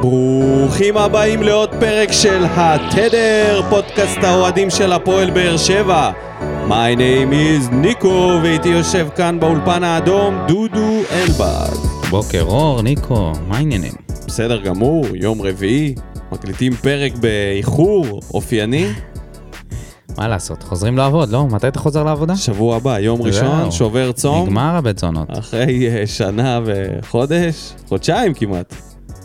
ברוכים 0.00 0.96
הבאים 0.96 1.42
לעוד 1.42 1.70
פרק 1.80 2.12
של 2.12 2.44
התדר, 2.50 3.62
פודקאסט 3.70 4.18
האוהדים 4.22 4.70
של 4.70 4.92
הפועל 4.92 5.30
באר 5.30 5.56
שבע. 5.56 6.10
My 6.68 6.96
name 6.96 7.32
is 7.32 7.74
ניקו, 7.74 8.38
ואיתי 8.42 8.68
יושב 8.68 9.08
כאן 9.16 9.40
באולפן 9.40 9.84
האדום 9.84 10.38
דודו 10.48 11.00
אלבז. 11.12 11.86
בוקר 12.10 12.42
אור, 12.42 12.82
ניקו, 12.82 13.32
מה 13.48 13.56
העניינים? 13.56 13.92
בסדר 14.26 14.60
גמור, 14.60 15.06
יום 15.14 15.42
רביעי, 15.42 15.94
מקליטים 16.32 16.72
פרק 16.72 17.12
באיחור 17.16 18.20
אופייני. 18.34 18.86
מה 20.18 20.28
לעשות, 20.28 20.62
חוזרים 20.62 20.96
לעבוד, 20.96 21.30
לא? 21.30 21.46
מתי 21.46 21.68
אתה 21.68 21.78
חוזר 21.78 22.04
לעבודה? 22.04 22.36
שבוע 22.36 22.76
הבא, 22.76 22.98
יום 22.98 23.22
ראשון, 23.22 23.60
זהו. 23.60 23.72
שובר 23.72 24.12
צום. 24.12 24.46
נגמר 24.46 24.76
הבית 24.76 24.98
זונות. 24.98 25.38
אחרי 25.38 25.88
אה, 25.88 26.06
שנה 26.06 26.60
וחודש, 26.64 27.72
חודשיים 27.88 28.34
כמעט. 28.34 28.74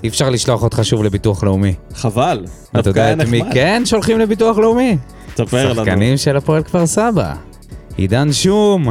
אי 0.03 0.09
אפשר 0.09 0.29
לשלוח 0.29 0.63
אותך 0.63 0.79
שוב 0.83 1.03
לביטוח 1.03 1.43
לאומי. 1.43 1.73
חבל. 1.95 2.45
אתה 2.79 2.89
יודע 2.89 3.13
את 3.13 3.27
מי. 3.27 3.41
כן 3.53 3.81
שולחים 3.85 4.19
לביטוח 4.19 4.57
לאומי? 4.57 4.97
תספר 5.35 5.65
לנו. 5.73 5.75
שחקנים 5.85 6.17
של 6.17 6.37
הפועל 6.37 6.63
כפר 6.63 6.87
סבא. 6.87 7.33
עידן 7.97 8.33
שום, 8.33 8.87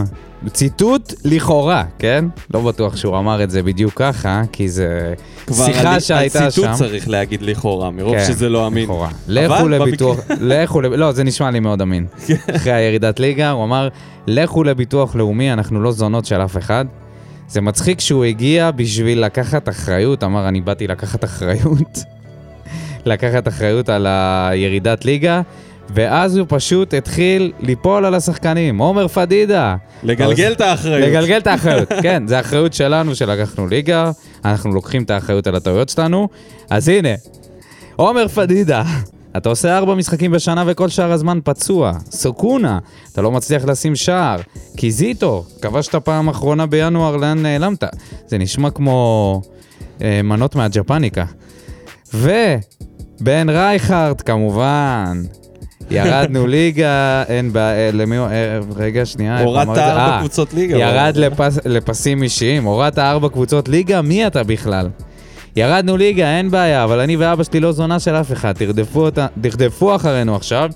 ציטוט 0.53 1.13
לכאורה, 1.25 1.85
כן? 1.99 2.25
לא 2.55 2.61
בטוח 2.61 2.97
שהוא 2.97 3.19
אמר 3.19 3.43
את 3.45 3.51
זה 3.51 3.63
בדיוק 3.63 3.93
ככה, 3.97 4.43
כי 4.53 4.69
זה 4.69 5.15
כבר 5.47 5.67
שיחה 5.67 5.95
על- 5.95 6.01
שהייתה 6.01 6.39
שם. 6.39 6.45
על 6.45 6.51
ציטוט 6.51 6.71
צריך 6.71 7.09
להגיד 7.09 7.43
לכאורה, 7.43 7.91
מרוב 7.91 8.17
כן, 8.17 8.25
שזה 8.29 8.49
לא 8.49 8.67
אמין. 8.67 8.85
לכאורה. 8.85 9.09
לכו 9.29 9.69
לביטוח, 9.69 10.19
לכו, 10.41 10.81
לא, 10.81 11.13
זה 11.13 11.25
נשמע 11.25 11.51
לי 11.51 11.61
מאוד 11.61 11.83
אמין. 11.83 12.07
אחרי 12.57 12.73
הירידת 12.73 13.21
ליגה, 13.21 13.51
הוא 13.51 13.65
אמר, 13.65 13.89
לכו 14.27 14.65
לביטוח 14.65 15.17
לאומי, 15.17 15.53
אנחנו 15.53 15.81
לא 15.83 15.93
זונות 15.93 16.25
של 16.25 16.41
אף 16.45 16.57
אחד. 16.57 16.85
זה 17.51 17.61
מצחיק 17.61 18.01
שהוא 18.01 18.25
הגיע 18.25 18.71
בשביל 18.71 19.25
לקחת 19.25 19.69
אחריות, 19.69 20.25
אמר, 20.25 20.49
אני 20.49 20.61
באתי 20.61 20.87
לקחת 20.87 21.25
אחריות. 21.25 21.99
לקחת 23.07 23.49
אחריות 23.49 23.89
על 23.89 24.07
הירידת 24.07 25.05
ליגה, 25.05 25.43
ואז 25.95 26.37
הוא 26.37 26.47
פשוט 26.49 26.95
התחיל 26.95 27.53
ליפול 27.61 28.05
על 28.05 28.15
השחקנים. 28.15 28.79
עומר 28.79 29.09
פדידה. 29.09 29.77
לגלגל 30.03 30.53
את 30.53 30.61
האחריות. 30.61 31.09
לגלגל 31.09 31.39
את 31.39 31.47
האחריות, 31.47 31.89
כן, 32.03 32.27
זה 32.27 32.41
אחריות 32.41 32.73
שלנו 32.73 33.15
שלקחנו 33.15 33.67
ליגה, 33.67 34.11
אנחנו 34.45 34.73
לוקחים 34.73 35.03
את 35.03 35.11
האחריות 35.11 35.47
על 35.47 35.55
הטעויות 35.55 35.89
שלנו. 35.89 36.29
אז 36.71 36.89
הנה, 36.89 37.15
עומר 37.97 38.29
פדידה, 38.29 38.83
אתה 39.37 39.49
עושה 39.49 39.79
ארבע 39.79 39.95
משחקים 39.95 40.31
בשנה 40.31 40.65
וכל 40.67 40.89
שאר 40.89 41.13
הזמן 41.13 41.39
פצוע. 41.45 41.93
סוקונה, 42.11 42.79
אתה 43.13 43.23
לא 43.23 43.31
מצליח 43.31 43.65
לשים 43.65 43.97
שער. 43.97 44.41
קיזיטו, 44.77 45.45
כבשת 45.63 45.95
פעם 45.95 46.29
אחרונה 46.29 46.67
בינואר, 46.67 47.17
לאן 47.17 47.43
נעלמת? 47.43 47.85
זה 48.27 48.39
נשמע 48.39 48.71
כמו 48.71 49.43
אה, 50.03 50.21
מנות 50.23 50.57
מהג'פניקה. 50.57 51.25
ובן 52.15 53.49
רייכרד, 53.49 54.21
כמובן. 54.21 55.23
ירדנו 55.91 56.47
ליגה, 56.47 57.23
אין 57.29 57.53
בעיה, 57.53 57.93
למי 57.93 58.17
הוא, 58.17 58.27
אה, 58.27 58.59
רגע, 58.77 59.07
שנייה. 59.07 59.41
הורדת? 59.41 59.69
ארבע 59.69 60.15
אה, 60.15 60.19
קבוצות 60.19 60.55
ליגה. 60.55 60.79
ירד 60.79 61.17
לפס, 61.17 61.59
לפסים 61.65 62.23
אישיים, 62.23 62.65
הורדת 62.65 62.99
ארבע 62.99 63.29
קבוצות 63.29 63.69
ליגה, 63.69 64.03
מי 64.03 64.27
אתה 64.27 64.43
בכלל? 64.43 64.89
ירדנו 65.61 65.97
ליגה, 65.97 66.37
אין 66.39 66.51
בעיה, 66.51 66.85
אבל 66.85 67.01
אני 67.01 67.17
ואבא 67.17 67.43
שלי 67.45 67.61
לא 67.61 67.73
זונה 67.73 68.01
של 68.01 68.15
אף 68.15 68.33
אחד, 68.33 68.53
תרדפו, 68.53 69.01
אותה, 69.01 69.27
תרדפו 69.43 69.97
אחרינו 69.97 70.37
עכשיו. 70.37 70.71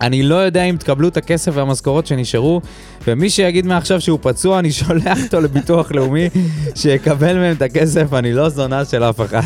אני 0.00 0.22
לא 0.22 0.34
יודע 0.34 0.62
אם 0.64 0.76
תקבלו 0.76 1.08
את 1.08 1.16
הכסף 1.16 1.52
והמשכורות 1.54 2.06
שנשארו, 2.06 2.60
ומי 3.06 3.30
שיגיד 3.30 3.66
מעכשיו 3.66 4.00
שהוא 4.00 4.18
פצוע, 4.22 4.58
אני 4.58 4.72
שולח 4.72 5.24
אותו 5.24 5.40
לביטוח 5.40 5.92
לאומי, 5.92 6.28
שיקבל 6.74 7.38
מהם 7.38 7.56
את 7.56 7.62
הכסף, 7.62 8.12
אני 8.12 8.32
לא 8.32 8.48
זונה 8.48 8.84
של 8.84 9.04
אף 9.04 9.20
אחד. 9.20 9.40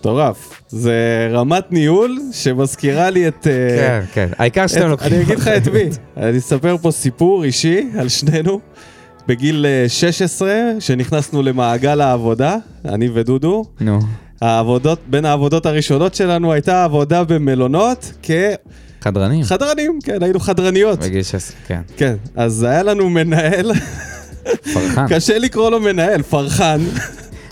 מטורף. 0.00 0.62
זה 0.68 0.94
רמת 1.32 1.64
ניהול 1.72 2.18
שמזכירה 2.32 3.10
לי 3.10 3.28
את... 3.28 3.46
אה, 3.46 3.76
כן, 3.78 4.00
כן, 4.12 4.28
העיקר 4.38 4.66
שאתם 4.66 4.84
את- 4.84 4.90
לוקחים... 4.90 5.12
אני 5.12 5.22
אגיד 5.22 5.38
לך 5.38 5.48
את 5.48 5.68
מי. 5.68 5.82
אני 6.16 6.38
אספר 6.38 6.76
פה 6.82 6.90
סיפור 6.90 7.44
אישי 7.44 7.88
על 7.98 8.08
שנינו. 8.08 8.60
בגיל 9.28 9.66
אה, 9.66 9.88
16, 9.88 10.52
שנכנסנו 10.80 11.42
למעגל 11.42 12.00
העבודה, 12.00 12.56
אני 12.84 13.08
ודודו, 13.14 13.64
נו, 13.80 13.98
העבודות, 14.40 14.98
בין 15.06 15.24
העבודות 15.24 15.66
הראשונות 15.66 16.14
שלנו 16.14 16.52
הייתה 16.52 16.84
עבודה 16.84 17.24
במלונות 17.24 18.12
חדרנים. 19.00 19.42
כחדרנים, 19.42 19.98
כן, 20.04 20.22
היינו 20.22 20.40
חדרניות. 20.40 20.98
בגיל 20.98 21.22
16, 21.22 21.56
כן. 21.66 21.80
כן, 21.96 22.14
אז 22.36 22.62
היה 22.62 22.82
לנו 22.82 23.10
מנהל, 23.10 23.72
פרחן, 24.74 25.06
קשה 25.08 25.38
לקרוא 25.38 25.70
לו 25.70 25.80
מנהל, 25.80 26.22
פרחן. 26.22 26.80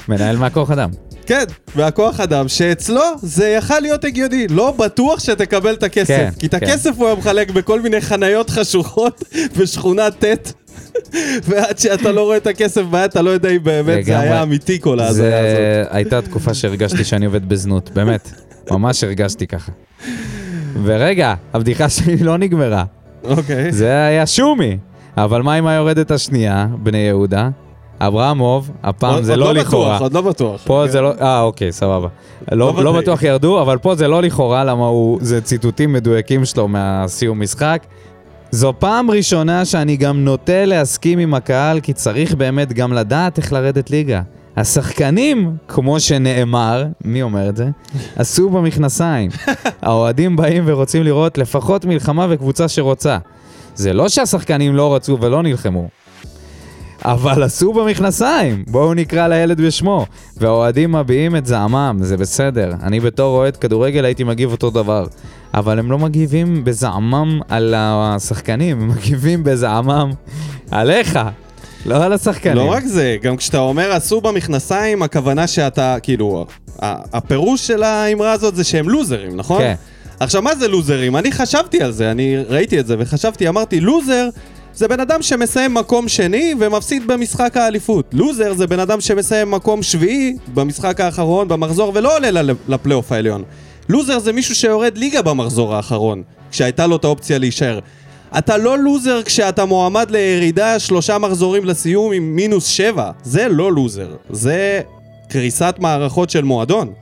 מנהל 0.09 0.37
מהכוח 0.37 0.71
אדם. 0.71 0.91
כן, 1.27 1.44
והכוח 1.77 2.21
אדם 2.21 2.49
שאצלו 2.49 3.03
זה 3.22 3.49
יכל 3.49 3.81
להיות 3.81 4.04
הגיוני, 4.04 4.49
לא 4.49 4.71
בטוח 4.71 5.21
שתקבל 5.21 5.75
את 5.75 5.83
הכסף. 5.83 6.09
כן, 6.09 6.31
כי 6.39 6.47
את 6.47 6.54
כן. 6.54 6.66
הכסף 6.66 6.91
הוא 6.97 7.06
היה 7.06 7.16
מחלק 7.16 7.50
בכל 7.50 7.81
מיני 7.81 8.00
חניות 8.00 8.50
חשוכות 8.50 9.25
בשכונת 9.59 10.25
ט', 10.25 10.53
ועד 11.44 11.78
שאתה 11.78 12.12
לא 12.12 12.22
רואה 12.22 12.36
את 12.36 12.47
הכסף 12.47 12.82
ביד, 12.82 13.04
אתה 13.04 13.22
לא 13.22 13.30
יודע 13.30 13.48
אם 13.50 13.62
באמת 13.62 14.04
זה. 14.04 14.19
היה 14.19 14.42
אמיתי 14.42 14.80
כל 14.80 15.00
ההזיה 15.00 15.38
הזאת. 15.41 15.56
זה 15.56 15.84
הייתה 15.91 16.22
תקופה 16.22 16.54
שהרגשתי 16.54 17.04
שאני 17.04 17.26
עובד 17.26 17.48
בזנות, 17.48 17.91
באמת. 17.94 18.32
ממש 18.70 19.04
הרגשתי 19.04 19.47
ככה. 19.47 19.72
ורגע, 20.84 21.34
הבדיחה 21.54 21.88
שלי 21.88 22.16
לא 22.16 22.38
נגמרה. 22.38 22.84
אוקיי. 23.25 23.72
זה 23.72 24.04
היה 24.04 24.26
שומי. 24.26 24.78
אבל 25.16 25.42
מה 25.42 25.54
עם 25.54 25.66
היורדת 25.66 26.10
השנייה, 26.10 26.66
בני 26.82 26.98
יהודה? 26.98 27.48
אברמוב, 28.00 28.70
הפעם 28.82 29.22
זה 29.22 29.32
עוד 29.32 29.41
לא 29.41 29.53
בטוח, 29.53 29.66
לכאורה. 29.66 29.98
עוד 29.98 30.12
לא 30.12 30.20
בטוח. 30.20 30.62
פה 30.66 30.82
כן. 30.86 30.92
זה 30.92 31.00
לא, 31.00 31.12
אה 31.20 31.41
אוקיי, 31.41 31.72
סבבה. 31.72 32.09
לא 32.53 32.74
לא, 32.76 32.84
לא. 32.84 32.92
בטוח 32.92 33.22
ירדו, 33.22 33.62
אבל 33.62 33.78
פה 33.78 33.94
זה 33.94 34.09
לא 34.09 34.22
לכאורה, 34.22 34.64
למה 34.64 34.91
זה 35.20 35.41
ציטוטים 35.41 35.92
מדויקים 35.92 36.44
שלו 36.44 36.69
מהסיום 36.69 37.42
משחק. 37.42 37.82
זו 38.55 38.73
פעם 38.79 39.11
ראשונה 39.11 39.65
שאני 39.65 39.97
גם 39.97 40.25
נוטה 40.25 40.65
להסכים 40.65 41.19
עם 41.19 41.35
הקהל, 41.35 41.81
כי 41.81 41.93
צריך 41.93 42.35
באמת 42.35 42.73
גם 42.73 42.93
לדעת 42.93 43.39
איך 43.39 43.53
לרדת 43.53 43.91
ליגה. 43.91 44.23
השחקנים, 44.57 45.57
כמו 45.69 46.01
שנאמר, 46.01 46.87
מי 47.05 47.23
אומר 47.23 47.49
את 47.49 47.57
זה? 47.57 47.69
עשו 48.17 48.51
במכנסיים. 48.51 49.31
האוהדים 49.83 50.37
באים 50.37 50.63
ורוצים 50.67 51.03
לראות 51.03 51.39
לפחות 51.39 51.85
מלחמה 51.85 52.27
וקבוצה 52.31 52.69
שרוצה. 52.69 53.19
זה 53.75 53.93
לא 53.93 54.09
שהשחקנים 54.09 54.77
לא 54.77 54.95
רצו 54.95 55.19
ולא 55.21 55.43
נלחמו. 55.43 55.89
אבל 57.05 57.43
עשו 57.43 57.73
במכנסיים, 57.73 58.65
בואו 58.69 58.95
נקרא 58.95 59.29
לילד 59.29 59.61
בשמו. 59.61 60.07
והאוהדים 60.37 60.93
מביעים 60.93 61.37
את 61.37 61.47
זעמם, 61.47 61.99
זה 62.01 62.17
בסדר. 62.17 62.73
אני 62.83 63.01
בתור 63.01 63.37
אוהד 63.37 63.57
כדורגל 63.57 64.05
הייתי 64.05 64.25
מגיב 64.25 64.53
אותו 64.53 64.71
דבר. 64.71 65.07
אבל 65.55 65.79
הם 65.79 65.91
לא 65.91 65.99
מגיבים 65.99 66.65
בזעמם 66.65 67.41
על 67.49 67.75
השחקנים, 67.77 68.81
הם 68.81 68.89
מגיבים 68.89 69.45
בזעמם 69.45 70.11
עליך, 70.71 71.19
לא 71.87 72.05
על 72.05 72.13
השחקנים. 72.13 72.57
לא 72.57 72.73
רק 72.73 72.85
זה, 72.85 73.17
גם 73.23 73.37
כשאתה 73.37 73.59
אומר 73.59 73.93
עשו 73.93 74.21
במכנסיים, 74.21 75.03
הכוונה 75.03 75.47
שאתה, 75.47 75.97
כאילו, 76.03 76.47
הפירוש 77.13 77.67
של 77.67 77.83
האמרה 77.83 78.33
הזאת 78.33 78.57
זה 78.57 78.65
שהם 78.65 78.89
לוזרים, 78.89 79.37
נכון? 79.37 79.63
כן. 79.63 79.75
עכשיו, 80.21 80.43
מה 80.43 80.55
זה 80.55 80.69
לוזרים? 80.69 81.17
אני 81.17 81.33
חשבתי 81.33 81.83
על 81.83 81.93
זה, 81.93 82.11
אני 82.11 82.37
ראיתי 82.49 82.81
את 82.81 82.87
זה 82.87 82.97
וחשבתי, 82.99 83.49
אמרתי, 83.49 83.81
לוזר 83.81 84.29
זה 84.75 84.89
בן 84.89 85.01
אדם 85.01 85.23
שמסיים 85.23 85.75
מקום 85.75 86.09
שני 86.09 86.55
ומפסיד 86.61 87.07
במשחק 87.07 87.57
האליפות. 87.57 88.11
לוזר 88.13 88.55
זה 88.55 88.67
בן 88.67 88.81
אדם 88.81 89.01
שמסיים 89.01 89.51
מקום 89.51 89.83
שביעי 89.83 90.37
במשחק 90.55 91.01
האחרון 91.01 91.49
במחזור 91.49 91.93
ולא 91.95 92.17
עולה 92.17 92.43
לפלייאוף 92.69 93.13
העליון. 93.13 93.43
לוזר 93.88 94.19
זה 94.19 94.32
מישהו 94.32 94.54
שיורד 94.54 94.98
ליגה 94.98 95.22
במחזור 95.22 95.75
האחרון, 95.75 96.22
כשהייתה 96.50 96.87
לו 96.87 96.97
את 96.97 97.04
האופציה 97.04 97.38
להישאר. 97.38 97.78
אתה 98.38 98.56
לא 98.56 98.78
לוזר 98.78 99.22
כשאתה 99.22 99.65
מועמד 99.65 100.10
לירידה 100.10 100.78
שלושה 100.78 101.19
מחזורים 101.19 101.65
לסיום 101.65 102.12
עם 102.12 102.37
מינוס 102.37 102.66
שבע. 102.66 103.10
זה 103.22 103.48
לא 103.48 103.72
לוזר. 103.72 104.09
זה 104.31 104.81
קריסת 105.28 105.75
מערכות 105.78 106.31
של 106.31 106.44
מועדון. 106.44 106.92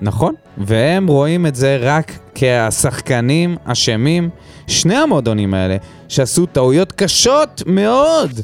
נכון, 0.00 0.34
והם 0.58 1.06
רואים 1.06 1.46
את 1.46 1.54
זה 1.54 1.78
רק 1.80 2.18
כשחקנים 2.34 3.56
אשמים, 3.64 4.30
שני 4.66 4.96
המועדונים 4.96 5.54
האלה, 5.54 5.76
שעשו 6.08 6.46
טעויות 6.46 6.92
קשות 6.92 7.62
מאוד 7.66 8.40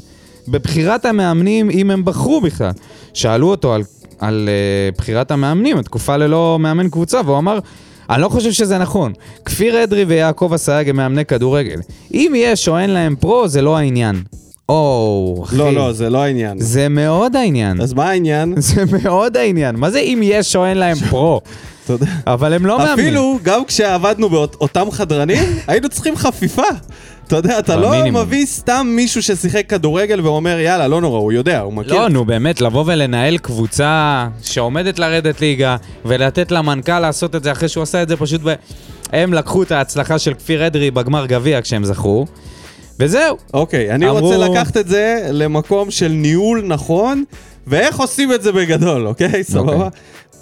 בבחירת 0.47 1.05
המאמנים, 1.05 1.69
אם 1.69 1.91
הם 1.91 2.05
בחרו 2.05 2.41
בכלל. 2.41 2.71
שאלו 3.13 3.49
אותו 3.49 3.73
על, 3.73 3.83
על 4.19 4.49
uh, 4.49 4.97
בחירת 4.97 5.31
המאמנים, 5.31 5.77
התקופה 5.77 6.17
ללא 6.17 6.57
מאמן 6.59 6.89
קבוצה, 6.89 7.21
והוא 7.25 7.37
אמר, 7.37 7.59
אני 8.09 8.21
לא 8.21 8.29
חושב 8.29 8.51
שזה 8.51 8.77
נכון. 8.77 9.13
כפיר 9.45 9.83
אדרי 9.83 10.03
ויעקב 10.03 10.51
אסייג 10.55 10.89
הם 10.89 10.95
מאמני 10.95 11.25
כדורגל. 11.25 11.79
אם 12.13 12.33
יש 12.35 12.67
או 12.67 12.77
אין 12.77 12.89
להם 12.89 13.15
פרו, 13.15 13.47
זה 13.47 13.61
לא 13.61 13.77
העניין. 13.77 14.23
או, 14.69 15.41
אחי. 15.43 15.57
לא, 15.57 15.73
לא, 15.73 15.93
זה 15.93 16.09
לא 16.09 16.23
העניין. 16.23 16.59
זה 16.59 16.89
מאוד 16.89 17.35
העניין. 17.35 17.81
אז 17.81 17.93
מה 17.93 18.09
העניין? 18.09 18.53
זה 18.61 18.83
מאוד 19.03 19.37
העניין. 19.37 19.75
מה 19.75 19.91
זה 19.91 19.99
אם 19.99 20.19
יש 20.23 20.55
או 20.55 20.65
אין 20.65 20.77
להם 20.77 20.97
פרו? 21.09 21.41
אבל 22.27 22.53
הם 22.53 22.65
לא 22.65 22.77
מאמנים. 22.77 22.93
אפילו, 22.93 23.39
גם 23.43 23.65
כשעבדנו 23.65 24.29
באותם 24.29 24.91
חדרנים, 24.91 25.43
היינו 25.67 25.89
צריכים 25.89 26.15
חפיפה. 26.15 26.63
אתה 27.27 27.35
יודע, 27.35 27.59
אתה 27.59 27.75
לא 27.75 27.87
במינימום. 27.89 28.21
מביא 28.21 28.45
סתם 28.45 28.87
מישהו 28.95 29.23
ששיחק 29.23 29.69
כדורגל 29.69 30.21
ואומר, 30.21 30.59
יאללה, 30.59 30.87
לא 30.87 31.01
נורא, 31.01 31.19
הוא 31.19 31.31
יודע, 31.33 31.59
הוא 31.59 31.73
מכיר. 31.73 31.93
לא, 31.93 32.09
נו 32.09 32.25
באמת, 32.25 32.61
לבוא 32.61 32.83
ולנהל 32.87 33.37
קבוצה 33.37 34.27
שעומדת 34.43 34.99
לרדת 34.99 35.41
ליגה, 35.41 35.75
ולתת 36.05 36.51
למנכ"ל 36.51 36.99
לעשות 36.99 37.35
את 37.35 37.43
זה 37.43 37.51
אחרי 37.51 37.69
שהוא 37.69 37.83
עשה 37.83 38.01
את 38.03 38.09
זה 38.09 38.17
פשוט 38.17 38.41
ב... 38.45 38.53
הם 39.13 39.33
לקחו 39.33 39.63
את 39.63 39.71
ההצלחה 39.71 40.19
של 40.19 40.33
כפיר 40.33 40.67
אדרי 40.67 40.91
בגמר 40.91 41.25
גביע 41.25 41.61
כשהם 41.61 41.83
זכו, 41.85 42.25
וזהו. 42.99 43.37
אוקיי, 43.53 43.91
אני 43.91 44.09
אמרו- 44.09 44.19
רוצה 44.19 44.37
לקחת 44.37 44.77
את 44.77 44.87
זה 44.87 45.27
למקום 45.31 45.91
של 45.91 46.07
ניהול 46.07 46.63
נכון, 46.67 47.23
ואיך 47.67 47.99
עושים 47.99 48.33
את 48.33 48.41
זה 48.41 48.51
בגדול, 48.51 49.07
אוקיי? 49.07 49.43
סבבה? 49.43 49.87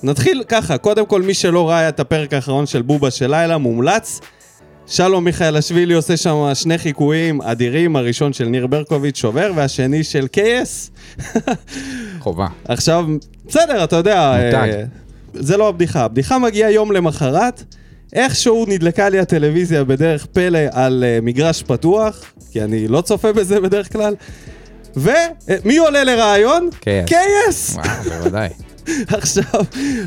נתחיל 0.04 0.44
ככה, 0.48 0.78
קודם 0.78 1.06
כל, 1.06 1.22
מי 1.22 1.34
שלא 1.34 1.70
ראה 1.70 1.90
את 1.90 2.00
הפרק 2.00 2.34
האחרון 2.34 2.66
של 2.66 2.82
בובה 2.82 3.12
של 3.12 3.32
לילה, 3.32 3.58
מומלץ. 3.58 4.20
שלום 4.88 5.24
מיכאל 5.24 5.58
אשווילי 5.58 5.94
עושה 5.94 6.18
שם 6.18 6.52
שני 6.54 6.78
חיקויים 6.78 7.42
אדירים, 7.42 7.96
הראשון 7.96 8.34
של 8.34 8.46
ניר 8.46 8.68
ברקוביץ' 8.68 9.18
שובר, 9.18 9.52
והשני 9.56 10.04
של 10.04 10.28
קייס. 10.28 10.92
חובה. 12.20 12.48
עכשיו, 12.68 13.06
בסדר, 13.48 13.84
אתה 13.84 13.96
יודע. 13.96 14.18
אה, 14.18 14.84
זה 15.34 15.58
לא 15.58 15.70
הבדיחה. 15.70 16.02
הבדיחה 16.02 16.40
מגיעה 16.40 16.72
יום 16.72 16.92
למחרת, 16.92 17.64
איכשהו 18.14 18.66
נדלקה 18.68 19.10
לי 19.10 19.20
הטלוויזיה 19.20 19.84
בדרך 19.84 20.26
פלא 20.26 20.60
על 20.72 21.04
אה, 21.08 21.20
מגרש 21.22 21.64
פתוח, 21.64 22.34
כי 22.52 22.62
אני 22.64 22.88
לא 22.88 23.02
צופה 23.02 23.34
בזה 23.34 23.60
בדרך 23.60 23.94
כלל, 23.94 24.16
ומי 24.96 25.78
עולה 25.78 26.04
לרעיון? 26.04 26.70
קייס. 26.80 27.06
קייס! 27.08 27.76
וואו, 27.76 28.20
בוודאי. 28.20 28.50
עכשיו, 29.18 29.62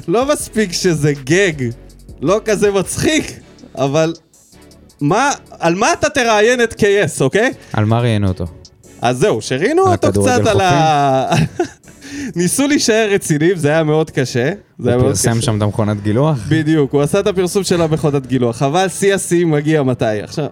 לא 0.08 0.32
מספיק 0.32 0.72
שזה 0.72 1.12
גג, 1.24 1.70
לא 2.20 2.40
כזה 2.44 2.70
מצחיק, 2.70 3.40
אבל 3.74 4.12
מה, 5.00 5.30
על 5.58 5.74
מה 5.74 5.92
אתה 5.92 6.08
תראיין 6.08 6.62
את 6.62 6.74
קייס, 6.74 7.22
אוקיי? 7.22 7.52
על 7.72 7.84
מה 7.84 8.00
ראיינו 8.00 8.28
אותו? 8.28 8.44
אז 9.02 9.18
זהו, 9.18 9.42
שראינו 9.42 9.86
על 9.86 9.92
אותו 9.92 10.22
קצת 10.22 10.46
על 10.46 10.60
ה... 10.60 11.34
ניסו 12.36 12.66
להישאר 12.66 13.08
רציניים, 13.10 13.56
זה 13.56 13.68
היה 13.68 13.82
מאוד 13.82 14.10
קשה. 14.10 14.52
זה 14.78 14.88
היה 14.88 14.96
הוא 14.96 15.02
מאוד 15.02 15.14
פרסם 15.14 15.32
קשה. 15.32 15.42
שם 15.42 15.56
את 15.56 15.62
המכונת 15.62 16.02
גילוח? 16.02 16.38
בדיוק, 16.48 16.92
הוא 16.92 17.02
עשה 17.02 17.20
את 17.20 17.26
הפרסום 17.26 17.64
שלה 17.64 17.86
בחודת 17.86 18.26
גילוח, 18.26 18.62
אבל 18.62 18.88
שיא 18.88 19.14
השיאים 19.14 19.50
מגיע 19.50 19.82
מתי. 19.82 20.22
עכשיו, 20.22 20.46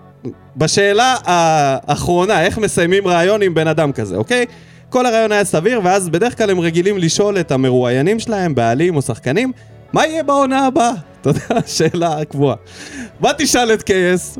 בשאלה 0.56 1.16
האחרונה, 1.24 2.42
איך 2.42 2.58
מסיימים 2.58 3.06
ראיון 3.06 3.42
עם 3.42 3.54
בן 3.54 3.68
אדם 3.68 3.92
כזה, 3.92 4.16
אוקיי? 4.16 4.46
כל 4.88 5.06
הרעיון 5.06 5.32
היה 5.32 5.44
סביר, 5.44 5.80
ואז 5.84 6.08
בדרך 6.08 6.38
כלל 6.38 6.50
הם 6.50 6.60
רגילים 6.60 6.98
לשאול 6.98 7.40
את 7.40 7.52
המרואיינים 7.52 8.18
שלהם, 8.18 8.54
בעלים 8.54 8.96
או 8.96 9.02
שחקנים, 9.02 9.52
מה 9.92 10.06
יהיה 10.06 10.22
בעונה 10.22 10.66
הבאה? 10.66 10.92
אתה 11.20 11.30
יודע, 11.30 11.40
השאלה 11.50 12.18
הקבועה. 12.20 12.56
מה 13.20 13.30
תשאל 13.38 13.74
את 13.74 13.82
קייס? 13.82 14.38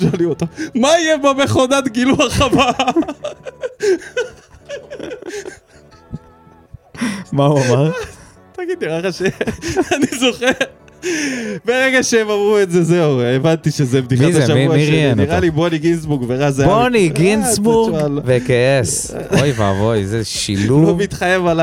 שואלים 0.00 0.28
אותו, 0.28 0.46
מה 0.74 0.88
יהיה 0.88 1.18
במכונת 1.18 1.88
גילוח 1.88 2.40
הבאה? 2.40 2.90
מה 7.32 7.46
הוא 7.46 7.60
אמר? 7.68 7.92
תגיד, 8.52 8.84
נראה 8.84 9.00
לך 9.00 9.14
ש... 9.14 9.22
אני 9.92 10.06
זוכר. 10.18 10.50
ברגע 11.64 12.02
שהם 12.02 12.30
אמרו 12.30 12.58
את 12.62 12.70
זה, 12.70 12.82
זהו, 12.84 13.20
הבנתי 13.20 13.70
שזה 13.70 14.02
בדיחת 14.02 14.24
מי 14.24 14.32
זה? 14.32 14.42
השבוע 14.44 14.56
מי- 14.58 14.68
מי 14.68 14.86
שלי. 14.86 14.96
ראיין 14.96 15.16
נראה 15.18 15.30
אותו? 15.34 15.40
לי 15.40 15.50
בוני 15.50 15.78
גינסבורג 15.78 16.22
ורז 16.28 16.54
זהבי. 16.56 16.68
בוני 16.68 17.08
אה, 17.08 17.14
גינסבורג 17.14 17.94
לא- 17.94 18.20
וכעס. 18.24 19.14
אוי 19.40 19.52
ואבוי, 19.56 20.06
זה 20.06 20.18
לא 20.18 20.24
שילוב. 20.24 21.02
מתחייב 21.02 21.46
על 21.46 21.60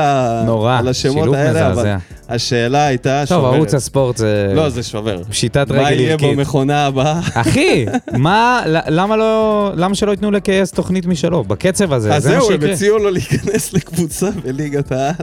השמות 0.88 1.34
האלה, 1.34 1.72
אבל. 1.72 1.94
השאלה 2.28 2.86
הייתה 2.86 3.22
טוב, 3.28 3.38
שוברת. 3.38 3.54
ערוץ 3.54 3.74
הספורט 3.74 4.16
זה... 4.16 4.52
לא, 4.54 4.68
זה 4.68 4.82
שובר. 4.82 5.22
פשיטת 5.30 5.70
מה 5.70 5.82
רגל 5.82 6.00
יהיה 6.00 6.12
ערכית. 6.12 6.36
במכונה 6.38 6.86
הבאה? 6.86 7.20
אחי, 7.34 7.86
מה, 8.12 8.62
למה 8.66 9.16
לא, 9.16 9.70
למה 9.76 9.94
שלא 9.94 10.10
ייתנו 10.10 10.30
לקייס 10.30 10.70
תוכנית 10.70 11.06
משלו? 11.06 11.44
בקצב 11.44 11.92
הזה, 11.92 12.14
אז 12.14 12.22
זה 12.22 12.34
מה 12.34 12.40
זהו, 12.40 12.50
הם 12.50 12.52
שיקרה. 12.60 12.72
הציעו 12.72 12.98
לו 12.98 13.10
להיכנס 13.10 13.72
לקבוצה 13.72 14.28
בליגת 14.44 14.92
העל. 14.92 15.14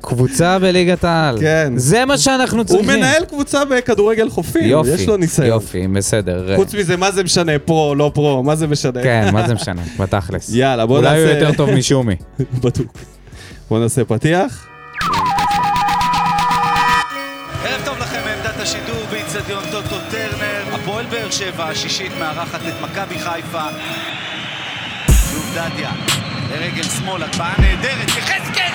קבוצה 0.00 0.58
בליגת 0.58 1.04
העל. 1.04 1.38
כן. 1.40 1.72
זה 1.76 2.04
מה 2.04 2.18
שאנחנו 2.18 2.56
הוא 2.58 2.64
צריכים. 2.64 2.86
מנהל 2.88 3.24
קבוצה 3.24 3.64
בכדורגל 3.64 4.28
חופים, 4.30 4.64
יופי, 4.64 4.90
יש 4.90 5.08
לו 5.08 5.16
ניסיון. 5.16 5.48
יופי, 5.48 5.86
בסדר. 5.88 6.56
חוץ 6.56 6.74
מזה, 6.74 6.96
מה 6.96 7.10
זה 7.10 7.24
משנה, 7.24 7.58
פרו, 7.58 7.94
לא 7.94 8.10
פרו, 8.14 8.42
מה 8.42 8.56
זה 8.56 8.66
משנה? 8.66 9.02
כן, 9.02 9.28
מה 9.32 9.46
זה 9.48 9.54
משנה, 9.54 9.82
בתכלס. 9.98 10.50
יאללה, 10.52 10.86
בוא 10.86 10.98
אולי 10.98 11.08
הוא 11.20 11.26
נעשה- 11.28 11.38
יותר 11.38 11.56
טוב 11.56 11.70
משומי. 11.70 12.14
בדוק. 12.62 12.92
בוא 13.70 13.78
נעשה 13.80 14.04
פתיח. 14.04 14.66
ערב 17.64 17.80
טוב 17.84 17.98
לכם 17.98 18.18
מעמדת 18.24 18.60
השידור 18.60 19.02
באיצטדיון 19.10 19.62
טוטו 19.70 19.96
טרנר. 20.10 20.62
הפועל 20.74 21.06
באר 21.06 21.30
שבע 21.30 21.64
השישית 21.64 22.12
מארחת 22.20 22.60
את 22.68 22.82
מכבי 22.82 23.18
חיפה. 23.18 23.62
שוב 25.30 25.50
דדיה, 25.54 25.90
לרגל 26.50 26.82
שמאל, 26.82 27.22
הטבעה 27.22 27.54
נהדרת, 27.60 28.08
יחזקאל, 28.08 28.67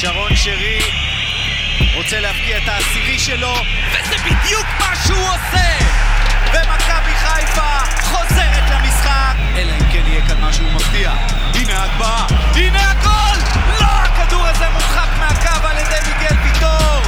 שרון 0.00 0.36
שרי 0.36 0.80
רוצה 1.94 2.20
להבקיע 2.20 2.58
את 2.58 2.68
העשירי 2.68 3.18
שלו, 3.18 3.54
וזה 3.92 4.16
בדיוק 4.24 4.66
מה 4.78 4.92
שהוא 5.06 5.28
עושה! 5.28 5.78
ומכבי 6.46 7.14
חיפה 7.14 7.78
חוזרת 8.02 8.70
למשחק, 8.70 9.34
אלא 9.56 9.72
אם 9.72 9.92
כן 9.92 10.02
יהיה 10.06 10.28
כאן 10.28 10.40
משהו 10.40 10.64
מפתיע. 10.70 11.12
הנה 11.54 11.78
ההגבהה, 11.78 12.26
הנה 12.54 12.90
הגול! 12.90 13.38
לא, 13.80 13.86
הכדור 13.86 14.46
הזה 14.46 14.68
מורחק 14.68 15.08
מהקו 15.18 15.66
על 15.66 15.78
ידי 15.78 15.96
מיגל 16.06 16.36
ויטור! 16.44 17.02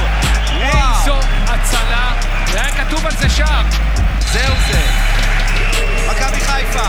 איזו 0.51 1.19
הצלה, 1.47 2.13
והיה 2.47 2.85
כתוב 2.85 3.05
על 3.05 3.11
זה 3.11 3.29
שער. 3.29 3.63
זהו 4.19 4.55
זה. 4.67 4.87
מכבי 6.11 6.39
חיפה 6.39 6.87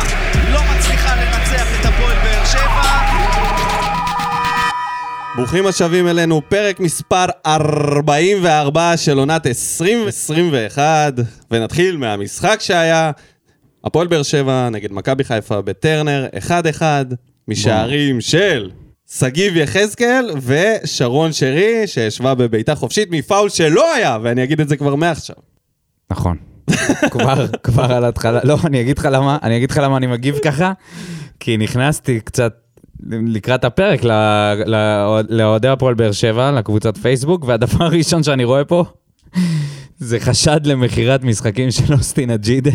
לא 0.49 0.61
מצליחה 0.63 1.15
לנצח 1.15 1.67
את 1.81 1.87
הפועל 1.87 2.17
באר 2.19 2.45
שבע. 2.45 4.04
ברוכים 5.37 5.67
השבים 5.67 6.09
אלינו, 6.09 6.43
פרק 6.49 6.81
מספר 6.81 7.25
44 7.47 8.97
של 8.97 9.19
עונת 9.19 9.47
2021, 9.47 11.15
ונתחיל 11.51 11.97
מהמשחק 11.97 12.57
שהיה, 12.61 13.11
הפועל 13.85 14.07
באר 14.07 14.23
שבע 14.23 14.69
נגד 14.71 14.93
מכבי 14.93 15.25
חיפה 15.25 15.63
בטרנר, 15.63 16.27
1-1, 16.79 16.83
משערים 17.49 18.21
של 18.21 18.71
שגיב 19.11 19.57
יחזקאל 19.57 20.31
ושרון 20.43 21.33
שרי, 21.33 21.87
שישבה 21.87 22.35
בביתה 22.35 22.75
חופשית 22.75 23.09
מפאול 23.11 23.49
שלא 23.49 23.95
היה, 23.95 24.19
ואני 24.23 24.45
אגיד 24.45 24.61
את 24.61 24.69
זה 24.69 24.77
כבר 24.77 24.95
מעכשיו. 24.95 25.37
נכון. 26.11 26.37
כבר, 27.11 27.47
כבר 27.63 27.93
על 27.93 28.05
ההתחלה, 28.05 28.41
לא, 28.45 28.59
אני 28.65 28.81
אגיד 28.81 28.99
לך 28.99 29.09
למה, 29.13 29.39
אני 29.43 29.57
אגיד 29.57 29.71
לך 29.71 29.77
למה 29.77 29.97
אני 29.97 30.07
מגיב 30.07 30.39
ככה, 30.39 30.73
כי 31.41 31.57
נכנסתי 31.57 32.21
קצת 32.21 32.64
לקראת 33.11 33.65
הפרק 33.65 34.01
לאוהדי 35.29 35.69
הפועל 35.69 35.95
באר 35.95 36.13
שבע, 36.13 36.51
לקבוצת 36.53 36.97
פייסבוק, 36.97 37.45
והדבר 37.47 37.85
הראשון 37.85 38.23
שאני 38.23 38.45
רואה 38.45 38.65
פה, 38.65 38.85
זה 39.99 40.21
חשד 40.21 40.61
למכירת 40.67 41.25
משחקים 41.25 41.71
של 41.71 41.93
אוסטין 41.95 42.31
אג'ידה. 42.31 42.71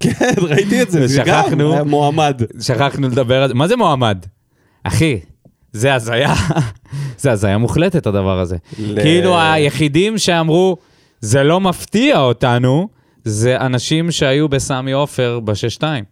כן, 0.00 0.10
ראיתי 0.38 0.82
את 0.82 0.90
זה, 0.90 1.06
זה 1.06 1.22
גם 1.26 1.60
מועמד. 1.86 2.42
שכחנו 2.60 3.08
לדבר 3.08 3.42
על 3.42 3.48
זה, 3.48 3.54
מה 3.54 3.68
זה 3.68 3.76
מועמד? 3.76 4.18
אחי, 4.84 5.20
זה 5.72 5.94
הזיה, 5.94 6.34
זה 7.18 7.32
הזיה 7.32 7.58
מוחלטת 7.58 8.06
הדבר 8.06 8.38
הזה. 8.38 8.56
ל- 8.78 9.00
כאילו 9.02 9.40
היחידים 9.40 10.18
שאמרו, 10.18 10.76
זה 11.20 11.42
לא 11.42 11.60
מפתיע 11.60 12.20
אותנו, 12.20 12.88
זה 13.24 13.60
אנשים 13.60 14.10
שהיו 14.10 14.48
בסמי 14.48 14.92
עופר 14.92 15.40
בשש-שתיים. 15.44 16.04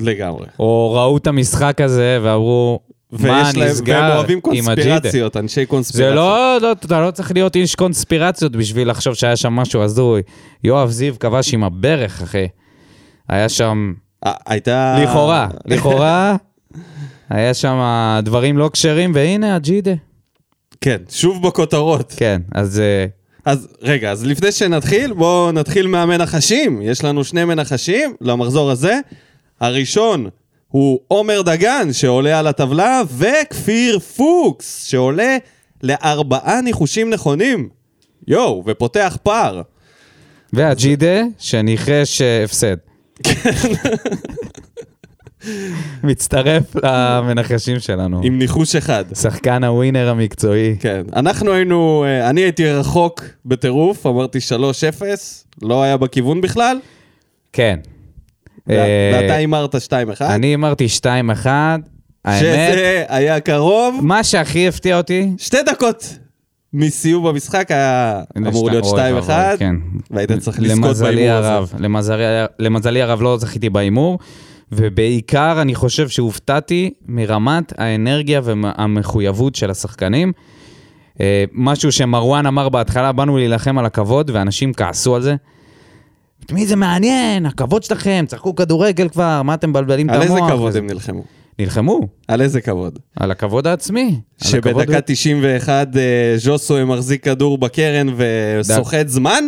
לגמרי. 0.00 0.46
או 0.58 0.92
ראו 0.94 1.16
את 1.16 1.26
המשחק 1.26 1.80
הזה 1.80 2.18
ואמרו, 2.22 2.80
ויש 3.18 3.56
להם, 3.56 3.74
והם 3.86 4.16
אוהבים? 4.16 4.40
קונספירציות, 4.40 5.36
אנשי 5.36 5.66
קונספירציות. 5.66 6.10
זה 6.10 6.14
לא, 6.14 6.58
לא, 6.62 6.72
אתה 6.72 7.00
לא 7.00 7.10
צריך 7.10 7.32
להיות 7.32 7.56
איש 7.56 7.74
קונספירציות 7.74 8.56
בשביל 8.56 8.90
לחשוב 8.90 9.14
שהיה 9.14 9.36
שם 9.36 9.52
משהו 9.52 9.82
הזוי. 9.82 10.22
יואב 10.64 10.90
זיו 10.90 11.18
כבש 11.18 11.54
עם 11.54 11.64
הברך, 11.64 12.22
אחי. 12.22 12.48
היה 13.28 13.48
שם, 13.48 13.92
הייתה... 14.46 14.98
לכאורה, 15.02 15.48
לכאורה, 15.70 16.36
היה 17.30 17.54
שם 17.54 17.80
דברים 18.22 18.58
לא 18.58 18.70
כשרים, 18.72 19.12
והנה 19.14 19.56
אג'ידה. 19.56 19.94
כן, 20.80 20.98
שוב 21.10 21.46
בכותרות. 21.46 22.14
כן, 22.16 22.40
אז 22.54 22.80
אה, 22.80 23.06
אז 23.44 23.68
רגע, 23.82 24.10
אז 24.10 24.26
לפני 24.26 24.52
שנתחיל, 24.52 25.12
בואו 25.12 25.52
נתחיל 25.52 25.86
מהמנחשים. 25.86 26.82
יש 26.82 27.04
לנו 27.04 27.24
שני 27.24 27.44
מנחשים 27.44 28.14
למחזור 28.20 28.70
הזה. 28.70 29.00
הראשון 29.60 30.28
הוא 30.74 31.00
עומר 31.08 31.42
דגן, 31.42 31.92
שעולה 31.92 32.38
על 32.38 32.46
הטבלה, 32.46 33.02
וכפיר 33.16 33.98
פוקס, 33.98 34.84
שעולה 34.84 35.36
לארבעה 35.82 36.60
ניחושים 36.60 37.10
נכונים. 37.10 37.68
יואו, 38.28 38.62
ופותח 38.66 39.18
פער. 39.22 39.62
ואג'ידה, 40.52 41.22
שניחש 41.38 42.22
אה, 42.22 42.44
הפסד. 42.44 42.76
מצטרף 46.04 46.76
למנחשים 46.82 47.78
שלנו. 47.78 48.20
עם 48.24 48.38
ניחוש 48.38 48.76
אחד. 48.76 49.04
שחקן 49.14 49.64
הווינר 49.64 50.08
המקצועי. 50.08 50.76
כן, 50.80 51.02
אנחנו 51.16 51.52
היינו, 51.52 52.04
אה, 52.06 52.30
אני 52.30 52.40
הייתי 52.40 52.70
רחוק 52.70 53.22
בטירוף, 53.46 54.06
אמרתי 54.06 54.38
3-0, 54.38 55.02
לא 55.62 55.82
היה 55.82 55.96
בכיוון 55.96 56.40
בכלל, 56.40 56.78
כן. 57.52 57.78
אה, 58.70 59.10
ואתה 59.14 59.34
הימרת 59.34 59.74
2-1, 59.74 59.78
אני 60.20 60.54
אמרתי 60.54 60.86
2-1. 61.00 61.06
האמת, 62.24 62.38
שזה 62.38 63.04
היה 63.08 63.40
קרוב, 63.40 64.00
מה 64.02 64.24
שהכי 64.24 64.68
הפתיע 64.68 64.96
אותי... 64.96 65.30
שתי 65.38 65.56
דקות 65.66 66.18
מסיום 66.72 67.26
המשחק 67.26 67.70
היה 67.70 68.22
אמור 68.36 68.70
להיות 68.70 68.84
אוי 68.84 68.92
2-1, 68.92 69.02
ואבוי, 69.14 69.58
כן. 69.58 69.76
והיית 70.10 70.32
צריך 70.32 70.60
לזכות 70.60 70.96
בהימור 70.96 71.30
הזה. 71.30 71.76
למזלי 72.58 73.02
הרב 73.02 73.22
לא 73.22 73.38
זכיתי 73.38 73.70
בהימור, 73.70 74.18
ובעיקר 74.72 75.62
אני 75.62 75.74
חושב 75.74 76.08
שהופתעתי 76.08 76.90
מרמת 77.06 77.72
האנרגיה 77.78 78.40
והמחויבות 78.44 79.54
של 79.54 79.70
השחקנים. 79.70 80.32
אה, 81.20 81.44
משהו 81.52 81.92
שמרואן 81.92 82.46
אמר 82.46 82.68
בהתחלה, 82.68 83.12
באנו 83.12 83.36
להילחם 83.36 83.78
על 83.78 83.86
הכבוד, 83.86 84.30
ואנשים 84.34 84.72
כעסו 84.72 85.16
על 85.16 85.22
זה. 85.22 85.34
את 86.46 86.52
מי 86.52 86.66
זה 86.66 86.76
מעניין, 86.76 87.46
הכבוד 87.46 87.82
שלכם, 87.82 88.24
צחקו 88.28 88.54
כדורגל 88.54 89.08
כבר, 89.08 89.42
מה 89.42 89.54
אתם 89.54 89.70
מבלבלים 89.70 90.10
את 90.10 90.14
על 90.14 90.22
המוח? 90.22 90.38
איזה 90.38 90.50
כבוד 90.52 90.68
וזה- 90.68 90.78
הם 90.78 90.86
נלחמו? 90.86 91.24
נלחמו, 91.58 92.00
על 92.28 92.42
איזה 92.42 92.60
כבוד? 92.60 92.98
על 93.16 93.30
הכבוד 93.30 93.66
העצמי. 93.66 94.20
על 94.44 94.48
שבדקה 94.50 95.00
91 95.00 95.96
אה, 95.96 96.02
ז'וסוי 96.36 96.84
מחזיק 96.84 97.24
כדור 97.24 97.58
בקרן 97.58 98.06
וסוחט 98.16 99.08
זמן? 99.08 99.44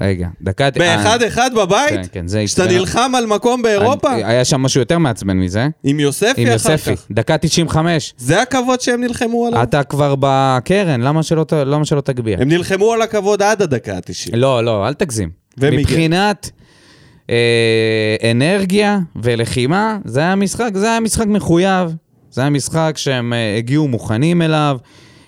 רגע, 0.00 0.28
דקה... 0.42 0.68
באחד 0.76 1.22
אחד 1.22 1.50
בבית? 1.56 1.90
כן, 1.90 2.02
כן, 2.12 2.28
זה 2.28 2.48
שאתה. 2.48 2.66
נלחם 2.66 3.12
על 3.16 3.26
מקום 3.26 3.62
באירופה? 3.62 4.12
אני- 4.14 4.24
היה 4.24 4.44
שם 4.44 4.60
משהו 4.60 4.80
יותר 4.80 4.98
מעצבן 4.98 5.36
מזה. 5.38 5.68
עם 5.84 6.00
יוספי 6.00 6.28
עם 6.40 6.46
אחר 6.46 6.52
יוספי, 6.72 6.96
כך. 6.96 7.06
דקה 7.10 7.38
95. 7.38 8.14
זה 8.18 8.42
הכבוד 8.42 8.80
שהם 8.80 9.00
נלחמו 9.00 9.46
עליו? 9.46 9.62
אתה 9.62 9.82
כבר 9.82 10.14
בקרן, 10.20 11.00
למה 11.00 11.22
שלא, 11.22 11.44
למה 11.66 11.84
שלא 11.84 12.00
תגביה? 12.00 12.38
הם 12.40 12.48
נלחמו 12.48 12.92
על 12.92 13.02
הכבוד 13.02 13.42
עד 13.42 13.62
הדקה 13.62 13.94
ה-90. 13.96 14.30
לא, 14.36 14.64
לא, 14.64 14.88
אל 14.88 14.94
תגזים. 14.94 15.43
ומיגל. 15.58 15.78
מבחינת 15.78 16.50
אה, 17.30 18.30
אנרגיה 18.30 18.98
ולחימה, 19.16 19.98
זה 20.04 20.20
היה 20.20 20.34
משחק, 20.34 20.70
זה 20.74 20.90
היה 20.90 21.00
משחק 21.00 21.26
מחויב. 21.26 21.94
זה 22.34 22.40
היה 22.40 22.50
משחק 22.50 22.94
שהם 22.96 23.32
אה, 23.32 23.56
הגיעו 23.56 23.88
מוכנים 23.88 24.42
אליו. 24.42 24.78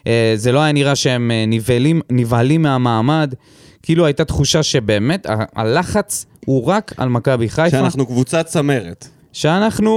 אה, 0.06 0.32
זה 0.36 0.52
לא 0.52 0.60
היה 0.60 0.72
נראה 0.72 0.96
שהם 0.96 1.30
אה, 1.30 1.44
נבהלים, 1.46 2.00
נבהלים 2.10 2.62
מהמעמד. 2.62 3.34
כאילו 3.82 4.06
הייתה 4.06 4.24
תחושה 4.24 4.62
שבאמת 4.62 5.26
הלחץ 5.56 6.26
הוא 6.46 6.64
רק 6.66 6.92
על 6.96 7.08
מכבי 7.08 7.48
חיפה. 7.48 7.70
שאנחנו 7.70 8.06
קבוצת 8.06 8.46
צמרת. 8.46 9.08
שאנחנו, 9.32 9.90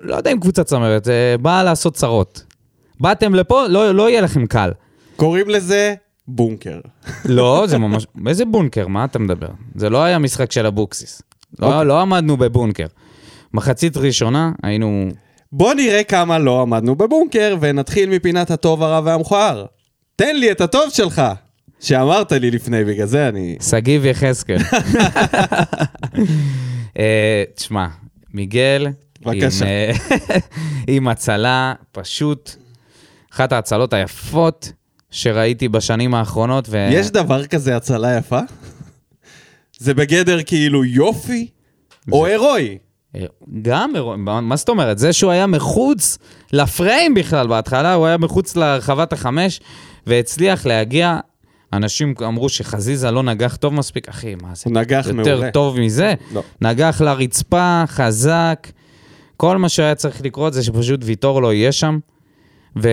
לא 0.00 0.16
יודע 0.16 0.32
אם 0.32 0.40
קבוצה 0.40 0.64
צמרת, 0.64 1.04
זה 1.04 1.36
באה 1.40 1.64
לעשות 1.64 1.94
צרות. 1.94 2.44
באתם 3.00 3.34
לפה, 3.34 3.66
לא, 3.66 3.94
לא 3.94 4.10
יהיה 4.10 4.20
לכם 4.20 4.46
קל. 4.46 4.70
קוראים 5.16 5.48
לזה 5.48 5.94
בונקר. 6.28 6.80
לא, 7.24 7.64
זה 7.66 7.78
ממש... 7.78 8.06
איזה 8.26 8.44
בונקר? 8.44 8.86
מה 8.86 9.04
אתה 9.04 9.18
מדבר? 9.18 9.48
זה 9.74 9.90
לא 9.90 10.02
היה 10.02 10.18
משחק 10.18 10.52
של 10.52 10.66
אבוקסיס. 10.66 11.22
לא, 11.58 11.66
אוקיי. 11.66 11.84
לא 11.84 12.00
עמדנו 12.00 12.36
בבונקר. 12.36 12.86
מחצית 13.54 13.96
ראשונה 13.96 14.52
היינו... 14.62 15.08
בוא 15.52 15.74
נראה 15.74 16.04
כמה 16.04 16.38
לא 16.38 16.62
עמדנו 16.62 16.94
בבונקר, 16.94 17.56
ונתחיל 17.60 18.10
מפינת 18.10 18.50
הטוב, 18.50 18.82
הרע 18.82 19.00
והמכוער. 19.04 19.66
תן 20.16 20.36
לי 20.36 20.52
את 20.52 20.60
הטוב 20.60 20.90
שלך, 20.90 21.22
שאמרת 21.80 22.32
לי 22.32 22.50
לפני, 22.50 22.84
בגלל 22.84 23.06
זה 23.06 23.28
אני... 23.28 23.56
שגיב 23.70 24.04
יחזקאל. 24.04 24.58
אה, 26.98 27.44
תשמע, 27.54 27.86
מיגל... 28.34 28.86
בבקשה. 29.24 29.64
עם, 29.64 29.70
אה, 29.70 29.92
עם 30.96 31.08
הצלה, 31.08 31.74
פשוט 31.92 32.50
אחת 33.32 33.52
ההצלות 33.52 33.92
היפות 33.92 34.72
שראיתי 35.12 35.68
בשנים 35.68 36.14
האחרונות. 36.14 36.66
ו... 36.68 36.88
יש 36.90 37.10
דבר 37.10 37.46
כזה 37.46 37.76
הצלה 37.76 38.16
יפה? 38.16 38.40
זה 39.78 39.94
בגדר 39.94 40.42
כאילו 40.42 40.84
יופי? 40.84 41.48
או 42.12 42.26
הירואי? 42.26 42.78
גם, 43.62 43.92
מה 44.16 44.40
מה 44.40 44.56
זאת 44.56 44.68
אומרת? 44.68 44.98
זה 44.98 45.12
שהוא 45.12 45.30
היה 45.30 45.46
מחוץ 45.46 46.18
לפריים 46.52 47.14
בכלל 47.14 47.46
בהתחלה, 47.46 47.94
הוא 47.94 48.06
היה 48.06 48.16
מחוץ 48.16 48.56
לרחבת 48.56 49.12
החמש, 49.12 49.60
והצליח 50.06 50.66
להגיע. 50.66 51.18
אנשים 51.72 52.14
אמרו 52.26 52.48
שחזיזה 52.48 53.10
לא 53.10 53.22
נגח 53.22 53.56
טוב 53.56 53.74
מספיק, 53.74 54.08
אחי, 54.08 54.34
מה 54.34 54.54
זה? 54.54 54.62
הוא 54.64 54.72
נגח 54.72 55.06
יותר 55.06 55.34
מעולה. 55.36 55.50
טוב 55.50 55.80
מזה? 55.80 56.14
לא. 56.32 56.42
נגח 56.60 57.00
לרצפה, 57.00 57.84
חזק. 57.86 58.68
כל 59.36 59.58
מה 59.58 59.68
שהיה 59.68 59.94
צריך 59.94 60.20
לקרות 60.24 60.52
זה 60.52 60.64
שפשוט 60.64 61.00
ויטור 61.04 61.42
לא 61.42 61.52
יהיה 61.52 61.72
שם, 61.72 61.98
ו... 62.82 62.88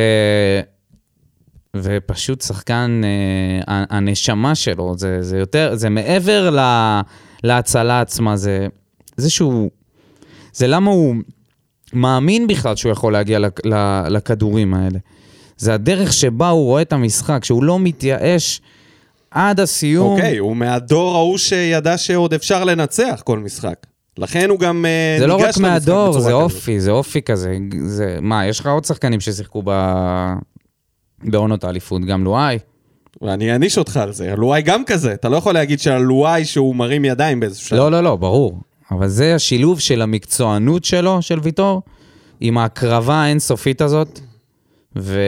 ופשוט 1.75 2.41
שחקן, 2.41 3.01
אה, 3.03 3.83
הנשמה 3.89 4.55
שלו, 4.55 4.93
זה, 4.97 5.17
זה 5.21 5.37
יותר, 5.37 5.71
זה 5.75 5.89
מעבר 5.89 6.49
לה, 6.49 7.01
להצלה 7.43 8.01
עצמה, 8.01 8.37
זה, 8.37 8.67
זה 9.17 9.29
שהוא, 9.29 9.69
זה 10.53 10.67
למה 10.67 10.91
הוא 10.91 11.15
מאמין 11.93 12.47
בכלל 12.47 12.75
שהוא 12.75 12.91
יכול 12.91 13.13
להגיע 13.13 13.39
לכ- 13.39 13.65
ל- 13.65 14.07
לכדורים 14.09 14.73
האלה. 14.73 14.99
זה 15.57 15.73
הדרך 15.73 16.13
שבה 16.13 16.49
הוא 16.49 16.65
רואה 16.65 16.81
את 16.81 16.93
המשחק, 16.93 17.43
שהוא 17.43 17.63
לא 17.63 17.79
מתייאש 17.79 18.61
עד 19.31 19.59
הסיום. 19.59 20.11
אוקיי, 20.11 20.37
הוא 20.37 20.55
מהדור 20.55 21.15
ההוא 21.15 21.37
שידע 21.37 21.97
שעוד 21.97 22.33
אפשר 22.33 22.63
לנצח 22.63 23.21
כל 23.25 23.39
משחק. 23.39 23.75
לכן 24.17 24.49
הוא 24.49 24.59
גם 24.59 24.85
אה, 24.85 25.15
זה 25.19 25.27
לא 25.27 25.35
ניגש 25.37 25.47
רק 25.47 25.57
למשחק 25.57 25.61
מהדור, 25.71 26.07
בצורה 26.09 26.21
זה 26.23 26.29
כזאת. 26.29 26.41
אופי, 26.41 26.79
זה 26.79 26.91
אופי 26.91 27.21
כזה. 27.21 27.57
זה, 27.85 28.17
מה, 28.21 28.47
יש 28.47 28.59
לך 28.59 28.67
עוד 28.67 28.85
שחקנים 28.85 29.19
ששיחקו 29.19 29.61
ב... 29.65 29.71
בעונות 31.23 31.63
האליפות, 31.63 32.05
גם 32.05 32.23
לואי. 32.23 32.57
ואני 33.21 33.51
אעניש 33.51 33.77
אותך 33.77 33.97
על 33.97 34.11
זה, 34.11 34.35
לואי 34.35 34.61
גם 34.61 34.85
כזה, 34.85 35.13
אתה 35.13 35.29
לא 35.29 35.37
יכול 35.37 35.53
להגיד 35.53 35.79
שעל 35.79 36.01
לואי 36.01 36.45
שהוא 36.45 36.75
מרים 36.75 37.05
ידיים 37.05 37.39
באיזשהו 37.39 37.67
שלב. 37.67 37.79
לא, 37.79 37.91
לא, 37.91 38.03
לא, 38.03 38.15
ברור. 38.15 38.59
אבל 38.91 39.07
זה 39.07 39.35
השילוב 39.35 39.79
של 39.79 40.01
המקצוענות 40.01 40.85
שלו, 40.85 41.21
של 41.21 41.39
ויטור, 41.43 41.81
עם 42.39 42.57
ההקרבה 42.57 43.15
האינסופית 43.15 43.81
הזאת, 43.81 44.19
ו... 44.95 45.19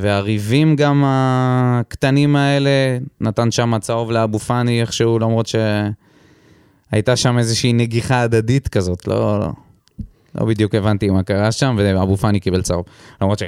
והריבים 0.00 0.76
גם 0.76 1.04
הקטנים 1.06 2.36
האלה, 2.36 2.70
נתן 3.20 3.50
שם 3.50 3.78
צהוב 3.80 4.10
לאבו 4.10 4.38
פאני 4.38 4.80
איכשהו, 4.80 5.18
למרות 5.18 5.46
שהייתה 6.90 7.16
שם 7.16 7.38
איזושהי 7.38 7.72
נגיחה 7.72 8.20
הדדית 8.20 8.68
כזאת, 8.68 9.08
לא, 9.08 9.40
לא, 9.40 9.48
לא 10.34 10.46
בדיוק 10.46 10.74
הבנתי 10.74 11.10
מה 11.10 11.22
קרה 11.22 11.52
שם, 11.52 11.76
ואבו 11.78 12.16
פאני 12.16 12.40
קיבל 12.40 12.62
צהוב. 12.62 12.84
למרות 13.20 13.38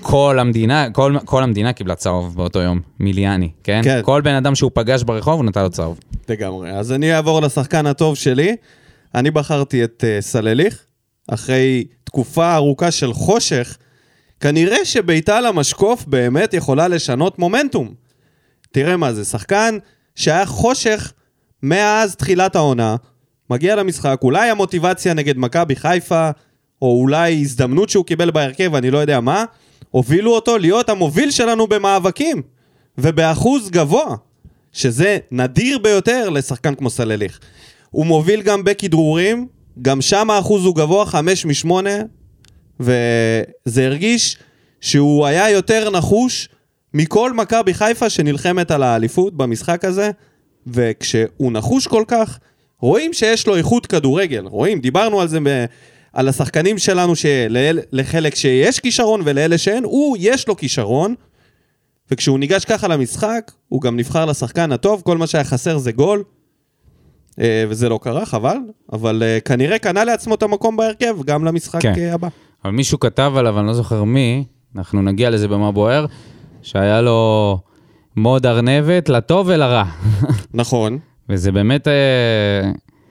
שכל 0.00 0.38
המדינה, 0.38 0.90
כל, 0.90 1.16
כל 1.24 1.42
המדינה 1.42 1.72
קיבלה 1.72 1.94
צהוב 1.94 2.36
באותו 2.36 2.58
יום, 2.58 2.80
מיליאני, 3.00 3.50
כן? 3.64 3.80
כן. 3.84 4.00
כל 4.04 4.20
בן 4.20 4.34
אדם 4.34 4.54
שהוא 4.54 4.70
פגש 4.74 5.02
ברחוב, 5.02 5.34
הוא 5.34 5.44
נתן 5.44 5.62
לו 5.62 5.70
צהוב. 5.70 6.00
לגמרי. 6.28 6.70
אז 6.70 6.92
אני 6.92 7.14
אעבור 7.14 7.40
לשחקן 7.40 7.86
הטוב 7.86 8.16
שלי. 8.16 8.56
אני 9.14 9.30
בחרתי 9.30 9.84
את 9.84 10.04
uh, 10.04 10.22
סלליך, 10.22 10.84
אחרי 11.28 11.84
תקופה 12.04 12.54
ארוכה 12.54 12.90
של 12.90 13.12
חושך, 13.12 13.76
כנראה 14.40 14.84
שביתה 14.84 15.40
למשקוף 15.40 16.04
באמת 16.06 16.54
יכולה 16.54 16.88
לשנות 16.88 17.38
מומנטום. 17.38 17.94
תראה 18.72 18.96
מה 18.96 19.12
זה, 19.12 19.24
שחקן 19.24 19.78
שהיה 20.14 20.46
חושך 20.46 21.12
מאז 21.62 22.16
תחילת 22.16 22.56
העונה, 22.56 22.96
מגיע 23.50 23.76
למשחק, 23.76 24.18
אולי 24.22 24.50
המוטיבציה 24.50 25.14
נגד 25.14 25.38
מכבי 25.38 25.76
חיפה, 25.76 26.30
או 26.82 27.00
אולי 27.00 27.40
הזדמנות 27.40 27.88
שהוא 27.88 28.04
קיבל 28.04 28.30
בהרכב, 28.30 28.74
אני 28.74 28.90
לא 28.90 28.98
יודע 28.98 29.20
מה, 29.20 29.44
הובילו 29.90 30.34
אותו 30.34 30.58
להיות 30.58 30.88
המוביל 30.88 31.30
שלנו 31.30 31.66
במאבקים, 31.66 32.42
ובאחוז 32.98 33.70
גבוה, 33.70 34.16
שזה 34.72 35.18
נדיר 35.30 35.78
ביותר 35.78 36.28
לשחקן 36.28 36.74
כמו 36.74 36.90
סלליך. 36.90 37.40
הוא 37.90 38.06
מוביל 38.06 38.42
גם 38.42 38.64
בכדרורים, 38.64 39.46
גם 39.82 40.00
שם 40.00 40.30
האחוז 40.30 40.64
הוא 40.64 40.74
גבוה, 40.74 41.06
חמש 41.06 41.46
משמונה, 41.46 41.98
וזה 42.80 43.86
הרגיש 43.86 44.36
שהוא 44.80 45.26
היה 45.26 45.50
יותר 45.50 45.90
נחוש 45.90 46.48
מכל 46.94 47.32
מכבי 47.32 47.74
חיפה 47.74 48.10
שנלחמת 48.10 48.70
על 48.70 48.82
האליפות 48.82 49.36
במשחק 49.36 49.84
הזה, 49.84 50.10
וכשהוא 50.66 51.52
נחוש 51.52 51.86
כל 51.86 52.04
כך, 52.08 52.38
רואים 52.80 53.12
שיש 53.12 53.46
לו 53.46 53.56
איכות 53.56 53.86
כדורגל, 53.86 54.46
רואים, 54.46 54.80
דיברנו 54.80 55.20
על 55.20 55.28
זה. 55.28 55.38
על 56.16 56.28
השחקנים 56.28 56.78
שלנו 56.78 57.12
שלחלק 57.16 58.34
שיש 58.34 58.80
כישרון 58.80 59.20
ולאלה 59.24 59.58
שאין, 59.58 59.84
הוא, 59.84 60.16
יש 60.20 60.48
לו 60.48 60.56
כישרון, 60.56 61.14
וכשהוא 62.10 62.38
ניגש 62.38 62.64
ככה 62.64 62.88
למשחק, 62.88 63.52
הוא 63.68 63.82
גם 63.82 63.96
נבחר 63.96 64.24
לשחקן 64.24 64.72
הטוב, 64.72 65.02
כל 65.04 65.18
מה 65.18 65.26
שהיה 65.26 65.44
חסר 65.44 65.78
זה 65.78 65.92
גול, 65.92 66.22
אה, 67.40 67.64
וזה 67.68 67.88
לא 67.88 67.98
קרה, 68.02 68.26
חבל, 68.26 68.56
אבל 68.92 69.22
אה, 69.22 69.38
כנראה 69.40 69.78
קנה 69.78 70.04
לעצמו 70.04 70.34
את 70.34 70.42
המקום 70.42 70.76
בהרכב 70.76 71.16
גם 71.26 71.44
למשחק 71.44 71.82
כן. 71.82 71.94
אה, 71.98 72.14
הבא. 72.14 72.28
אבל 72.64 72.72
מישהו 72.72 73.00
כתב 73.00 73.32
עליו, 73.36 73.58
אני 73.58 73.66
לא 73.66 73.74
זוכר 73.74 74.04
מי, 74.04 74.44
אנחנו 74.76 75.02
נגיע 75.02 75.30
לזה 75.30 75.48
במה 75.48 75.72
בוער, 75.72 76.06
שהיה 76.62 77.00
לו 77.00 77.58
מוד 78.16 78.46
ארנבת 78.46 79.08
לטוב 79.08 79.46
ולרע. 79.50 79.84
נכון, 80.54 80.98
וזה 81.28 81.52
באמת, 81.52 81.88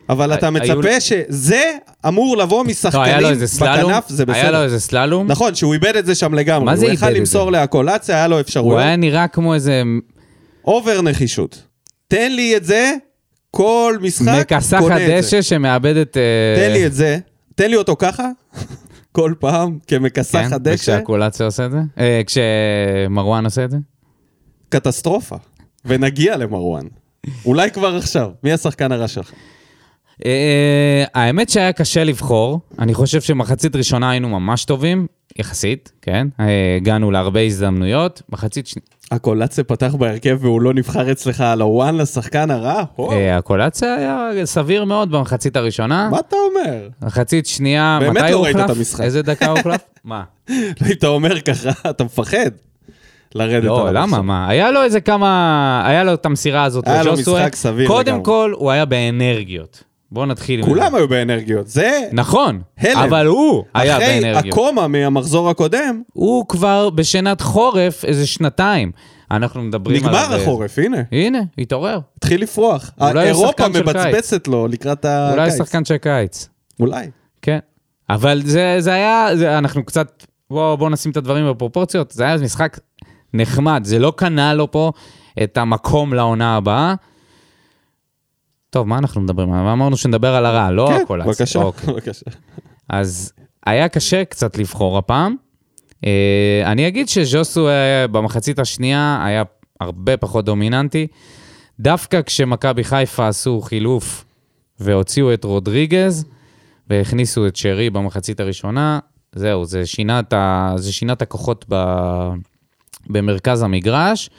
אבל 0.10 0.34
אתה 0.34 0.46
היו- 0.48 0.52
מצפה 0.80 1.00
שזה 1.00 1.72
אמור 2.08 2.38
לבוא 2.38 2.64
משחקנים 2.64 3.06
בכנף, 3.40 4.10
זה 4.10 4.24
היה 4.28 4.44
לו 4.44 4.50
בסדר. 4.50 4.64
איזה 4.64 4.80
סללום, 4.80 5.28
נכון, 5.28 5.56
שהוא 5.56 5.74
איבד 5.74 5.96
את 5.96 6.06
זה 6.06 6.16
שם 6.16 6.34
לגמרי. 6.34 6.66
מה 6.66 6.76
זה 6.76 6.86
הוא 6.86 6.94
יכל 6.94 7.06
איבד 7.06 7.16
את 7.16 7.20
למסור 7.20 7.46
זה? 7.46 7.52
לאקולציה, 7.52 8.16
היה 8.16 8.28
לו 8.28 8.36
הוא 8.36 8.42
אפשרויות. 8.42 8.82
היה 8.82 8.96
נראה 8.96 9.28
כמו 9.28 9.54
איזה 9.54 9.82
אובר 10.66 11.02
נחישות. 11.02 11.64
תן 12.08 12.32
לי 12.32 12.58
את 12.58 12.64
זה, 12.66 12.94
כל 13.52 13.98
משחק, 14.02 14.52
מכסח 14.54 14.80
קונה 14.80 14.96
את 15.02 15.08
זה. 15.08 15.16
הדשא 15.16 15.42
שמאבדת... 15.42 16.18
אה, 16.18 16.22
תן 16.56 16.72
לי 16.74 16.86
את 16.86 16.94
זה, 16.94 17.18
תן 17.56 17.70
לי 17.70 17.76
אותו 17.76 17.96
ככה, 18.00 18.30
כל 19.12 19.34
פעם, 19.40 19.78
כמכסח 19.88 20.40
כן, 20.48 20.54
הדשא, 20.54 20.74
וכשהקולציה 20.76 21.46
עושה 21.46 21.66
את 21.66 21.72
זה? 21.72 21.78
אה, 22.00 22.22
כשמרואן 22.26 23.46
עושה 23.46 23.64
את 23.66 23.72
זה? 23.72 23.78
קטסטרופה. 24.70 25.36
ונגיע 25.86 26.38
למרואן. 26.38 26.84
אולי 27.46 27.72
כבר 27.72 27.96
עכשיו. 27.96 28.30
מי 28.44 28.54
השחקן 28.54 28.92
הרע 28.92 29.08
שלך? 29.08 29.32
אה, 30.25 31.03
האמת 31.13 31.50
שהיה 31.50 31.74
קשה 31.74 32.03
לבחור. 32.03 32.60
אני 32.79 32.93
חושב 32.93 33.22
שמחצית 33.22 33.75
ראשונה 33.75 34.10
היינו 34.10 34.29
ממש 34.29 34.65
טובים, 34.65 35.07
יחסית, 35.39 35.91
כן? 36.01 36.27
אה, 36.39 36.75
הגענו 36.77 37.12
להרבה 37.12 37.41
הזדמנויות. 37.41 38.22
מחצית 38.29 38.67
שנייה... 38.67 38.86
הקולציה 39.12 39.63
פתח 39.63 39.95
בהרכב 39.95 40.38
והוא 40.41 40.62
לא 40.62 40.74
נבחר 40.74 41.12
אצלך 41.12 41.41
על 41.41 41.62
הוואן 41.62 41.98
לשחקן 41.98 42.51
הרע? 42.51 42.84
אה, 43.00 43.38
הקולציה 43.38 43.95
היה 43.95 44.45
סביר 44.45 44.86
מאוד 44.86 45.12
במחצית 45.12 45.55
הראשונה. 45.55 46.10
מה 46.12 46.19
אתה 46.19 46.36
אומר? 46.36 46.88
מחצית 47.01 47.45
שנייה, 47.45 47.98
באמת 48.01 48.24
מתי 48.24 48.31
לא 48.31 48.38
הוא 48.38 48.45
ראית 48.45 48.55
את 48.55 48.62
הוחלף? 48.62 48.77
המשחק. 48.77 49.03
איזה 49.03 49.22
דקה 49.22 49.48
הוא 49.48 49.57
הוחלף? 49.57 49.81
מה? 50.03 50.24
אם 50.50 50.55
אתה 50.91 51.07
אומר 51.07 51.41
ככה, 51.41 51.89
אתה 51.89 52.03
מפחד 52.03 52.50
לרדת 53.36 53.63
לא, 53.63 53.88
עליו 53.89 54.03
למה? 54.03 54.22
מה? 54.22 54.50
היה 54.50 54.72
לו 54.72 54.84
איזה 54.84 55.01
כמה... 55.01 55.84
היה 55.88 56.03
לו 56.03 56.13
את 56.13 56.25
המסירה 56.25 56.63
הזאת 56.63 56.88
היה 56.88 57.03
לו. 57.03 57.13
משחק 57.13 57.55
סביר 57.55 57.88
קודם 57.88 58.07
לגמרי. 58.07 58.25
כל, 58.25 58.53
הוא 58.55 58.72
היה 58.72 58.86
באנרגיות. 58.86 59.84
בואו 60.12 60.26
נתחיל 60.26 60.60
עם. 60.60 60.66
כולם 60.66 60.96
היו 60.96 61.08
באנרגיות. 61.08 61.68
זה 61.68 62.00
נכון, 62.12 62.62
הלם. 62.78 62.98
אבל 62.98 63.26
הוא 63.26 63.64
היה 63.74 63.98
אחרי 63.98 64.22
באנרגיות. 64.22 64.54
הקומה 64.54 64.88
מהמחזור 64.88 65.50
הקודם, 65.50 66.02
הוא 66.14 66.48
כבר 66.48 66.90
בשנת 66.90 67.42
חורף 67.42 68.06
איזה 68.06 68.28
שנתיים. 68.28 68.92
אנחנו 69.32 69.62
מדברים 69.62 70.06
עליו... 70.06 70.22
נגמר 70.22 70.36
החורף, 70.42 70.80
הנה. 70.80 70.98
הנה, 71.12 71.40
התעורר. 71.58 72.00
התחיל 72.18 72.42
לפרוח. 72.42 72.92
אולי 73.02 73.28
אירופה 73.28 73.68
מבצבצת 73.68 74.48
לו 74.48 74.68
לקראת 74.68 75.06
הקיץ. 75.06 75.34
אולי 75.34 75.52
שחקן 75.52 75.86
של 75.86 75.98
קיץ. 75.98 76.50
אולי. 76.80 77.08
כן. 77.42 77.60
אבל 78.10 78.42
זה, 78.46 78.76
זה 78.80 78.94
היה, 78.94 79.28
זה, 79.36 79.58
אנחנו 79.58 79.86
קצת, 79.86 80.24
בואו 80.50 80.78
בוא 80.78 80.90
נשים 80.90 81.12
את 81.12 81.18
הדברים 81.18 81.50
בפרופורציות, 81.50 82.12
זה 82.12 82.24
היה 82.24 82.38
משחק 82.38 82.80
נחמד, 83.34 83.82
זה 83.86 84.00
לא 84.00 84.14
קנה 84.16 84.54
לו 84.54 84.72
פה 84.72 84.92
את 85.44 85.58
המקום 85.58 86.14
לעונה 86.14 86.56
הבאה. 86.56 86.96
טוב, 88.75 88.88
מה 88.88 88.98
אנחנו 88.98 89.22
מדברים? 89.22 89.53
אמרנו 89.53 89.98
שנדבר 89.98 90.36
על 90.36 90.46
הרע, 90.46 90.72
לא 90.72 90.89
כן, 90.89 91.01
הכל. 91.03 91.22
בבקשה, 91.25 91.60
אוקיי. 91.62 91.94
בבקשה. 91.94 92.25
אז 92.89 93.34
היה 93.65 93.89
קשה 93.89 94.25
קצת 94.25 94.58
לבחור 94.58 94.98
הפעם. 94.98 95.36
אה, 96.05 96.62
אני 96.65 96.88
אגיד 96.88 97.10
שז'וסו 97.10 97.70
אה, 97.70 98.08
במחצית 98.08 98.60
השנייה 98.60 99.22
היה 99.25 99.44
הרבה 99.79 100.17
פחות 100.17 100.46
דומיננטי. 100.46 101.08
דווקא 101.79 102.22
כשמכבי 102.22 102.84
חיפה 102.84 103.27
עשו 103.27 103.62
חילוף 103.62 104.25
והוציאו 104.79 105.34
את 105.34 105.44
רודריגז 105.44 106.25
והכניסו 106.89 107.48
את 107.48 107.55
שרי 107.55 107.89
במחצית 107.89 108.39
הראשונה, 108.39 109.00
זהו, 109.36 109.65
זה 109.65 109.86
שינה 109.86 110.20
את, 110.20 110.34
ה... 110.34 110.74
זה 110.77 110.94
שינה 110.94 111.13
את 111.13 111.22
הכוחות 111.22 111.65
ב... 111.70 111.75
במרכז 113.08 113.62
המגרש. 113.62 114.29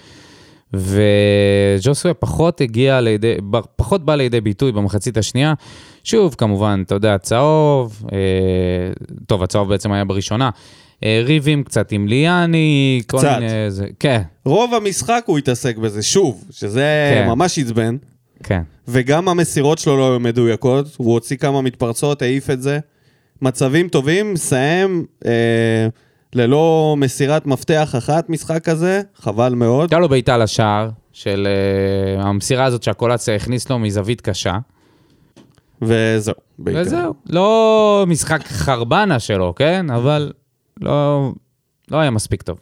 וג'וסווה 0.78 2.14
פחות 2.14 2.61
הגיע 2.61 3.00
לידי, 3.00 3.35
פחות 3.76 4.04
בא 4.04 4.14
לידי 4.14 4.40
ביטוי 4.40 4.73
במחצית 4.73 5.16
השנייה. 5.16 5.54
שוב, 6.04 6.35
כמובן, 6.38 6.83
אתה 6.87 6.95
יודע, 6.95 7.18
צהוב, 7.18 8.02
אה, 8.12 8.18
טוב, 9.26 9.42
הצהוב 9.42 9.68
בעצם 9.68 9.92
היה 9.92 10.04
בראשונה. 10.04 10.50
אה, 11.04 11.23
ריבים 11.25 11.64
קצת 11.64 11.92
עם 11.92 12.09
ליאני, 12.09 13.02
כל 13.06 13.18
קצת. 13.18 13.37
מיני... 13.40 13.71
זה, 13.71 13.87
כן, 14.00 14.23
רוב 14.45 14.75
המשחק 14.75 15.23
הוא 15.26 15.38
התעסק 15.38 15.76
בזה, 15.76 16.02
שוב, 16.02 16.45
שזה 16.50 17.12
כן. 17.14 17.28
ממש 17.28 17.59
עצבן. 17.59 17.97
כן. 18.42 18.62
וגם 18.88 19.28
המסירות 19.28 19.78
שלו 19.78 19.97
לא 19.97 20.11
היו 20.11 20.21
מדויקות, 20.21 20.87
הוא 20.97 21.12
הוציא 21.12 21.37
כמה 21.37 21.62
מתפרצות, 21.62 22.23
העיף 22.23 22.50
את 22.50 22.62
זה. 22.62 22.78
מצבים 23.42 23.88
טובים, 23.88 24.33
מסיים 24.33 25.04
אה, 25.26 25.88
ללא 26.37 26.95
מסירת 26.99 27.47
מפתח 27.47 27.95
אחת 27.99 28.28
משחק 28.28 28.64
כזה, 28.64 29.02
חבל 29.14 29.55
מאוד. 29.55 29.81
הייתה 29.81 29.99
לו 29.99 30.08
בעיטה 30.08 30.37
לשער 30.39 30.91
של 31.13 31.49
uh, 32.19 32.23
המסירה 32.23 32.65
הזאת 32.65 32.82
שהקולציה 32.82 33.34
הכניס 33.34 33.71
לו 33.71 33.78
מזווית 33.78 34.21
קשה. 34.21 34.58
וזהו. 35.82 36.34
בעיקר. 36.58 36.80
וזהו. 36.80 37.15
לא 37.30 38.04
משחק 38.08 38.43
חרבנה 38.45 39.19
שלו, 39.19 39.54
כן? 39.54 39.91
אבל 39.91 40.32
לא, 40.80 41.32
לא 41.91 41.99
היה 41.99 42.11
מספיק 42.11 42.43
טוב. 42.43 42.58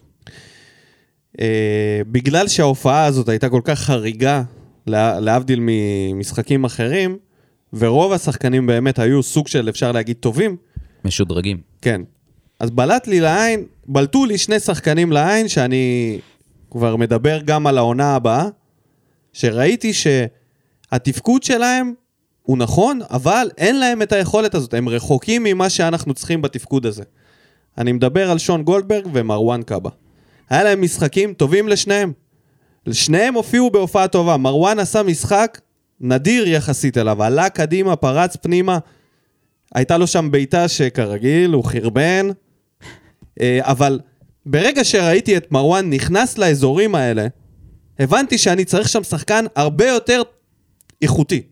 אה, 1.40 2.01
בגלל 2.07 2.49
שההופעה 2.49 3.05
הזאת 3.05 3.29
הייתה 3.29 3.49
כל 3.49 3.61
כך 3.64 3.79
חריגה, 3.79 4.42
לה, 4.87 5.20
להבדיל 5.20 5.59
ממשחקים 5.62 6.64
אחרים, 6.64 7.18
ורוב 7.72 8.12
השחקנים 8.12 8.66
באמת 8.66 8.99
היו 8.99 9.22
סוג 9.22 9.49
של, 9.49 9.68
אפשר 9.68 9.92
להגיד, 9.92 10.16
טובים, 10.16 10.57
משודרגים. 11.05 11.61
כן. 11.83 12.01
אז 12.61 12.71
בלט 12.71 13.07
לי 13.07 13.21
לעין, 13.21 13.64
בלטו 13.87 14.25
לי 14.25 14.38
שני 14.38 14.61
שחקנים 14.61 15.12
לעין, 15.12 15.49
שאני 15.49 16.19
כבר 16.71 16.97
מדבר 16.97 17.40
גם 17.45 17.67
על 17.67 17.79
העונה 17.79 18.14
הבאה, 18.14 18.49
שראיתי 19.33 19.93
שהתפקוד 19.93 21.43
שלהם 21.43 21.95
הוא 22.43 22.59
נכון, 22.59 23.01
אבל 23.11 23.51
אין 23.59 23.81
להם 23.81 24.03
את 24.03 24.12
היכולת 24.12 24.55
הזאת, 24.55 24.75
הם 24.75 24.88
רחוקים 24.88 25.45
ממה 25.45 25.71
שאנחנו 25.71 26.14
צריכים 26.14 26.43
בתפקוד 26.43 26.87
הזה. 26.87 27.03
אני 27.79 27.93
מדבר 27.93 28.31
על 28.31 28.38
שון 28.38 28.62
גולדברג 28.62 29.07
ומרואן 29.12 29.62
קאבה. 29.62 29.90
היה 30.51 30.64
להם 30.64 30.83
משחקים 30.83 31.35
טובים 31.35 31.69
לשניהם. 31.69 32.12
שניהם 32.93 33.35
הופיעו 33.35 33.71
בהופעה 33.71 34.09
טובה. 34.09 34.37
מרואן 34.37 34.79
עשה 34.79 35.03
משחק 35.03 35.61
נדיר 36.01 36.49
יחסית 36.49 36.99
אליו, 36.99 37.23
עלה 37.23 37.49
קדימה, 37.49 37.97
פרץ 37.97 38.37
פנימה. 38.37 38.79
הייתה 39.75 39.99
לו 39.99 40.07
שם 40.07 40.31
בעיטה 40.31 40.69
שכרגיל, 40.69 41.53
הוא 41.53 41.64
חרבן. 41.64 42.29
אה, 43.40 43.59
אבל 43.62 44.01
ברגע 44.47 44.85
שראיתי 44.85 45.37
את 45.37 45.53
מרואן 45.53 45.90
נכנס 45.90 46.38
לאזורים 46.38 46.94
האלה, 46.94 47.27
הבנתי 47.99 48.38
שאני 48.38 48.64
צריך 48.64 48.88
שם 48.88 49.03
שחקן 49.03 49.44
הרבה 49.57 49.88
יותר 49.88 50.23
איכותי. 51.03 51.42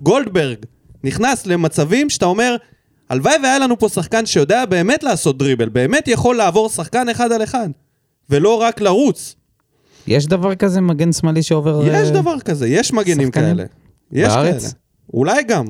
גולדברג 0.00 0.56
נכנס 1.04 1.46
למצבים 1.46 2.10
שאתה 2.10 2.26
אומר, 2.26 2.56
הלוואי 3.10 3.34
והיה 3.42 3.58
לנו 3.58 3.78
פה 3.78 3.88
שחקן 3.88 4.26
שיודע 4.26 4.64
באמת 4.64 5.02
לעשות 5.02 5.38
דריבל, 5.38 5.68
באמת 5.68 6.08
יכול 6.08 6.36
לעבור 6.36 6.68
שחקן 6.68 7.08
אחד 7.08 7.32
על 7.32 7.42
אחד, 7.42 7.68
ולא 8.30 8.60
רק 8.60 8.80
לרוץ. 8.80 9.36
יש 10.06 10.26
דבר 10.26 10.54
כזה 10.54 10.80
מגן 10.80 11.12
שמאלי 11.12 11.42
שעובר... 11.42 11.82
יש 11.86 12.08
אה, 12.08 12.10
דבר 12.10 12.40
כזה, 12.40 12.68
יש 12.68 12.92
מגנים 12.92 13.26
שחקנים? 13.26 13.56
כאלה. 13.56 13.64
יש 14.12 14.28
בארץ? 14.28 14.62
כאלה. 14.62 14.72
אולי 15.14 15.42
גם. 15.42 15.64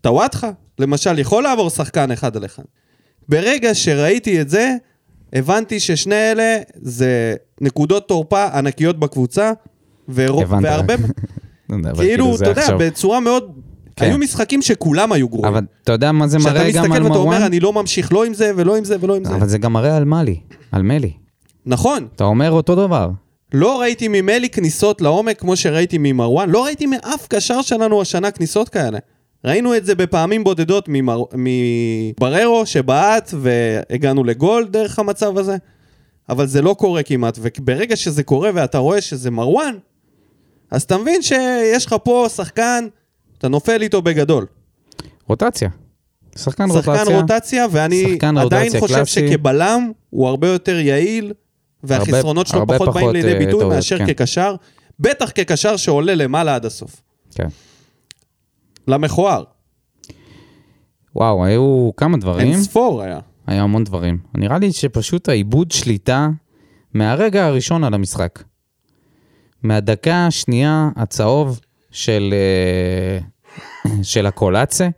טוואטחה, 0.00 0.50
למשל, 0.78 1.18
יכול 1.18 1.42
לעבור 1.42 1.70
שחקן 1.70 2.10
אחד 2.10 2.36
על 2.36 2.44
אחד. 2.44 2.62
ברגע 3.28 3.74
שראיתי 3.74 4.40
את 4.40 4.48
זה, 4.48 4.74
הבנתי 5.32 5.80
ששני 5.80 6.14
אלה 6.14 6.58
זה 6.74 7.34
נקודות 7.60 8.08
תורפה 8.08 8.44
ענקיות 8.44 8.98
בקבוצה, 8.98 9.52
הבנת. 10.08 10.64
והרבה, 10.64 10.94
לא 11.70 11.94
כאילו, 11.96 12.36
זה 12.36 12.44
אתה 12.44 12.50
יודע, 12.50 12.62
עכשיו. 12.62 12.78
בצורה 12.78 13.20
מאוד... 13.20 13.52
כן. 13.96 14.04
היו 14.04 14.18
משחקים 14.18 14.62
שכולם 14.62 15.12
היו 15.12 15.28
גרועים. 15.28 15.54
אבל 15.54 15.64
אתה 15.84 15.92
יודע 15.92 16.12
מה 16.12 16.28
זה 16.28 16.38
כשאתה 16.38 16.52
מראה 16.52 16.70
גם 16.70 16.82
מסתכל 16.82 16.96
על 16.96 17.02
ואתה 17.02 17.14
אומר, 17.14 17.24
מרואן? 17.30 17.42
אני 17.42 17.60
לא 17.60 17.72
ממשיך 17.72 18.12
לא 18.12 18.24
עם 18.24 18.34
זה 18.34 18.52
ולא 18.56 18.76
עם 18.76 18.84
זה 18.84 18.96
ולא 19.00 19.16
עם 19.16 19.24
זה. 19.24 19.34
אבל 19.34 19.48
זה 19.48 19.58
גם 19.58 19.72
מראה 19.72 19.96
על 19.96 20.04
מלי, 20.04 20.40
על 20.72 20.82
מלי. 20.82 21.12
נכון, 21.66 22.06
אתה 22.16 22.24
אומר 22.24 22.50
אותו 22.50 22.74
דבר. 22.74 23.10
לא 23.54 23.80
ראיתי 23.80 24.08
ממלי 24.08 24.48
כניסות 24.48 25.00
לעומק 25.00 25.40
כמו 25.40 25.56
שראיתי 25.56 25.96
ממרואן, 26.00 26.50
לא 26.50 26.64
ראיתי 26.64 26.86
מאף 26.86 27.26
קשר 27.28 27.62
שלנו 27.62 28.00
השנה 28.02 28.30
כניסות 28.30 28.68
כאלה. 28.68 28.98
ראינו 29.44 29.76
את 29.76 29.86
זה 29.86 29.94
בפעמים 29.94 30.44
בודדות 30.44 30.84
ממר... 30.88 31.22
מבררו 31.34 32.66
שבעט 32.66 33.34
והגענו 33.40 34.24
לגול 34.24 34.68
דרך 34.70 34.98
המצב 34.98 35.38
הזה, 35.38 35.56
אבל 36.28 36.46
זה 36.46 36.62
לא 36.62 36.74
קורה 36.78 37.02
כמעט, 37.02 37.38
וברגע 37.42 37.96
שזה 37.96 38.22
קורה 38.22 38.50
ואתה 38.54 38.78
רואה 38.78 39.00
שזה 39.00 39.30
מרואן, 39.30 39.74
אז 40.70 40.82
אתה 40.82 40.98
מבין 40.98 41.22
שיש 41.22 41.86
לך 41.86 41.96
פה 42.04 42.26
שחקן, 42.36 42.86
אתה 43.38 43.48
נופל 43.48 43.82
איתו 43.82 44.02
בגדול. 44.02 44.46
רוטציה. 45.28 45.68
שחקן 46.38 46.68
שחקן 46.68 46.90
רוטציה. 46.90 47.20
רוטציה, 47.20 47.66
ואני 47.70 48.04
שחקן 48.12 48.38
עדיין 48.38 48.62
רוטציה 48.64 48.80
חושב 48.80 48.94
קלאסי. 48.94 49.28
שכבלם 49.28 49.90
הוא 50.10 50.28
הרבה 50.28 50.48
יותר 50.48 50.78
יעיל, 50.78 51.32
והחסרונות 51.84 52.46
שלו 52.46 52.58
הרבה 52.58 52.78
פחות 52.78 52.94
באים 52.94 53.06
פחות, 53.06 53.14
לידי 53.14 53.32
אה, 53.32 53.38
ביטוי 53.38 53.64
מאשר 53.64 53.98
כן. 53.98 54.06
כקשר, 54.06 54.54
בטח 55.00 55.30
כקשר 55.30 55.76
שעולה 55.76 56.14
למעלה 56.14 56.54
עד 56.54 56.64
הסוף. 56.64 57.02
כן. 57.34 57.48
למכוער, 58.88 59.44
וואו, 61.16 61.44
היו 61.44 61.90
כמה 61.96 62.16
דברים. 62.16 62.46
אין 62.52 62.62
ספור 62.62 63.02
היה. 63.02 63.18
היה 63.46 63.62
המון 63.62 63.84
דברים. 63.84 64.18
נראה 64.34 64.58
לי 64.58 64.72
שפשוט 64.72 65.28
העיבוד 65.28 65.72
שליטה 65.72 66.28
מהרגע 66.94 67.46
הראשון 67.46 67.84
על 67.84 67.94
המשחק. 67.94 68.42
מהדקה 69.62 70.26
השנייה 70.26 70.88
הצהוב 70.96 71.60
של... 71.90 72.34
אה, 72.34 73.18
של 74.02 74.26
הקולאצה, 74.26 74.88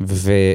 וזה 0.00 0.52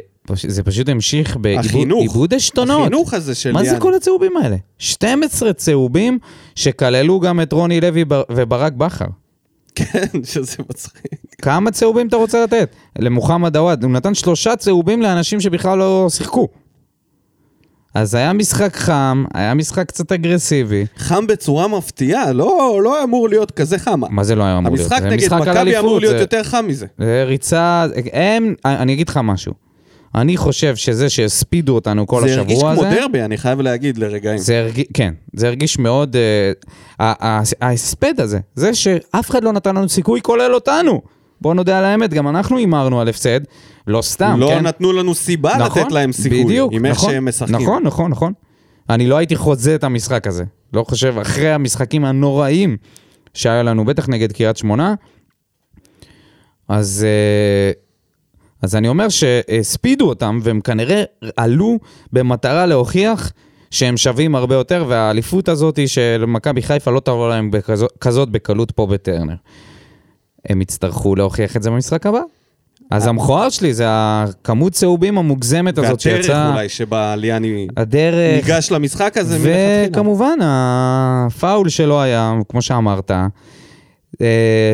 פשוט 0.64 0.88
המשיך. 0.88 1.36
בעיבוד 1.36 2.34
עשתונות. 2.34 2.80
החינוך 2.80 3.14
הזה 3.14 3.34
של 3.34 3.52
מה 3.52 3.58
זה 3.62 3.70
ליאני. 3.70 3.80
כל 3.80 3.94
הצהובים 3.94 4.36
האלה? 4.36 4.56
12 4.78 5.52
צהובים 5.52 6.18
שכללו 6.54 7.20
גם 7.20 7.40
את 7.40 7.52
רוני 7.52 7.80
לוי 7.80 8.04
בר- 8.04 8.22
וברק 8.32 8.72
בכר. 8.72 9.06
כן, 9.76 10.06
שזה 10.24 10.56
מצחיק. 10.70 11.06
כמה 11.42 11.70
צהובים 11.70 12.08
אתה 12.08 12.16
רוצה 12.16 12.42
לתת? 12.44 12.70
למוחמד 12.98 13.56
עוואד, 13.56 13.84
הוא 13.84 13.92
נתן 13.92 14.14
שלושה 14.14 14.56
צהובים 14.56 15.02
לאנשים 15.02 15.40
שבכלל 15.40 15.78
לא 15.78 16.06
שיחקו. 16.10 16.48
אז 17.94 18.14
היה 18.14 18.32
משחק 18.32 18.76
חם, 18.76 19.24
היה 19.34 19.54
משחק 19.54 19.88
קצת 19.88 20.12
אגרסיבי. 20.12 20.86
חם 20.96 21.26
בצורה 21.26 21.68
מפתיעה, 21.68 22.32
לא, 22.32 22.80
לא 22.84 23.04
אמור 23.04 23.28
להיות 23.28 23.50
כזה 23.50 23.78
חם. 23.78 24.00
מה 24.10 24.24
זה 24.24 24.34
לא 24.34 24.42
היה 24.42 24.58
אמור 24.58 24.74
להיות? 24.76 24.92
המשחק 24.92 25.06
נגד 25.06 25.34
מכבי 25.34 25.78
אמור 25.78 26.00
להיות 26.00 26.14
זה- 26.16 26.20
יותר 26.22 26.42
חם 26.42 26.64
מזה. 26.68 26.86
זה 26.98 27.24
ריצה, 27.26 27.86
הם, 28.12 28.54
אני 28.64 28.92
אגיד 28.92 29.08
לך 29.08 29.20
משהו. 29.24 29.65
אני 30.14 30.36
חושב 30.36 30.76
שזה 30.76 31.10
שהספידו 31.10 31.74
אותנו 31.74 32.06
כל 32.06 32.20
זה 32.20 32.26
השבוע 32.26 32.40
הרגיש 32.40 32.62
הזה... 32.62 32.96
כמו 32.96 33.00
דרבי, 33.00 33.22
אני 33.22 33.36
חייב 33.36 33.60
להגיד 33.60 33.98
לרגעים. 33.98 34.38
זה 34.38 34.58
הרגיש, 34.58 34.84
כן, 34.94 35.14
זה 35.32 35.46
הרגיש 35.46 35.78
מאוד... 35.78 36.16
אה, 36.16 36.52
ההספד 37.60 38.20
הזה, 38.20 38.38
זה 38.54 38.74
שאף 38.74 39.30
אחד 39.30 39.44
לא 39.44 39.52
נתן 39.52 39.76
לנו 39.76 39.88
סיכוי 39.88 40.20
כולל 40.22 40.54
אותנו. 40.54 41.02
בואו 41.40 41.54
נודה 41.54 41.78
על 41.78 41.84
האמת, 41.84 42.14
גם 42.14 42.28
אנחנו 42.28 42.56
הימרנו 42.56 43.00
על 43.00 43.08
הפסד, 43.08 43.40
לא 43.86 44.02
סתם, 44.02 44.36
לא 44.40 44.48
כן? 44.48 44.66
נתנו 44.66 44.92
לנו 44.92 45.14
סיבה 45.14 45.56
נכון, 45.58 45.82
לתת 45.82 45.92
להם 45.92 46.12
סיכוי, 46.12 46.44
בדיוק, 46.44 46.72
עם 46.72 46.86
איך 46.86 46.96
נכון, 46.96 47.10
שהם 47.10 47.28
משחקים. 47.28 47.56
נכון, 47.56 47.82
נכון, 47.82 48.10
נכון. 48.10 48.32
אני 48.90 49.06
לא 49.06 49.16
הייתי 49.16 49.36
חוזה 49.36 49.74
את 49.74 49.84
המשחק 49.84 50.26
הזה. 50.26 50.44
לא 50.72 50.84
חושב, 50.88 51.14
אחרי 51.18 51.52
המשחקים 51.52 52.04
הנוראים 52.04 52.76
שהיה 53.34 53.62
לנו, 53.62 53.84
בטח 53.84 54.08
נגד 54.08 54.32
קריית 54.32 54.56
שמונה, 54.56 54.94
אז, 56.68 57.06
אה, 57.08 57.85
אז 58.66 58.76
אני 58.76 58.88
אומר 58.88 59.08
שהספידו 59.08 60.08
אותם, 60.08 60.38
והם 60.42 60.60
כנראה 60.60 61.02
עלו 61.36 61.78
במטרה 62.12 62.66
להוכיח 62.66 63.32
שהם 63.70 63.96
שווים 63.96 64.34
הרבה 64.34 64.54
יותר, 64.54 64.84
והאליפות 64.88 65.48
הזאת 65.48 65.78
של 65.86 66.24
מכבי 66.28 66.62
חיפה 66.62 66.90
לא 66.90 67.00
תבוא 67.00 67.28
להם 67.28 67.50
בכזאת, 67.50 67.92
כזאת 68.00 68.28
בקלות 68.28 68.70
פה 68.70 68.86
בטרנר. 68.86 69.34
הם 70.48 70.62
יצטרכו 70.62 71.16
להוכיח 71.16 71.56
את 71.56 71.62
זה 71.62 71.70
במשחק 71.70 72.06
הבא. 72.06 72.20
אז 72.90 73.06
המכוער 73.06 73.50
שלי 73.50 73.74
זה 73.74 73.84
הכמות 73.88 74.72
צהובים 74.72 75.18
המוגזמת 75.18 75.78
הזאת 75.78 76.06
והדרך 76.06 76.24
שיצאה. 76.24 76.52
אולי 76.52 76.68
שבה 76.68 77.16
ליאני 77.16 77.66
הדרך. 77.76 78.44
ניגש 78.44 78.72
למשחק 78.72 79.16
הזה 79.16 79.38
מלכתחילה. 79.38 79.86
וכמובן, 79.90 80.38
הפאול 80.42 81.68
שלו 81.68 82.00
היה, 82.02 82.34
כמו 82.48 82.62
שאמרת, 82.62 83.10
אה, 83.10 83.26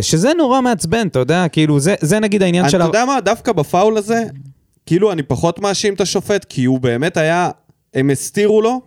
שזה 0.00 0.30
נורא 0.38 0.60
מעצבן, 0.60 1.06
אתה 1.06 1.18
יודע, 1.18 1.48
כאילו, 1.48 1.80
זה, 1.80 1.94
זה 2.00 2.20
נגיד 2.20 2.42
העניין 2.42 2.68
של... 2.68 2.76
אתה 2.76 2.84
יודע 2.84 3.04
מה, 3.04 3.20
דווקא 3.20 3.52
בפאול 3.52 3.96
הזה, 3.96 4.24
כאילו 4.86 5.12
אני 5.12 5.22
פחות 5.22 5.58
מאשים 5.60 5.94
את 5.94 6.00
השופט, 6.00 6.44
כי 6.48 6.64
הוא 6.64 6.80
באמת 6.80 7.16
היה, 7.16 7.50
הם 7.94 8.10
הסתירו 8.10 8.62
לו, 8.62 8.80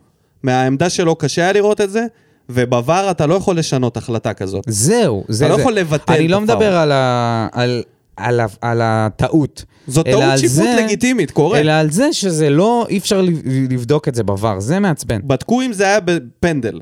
מהעמדה 0.43 0.89
שלו 0.89 1.15
קשה 1.15 1.41
היה 1.41 1.53
לראות 1.53 1.81
את 1.81 1.89
זה, 1.91 2.05
ובVAR 2.51 2.71
אתה 3.11 3.25
לא 3.25 3.35
יכול 3.35 3.57
לשנות 3.57 3.97
החלטה 3.97 4.33
כזאת. 4.33 4.63
זהו, 4.67 5.23
זה... 5.27 5.45
אתה 5.45 5.51
לא 5.51 5.55
זה. 5.55 5.61
יכול 5.61 5.73
לבטל 5.73 6.13
אני 6.13 6.25
את 6.25 6.29
לא 6.31 6.35
הפאול. 6.35 6.55
מדבר 6.55 6.75
על, 6.77 6.91
ה, 6.91 7.47
על, 7.51 7.83
על, 8.17 8.39
ה, 8.39 8.45
על 8.61 8.81
הטעות. 8.83 9.65
אלא 9.97 10.03
טעות 10.03 10.23
שיפוט 10.39 10.55
זה- 10.55 10.75
לגיטימית, 10.83 11.31
קורה. 11.31 11.59
אלא 11.59 11.71
על 11.71 11.91
זה 11.91 12.13
שזה 12.13 12.49
לא, 12.49 12.85
אי 12.89 12.97
אפשר 12.97 13.21
לב- 13.21 13.41
לבדוק 13.69 14.07
את 14.07 14.15
זה 14.15 14.23
בVAR, 14.23 14.59
זה 14.59 14.79
מעצבן. 14.79 15.19
בדקו 15.23 15.61
אם 15.61 15.73
זה 15.73 15.83
היה 15.83 15.99
בפנדל. 15.99 16.79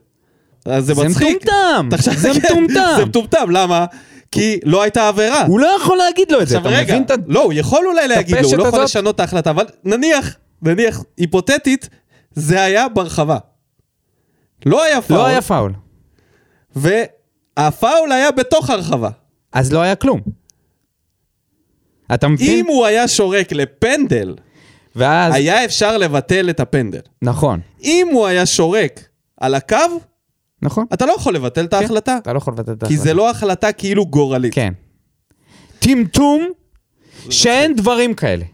אז 0.66 0.86
זה 0.86 0.94
זה 0.94 1.04
מצחיק. 1.04 1.28
מטומטם, 1.44 1.88
תחשוב- 1.92 2.14
זה 2.14 2.30
מטומטם. 2.34 2.94
זה 2.98 3.06
מטומטם, 3.06 3.50
למה? 3.50 3.86
כי 4.32 4.60
לא 4.64 4.82
הייתה 4.82 5.08
עבירה. 5.08 5.46
הוא 5.46 5.60
לא 5.60 5.68
יכול 5.82 5.98
להגיד 5.98 6.32
לו 6.32 6.42
את 6.42 6.48
זה, 6.48 6.58
אתה 6.58 6.70
רגע, 6.70 6.82
מבין 6.94 7.04
את 7.04 7.12
ה... 7.12 7.16
לא, 7.28 7.44
הוא 7.44 7.54
יכול 7.54 7.88
אולי 7.88 8.08
להגיד 8.08 8.36
לו, 8.38 8.48
הוא 8.50 8.58
לא 8.58 8.68
יכול? 8.68 8.84
לשנות 8.84 9.16
את 9.16 9.20
ההחלטה, 9.20 9.50
אבל 9.50 9.66
נניח, 9.84 10.36
נניח, 10.62 11.04
היפותטית, 11.18 11.90
זה 12.32 12.62
היה 12.64 12.90
ברחבה. 12.90 13.38
לא 14.66 14.84
היה 14.84 15.02
פאול, 15.02 15.18
לא 15.20 15.26
היה 15.26 15.42
פאול. 15.42 15.74
והפאול 16.76 18.12
היה 18.12 18.32
בתוך 18.32 18.70
הרחבה. 18.70 19.10
אז 19.54 19.74
לא 19.74 19.80
היה 19.82 19.96
כלום. 19.96 20.20
אתה 22.14 22.28
מבין? 22.28 22.60
אם 22.60 22.66
הוא 22.68 22.86
היה 22.86 23.08
שורק 23.08 23.52
לפנדל, 23.52 24.36
ואז... 24.96 25.34
היה 25.34 25.66
אפשר 25.66 25.98
לבטל 25.98 26.50
את 26.50 26.60
הפנדל. 26.60 27.00
נכון, 27.22 27.60
אם 27.84 28.08
הוא 28.12 28.26
היה 28.28 28.46
שורק 28.46 29.08
על 29.42 29.56
הקו, 29.56 29.78
נכון. 30.64 30.86
אתה 30.94 31.06
לא 31.06 31.12
יכול 31.12 31.36
לבטל 31.36 31.66
את 31.66 31.74
ההחלטה. 31.74 32.18
אתה 32.18 32.34
לא 32.34 32.38
יכול 32.38 32.54
לבטל 32.54 32.72
את 32.72 32.84
כי 32.88 32.98
זה 32.98 33.14
לא 33.14 33.30
החלטה 33.30 33.72
כאילו 33.72 34.06
גורלית. 34.06 34.54
כן. 34.54 34.74
טמטום 35.80 36.48
שאין 37.30 37.76
דברים 37.76 38.14
כאלה. 38.14 38.46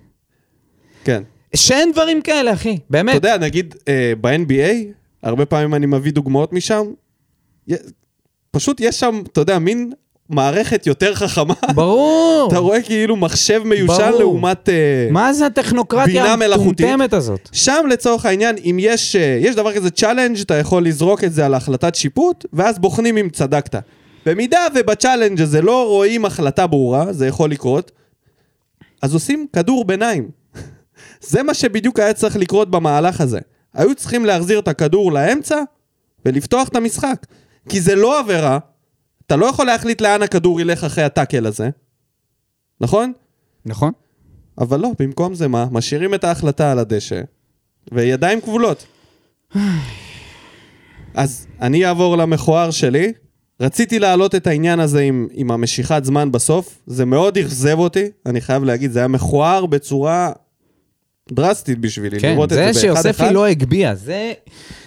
כן. 1.04 1.24
שאין 1.56 1.92
דברים 1.92 2.22
כאלה, 2.22 2.54
אחי. 2.54 2.76
אתה 2.76 2.84
באמת. 2.90 3.16
יודע, 3.16 3.38
נגיד 3.38 3.76
אה, 3.88 4.14
ב-NBA, 4.22 4.74
הרבה 5.24 5.46
פעמים 5.46 5.74
אני 5.74 5.86
מביא 5.86 6.12
דוגמאות 6.12 6.54
משם, 6.54 6.84
פשוט 8.52 8.78
יש 8.80 9.00
שם, 9.00 9.22
אתה 9.32 9.42
יודע, 9.42 9.60
מין 9.60 9.92
מערכת 10.30 10.88
יותר 10.88 11.16
חכמה. 11.16 11.54
ברור. 11.76 12.48
אתה 12.52 12.58
רואה 12.58 12.82
כאילו 12.82 13.16
מחשב 13.16 13.62
מיושן 13.66 14.10
ברור. 14.10 14.20
לעומת... 14.20 14.70
אה, 14.70 15.08
מה 15.12 15.34
זה 15.34 15.46
הטכנוקרטיה? 15.46 16.34
המטומטמת 16.34 17.14
הזאת? 17.14 17.50
שם 17.52 17.86
לצורך 17.90 18.26
העניין, 18.26 18.56
אם 18.66 18.78
יש, 18.80 19.16
אה, 19.16 19.38
יש 19.42 19.56
דבר 19.56 19.74
כזה 19.74 19.90
challenge, 19.90 20.40
אתה 20.40 20.56
יכול 20.56 20.86
לזרוק 20.86 21.24
את 21.24 21.34
זה 21.34 21.46
על 21.46 21.54
החלטת 21.54 21.96
שיפוט, 21.96 22.46
ואז 22.54 22.80
בוחנים 22.80 23.18
אם 23.18 23.30
צדקת. 23.30 23.76
במידה 24.26 24.60
וב 24.76 24.88
challenge 24.88 25.42
הזה 25.42 25.62
לא 25.62 25.88
רואים 25.88 26.26
החלטה 26.26 26.68
ברורה, 26.68 27.14
זה 27.14 27.28
יכול 27.28 27.52
לקרות, 27.52 27.92
אז 29.02 29.14
עושים 29.14 29.46
כדור 29.54 29.86
ביניים. 29.86 30.30
זה 31.32 31.44
מה 31.44 31.54
שבדיוק 31.54 32.00
היה 32.00 32.14
צריך 32.14 32.36
לקרות 32.36 32.72
במהלך 32.72 33.22
הזה. 33.22 33.40
היו 33.74 33.96
צריכים 33.96 34.26
להחזיר 34.26 34.60
את 34.60 34.68
הכדור 34.68 35.12
לאמצע 35.12 35.62
ולפתוח 36.26 36.68
את 36.68 36.76
המשחק. 36.76 37.26
כי 37.70 37.82
זה 37.82 37.96
לא 37.96 38.20
עבירה, 38.20 38.58
אתה 39.30 39.38
לא 39.38 39.46
יכול 39.46 39.66
להחליט 39.66 40.02
לאן 40.02 40.22
הכדור 40.22 40.62
ילך 40.62 40.84
אחרי 40.84 41.04
הטאקל 41.04 41.46
הזה, 41.46 41.70
נכון? 42.82 43.14
נכון. 43.66 43.92
אבל 44.58 44.80
לא, 44.80 44.92
במקום 45.00 45.34
זה 45.34 45.48
מה? 45.48 45.68
משאירים 45.72 46.14
את 46.14 46.24
ההחלטה 46.24 46.72
על 46.72 46.80
הדשא, 46.80 47.22
וידיים 47.92 48.42
כבולות. 48.42 48.86
אז 51.14 51.48
אני 51.62 51.86
אעבור 51.86 52.18
למכוער 52.18 52.72
שלי. 52.72 53.14
רציתי 53.60 54.00
להעלות 54.00 54.36
את 54.36 54.48
העניין 54.48 54.80
הזה 54.80 55.02
עם, 55.02 55.28
עם 55.32 55.52
המשיכת 55.52 56.02
זמן 56.06 56.32
בסוף, 56.32 56.82
זה 56.88 57.06
מאוד 57.06 57.38
אכזב 57.38 57.80
אותי, 57.80 58.06
אני 58.26 58.42
חייב 58.42 58.64
להגיד, 58.64 58.92
זה 58.92 59.00
היה 59.00 59.08
מכוער 59.08 59.66
בצורה 59.66 60.32
דרסטית 61.32 61.80
בשבילי, 61.80 62.20
כן, 62.20 62.32
לראות 62.32 62.52
את 62.52 62.58
זה 62.58 62.72
זה 62.74 62.88
באחד 62.88 63.06
אחד. 63.06 63.12
שיוספי 63.12 63.34
לא 63.34 63.46
הגביה, 63.46 63.96
זה... 63.96 64.34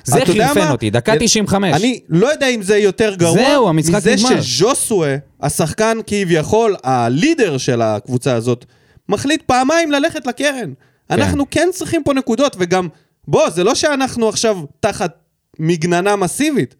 זה 0.05 0.20
חרפן 0.26 0.59
מה? 0.61 0.70
אותי, 0.70 0.90
דקה 0.90 1.12
אני- 1.12 1.26
95. 1.26 1.74
אני 1.76 2.00
לא 2.09 2.26
יודע 2.33 2.48
אם 2.48 2.62
זה 2.62 2.76
יותר 2.78 3.14
גרוע, 3.14 3.33
זהו, 3.38 3.72
מזה 3.72 3.92
נגמר. 4.16 4.40
שז'וסואה, 4.42 5.16
השחקן 5.40 5.98
כביכול, 6.07 6.76
הלידר 6.85 7.59
של 7.59 7.83
הקבוצה 7.83 8.35
הזאת, 8.35 8.64
מחליט 9.09 9.42
פעמיים 9.42 9.90
ללכת 9.92 10.26
לקרן. 10.26 10.72
אנחנו 11.11 11.44
כן 11.50 11.68
צריכים 11.72 12.05
פה 12.05 12.12
נקודות, 12.14 12.57
וגם, 12.59 12.88
בוא, 13.28 13.50
זה 13.50 13.64
לא 13.64 13.74
שאנחנו 13.74 14.28
עכשיו 14.28 14.59
תחת 14.81 15.18
מגננה 15.59 16.16
מסיבית. 16.16 16.74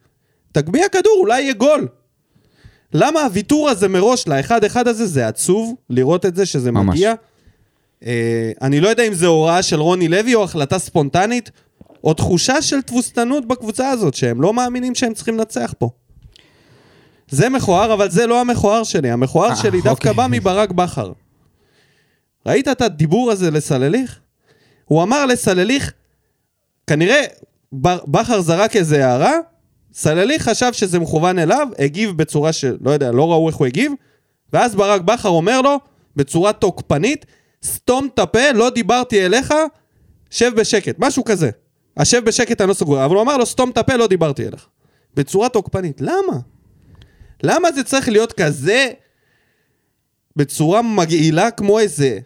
תגביה 0.51 0.89
כדור, 0.89 1.17
אולי 1.19 1.41
יהיה 1.41 1.53
גול. 1.53 1.87
למה 2.93 3.21
הוויתור 3.21 3.69
הזה 3.69 3.87
מראש 3.87 4.27
לאחד-אחד 4.27 4.87
הזה, 4.87 5.05
זה 5.05 5.27
עצוב 5.27 5.75
לראות 5.89 6.25
את 6.25 6.35
זה 6.35 6.45
שזה 6.45 6.71
ממש. 6.71 6.95
מגיע. 6.95 7.13
אה, 8.05 8.51
אני 8.61 8.79
לא 8.79 8.89
יודע 8.89 9.03
אם 9.03 9.13
זה 9.13 9.27
הוראה 9.27 9.63
של 9.63 9.79
רוני 9.79 10.07
לוי 10.07 10.35
או 10.35 10.43
החלטה 10.43 10.79
ספונטנית, 10.79 11.51
או 12.03 12.13
תחושה 12.13 12.61
של 12.61 12.81
תבוסתנות 12.81 13.47
בקבוצה 13.47 13.89
הזאת, 13.89 14.13
שהם 14.13 14.41
לא 14.41 14.53
מאמינים 14.53 14.95
שהם 14.95 15.13
צריכים 15.13 15.37
לנצח 15.37 15.73
פה. 15.77 15.89
זה 17.29 17.49
מכוער, 17.49 17.93
אבל 17.93 18.09
זה 18.09 18.27
לא 18.27 18.41
המכוער 18.41 18.83
שלי. 18.83 19.11
המכוער 19.11 19.49
אה, 19.49 19.55
שלי 19.55 19.81
דווקא 19.81 20.09
אוקיי. 20.09 20.13
בא 20.13 20.27
מברק 20.31 20.71
בכר. 20.71 21.11
ראית 22.45 22.67
את 22.67 22.81
הדיבור 22.81 23.31
הזה 23.31 23.51
לסלליך? 23.51 24.19
הוא 24.85 25.03
אמר 25.03 25.25
לסלליך, 25.25 25.93
כנראה 26.87 27.21
בכר 28.07 28.41
זרק 28.41 28.75
איזה 28.75 29.07
הערה, 29.07 29.33
סלליך 29.93 30.49
חשב 30.49 30.73
שזה 30.73 30.99
מכוון 30.99 31.39
אליו, 31.39 31.67
הגיב 31.79 32.17
בצורה 32.17 32.53
שלא 32.53 32.91
יודע, 32.91 33.11
לא 33.11 33.31
ראו 33.31 33.49
איך 33.49 33.55
הוא 33.55 33.67
הגיב, 33.67 33.91
ואז 34.53 34.75
ברק 34.75 35.01
בכר 35.01 35.29
אומר 35.29 35.61
לו, 35.61 35.79
בצורה 36.15 36.53
תוקפנית, 36.53 37.25
סתום 37.63 38.07
את 38.13 38.19
הפה, 38.19 38.51
לא 38.51 38.69
דיברתי 38.69 39.25
אליך, 39.25 39.53
שב 40.29 40.51
בשקט, 40.55 40.95
משהו 40.99 41.23
כזה. 41.23 41.49
השב 41.97 42.25
בשקט 42.25 42.61
אני 42.61 42.69
לא 42.69 42.73
סגור, 42.73 43.05
אבל 43.05 43.15
הוא 43.15 43.21
אמר 43.21 43.37
לו, 43.37 43.45
סתום 43.45 43.69
את 43.69 43.77
הפה, 43.77 43.95
לא 43.95 44.07
דיברתי 44.07 44.47
אליך. 44.47 44.67
בצורה 45.15 45.49
תוקפנית. 45.49 46.01
למה? 46.01 46.39
למה 47.43 47.71
זה 47.71 47.83
צריך 47.83 48.09
להיות 48.09 48.33
כזה 48.33 48.87
בצורה 50.35 50.81
מגעילה 50.81 51.51
כמו 51.51 51.79
איזה 51.79 52.19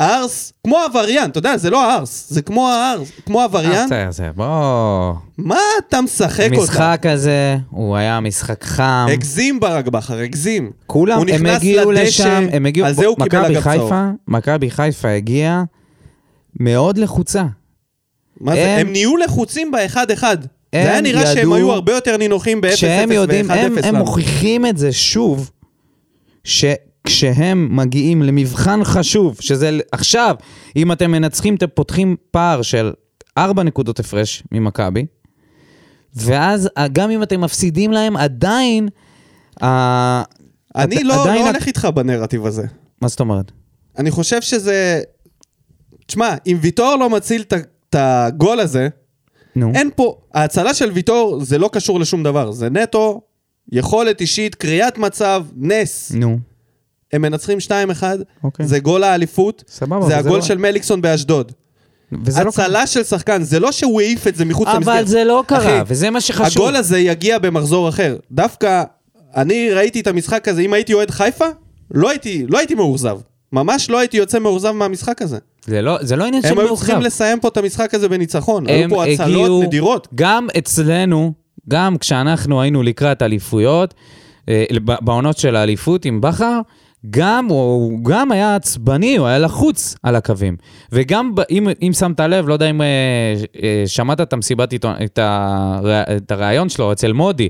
הארס, 0.00 0.52
כמו 0.64 0.78
עבריין, 0.78 1.30
אתה 1.30 1.38
יודע, 1.38 1.56
זה 1.56 1.70
לא 1.70 1.90
הארס, 1.90 2.26
זה 2.30 2.42
כמו 2.42 2.68
הארס, 2.68 3.08
כמו 3.26 3.40
עבריין. 3.40 3.92
אה, 3.92 4.08
בסדר, 4.08 4.30
בוא... 4.36 5.12
מה 5.38 5.56
אתה 5.88 6.00
משחק 6.00 6.48
אותה? 6.52 6.60
המשחק 6.60 7.02
הזה, 7.08 7.56
הוא 7.70 7.96
היה 7.96 8.20
משחק 8.20 8.64
חם. 8.64 9.06
הגזים 9.12 9.60
ברק 9.60 9.86
בכר, 9.88 10.18
הגזים. 10.18 10.70
כולם, 10.86 11.20
הם 11.32 11.46
הגיעו 11.46 11.92
לדשא, 11.92 12.22
לשם, 12.22 12.46
הם 12.52 12.66
הגיעו... 12.66 12.86
על 12.86 12.92
זה 12.94 13.06
הוא 13.06 13.16
קיבל 13.16 13.44
אגב 13.56 13.62
צהוב. 13.76 13.92
מכבי 14.28 14.70
חיפה 14.70 15.08
הגיעה 15.08 15.62
מאוד 16.60 16.98
לחוצה. 16.98 17.44
מה 18.40 18.54
זה? 18.54 18.64
הם- 18.74 18.80
הם 18.86 18.92
נהיו 18.92 19.16
לחוצים 19.16 19.70
באחד-אחד. 19.70 20.38
זה 20.42 20.48
היה 20.72 21.00
נראה 21.00 21.26
שהם 21.26 21.38
ידעו- 21.38 21.54
היו 21.54 21.72
הרבה 21.72 21.92
יותר 21.94 22.16
נינוחים 22.16 22.60
ב-0-0 22.60 22.72
כשהם 22.74 23.12
יודעים, 23.12 23.50
הם, 23.50 23.72
ו-1-0. 23.76 23.86
הם. 23.86 23.94
מוכיחים 23.96 24.66
את 24.66 24.78
זה 24.78 24.92
שוב, 24.92 25.50
שכשהם 27.08 27.76
מגיעים 27.76 28.22
למבחן 28.22 28.84
חשוב, 28.84 29.36
שזה 29.40 29.78
עכשיו, 29.92 30.34
אם 30.76 30.92
אתם 30.92 31.10
מנצחים, 31.10 31.54
אתם 31.54 31.66
פותחים 31.74 32.16
פער 32.30 32.62
של 32.62 32.92
4 33.38 33.62
נקודות 33.62 34.00
הפרש 34.00 34.42
ממכבי, 34.52 35.06
ואז 36.14 36.68
אה, 36.78 36.88
גם 36.88 37.10
אם 37.10 37.22
אתם 37.22 37.40
מפסידים 37.40 37.92
להם, 37.92 38.16
עדיין... 38.16 38.88
אה, 39.62 40.22
אני 40.76 41.04
לא 41.04 41.22
עדיין 41.22 41.44
לא 41.44 41.50
הולך 41.50 41.66
איתך 41.66 41.88
בנרטיב 41.94 42.46
הזה. 42.46 42.66
מה 43.02 43.08
זאת 43.08 43.20
אומרת? 43.20 43.52
אני 43.98 44.10
חושב 44.10 44.42
שזה... 44.42 45.00
תשמע, 46.06 46.34
אם 46.46 46.58
ויטור 46.60 46.96
לא 46.96 47.10
מציל 47.10 47.42
את 47.42 47.94
הגול 47.94 48.60
הזה, 48.60 48.88
נו. 49.56 49.72
אין 49.74 49.90
פה... 49.96 50.18
ההצלה 50.34 50.74
של 50.74 50.90
ויטור 50.90 51.44
זה 51.44 51.58
לא 51.58 51.70
קשור 51.72 52.00
לשום 52.00 52.22
דבר. 52.22 52.50
זה 52.50 52.70
נטו, 52.70 53.20
יכולת 53.72 54.20
אישית, 54.20 54.54
קריאת 54.54 54.98
מצב, 54.98 55.44
נס. 55.56 56.12
נו. 56.14 56.38
הם 57.12 57.22
מנצחים 57.22 57.58
2-1, 57.68 58.02
אוקיי. 58.44 58.66
זה 58.66 58.78
גול 58.78 59.04
האליפות, 59.04 59.64
סבבה, 59.68 60.06
זה 60.06 60.18
הגול 60.18 60.38
לא- 60.38 60.42
של 60.42 60.58
מליקסון 60.58 61.02
באשדוד. 61.02 61.52
לא 62.12 62.48
הצלה 62.48 62.86
של 62.86 63.04
שחקן, 63.04 63.42
זה 63.42 63.60
לא 63.60 63.72
שהוא 63.72 64.00
העיף 64.00 64.26
את 64.26 64.36
זה 64.36 64.44
מחוץ 64.44 64.68
למסגרת. 64.68 64.96
אבל 64.96 65.06
זה 65.06 65.24
לא 65.24 65.44
קרה, 65.46 65.58
אחי, 65.58 65.78
וזה 65.86 66.10
מה 66.10 66.20
שחשוב. 66.20 66.62
הגול 66.62 66.76
הזה 66.76 66.98
יגיע 66.98 67.38
במחזור 67.38 67.88
אחר. 67.88 68.16
דווקא, 68.32 68.82
אני 69.36 69.70
ראיתי 69.70 70.00
את 70.00 70.06
המשחק 70.06 70.48
הזה, 70.48 70.60
אם 70.60 70.72
הייתי 70.72 70.92
אוהד 70.94 71.10
חיפה, 71.10 71.46
לא 71.90 72.10
הייתי, 72.10 72.46
לא 72.48 72.58
הייתי 72.58 72.74
מאוכזב. 72.74 73.18
ממש 73.52 73.90
לא 73.90 73.98
הייתי 73.98 74.16
יוצא 74.16 74.38
מאוכזב 74.38 74.70
מהמשחק 74.70 75.22
הזה. 75.22 75.38
זה 75.66 75.82
לא, 75.82 75.98
זה 76.00 76.16
לא 76.16 76.24
עניין 76.24 76.42
של 76.42 76.48
הם 76.48 76.58
היו 76.58 76.66
מאוכזב. 76.66 76.86
צריכים 76.86 77.02
לסיים 77.02 77.40
פה 77.40 77.48
את 77.48 77.56
המשחק 77.56 77.94
הזה 77.94 78.08
בניצחון. 78.08 78.66
היו 78.66 78.88
פה 78.88 79.04
הצלות 79.04 79.28
הגיעו, 79.28 79.62
נדירות. 79.62 80.08
גם 80.14 80.46
אצלנו, 80.58 81.32
גם 81.68 81.98
כשאנחנו 81.98 82.62
היינו 82.62 82.82
לקראת 82.82 83.22
אליפויות, 83.22 83.94
אה, 84.48 84.64
בעונות 85.00 85.38
של 85.38 85.56
האליפות 85.56 86.04
עם 86.04 86.20
בכר, 86.20 86.60
גם 87.10 87.46
הוא 87.46 88.04
גם 88.04 88.32
היה 88.32 88.54
עצבני, 88.54 89.16
הוא 89.16 89.26
היה 89.26 89.38
לחוץ 89.38 89.96
על 90.02 90.16
הקווים. 90.16 90.56
וגם 90.92 91.34
אם, 91.50 91.68
אם 91.82 91.92
שמת 91.92 92.20
לב, 92.20 92.48
לא 92.48 92.52
יודע 92.52 92.70
אם 92.70 92.82
אה, 92.82 92.86
אה, 93.62 93.82
שמעת 93.86 94.20
את 94.20 94.32
המסיבת 94.32 94.72
עיתון, 94.72 94.94
את, 95.04 95.18
הרע, 95.22 96.02
את 96.16 96.30
הרעיון 96.30 96.68
שלו 96.68 96.92
אצל 96.92 97.12
מודי. 97.12 97.48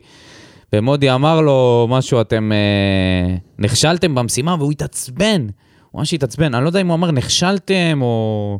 ומודי 0.73 1.11
אמר 1.11 1.41
לו 1.41 1.87
משהו, 1.91 2.21
אתם 2.21 2.53
אה, 2.53 3.37
נכשלתם 3.59 4.15
במשימה, 4.15 4.57
והוא 4.59 4.73
התעצבן. 4.73 5.47
הוא 5.91 5.99
ממש 5.99 6.15
התעצבן. 6.15 6.55
אני 6.55 6.65
לא 6.65 6.69
יודע 6.69 6.81
אם 6.81 6.89
הוא 6.89 6.95
אמר 6.95 7.11
נכשלתם 7.11 7.99
או 8.03 8.59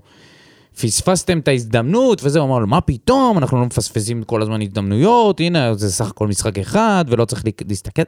פספסתם 0.81 1.39
את 1.39 1.49
ההזדמנות, 1.49 2.21
וזה, 2.25 2.39
הוא 2.39 2.49
אמר 2.49 2.59
לו, 2.59 2.67
מה 2.67 2.81
פתאום, 2.81 3.39
אנחנו 3.39 3.61
לא 3.61 3.67
מפספסים 3.67 4.23
כל 4.23 4.43
הזמן 4.43 4.63
הזדמנויות, 4.63 5.41
הנה, 5.41 5.75
זה 5.75 5.93
סך 5.93 6.09
הכל 6.09 6.27
משחק 6.29 6.59
אחד, 6.59 7.05
ולא 7.09 7.25
צריך 7.25 7.45
לה- 7.45 7.51
להסתכל. 7.69 8.03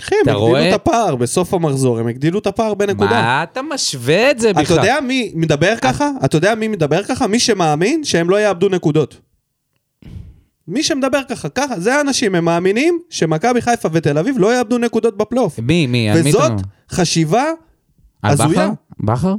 אחי, 0.00 0.14
הם 0.14 0.20
הגדילו 0.20 0.40
רואה? 0.40 0.68
את 0.68 0.74
הפער 0.74 1.16
בסוף 1.16 1.54
המחזור, 1.54 1.98
הם 1.98 2.06
הגדילו 2.06 2.38
את 2.38 2.46
הפער 2.46 2.74
בנקודה. 2.74 3.10
מה 3.22 3.42
אתה 3.42 3.60
משווה 3.74 4.30
את 4.30 4.38
זה 4.38 4.52
בכלל? 4.52 4.64
אתה 4.64 4.82
יודע 4.86 5.00
מי 5.00 5.32
מדבר 5.34 5.74
ככה? 5.82 6.10
אתה 6.24 6.36
יודע 6.36 6.54
מי 6.54 6.68
מדבר 6.68 7.02
ככה? 7.02 7.26
מי 7.26 7.38
שמאמין 7.38 8.04
שהם 8.04 8.30
לא 8.30 8.40
יאבדו 8.40 8.68
נקודות. 8.68 9.16
מי 10.68 10.82
שמדבר 10.82 11.20
ככה, 11.28 11.48
ככה, 11.48 11.80
זה 11.80 11.94
האנשים, 11.94 12.34
הם 12.34 12.44
מאמינים 12.44 12.98
שמכבי 13.10 13.60
חיפה 13.60 13.88
ותל 13.92 14.18
אביב 14.18 14.38
לא 14.38 14.56
יאבדו 14.58 14.78
נקודות 14.78 15.16
בפלייאוף. 15.16 15.58
מי, 15.58 15.86
מי, 15.86 16.10
על 16.10 16.22
מי 16.22 16.30
אתה 16.30 16.38
וזאת? 16.38 16.52
חשיבה 16.90 17.44
על 18.22 18.34
בכר? 18.34 18.44
הזויה. 18.44 18.70
בכר? 19.00 19.34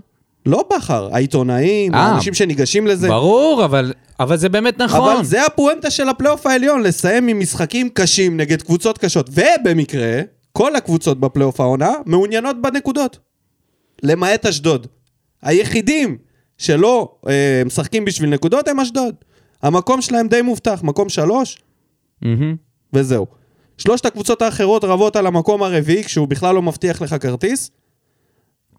לא 0.45 0.65
בכר, 0.75 1.09
העיתונאים, 1.13 1.93
אה. 1.93 1.99
האנשים 1.99 2.33
שניגשים 2.33 2.87
לזה. 2.87 3.07
ברור, 3.07 3.65
אבל, 3.65 3.93
אבל 4.19 4.37
זה 4.37 4.49
באמת 4.49 4.81
נכון. 4.81 5.13
אבל 5.15 5.23
זה 5.23 5.45
הפואנטה 5.45 5.91
של 5.91 6.09
הפלייאוף 6.09 6.47
העליון, 6.47 6.83
לסיים 6.83 7.27
עם 7.27 7.39
משחקים 7.39 7.89
קשים 7.89 8.37
נגד 8.37 8.61
קבוצות 8.61 8.97
קשות. 8.97 9.29
ובמקרה, 9.29 10.21
כל 10.51 10.75
הקבוצות 10.75 11.19
בפלייאוף 11.19 11.59
העונה 11.59 11.91
מעוניינות 12.05 12.61
בנקודות. 12.61 13.19
למעט 14.03 14.45
אשדוד. 14.45 14.87
היחידים 15.41 16.17
שלא 16.57 17.15
אה, 17.27 17.61
משחקים 17.65 18.05
בשביל 18.05 18.29
נקודות 18.29 18.67
הם 18.67 18.79
אשדוד. 18.79 19.15
המקום 19.61 20.01
שלהם 20.01 20.27
די 20.27 20.41
מובטח, 20.41 20.83
מקום 20.83 21.09
שלוש, 21.09 21.61
מהמם. 22.21 22.55
וזהו. 22.93 23.25
שלושת 23.77 24.05
הקבוצות 24.05 24.41
האחרות 24.41 24.83
רבות 24.83 25.15
על 25.15 25.27
המקום 25.27 25.63
הרביעי, 25.63 26.03
כשהוא 26.03 26.27
בכלל 26.27 26.55
לא 26.55 26.61
מבטיח 26.61 27.01
לך 27.01 27.15
כרטיס. 27.19 27.71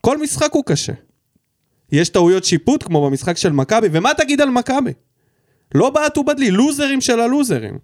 כל 0.01 0.19
משחק 0.19 0.53
הוא 0.53 0.63
קשה. 0.67 0.93
יש 1.93 2.09
טעויות 2.09 2.45
שיפוט, 2.45 2.83
כמו 2.83 3.07
במשחק 3.07 3.37
של 3.37 3.53
מכבי, 3.53 3.89
ומה 3.93 4.11
תגיד 4.17 4.41
על 4.41 4.51
מכבי? 4.51 4.93
לא 5.75 5.91
בעטו 5.91 6.25
בדלי, 6.25 6.51
לוזרים 6.51 7.01
של 7.01 7.21
הלוזרים. 7.21 7.79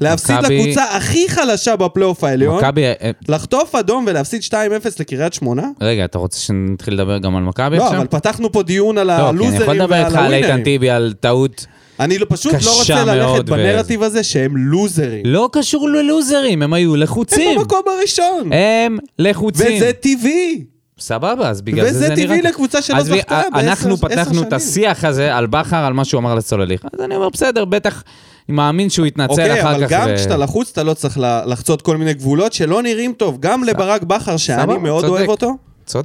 להפסיד 0.00 0.36
מכבי- 0.36 0.58
לקבוצה 0.60 0.84
הכי 0.96 1.28
חלשה 1.28 1.76
בפלייאוף 1.76 2.24
העליון, 2.24 2.58
מכבי... 2.58 2.84
אה, 2.84 3.10
לחטוף 3.28 3.74
אדום 3.74 4.04
ולהפסיד 4.08 4.40
2-0 4.42 4.54
לקריית 5.00 5.32
שמונה? 5.34 5.62
רגע, 5.80 6.04
אתה 6.04 6.18
רוצה 6.18 6.38
שנתחיל 6.40 6.94
לדבר 6.94 7.18
גם 7.18 7.36
על 7.36 7.42
מכבי 7.42 7.76
לא, 7.76 7.84
עכשיו? 7.84 7.98
אבל 7.98 8.06
פתחנו 8.06 8.52
פה 8.52 8.62
דיון 8.62 8.98
על 8.98 9.06
לא, 9.06 9.12
כי 9.12 9.20
אני 9.20 9.28
הלוזרים 9.28 9.62
יכול 9.62 9.74
לדבר 9.74 9.90
ועל 9.90 10.04
איתך 10.06 10.16
על 10.16 10.24
איתן 10.24 10.34
הווינרים. 10.36 10.64
טיבי, 10.64 10.90
על 10.90 11.14
טעות. 11.20 11.66
אני 12.00 12.18
לא- 12.18 12.26
פשוט 12.28 12.52
לא 12.52 12.58
קשה 12.58 12.70
רוצה 12.70 13.04
ללכת 13.04 13.26
מאוד, 13.28 13.50
בנרטיב 13.50 14.02
הזה 14.02 14.22
שהם 14.22 14.56
לוזרים. 14.56 15.22
לא 15.26 15.48
קשור 15.52 15.88
ללוזרים, 15.88 16.62
הם 16.62 16.72
היו 16.72 16.96
לחוצים. 16.96 17.50
הם 17.50 17.58
במקום 17.58 17.82
הראשון. 17.98 18.52
הם 18.52 18.98
לחוצים. 19.18 19.76
וזה 19.76 19.90
טבעי. 20.00 20.64
סבבה, 21.00 21.48
אז 21.50 21.62
בגלל 21.62 21.86
וזה 21.86 21.92
זה 21.98 22.06
זה 22.06 22.14
נראה... 22.14 22.26
טבעי 22.26 22.40
ככה. 22.40 22.48
לקבוצה 22.50 22.82
שלא 22.82 23.02
זכתה 23.02 23.42
בעשר- 23.52 23.66
אנחנו 23.68 23.94
עשר 23.94 24.08
פתחנו 24.08 24.22
את 24.42 24.46
שנים. 24.48 24.52
השיח 24.54 25.04
הזה 25.04 25.36
על 25.36 25.46
בכר, 25.46 25.76
על 25.76 25.92
מה 25.92 26.04
שהוא 26.04 26.18
אמר 26.18 26.34
לסולליך. 26.34 26.84
אז 26.94 27.00
אני 27.00 27.16
אומר, 27.16 27.28
בסדר, 27.28 27.64
בטח, 27.64 28.02
אני 28.48 28.56
מאמין 28.56 28.90
שהוא 28.90 29.06
יתנצל 29.06 29.30
אוקיי, 29.32 29.60
אחר 29.62 29.74
אבל 29.76 29.84
כך. 29.86 29.90
גם 29.92 30.08
ו- 30.10 30.16
כשאתה 30.16 30.36
לחוץ 30.36 30.70
אתה 30.72 30.82
לא 30.82 30.94
צריך 30.94 31.18
לחצות 31.46 31.82
כל 31.82 31.96
מיני 31.96 32.14
גבולות 32.14 32.52
שלא 32.52 32.82
נראים 32.82 33.12
טוב. 33.12 33.36
גם 33.40 33.64
לברק 33.64 34.02
בכר, 34.02 34.36
שאני 34.36 34.76
מאוד. 34.78 35.04
אוהב 35.04 35.28
אותו. 35.28 35.56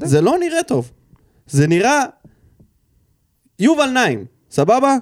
זה 0.04 0.22
לא 0.22 0.36
נראה 0.40 0.64
טוב. 0.64 0.92
זה 1.48 1.68
נראה... 1.68 2.04
יובל 3.60 3.90
נעים, 3.90 4.26
סבבה? 4.52 4.96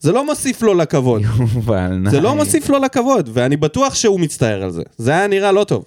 זה 0.00 0.12
לא 0.12 0.26
מוסיף 0.26 0.62
לו 0.62 0.74
לכבוד. 0.74 1.22
אבל 1.64 2.04
זה 2.10 2.20
לא. 2.20 2.34
מוסיף 2.34 2.68
לו 2.68 2.78
לכבוד, 2.78 3.30
ואני 3.32 3.56
בטוח 3.56 3.94
שהוא 3.94 4.20
מצטער 4.20 4.62
על 4.62 4.70
זה. 4.70 4.82
זה 4.98 5.10
היה 5.10 5.26
נראה 5.26 5.52
לא 5.52 5.64
טוב. 5.64 5.84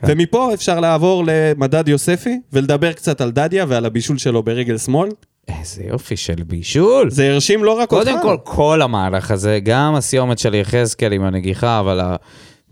כן. 0.00 0.06
ומפה 0.10 0.54
אפשר 0.54 0.80
לעבור 0.80 1.24
למדד 1.26 1.88
יוספי, 1.88 2.40
ולדבר 2.52 2.92
קצת 2.92 3.20
על 3.20 3.30
דדיה 3.30 3.64
ועל 3.68 3.84
הבישול 3.86 4.18
שלו 4.18 4.42
ברגל 4.42 4.78
שמאל. 4.78 5.08
איזה 5.48 5.82
יופי 5.84 6.16
של 6.16 6.42
בישול. 6.46 7.10
זה 7.10 7.32
הרשים 7.32 7.64
לא 7.64 7.78
רק 7.78 7.92
אותך. 7.92 8.10
קודם 8.10 8.22
כל, 8.22 8.36
כל 8.44 8.82
המהלך 8.82 9.30
הזה, 9.30 9.58
גם 9.62 9.94
הסיומת 9.94 10.38
של 10.38 10.54
יחזקאל 10.54 11.12
עם 11.12 11.24
הנגיחה, 11.24 11.80
אבל 11.80 12.00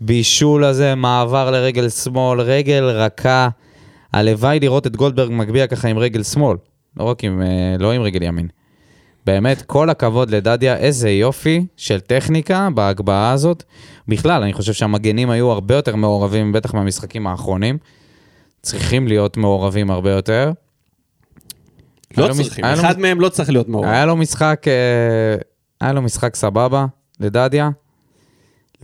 הבישול 0.01 0.63
הזה, 0.63 0.95
מעבר 0.95 1.51
לרגל 1.51 1.89
שמאל, 1.89 2.41
רגל 2.41 2.83
רכה. 2.83 3.49
הלוואי 4.13 4.59
לראות 4.59 4.87
את 4.87 4.95
גולדברג 4.95 5.31
מגביה 5.31 5.67
ככה 5.67 5.87
עם 5.87 5.97
רגל 5.97 6.23
שמאל, 6.23 6.57
לא 6.97 7.03
רק 7.03 7.23
עם, 7.23 7.41
אה, 7.41 7.75
לא 7.79 7.91
עם 7.91 8.01
רגל 8.01 8.23
ימין. 8.23 8.47
באמת, 9.25 9.61
כל 9.61 9.89
הכבוד 9.89 10.29
לדדיה, 10.29 10.77
איזה 10.77 11.09
יופי 11.09 11.65
של 11.77 11.99
טכניקה 11.99 12.69
בהגבהה 12.75 13.31
הזאת. 13.31 13.63
בכלל, 14.07 14.43
אני 14.43 14.53
חושב 14.53 14.73
שהמגנים 14.73 15.29
היו 15.29 15.51
הרבה 15.51 15.75
יותר 15.75 15.95
מעורבים, 15.95 16.51
בטח 16.51 16.73
מהמשחקים 16.73 17.27
האחרונים. 17.27 17.77
צריכים 18.61 19.07
להיות 19.07 19.37
מעורבים 19.37 19.91
הרבה 19.91 20.11
יותר. 20.11 20.51
לא 22.17 22.27
לו 22.27 22.33
צריכים, 22.35 22.65
לו 22.65 22.73
אחד 22.73 22.99
מהם 22.99 23.21
לא 23.21 23.29
צריך 23.29 23.49
להיות 23.49 23.69
מעורב. 23.69 23.89
היה 23.89 24.05
לו 24.05 24.15
משחק, 24.15 24.63
אה, 24.67 25.35
היה 25.81 25.93
לו 25.93 26.01
משחק 26.01 26.35
סבבה 26.35 26.85
לדדיה, 27.19 27.69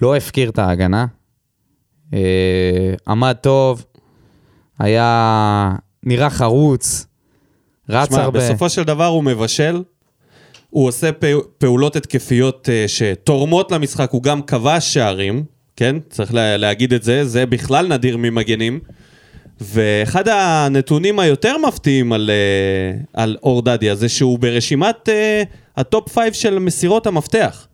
לא 0.01 0.15
הפקיר 0.15 0.49
את 0.49 0.59
ההגנה, 0.59 1.05
אה, 2.13 2.93
עמד 3.07 3.35
טוב, 3.41 3.85
היה 4.79 5.75
נראה 6.03 6.29
חרוץ, 6.29 7.07
רץ 7.89 8.09
שמע, 8.09 8.21
הרבה. 8.23 8.39
בסופו 8.39 8.69
של 8.69 8.83
דבר 8.83 9.05
הוא 9.05 9.23
מבשל, 9.23 9.83
הוא 10.75 10.87
עושה 10.87 11.11
פעו- 11.11 11.43
פעולות 11.57 11.95
התקפיות 11.95 12.69
אה, 12.71 12.85
שתורמות 12.87 13.71
למשחק, 13.71 14.11
הוא 14.11 14.23
גם 14.23 14.41
כבש 14.41 14.93
שערים, 14.93 15.43
כן? 15.75 15.95
צריך 16.09 16.33
לה, 16.33 16.57
להגיד 16.57 16.93
את 16.93 17.03
זה, 17.03 17.25
זה 17.25 17.45
בכלל 17.45 17.87
נדיר 17.87 18.17
ממגנים. 18.17 18.79
ואחד 19.61 20.27
הנתונים 20.27 21.19
היותר 21.19 21.55
מפתיעים 21.67 22.13
על, 22.13 22.29
אה, 22.33 22.99
על 23.13 23.37
אור 23.43 23.61
דדיה 23.61 23.95
זה 23.95 24.09
שהוא 24.09 24.39
ברשימת 24.39 25.09
אה, 25.09 25.43
ה 25.77 25.85
top 25.85 26.09
five 26.09 26.33
של 26.33 26.59
מסירות 26.59 27.07
המפתח. 27.07 27.67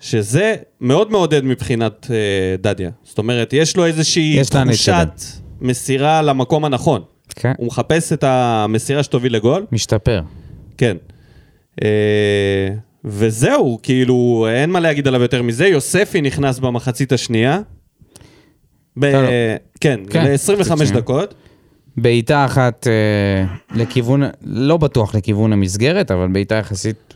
שזה 0.00 0.54
מאוד 0.80 1.10
מעודד 1.10 1.44
מבחינת 1.44 2.06
אה, 2.10 2.16
דדיה. 2.58 2.90
זאת 3.02 3.18
אומרת, 3.18 3.52
יש 3.52 3.76
לו 3.76 3.86
איזושהי 3.86 4.36
יש 4.40 4.48
תחושת 4.48 5.08
מסירה 5.60 6.22
למקום 6.22 6.64
הנכון. 6.64 7.02
כן, 7.34 7.52
הוא 7.56 7.66
מחפש 7.66 8.12
את 8.12 8.24
המסירה 8.26 9.02
שתוביל 9.02 9.34
לגול. 9.34 9.66
משתפר. 9.72 10.20
כן. 10.78 10.96
אה, 11.82 12.68
וזהו, 13.04 13.78
כאילו, 13.82 14.46
אין 14.50 14.70
מה 14.70 14.80
להגיד 14.80 15.08
עליו 15.08 15.22
יותר 15.22 15.42
מזה. 15.42 15.66
יוספי 15.66 16.20
נכנס 16.20 16.58
במחצית 16.58 17.12
השנייה. 17.12 17.60
ב-. 18.98 19.12
כן, 19.80 20.00
כן, 20.10 20.24
ל-25 20.24 20.52
מחצית 20.58 20.86
שנייה. 20.86 21.00
דקות. 21.00 21.34
בעיטה 21.96 22.44
אחת 22.44 22.86
אה, 22.86 23.76
לכיוון, 23.76 24.22
לא 24.44 24.76
בטוח 24.76 25.14
לכיוון 25.14 25.52
המסגרת, 25.52 26.10
אבל 26.10 26.28
בעיטה 26.28 26.54
יחסית, 26.54 27.14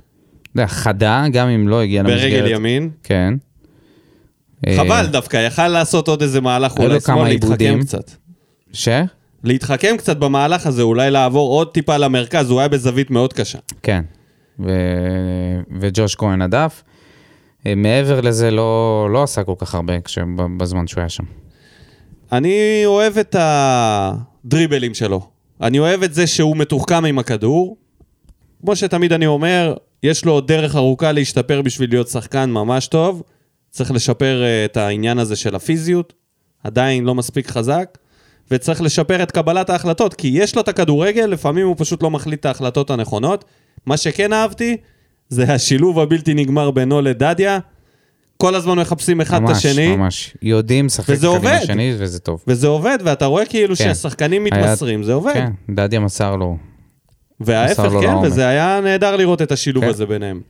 יודע, 0.55 0.67
חדה, 0.67 1.25
גם 1.33 1.49
אם 1.49 1.69
לא 1.69 1.83
הגיעה 1.83 2.03
למסגרת. 2.05 2.21
ברגל 2.21 2.47
ימין. 2.47 2.91
כן. 3.03 3.35
אה, 4.67 4.77
חבל 4.77 5.07
דווקא, 5.07 5.37
יכל 5.37 5.69
לעשות 5.69 6.09
עוד 6.09 6.23
איזה 6.23 6.41
מהלך, 6.41 6.79
אולי 6.79 7.01
שמאל, 7.01 7.29
להתחכם 7.29 7.53
עיבודים. 7.53 7.83
קצת. 7.83 8.11
ש? 8.73 8.89
להתחכם 9.45 9.95
קצת 9.99 10.17
במהלך 10.17 10.67
הזה, 10.67 10.83
אולי 10.83 11.11
לעבור 11.11 11.51
עוד 11.51 11.73
טיפה 11.73 11.97
למרכז, 11.97 12.51
הוא 12.51 12.59
היה 12.59 12.69
בזווית 12.69 13.11
מאוד 13.11 13.33
קשה. 13.33 13.59
כן. 13.83 14.05
ו... 14.61 14.71
וג'וש 15.81 16.15
כהן 16.15 16.43
הדף. 16.43 16.83
אה, 17.67 17.75
מעבר 17.75 18.21
לזה 18.21 18.51
לא, 18.51 19.09
לא 19.13 19.23
עשה 19.23 19.45
כל 19.45 19.55
כך 19.59 19.75
הרבה 19.75 20.01
כש... 20.01 20.19
בזמן 20.57 20.87
שהוא 20.87 21.01
היה 21.01 21.09
שם. 21.09 21.25
אני 22.33 22.83
אוהב 22.87 23.19
את 23.19 23.37
הדריבלים 23.39 24.95
שלו. 24.95 25.29
אני 25.61 25.79
אוהב 25.79 26.03
את 26.03 26.15
זה 26.15 26.27
שהוא 26.27 26.57
מתוחכם 26.57 27.05
עם 27.05 27.19
הכדור. 27.19 27.77
כמו 28.61 28.77
שתמיד 28.77 29.13
אני 29.13 29.27
אומר, 29.27 29.75
יש 30.03 30.25
לו 30.25 30.33
עוד 30.33 30.49
דרך 30.49 30.77
ארוכה 30.77 31.13
להשתפר 31.13 31.63
בשביל 31.63 31.91
להיות 31.91 32.09
שחקן 32.09 32.51
ממש 32.51 32.87
טוב. 32.87 33.23
צריך 33.71 33.91
לשפר 33.91 34.43
אה, 34.43 34.65
את 34.65 34.77
העניין 34.77 35.19
הזה 35.19 35.37
של 35.37 35.55
הפיזיות, 35.55 36.13
עדיין 36.65 37.05
לא 37.05 37.15
מספיק 37.15 37.47
חזק, 37.47 37.99
וצריך 38.51 38.83
לשפר 38.83 39.23
את 39.23 39.31
קבלת 39.31 39.71
ההחלטות, 39.71 40.15
כי 40.15 40.29
יש 40.29 40.55
לו 40.55 40.63
את 40.63 40.69
הכדורגל, 40.69 41.27
לפעמים 41.27 41.67
הוא 41.67 41.75
פשוט 41.79 42.03
לא 42.03 42.11
מחליט 42.11 42.41
את 42.41 42.47
ההחלטות 42.47 42.91
הנכונות. 42.91 43.45
מה 43.87 43.97
שכן 43.97 44.33
אהבתי, 44.33 44.77
זה 45.29 45.53
השילוב 45.55 45.99
הבלתי 45.99 46.35
נגמר 46.35 46.71
בינו 46.71 47.01
לדדיה. 47.01 47.59
כל 48.37 48.55
הזמן 48.55 48.79
מחפשים 48.79 49.21
אחד 49.21 49.37
את 49.37 49.43
ממש, 49.43 49.67
השני. 49.67 49.97
ממש. 49.97 50.37
יודעים 50.43 50.87
לשחק 50.87 51.15
אחד 51.15 51.25
עם. 51.25 51.47
השני, 51.47 51.95
וזה 51.99 52.19
טוב. 52.19 52.45
וזה 52.47 52.67
עובד, 52.67 52.99
ואתה 53.05 53.27
רואה 53.27 53.47
כאילו 53.47 53.77
כן. 53.77 53.85
שהשחקנים 53.85 54.45
היה- 54.51 54.65
מתמסרים, 54.65 55.03
זה 55.03 55.13
עובד. 55.13 55.33
כן, 55.35 55.53
דדיה 55.75 56.01
מסר 56.01 56.37
לו. 56.37 56.57
וההפך, 57.41 57.83
כן, 57.83 57.93
לעומק. 57.93 58.27
וזה 58.27 58.49
היה 58.49 58.81
נהדר 58.85 59.17
לראות 59.17 59.43
את 59.43 59.53
השילוב 59.53 59.85
כן. 59.85 59.91
הזה 59.91 60.07
ביניהם. 60.07 60.41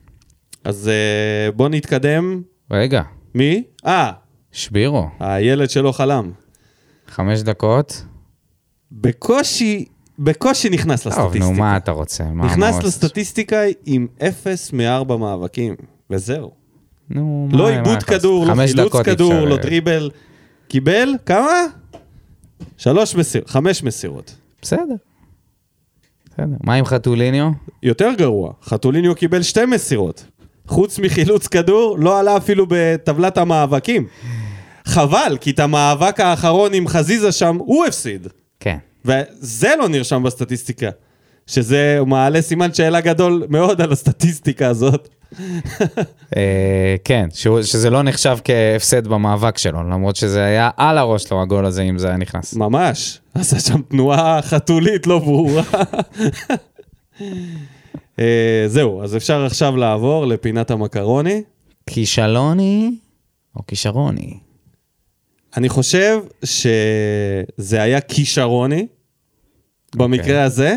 אז 0.64 0.88
אה, 0.88 1.52
בוא 1.52 1.68
נתקדם. 1.68 2.42
רגע, 2.70 3.02
מי? 3.34 3.62
אה, 3.86 4.12
שבירו, 4.52 5.08
הילד 5.20 5.70
שלא 5.70 5.92
חלם. 5.92 6.30
חמש 7.08 7.40
דקות. 7.40 8.04
בקושי, 8.92 9.84
בקושי 10.18 10.68
נכנס 10.70 11.02
טוב, 11.02 11.12
לסטטיסטיקה. 11.12 11.44
נו, 11.44 11.52
מה 11.52 11.76
אתה 11.76 11.90
רוצה? 11.92 12.24
מה- 12.24 12.46
נכנס 12.46 12.74
מה- 12.74 12.80
לסטטיסטיקה 12.84 13.56
עם 13.86 14.06
0 14.22 14.72
מ-4 14.72 15.16
מאבקים, 15.16 15.74
וזהו. 16.10 16.50
נו, 17.10 17.48
מה- 17.52 17.58
לא 17.58 17.64
מה 17.64 17.70
עיבוד 17.70 17.96
אתה- 17.96 18.06
כדור, 18.06 18.46
לא 18.46 18.54
חילוץ 18.66 18.92
כדור, 19.04 19.32
אפשר, 19.32 19.44
לא 19.44 19.54
אה, 19.56 19.60
דריבל. 19.62 20.10
קיבל, 20.68 21.14
כמה? 21.26 21.48
שלוש 22.76 23.14
מסירות, 23.14 23.50
חמש 23.50 23.82
מסירות. 23.82 24.34
בסדר. 24.62 24.80
בסדר. 26.32 26.56
מה 26.64 26.74
עם 26.74 26.84
חתוליניו? 26.84 27.48
יותר 27.82 28.10
גרוע, 28.18 28.52
חתוליניו 28.62 29.14
קיבל 29.14 29.42
שתי 29.42 29.64
מסירות. 29.66 30.24
חוץ 30.66 30.98
מחילוץ 30.98 31.46
כדור, 31.46 31.98
לא 31.98 32.18
עלה 32.18 32.36
אפילו 32.36 32.66
בטבלת 32.68 33.38
המאבקים. 33.38 34.06
חבל, 34.84 35.36
כי 35.40 35.50
את 35.50 35.58
המאבק 35.58 36.20
האחרון 36.20 36.74
עם 36.74 36.88
חזיזה 36.88 37.32
שם, 37.32 37.56
הוא 37.60 37.86
הפסיד. 37.86 38.26
וזה 39.08 39.74
לא 39.78 39.88
נרשם 39.88 40.22
בסטטיסטיקה. 40.22 40.90
שזה 41.48 41.98
מעלה 42.06 42.42
סימן 42.42 42.74
שאלה 42.74 43.00
גדול 43.00 43.46
מאוד 43.48 43.80
על 43.80 43.92
הסטטיסטיקה 43.92 44.68
הזאת. 44.68 45.08
אה, 46.36 46.96
כן, 47.04 47.28
שזה 47.62 47.90
לא 47.90 48.02
נחשב 48.02 48.38
כהפסד 48.44 49.06
במאבק 49.06 49.58
שלו, 49.58 49.90
למרות 49.90 50.16
שזה 50.16 50.44
היה 50.44 50.70
על 50.76 50.98
הראש 50.98 51.24
שלו 51.24 51.42
הגול 51.42 51.66
הזה, 51.66 51.82
אם 51.82 51.98
זה 51.98 52.08
היה 52.08 52.16
נכנס. 52.16 52.54
ממש. 52.54 53.20
עשה 53.34 53.60
שם 53.60 53.82
תנועה 53.82 54.42
חתולית 54.42 55.06
לא 55.06 55.18
ברורה. 55.18 55.62
אה, 58.18 58.64
זהו, 58.66 59.02
אז 59.02 59.16
אפשר 59.16 59.44
עכשיו 59.44 59.76
לעבור 59.76 60.26
לפינת 60.26 60.70
המקרוני. 60.70 61.42
כישלוני 61.86 62.90
או 63.56 63.66
כישרוני? 63.66 64.38
אני 65.56 65.68
חושב 65.68 66.20
שזה 66.44 67.82
היה 67.82 68.00
כישרוני, 68.00 68.86
במקרה 69.96 70.46
אוקיי. 70.46 70.76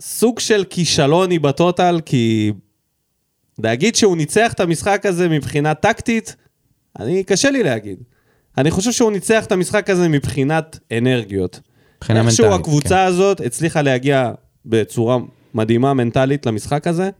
וסוג 0.00 0.40
של 0.40 0.64
כישלוני 0.70 1.38
בטוטל, 1.38 2.00
כי 2.04 2.52
להגיד 3.58 3.94
שהוא 3.96 4.16
ניצח 4.16 4.52
את 4.52 4.60
המשחק 4.60 5.06
הזה 5.06 5.28
מבחינה 5.28 5.74
טקטית, 5.74 6.36
אני, 6.98 7.24
קשה 7.24 7.50
לי 7.50 7.62
להגיד. 7.62 7.98
אני 8.58 8.70
חושב 8.70 8.92
שהוא 8.92 9.12
ניצח 9.12 9.46
את 9.46 9.52
המשחק 9.52 9.90
הזה 9.90 10.08
מבחינת 10.08 10.78
אנרגיות. 10.98 11.60
מבחינה 11.96 12.20
איכשהו 12.20 12.44
מנטלית, 12.44 12.60
הקבוצה 12.60 12.88
כן. 12.88 13.06
הזאת 13.06 13.40
הצליחה 13.40 13.82
להגיע 13.82 14.32
בצורה 14.66 15.18
מדהימה 15.54 15.94
מנטלית 15.94 16.46
למשחק 16.46 16.86
הזה. 16.86 17.10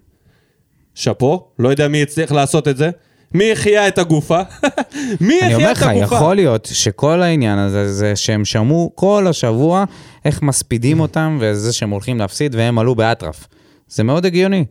שאפו, 0.94 1.48
לא 1.58 1.68
יודע 1.68 1.88
מי 1.88 2.02
הצליח 2.02 2.32
לעשות 2.32 2.68
את 2.68 2.76
זה. 2.76 2.90
מי 3.34 3.52
החיה 3.52 3.88
את 3.88 3.98
הגופה? 3.98 4.40
מי 5.20 5.40
אני 5.42 5.54
אומר 5.54 5.70
החיה 5.70 5.72
את 5.72 5.76
לך, 5.76 5.82
הגופה? 5.82 6.16
יכול 6.16 6.36
להיות 6.36 6.68
שכל 6.72 7.22
העניין 7.22 7.58
הזה 7.58 7.92
זה 7.92 8.16
שהם 8.16 8.44
שמעו 8.44 8.92
כל 8.94 9.26
השבוע 9.26 9.84
איך 10.24 10.42
מספידים 10.42 11.00
אותם 11.00 11.38
וזה 11.40 11.72
שהם 11.72 11.90
הולכים 11.90 12.18
להפסיד 12.18 12.54
והם 12.54 12.78
עלו 12.78 12.94
באטרף. 12.94 13.46
זה 13.88 14.02
מאוד 14.02 14.26
הגיוני. 14.26 14.64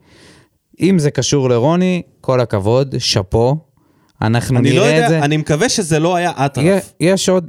אם 0.81 0.99
זה 0.99 1.11
קשור 1.11 1.49
לרוני, 1.49 2.01
כל 2.21 2.39
הכבוד, 2.39 2.95
שאפו. 2.97 3.57
אנחנו 4.21 4.59
אני 4.59 4.73
לא 4.73 4.83
נראה 4.83 5.03
את 5.03 5.09
זה. 5.09 5.15
יודע, 5.15 5.25
אני 5.25 5.37
מקווה 5.37 5.69
שזה 5.69 5.99
לא 5.99 6.15
היה 6.15 6.31
אטרף. 6.37 6.93
יש 6.99 7.29
עוד... 7.29 7.47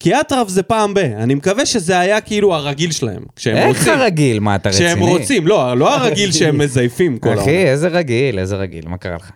כי 0.00 0.20
אטרף 0.20 0.48
זה 0.48 0.62
פעם 0.62 0.94
ב. 0.94 0.98
אני 0.98 1.34
מקווה 1.34 1.66
שזה 1.66 1.98
היה 1.98 2.20
כאילו 2.20 2.54
הרגיל 2.54 2.90
שלהם. 2.90 3.22
כשהם 3.36 3.56
איך 3.56 3.78
רוצים. 3.78 3.92
הרגיל? 3.92 4.40
מה, 4.40 4.54
אתה 4.54 4.68
רציני? 4.68 4.88
כשהם 4.88 5.00
רוצים, 5.00 5.46
לא, 5.46 5.76
לא 5.76 5.94
הרגיל 5.94 6.32
שהם 6.32 6.58
מזייפים 6.62 7.18
כל 7.18 7.28
העונה. 7.28 7.42
אחי, 7.42 7.66
איזה 7.66 7.88
רגיל, 7.88 8.38
איזה 8.38 8.56
רגיל, 8.56 8.88
מה 8.88 8.96
קרה 8.96 9.16
לך? 9.16 9.30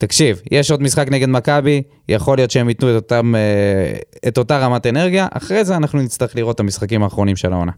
תקשיב, 0.00 0.40
יש 0.50 0.70
עוד 0.70 0.82
משחק 0.82 1.08
נגד 1.10 1.28
מכבי, 1.28 1.82
יכול 2.08 2.38
להיות 2.38 2.50
שהם 2.50 2.68
ייתנו 2.68 2.90
את, 2.90 2.94
אותם, 2.94 3.34
אה, 3.34 3.98
את 4.28 4.38
אותה 4.38 4.58
רמת 4.58 4.86
אנרגיה, 4.86 5.26
אחרי 5.30 5.64
זה 5.64 5.76
אנחנו 5.76 6.02
נצטרך 6.02 6.36
לראות 6.36 6.54
את 6.54 6.60
המשחקים 6.60 7.02
האחרונים 7.02 7.36
של 7.36 7.52
העונה. 7.52 7.72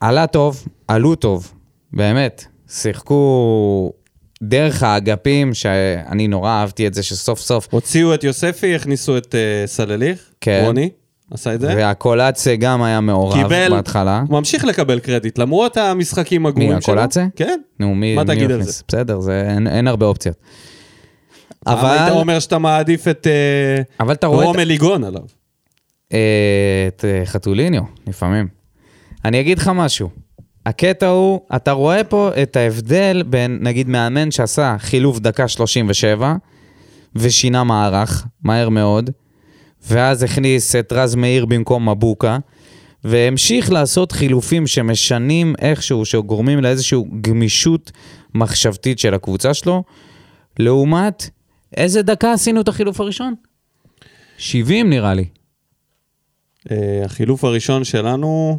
עלה 0.00 0.26
טוב, 0.26 0.68
עלו 0.88 1.14
טוב, 1.14 1.52
באמת. 1.92 2.44
שיחקו 2.70 3.92
דרך 4.42 4.82
האגפים, 4.82 5.54
שאני 5.54 6.28
נורא 6.28 6.50
אהבתי 6.50 6.86
את 6.86 6.94
זה 6.94 7.02
שסוף 7.02 7.40
סוף, 7.40 7.68
הוציאו 7.70 8.14
את 8.14 8.24
יוספי, 8.24 8.74
הכניסו 8.74 9.16
את 9.18 9.34
אה, 9.34 9.66
סלליך, 9.66 10.30
כן. 10.40 10.62
רוני, 10.66 10.90
עשה 11.30 11.54
את 11.54 11.60
זה. 11.60 11.66
והקולציה 11.76 12.56
גם 12.56 12.82
היה 12.82 13.00
מעורב 13.00 13.42
קיבל, 13.42 13.68
בהתחלה. 13.70 14.22
ממשיך 14.30 14.64
לקבל 14.64 14.98
קרדיט, 14.98 15.38
למרות 15.38 15.76
המשחקים 15.76 16.46
הגרועים 16.46 16.80
שלו. 16.80 16.94
הקולציה? 16.94 17.26
כן. 17.36 17.60
נו, 17.80 17.94
מי, 17.94 18.14
מה 18.14 18.24
מי 18.24 18.34
תגיד 18.34 18.50
על? 18.50 18.62
זה? 18.62 18.82
בסדר, 18.88 19.20
זה, 19.20 19.44
אין, 19.48 19.66
אין 19.66 19.88
הרבה 19.88 20.06
אופציות. 20.06 20.36
אבל... 21.66 21.98
היית 21.98 22.12
אומר 22.12 22.38
שאתה 22.40 22.58
מעדיף 22.58 23.08
את 23.08 23.26
אה, 23.26 23.82
אבל 24.00 24.14
אתה 24.14 24.26
רואה... 24.26 24.40
את- 24.42 24.46
רומל 24.46 24.64
ליגון 24.64 25.04
עליו. 25.04 25.22
אה, 26.12 26.18
את 26.88 27.04
אה, 27.04 27.22
חתוליניו, 27.26 27.82
לפעמים. 28.06 28.48
אני 29.24 29.40
אגיד 29.40 29.58
לך 29.58 29.70
משהו. 29.74 30.08
הקטע 30.66 31.06
הוא, 31.08 31.40
אתה 31.56 31.72
רואה 31.72 32.04
פה 32.04 32.30
את 32.42 32.56
ההבדל 32.56 33.22
בין, 33.26 33.58
נגיד, 33.60 33.88
מאמן 33.88 34.30
שעשה 34.30 34.76
חילוף 34.78 35.18
דקה 35.18 35.48
37, 35.48 36.34
ושינה 37.16 37.64
מערך, 37.64 38.26
מהר 38.42 38.68
מאוד, 38.68 39.10
ואז 39.86 40.22
הכניס 40.22 40.76
את 40.76 40.92
רז 40.92 41.14
מאיר 41.14 41.46
במקום 41.46 41.88
מבוקה, 41.88 42.38
והמשיך 43.04 43.72
לעשות 43.72 44.12
חילופים 44.12 44.66
שמשנים 44.66 45.54
איכשהו, 45.60 46.04
שגורמים 46.04 46.60
לאיזושהי 46.60 46.98
גמישות 47.20 47.92
מחשבתית 48.34 48.98
של 48.98 49.14
הקבוצה 49.14 49.54
שלו, 49.54 49.84
לעומת, 50.58 51.30
איזה 51.76 52.02
דקה 52.02 52.32
עשינו 52.32 52.60
את 52.60 52.68
החילוף 52.68 53.00
הראשון? 53.00 53.34
70 54.38 54.90
נראה 54.90 55.14
לי. 55.14 55.24
אה, 56.70 57.02
החילוף 57.04 57.44
הראשון 57.44 57.84
שלנו, 57.84 58.58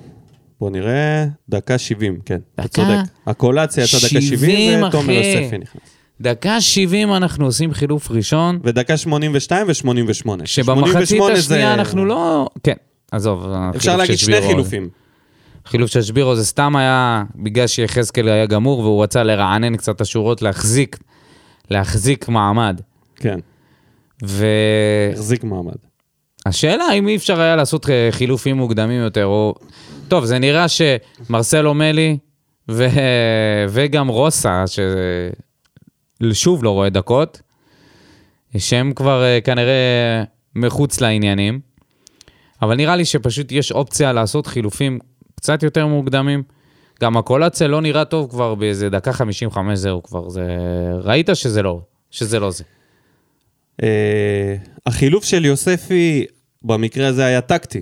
בוא 0.59 0.69
נראה, 0.69 1.25
דקה 1.49 1.77
70, 1.77 2.19
כן, 2.25 2.39
אתה 2.55 2.63
דקה 2.63 2.67
צודק. 2.67 3.11
הקולציה 3.27 3.83
יצאה 3.83 3.99
דקה 3.99 4.21
70, 4.21 4.39
70, 4.39 4.83
ותומר. 4.83 5.13
יוספי 5.13 5.57
נכנס. 5.57 5.81
דקה 6.21 6.61
70 6.61 7.13
אנחנו 7.13 7.45
עושים 7.45 7.73
חילוף 7.73 8.11
ראשון, 8.11 8.59
ודקה 8.63 8.97
82 8.97 9.67
ו-88. 9.67 10.45
שבמחצית 10.45 11.21
השנייה 11.33 11.73
אנחנו 11.73 12.05
לא... 12.05 12.47
כן, 12.63 12.73
עזוב. 13.11 13.45
אפשר 13.75 13.97
להגיד 13.97 14.17
שני 14.17 14.41
חילופים. 14.41 14.89
חילוף 15.65 15.91
של 15.91 16.01
שבירו 16.01 16.35
זה 16.35 16.45
סתם 16.45 16.75
היה 16.75 17.23
בגלל 17.35 17.67
שיחזקאל 17.67 18.27
היה 18.27 18.45
גמור 18.45 18.79
והוא 18.79 19.03
רצה 19.03 19.23
לרענן 19.23 19.77
קצת 19.77 19.95
את 19.95 20.01
השורות, 20.01 20.41
להחזיק, 20.41 20.97
להחזיק 21.69 22.29
מעמד. 22.29 22.81
כן, 23.15 23.39
ו... 24.25 24.45
החזיק 25.13 25.43
מעמד. 25.43 25.75
השאלה 26.45 26.93
אם 26.93 27.07
אי 27.07 27.15
אפשר 27.15 27.41
היה 27.41 27.55
לעשות 27.55 27.89
אה, 27.89 28.07
חילופים 28.11 28.57
מוקדמים 28.57 29.01
יותר, 29.01 29.25
או... 29.25 29.55
טוב, 30.07 30.25
זה 30.25 30.39
נראה 30.39 30.65
שמרסלו 30.67 31.73
מלי 31.73 32.17
ו... 32.69 32.87
וגם 33.69 34.07
רוסה, 34.07 34.63
ששוב 36.21 36.63
לא 36.63 36.69
רואה 36.69 36.89
דקות, 36.89 37.41
שהם 38.57 38.93
כבר 38.93 39.23
אה, 39.23 39.39
כנראה 39.41 40.23
מחוץ 40.55 41.01
לעניינים, 41.01 41.59
אבל 42.61 42.75
נראה 42.75 42.95
לי 42.95 43.05
שפשוט 43.05 43.51
יש 43.51 43.71
אופציה 43.71 44.13
לעשות 44.13 44.47
חילופים 44.47 44.99
קצת 45.35 45.63
יותר 45.63 45.87
מוקדמים. 45.87 46.43
גם 47.01 47.17
הקולציה 47.17 47.67
לא 47.67 47.81
נראה 47.81 48.05
טוב 48.05 48.29
כבר 48.29 48.55
באיזה 48.55 48.89
דקה 48.89 49.13
55 49.13 49.79
זהו 49.79 50.03
כבר, 50.03 50.29
זה... 50.29 50.47
ראית 51.03 51.29
שזה 51.33 51.61
לא, 51.61 51.81
שזה 52.11 52.39
לא 52.39 52.51
זה. 52.51 52.63
אה, 53.83 54.55
החילוף 54.85 55.23
של 55.23 55.45
יוספי 55.45 56.25
במקרה 56.61 57.07
הזה 57.07 57.25
היה 57.25 57.41
טקטי. 57.41 57.81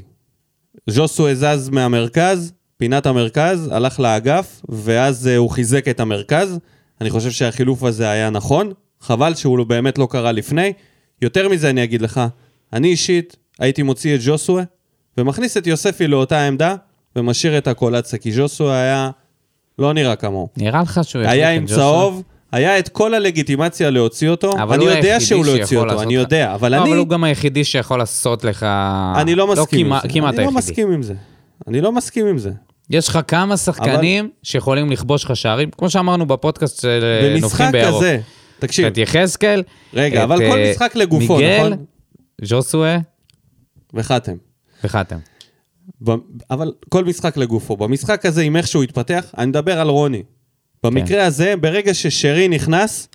ז'וסו 0.88 1.28
זז 1.34 1.70
מהמרכז, 1.70 2.54
פינת 2.78 3.06
המרכז, 3.06 3.70
הלך 3.72 4.00
לאגף, 4.00 4.62
ואז 4.70 5.28
אה, 5.28 5.38
הוא 5.38 5.50
חיזק 5.50 5.88
את 5.88 6.00
המרכז. 6.00 6.60
אני 7.02 7.10
חושב 7.10 7.32
שהחילוף 7.32 7.84
הזה 7.84 8.10
היה 8.10 8.30
נכון, 8.30 8.72
חבל 9.02 9.36
שהוא 9.36 9.64
באמת 9.64 9.97
לא 9.97 10.08
קרה 10.12 10.32
לפני. 10.32 10.74
יותר 11.22 11.50
מזה 11.50 11.70
אני 11.70 11.84
אגיד 11.84 12.02
לך, 12.02 12.22
אני 12.74 12.88
אישית 12.88 13.36
הייתי 13.60 13.84
מוציא 13.84 14.16
את 14.16 14.20
ג'וסווה, 14.26 14.64
ומכניס 15.18 15.58
את 15.58 15.68
יוספי 15.68 16.08
לאותה 16.08 16.47
עמדה, 16.47 16.76
ומשאיר 17.16 17.58
את 17.58 17.68
הקולציה, 17.68 18.20
כי 18.20 18.32
ג'וסווה 18.38 18.82
היה... 18.82 19.10
לא 19.80 19.93
נראה 19.93 20.16
כמוהו. 20.16 20.50
נראה 20.58 20.82
לך 20.82 21.00
שהוא 21.04 21.22
יחליף 21.22 21.34
היה 21.34 21.52
עם? 21.52 21.66
צהוב, 21.66 22.24
היה 22.52 22.80
את 22.80 22.89
כל 22.89 23.14
הלגיטימציה 23.14 23.89
להוציא 23.89 24.30
אותו. 24.30 24.52
אני 24.74 24.86
יודע 24.86 25.20
שהוא 25.20 25.45
לא 25.45 25.52
יוציא 25.52 25.78
אותו, 25.78 26.02
אני. 26.02 26.16
יודע, 26.16 26.54
אבל 26.54 26.72
לא, 26.72 26.82
אני... 26.82 26.89
אבל 26.89 26.97
הוא 26.97 27.08
גם 27.08 27.24
היחידי 27.24 27.64
שיכול 27.64 28.00
לעשות 28.00 28.43
לך... 28.43 28.66
אני 29.16 29.36
לא 29.36 29.47
מסכים 29.47 29.86
עם 29.86 29.91
כמעט- 29.91 30.04
זה. 30.04 30.10
כמעט 30.10 30.36
אני 30.36 30.45
לא. 30.45 30.52
מסכים 30.52 30.91
עם 30.91 31.04
זה. 31.04 31.14
אני 31.68 31.82
לא 31.82 31.91
מסכים 31.91 32.28
עם 32.28 32.38
זה. 32.38 32.52
יש 32.90 33.08
לך 33.08 33.20
כמה 33.28 33.58
שחקנים 33.58 34.30
שיכולים 34.44 34.92
לכבוש 34.92 35.26
לך 35.26 35.36
שערים, 35.36 35.72
כמו 35.72 35.90
שאמרנו 35.90 36.26
בפודקאסט 36.26 36.82
של 36.82 36.88
אה, 37.04 37.40
נובחים 37.40 37.44
במשחק 37.44 37.72
בירוק. 37.72 38.04
כזה, 38.04 38.20
תקשיב, 38.60 38.86
את 38.86 38.98
יחזקאל, 38.98 39.64
רגע, 39.94 40.20
את, 40.20 40.24
אבל 40.24 40.38
כל 40.38 40.58
אה, 40.58 40.72
משחק 40.72 40.96
לגופו, 40.96 41.36
מיגל, 41.36 41.58
נכון? 41.58 41.86
ז'וסואה 42.42 42.98
וחתם. 43.94 44.36
וחתם. 44.84 45.18
ב- 46.04 46.16
אבל 46.52 46.72
כל 46.90 47.04
משחק 47.04 47.38
לגופו. 47.38 47.78
במשחק 47.78 48.26
הזה, 48.26 48.42
עם 48.42 48.56
איך 48.56 48.68
שהוא 48.68 48.84
התפתח, 48.84 49.26
אני 49.38 49.46
מדבר 49.46 49.80
על 49.80 49.90
רוני. 49.90 50.24
במקרה 50.84 51.08
כן. 51.08 51.26
הזה, 51.26 51.56
ברגע 51.62 51.94
ששרי 51.94 52.48
נכנס, 52.48 53.08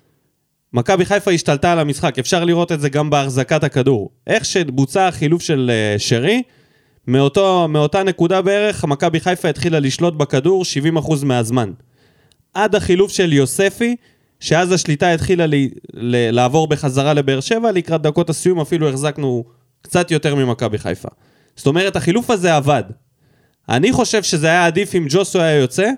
מכבי 0.73 1.05
חיפה 1.05 1.31
השתלטה 1.31 1.71
על 1.71 1.79
המשחק. 1.79 2.19
אפשר 2.19 2.43
לראות 2.43 2.71
את 2.71 2.81
זה 2.81 2.89
גם 2.89 3.09
בהחזקת 3.09 3.63
הכדור. 3.63 4.09
איך 4.27 4.45
שבוצע 4.45 5.07
החילוף 5.07 5.41
של 5.41 5.71
אה, 5.73 5.99
שרי, 5.99 6.41
מאותו, 7.07 7.67
מאותה 7.67 8.03
נקודה 8.03 8.41
בערך, 8.41 8.85
מכבי 8.85 9.19
חיפה 9.19 9.49
התחילה 9.49 9.79
לשלוט 9.79 10.13
בכדור 10.13 10.63
70% 10.97 11.25
מהזמן. 11.25 11.71
עד 12.53 12.75
החילוף 12.75 13.11
של 13.11 13.33
יוספי, 13.33 13.95
שאז 14.39 14.71
השליטה 14.71 15.11
התחילה 15.11 15.45
לי, 15.45 15.69
ל, 15.93 16.31
לעבור 16.31 16.67
בחזרה 16.67 17.13
לבאר 17.13 17.39
שבע, 17.39 17.71
לקראת 17.71 18.01
דקות 18.01 18.29
הסיום 18.29 18.59
אפילו 18.59 18.89
החזקנו 18.89 19.43
קצת 19.81 20.11
יותר 20.11 20.35
ממכבי 20.35 20.77
חיפה. 20.77 21.09
זאת 21.55 21.67
אומרת, 21.67 21.95
החילוף 21.95 22.29
הזה 22.29 22.55
עבד. 22.55 22.83
אני 23.69 23.91
חושב 23.91 24.23
שזה 24.23 24.47
היה 24.47 24.65
עדיף 24.65 24.95
אם 24.95 25.05
ג'וסו 25.09 25.41
היה 25.41 25.59
יוצא, 25.59 25.89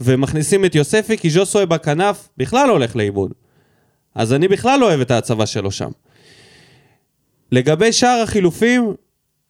ומכניסים 0.00 0.64
את 0.64 0.74
יוספי, 0.74 1.18
כי 1.18 1.28
ג'וסו 1.34 1.66
בכנף 1.66 2.28
בכלל 2.36 2.70
הולך 2.70 2.96
לאיבוד. 2.96 3.32
אז 4.14 4.32
אני 4.32 4.48
בכלל 4.48 4.80
לא 4.80 4.86
אוהב 4.86 5.00
את 5.00 5.10
ההצבה 5.10 5.46
שלו 5.46 5.70
שם. 5.70 5.90
לגבי 7.52 7.92
שאר 7.92 8.20
החילופים, 8.22 8.94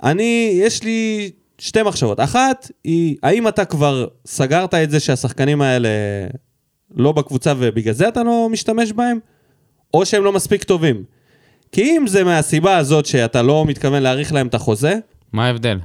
אני, 0.03 0.59
יש 0.62 0.82
לי 0.82 1.30
שתי 1.59 1.82
מחשבות. 1.82 2.20
אחת 2.20 2.70
היא, 2.84 3.16
האם 3.22 3.49
אתה 3.49 3.64
כבר 3.64 4.07
סגרת 4.26 4.74
את 4.74 4.90
זה 4.90 5.01
שהשחקנים 5.01 5.62
האלה 5.62 5.88
לא 6.94 7.12
בקבוצה 7.12 7.53
ובגלל 7.59 7.94
זה 7.94 8.09
אתה 8.09 8.22
לא 8.22 8.49
משתמש 8.51 8.92
בהם? 8.92 9.18
או 9.94 10.07
שהם 10.07 10.24
לא 10.24 10.32
מספיק 10.32 10.64
טובים? 10.64 11.05
כי 11.72 11.97
אם 11.97 12.07
זה 12.07 12.24
מהסיבה 12.24 12.76
הזאת 12.76 13.07
שאתה 13.07 13.42
לא 13.42 13.64
מתכוון 13.66 14.03
להאריך 14.03 14.32
להם 14.32 14.47
את 14.47 14.55
החוזה, 14.55 14.94
מה 15.32 15.47
ההבדל? 15.47 15.78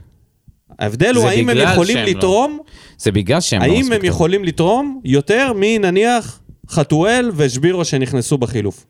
ההבדל 0.80 1.16
הוא 1.16 1.28
האם 1.28 1.50
הם 1.50 1.58
יכולים 1.58 1.98
לא. 1.98 2.04
לתרום, 2.04 2.60
זה 2.98 3.12
בגלל 3.12 3.42
שהם 3.42 3.62
לא 3.62 3.66
האם 3.66 3.74
מספיק 3.74 3.92
הם 3.92 3.98
טובים. 3.98 4.12
יכולים 4.12 4.44
לתרום 4.44 5.02
יותר 5.04 5.52
מנניח 5.56 6.40
חתואל 6.70 7.32
ושבירו 7.36 7.86
שנכנסו 7.86 8.38
בחילוף. 8.38 8.86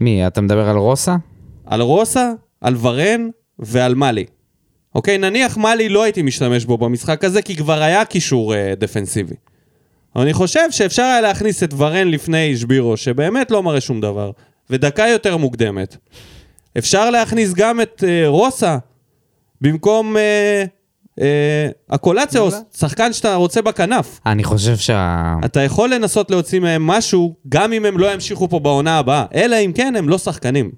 מי, 0.00 0.26
אתה 0.26 0.40
מדבר 0.40 0.68
על 0.68 0.76
רוסה? 0.76 1.16
על 1.66 1.80
רוסה, 1.80 2.32
על 2.60 2.76
ורן 2.80 3.28
ועל 3.58 3.94
מאלי. 3.94 4.24
אוקיי, 4.94 5.18
נניח 5.18 5.56
מאלי 5.56 5.88
לא 5.88 6.02
הייתי 6.02 6.22
משתמש 6.22 6.64
בו 6.64 6.78
במשחק 6.78 7.24
הזה, 7.24 7.42
כי 7.42 7.56
כבר 7.56 7.82
היה 7.82 8.04
קישור 8.04 8.54
אה, 8.54 8.74
דפנסיבי. 8.78 9.34
אבל 10.16 10.22
אני 10.22 10.32
חושב 10.32 10.70
שאפשר 10.70 11.02
היה 11.02 11.20
להכניס 11.20 11.62
את 11.62 11.74
ורן 11.76 12.08
לפני 12.08 12.56
שבירו, 12.56 12.96
שבאמת 12.96 13.50
לא 13.50 13.62
מראה 13.62 13.80
שום 13.80 14.00
דבר, 14.00 14.30
ודקה 14.70 15.08
יותר 15.08 15.36
מוקדמת. 15.36 15.96
אפשר 16.78 17.10
להכניס 17.10 17.52
גם 17.52 17.80
את 17.80 18.04
אה, 18.06 18.28
רוסה 18.28 18.78
במקום 19.60 20.16
אה, 20.16 20.64
אה, 21.20 21.68
הקולציה, 21.90 22.40
או 22.40 22.48
שחקן 22.76 23.12
שאתה 23.12 23.34
רוצה 23.34 23.62
בכנף. 23.62 24.20
אני 24.26 24.44
חושב 24.44 24.76
שה... 24.76 25.34
אתה 25.44 25.60
יכול 25.60 25.94
לנסות 25.94 26.30
להוציא 26.30 26.60
מהם 26.60 26.86
משהו, 26.86 27.34
גם 27.48 27.72
אם 27.72 27.84
הם 27.84 27.98
לא 27.98 28.12
ימשיכו 28.12 28.48
פה 28.48 28.58
בעונה 28.58 28.98
הבאה, 28.98 29.24
אלא 29.34 29.56
אם 29.56 29.72
כן 29.74 29.96
הם 29.96 30.08
לא 30.08 30.18
שחקנים. 30.18 30.70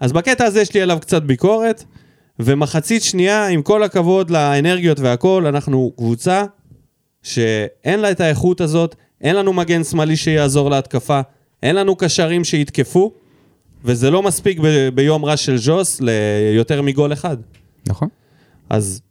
אז 0.00 0.12
בקטע 0.12 0.44
הזה 0.44 0.60
יש 0.60 0.74
לי 0.74 0.82
עליו 0.82 0.98
קצת 1.00 1.22
ביקורת, 1.22 1.84
ומחצית 2.44 3.02
שנייה, 3.02 3.46
עם 3.48 3.62
כל 3.62 3.82
הכבוד 3.82 4.30
לאנרגיות 4.30 5.00
והכל, 5.00 5.46
אנחנו 5.46 5.92
קבוצה 5.96 6.44
שאין 7.22 8.00
לה 8.00 8.10
את 8.10 8.20
האיכות 8.20 8.60
הזאת, 8.60 8.94
אין 9.20 9.36
לנו 9.36 9.52
מגן 9.52 9.84
שמאלי 9.84 10.16
שיעזור 10.16 10.70
להתקפה, 10.70 11.20
אין 11.62 11.76
לנו 11.76 11.96
קשרים 11.96 12.44
שיתקפו, 12.44 13.12
וזה 13.84 14.10
לא 14.10 14.22
מספיק 14.22 14.58
ב- 14.58 14.88
ביום 14.88 15.24
רע 15.24 15.36
של 15.36 15.56
ז'וס 15.56 16.00
ליותר 16.00 16.82
מגול 16.82 17.12
אחד. 17.12 17.36
נכון. 17.88 18.08
אז 18.70 19.02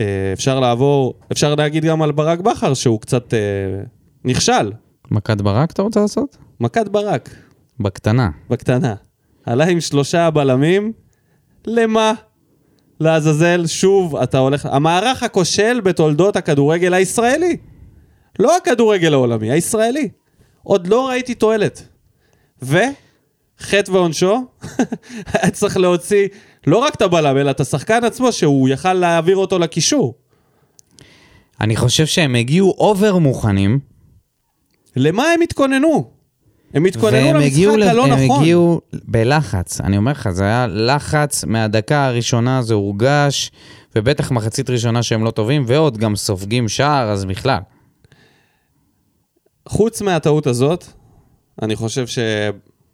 אה, 0.00 0.06
אפשר 0.32 0.60
לעבור, 0.60 1.14
אפשר 1.32 1.54
להגיד 1.54 1.84
גם 1.84 2.02
על 2.02 2.12
ברק 2.12 2.40
בכר 2.40 2.74
שהוא 2.74 3.00
קצת 3.00 3.34
אה, 3.34 3.38
נכשל. 4.24 4.72
מכת 5.10 5.40
ברק 5.40 5.70
אתה 5.70 5.82
רוצה 5.82 6.00
לעשות? 6.00 6.36
מכת 6.60 6.88
ברק, 6.88 7.30
בקטנה. 7.80 8.30
בקטנה. 8.50 8.94
עלה 9.44 9.64
עם 9.64 9.80
שלושה 9.80 10.30
בלמים, 10.30 10.92
למה? 11.66 12.12
לעזאזל, 13.00 13.66
שוב 13.66 14.16
אתה 14.16 14.38
הולך... 14.38 14.66
המערך 14.66 15.22
הכושל 15.22 15.80
בתולדות 15.80 16.36
הכדורגל 16.36 16.94
הישראלי. 16.94 17.56
לא 18.38 18.56
הכדורגל 18.56 19.12
העולמי, 19.12 19.50
הישראלי. 19.50 20.08
עוד 20.62 20.86
לא 20.86 21.08
ראיתי 21.08 21.34
תועלת. 21.34 21.88
וחטא 22.62 23.90
ועונשו, 23.90 24.44
היה 25.32 25.50
צריך 25.50 25.76
להוציא 25.76 26.28
לא 26.66 26.78
רק 26.78 26.94
את 26.94 27.02
הבלם, 27.02 27.36
אלא 27.36 27.50
את 27.50 27.60
השחקן 27.60 28.04
עצמו, 28.04 28.32
שהוא 28.32 28.68
יכל 28.68 28.92
להעביר 28.92 29.36
אותו 29.36 29.58
לקישור. 29.58 30.14
אני 31.60 31.76
חושב 31.76 32.06
שהם 32.06 32.34
הגיעו 32.34 32.74
אובר 32.78 33.18
מוכנים, 33.18 33.78
למה 34.96 35.24
הם 35.24 35.40
התכוננו? 35.40 36.11
הם 36.74 36.84
התכוננו 36.84 37.16
והם 37.16 37.36
למשחק 37.36 37.88
הלא 37.90 38.04
הם 38.04 38.12
נכון. 38.12 38.40
הגיעו 38.40 38.80
בלחץ. 38.92 39.80
אני 39.80 39.96
אומר 39.96 40.12
לך, 40.12 40.30
זה 40.30 40.44
היה 40.44 40.66
לחץ 40.66 41.44
מהדקה 41.44 42.06
הראשונה, 42.06 42.62
זה 42.62 42.74
הורגש, 42.74 43.50
ובטח 43.96 44.30
מחצית 44.30 44.70
ראשונה 44.70 45.02
שהם 45.02 45.24
לא 45.24 45.30
טובים, 45.30 45.64
ועוד 45.66 45.98
גם 45.98 46.16
סופגים 46.16 46.68
שער, 46.68 47.10
אז 47.10 47.24
בכלל. 47.24 47.58
חוץ 49.68 50.02
מהטעות 50.02 50.46
הזאת, 50.46 50.84
אני 51.62 51.76
חושב 51.76 52.04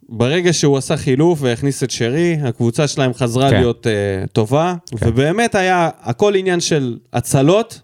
שברגע 0.09 0.53
שהוא 0.53 0.77
עשה 0.77 0.97
חילוף 0.97 1.39
והכניס 1.41 1.83
את 1.83 1.91
שרי, 1.91 2.37
הקבוצה 2.43 2.87
שלהם 2.87 3.13
חזרה 3.13 3.49
כן. 3.49 3.55
להיות 3.55 3.87
uh, 3.87 4.27
טובה, 4.27 4.75
כן. 4.99 5.09
ובאמת 5.09 5.55
היה 5.55 5.89
הכל 6.01 6.35
עניין 6.35 6.59
של 6.59 6.97
הצלות, 7.13 7.81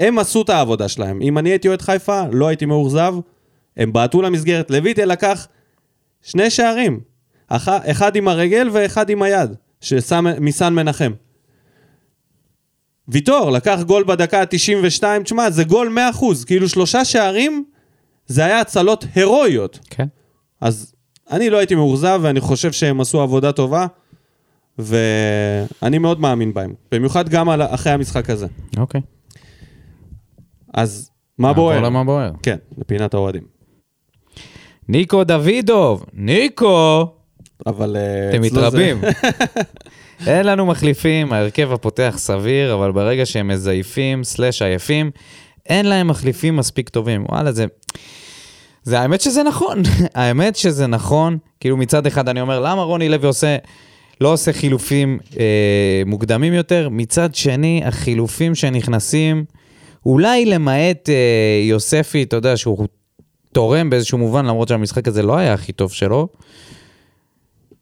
הם 0.00 0.18
עשו 0.18 0.42
את 0.42 0.50
העבודה 0.50 0.88
שלהם. 0.88 1.22
אם 1.22 1.38
אני 1.38 1.50
הייתי 1.50 1.68
אוהד 1.68 1.82
חיפה, 1.82 2.22
לא 2.32 2.48
הייתי 2.48 2.66
מאוכזב, 2.66 3.14
הם 3.78 3.92
בעטו 3.92 4.22
למסגרת. 4.22 4.70
לויטה 4.70 5.04
לקח 5.04 5.46
שני 6.22 6.50
שערים, 6.50 7.00
אח, 7.48 7.68
אחד 7.68 8.16
עם 8.16 8.28
הרגל 8.28 8.68
ואחד 8.72 9.10
עם 9.10 9.22
היד, 9.22 9.50
ששם 9.80 10.26
מסן 10.40 10.74
מנחם. 10.74 11.12
ויטור 13.08 13.50
לקח 13.50 13.78
גול 13.86 14.04
בדקה 14.04 14.40
ה-92, 14.40 15.22
תשמע, 15.24 15.50
זה 15.50 15.64
גול 15.64 15.98
100%, 16.14 16.46
כאילו 16.46 16.68
שלושה 16.68 17.04
שערים, 17.04 17.64
זה 18.26 18.44
היה 18.44 18.60
הצלות 18.60 19.04
הירואיות. 19.14 19.78
כן. 19.90 20.06
אז 20.60 20.94
אני 21.30 21.50
לא 21.50 21.58
הייתי 21.58 21.74
מאוכזב, 21.74 22.20
ואני 22.22 22.40
חושב 22.40 22.72
שהם 22.72 23.00
עשו 23.00 23.20
עבודה 23.20 23.52
טובה, 23.52 23.86
ואני 24.78 25.98
מאוד 25.98 26.20
מאמין 26.20 26.54
בהם. 26.54 26.74
במיוחד 26.92 27.28
גם 27.28 27.48
על, 27.48 27.62
אחרי 27.62 27.92
המשחק 27.92 28.30
הזה. 28.30 28.46
אוקיי. 28.76 29.00
אז 30.74 31.10
מה 31.38 31.48
נעבור 31.48 31.64
בוער? 31.64 31.80
למה 31.80 32.04
בוער. 32.04 32.32
כן, 32.42 32.56
לפינת 32.78 33.14
האוהדים. 33.14 33.57
ניקו 34.88 35.24
דוידוב, 35.24 36.04
ניקו! 36.12 37.06
אבל... 37.66 37.96
אה, 37.96 38.30
אתם 38.30 38.42
מתרבים. 38.42 39.00
אין 40.26 40.46
לנו 40.46 40.66
מחליפים, 40.66 41.32
ההרכב 41.32 41.72
הפותח 41.72 42.14
סביר, 42.18 42.74
אבל 42.74 42.92
ברגע 42.92 43.26
שהם 43.26 43.48
מזייפים, 43.48 44.24
סלאש 44.24 44.62
עייפים, 44.62 45.10
אין 45.66 45.86
להם 45.86 46.08
מחליפים 46.08 46.56
מספיק 46.56 46.88
טובים. 46.88 47.24
וואלה, 47.28 47.52
זה... 47.52 47.66
זה 48.82 49.00
האמת 49.00 49.20
שזה 49.20 49.42
נכון, 49.42 49.82
האמת 50.14 50.56
שזה 50.56 50.86
נכון. 50.86 51.38
כאילו 51.60 51.76
מצד 51.76 52.06
אחד 52.06 52.28
אני 52.28 52.40
אומר, 52.40 52.60
למה 52.60 52.82
רוני 52.82 53.08
לוי 53.08 53.26
עושה, 53.26 53.56
לא 54.20 54.32
עושה 54.32 54.52
חילופים 54.52 55.18
אה, 55.38 56.02
מוקדמים 56.06 56.52
יותר? 56.52 56.88
מצד 56.90 57.34
שני, 57.34 57.82
החילופים 57.84 58.54
שנכנסים, 58.54 59.44
אולי 60.06 60.44
למעט 60.44 61.08
אה, 61.08 61.14
יוספי, 61.62 62.22
אתה 62.22 62.36
יודע, 62.36 62.56
שהוא 62.56 62.88
תורם 63.52 63.90
באיזשהו 63.90 64.18
מובן, 64.18 64.46
למרות 64.46 64.68
שהמשחק 64.68 65.08
הזה 65.08 65.22
לא 65.22 65.36
היה 65.36 65.54
הכי 65.54 65.72
טוב 65.72 65.92
שלו. 65.92 66.28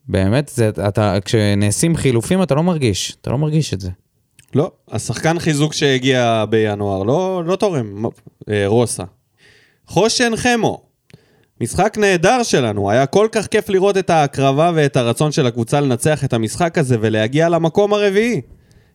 באמת, 0.09 0.51
זה, 0.55 0.69
אתה, 0.89 1.17
כשנעשים 1.25 1.97
חילופים 1.97 2.43
אתה 2.43 2.55
לא 2.55 2.63
מרגיש, 2.63 3.17
אתה 3.21 3.31
לא 3.31 3.39
מרגיש 3.39 3.75
את 3.75 3.81
זה. 3.81 3.91
לא, 4.55 4.71
השחקן 4.91 5.39
חיזוק 5.39 5.73
שהגיע 5.73 6.45
בינואר, 6.51 7.03
לא, 7.03 7.43
לא 7.47 7.57
תורם, 7.57 8.05
אה, 8.49 8.67
רוסה. 8.67 9.05
חושן 9.87 10.33
חמו, 10.37 10.83
משחק 11.61 11.99
נהדר 11.99 12.43
שלנו, 12.43 12.91
היה 12.91 13.07
כל 13.07 13.29
כך 13.33 13.47
כיף 13.47 13.69
לראות 13.69 13.97
את 13.97 14.11
ההקרבה 14.11 14.73
ואת 14.75 14.97
הרצון 14.97 15.33
של 15.33 15.47
הקבוצה 15.47 15.81
לנצח 15.81 16.25
את 16.25 16.33
המשחק 16.33 16.79
הזה 16.79 16.97
ולהגיע 17.01 17.49
למקום 17.49 17.95
הרביעי. 17.95 18.41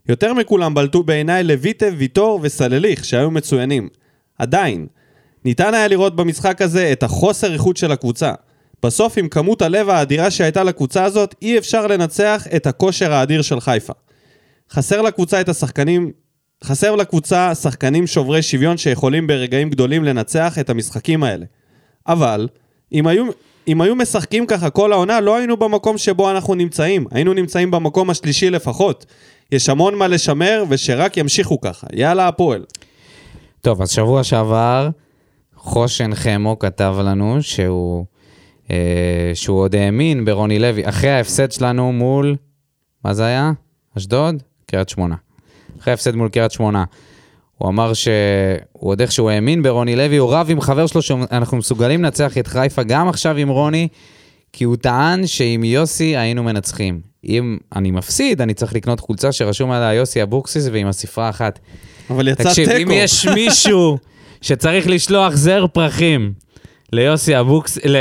יותר 0.09 0.33
מכולם 0.33 0.73
בלטו 0.73 1.03
בעיניי 1.03 1.43
לויטה, 1.43 1.85
ויטור 1.97 2.39
וסלליך, 2.43 3.05
שהיו 3.05 3.31
מצוינים. 3.31 3.89
עדיין, 4.37 4.87
ניתן 5.45 5.73
היה 5.73 5.87
לראות 5.87 6.15
במשחק 6.15 6.61
הזה 6.61 6.91
את 6.91 7.03
החוסר 7.03 7.53
איכות 7.53 7.77
של 7.77 7.91
הקבוצה. 7.91 8.33
בסוף, 8.83 9.17
עם 9.17 9.27
כמות 9.27 9.61
הלב 9.61 9.89
האדירה 9.89 10.31
שהייתה 10.31 10.63
לקבוצה 10.63 11.03
הזאת, 11.03 11.35
אי 11.41 11.57
אפשר 11.57 11.87
לנצח 11.87 12.47
את 12.55 12.67
הכושר 12.67 13.13
האדיר 13.13 13.41
של 13.41 13.59
חיפה. 13.59 13.93
חסר 14.71 15.01
לקבוצה 15.01 15.41
את 15.41 15.49
השחקנים, 15.49 16.11
חסר 16.63 16.95
לקבוצה 16.95 17.55
שחקנים 17.55 18.07
שוברי 18.07 18.41
שוויון 18.41 18.77
שיכולים 18.77 19.27
ברגעים 19.27 19.69
גדולים 19.69 20.03
לנצח 20.03 20.59
את 20.59 20.69
המשחקים 20.69 21.23
האלה. 21.23 21.45
אבל, 22.07 22.47
אם 22.93 23.07
היו, 23.07 23.25
אם 23.67 23.81
היו 23.81 23.95
משחקים 23.95 24.45
ככה 24.45 24.69
כל 24.69 24.93
העונה, 24.93 25.19
לא 25.19 25.35
היינו 25.35 25.57
במקום 25.57 25.97
שבו 25.97 26.31
אנחנו 26.31 26.55
נמצאים. 26.55 27.05
היינו 27.11 27.33
נמצאים 27.33 27.71
במקום 27.71 28.09
השלישי 28.09 28.49
לפחות. 28.49 29.05
יש 29.51 29.69
המון 29.69 29.95
מה 29.95 30.07
לשמר, 30.07 30.63
ושרק 30.69 31.17
ימשיכו 31.17 31.61
ככה. 31.61 31.87
יאללה, 31.93 32.27
הפועל. 32.27 32.63
טוב, 33.61 33.81
אז 33.81 33.89
שבוע 33.89 34.23
שעבר, 34.23 34.89
חושן 35.63 36.15
חמו 36.15 36.59
כתב 36.59 36.95
לנו 37.03 37.37
שהוא, 37.43 38.05
אה, 38.71 39.31
שהוא 39.33 39.59
עוד 39.59 39.75
האמין 39.75 40.25
ברוני 40.25 40.59
לוי, 40.59 40.89
אחרי 40.89 41.09
ההפסד 41.09 41.51
שלנו 41.51 41.91
מול, 41.93 42.35
מה 43.05 43.13
זה 43.13 43.25
היה? 43.25 43.51
אשדוד? 43.97 44.43
קריית 44.65 44.89
שמונה. 44.89 45.15
אחרי 45.79 45.91
ההפסד 45.91 46.15
מול 46.15 46.29
קריית 46.29 46.51
שמונה. 46.51 46.83
הוא 47.57 47.69
אמר 47.69 47.93
שהוא 47.93 48.13
עוד 48.71 49.01
איכשהו 49.01 49.29
האמין 49.29 49.63
ברוני 49.63 49.95
לוי, 49.95 50.17
הוא 50.17 50.33
רב 50.33 50.47
עם 50.49 50.61
חבר 50.61 50.87
שלו 50.87 51.01
שאנחנו 51.01 51.57
מסוגלים 51.57 52.03
לנצח 52.03 52.37
את 52.37 52.47
חיפה 52.47 52.83
גם 52.83 53.09
עכשיו 53.09 53.37
עם 53.37 53.49
רוני, 53.49 53.87
כי 54.53 54.63
הוא 54.63 54.75
טען 54.75 55.27
שעם 55.27 55.63
יוסי 55.63 56.17
היינו 56.17 56.43
מנצחים. 56.43 57.01
אם 57.25 57.57
אני 57.75 57.91
מפסיד, 57.91 58.41
אני 58.41 58.53
צריך 58.53 58.73
לקנות 58.73 58.99
חולצה 58.99 59.31
שרשום 59.31 59.71
עליה 59.71 59.93
יוסי 59.93 60.23
אבוקסיס 60.23 60.67
ועם 60.71 60.87
הספרה 60.87 61.29
אחת. 61.29 61.59
אבל 62.09 62.27
יצא 62.27 62.43
תיקו. 62.43 62.49
תקשיב, 62.49 62.69
אם 62.69 62.91
יש 62.91 63.27
מישהו 63.27 63.97
שצריך 64.41 64.87
לשלוח 64.87 65.33
זר 65.35 65.67
פרחים 65.67 66.33
ליוסי 66.93 67.39
אבוקס... 67.39 67.77
ל... 67.85 67.97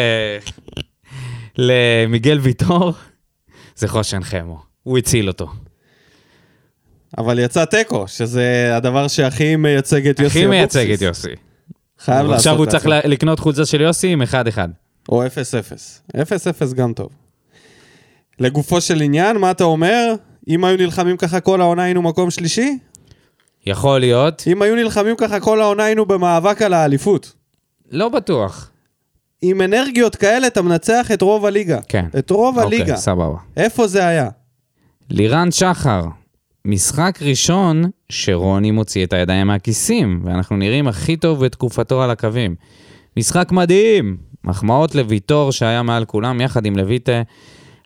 למיגל 1.59 2.38
ויטור, 2.38 2.93
זה 3.76 3.88
חושן 3.88 4.22
חמו. 4.22 4.62
הוא 4.82 4.99
הציל 4.99 5.28
אותו. 5.28 5.47
אבל 7.18 7.38
יצא 7.38 7.64
תיקו, 7.64 8.09
שזה 8.09 8.72
הדבר 8.76 9.09
שהכי 9.09 9.57
מייצג 9.57 10.07
את 10.09 10.20
יוסי 10.20 10.38
הכי 10.38 10.47
אבוקסיס. 10.47 10.76
מייצג 10.76 10.93
את 10.93 11.03
יוסי. 11.03 11.28
חייב 11.99 12.26
לעשות 12.26 12.36
עכשיו 12.36 12.57
הוא 12.57 12.64
את 12.64 12.68
צריך 12.68 12.84
זה. 12.84 13.01
לקנות 13.05 13.38
חולצה 13.38 13.66
של 13.66 13.80
יוסי 13.80 14.09
עם 14.09 14.22
1-1. 14.22 14.26
או 15.09 15.26
0-0. 15.26 15.28
0-0 16.16 16.74
גם 16.74 16.93
טוב. 16.93 17.11
לגופו 18.38 18.80
של 18.80 19.01
עניין, 19.01 19.36
מה 19.36 19.51
אתה 19.51 19.64
אומר? 19.64 20.14
אם 20.49 20.64
היו 20.64 20.76
נלחמים 20.76 21.16
ככה 21.16 21.41
כל 21.41 21.61
העונה 21.61 21.82
היינו 21.82 22.03
מקום 22.03 22.30
שלישי? 22.30 22.78
יכול 23.67 24.01
להיות, 24.01 24.43
אם 24.47 24.63
היו 24.63 24.77
נלחמים 24.77 25.17
ככה 25.17 25.41
כל 25.41 25.61
העונה 25.61 25.85
היינו 25.85 26.07
במאבק 26.07 26.63
על 26.63 26.75
האליפות. 26.75 27.33
לא 27.91 28.09
בטוח. 28.09 28.71
עם 29.43 29.63
אנרגיות 29.63 30.17
כאלה 30.17 30.47
אתה 30.47 30.63
מנצח 30.63 31.11
את 31.15 31.23
רוב 31.23 31.47
הליגה. 31.47 31.79
כן. 31.89 32.05
את 32.19 32.31
רוב 32.31 32.59
הליגה. 32.59 32.83
אוקיי, 32.83 32.97
סבבה. 32.97 33.37
איפה 33.57 33.87
זה 33.87 34.07
היה? 34.07 34.29
לירן 35.11 35.51
שחר, 35.51 36.05
משחק 36.65 37.19
ראשון 37.23 37.85
שרוני 38.09 38.71
מוציא 38.71 39.05
את 39.05 39.13
הידיים 39.13 39.47
מהכיסים, 39.47 40.23
ואנחנו 40.25 40.57
נראים 40.57 40.89
הכי 40.89 41.17
טוב 41.17 41.45
בתקופתו 41.45 42.03
על 42.03 42.11
הקווים. 42.11 42.55
משחק 43.17 43.53
מדהים! 43.53 44.17
מחמאות 44.45 44.95
לוויטור 44.95 45.53
שהיה 45.53 45.83
מעל 45.83 46.05
כולם, 46.05 46.41
יחד 46.41 46.67
עם 46.67 46.77
לויטה, 46.77 47.23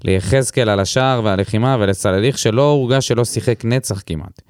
ליחזקאל 0.04 0.68
על 0.68 0.80
השער 0.80 1.20
והלחימה, 1.24 1.76
ולסלליך 1.80 2.38
שלא 2.38 2.70
הורגש 2.70 3.08
שלא 3.08 3.24
שיחק 3.24 3.64
נצח 3.64 4.02
כמעט. 4.06 4.42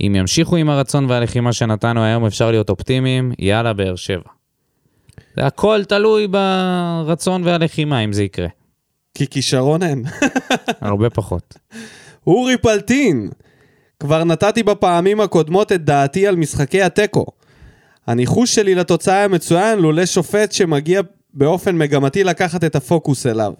אם 0.00 0.12
ימשיכו 0.16 0.56
עם 0.56 0.70
הרצון 0.70 1.10
והלחימה 1.10 1.52
שנתנו 1.52 2.04
היום, 2.04 2.24
אפשר 2.26 2.50
להיות 2.50 2.70
אופטימיים, 2.70 3.32
יאללה, 3.38 3.72
באר 3.72 3.96
שבע. 3.96 4.30
זה 5.36 5.46
הכל 5.46 5.84
תלוי 5.88 6.26
ברצון 6.28 7.42
והלחימה, 7.44 8.00
אם 8.00 8.12
זה 8.12 8.22
יקרה. 8.22 8.48
כי 9.14 9.26
כישרון 9.26 9.82
אין. 9.82 10.04
הרבה 10.80 11.10
פחות. 11.10 11.54
אורי 12.26 12.56
פלטין, 12.56 13.28
כבר 14.00 14.24
נתתי 14.24 14.62
בפעמים 14.62 15.20
הקודמות 15.20 15.72
את 15.72 15.84
דעתי 15.84 16.26
על 16.26 16.36
משחקי 16.36 16.82
התיקו. 16.82 17.26
הניחוש 18.06 18.54
שלי 18.54 18.74
לתוצאה 18.74 19.16
היה 19.16 19.28
מצוין 19.28 19.78
לולא 19.78 20.06
שופט 20.06 20.52
שמגיע 20.52 21.00
באופן 21.34 21.78
מגמתי 21.78 22.24
לקחת 22.24 22.64
את 22.64 22.76
הפוקוס 22.76 23.26
אליו. 23.26 23.52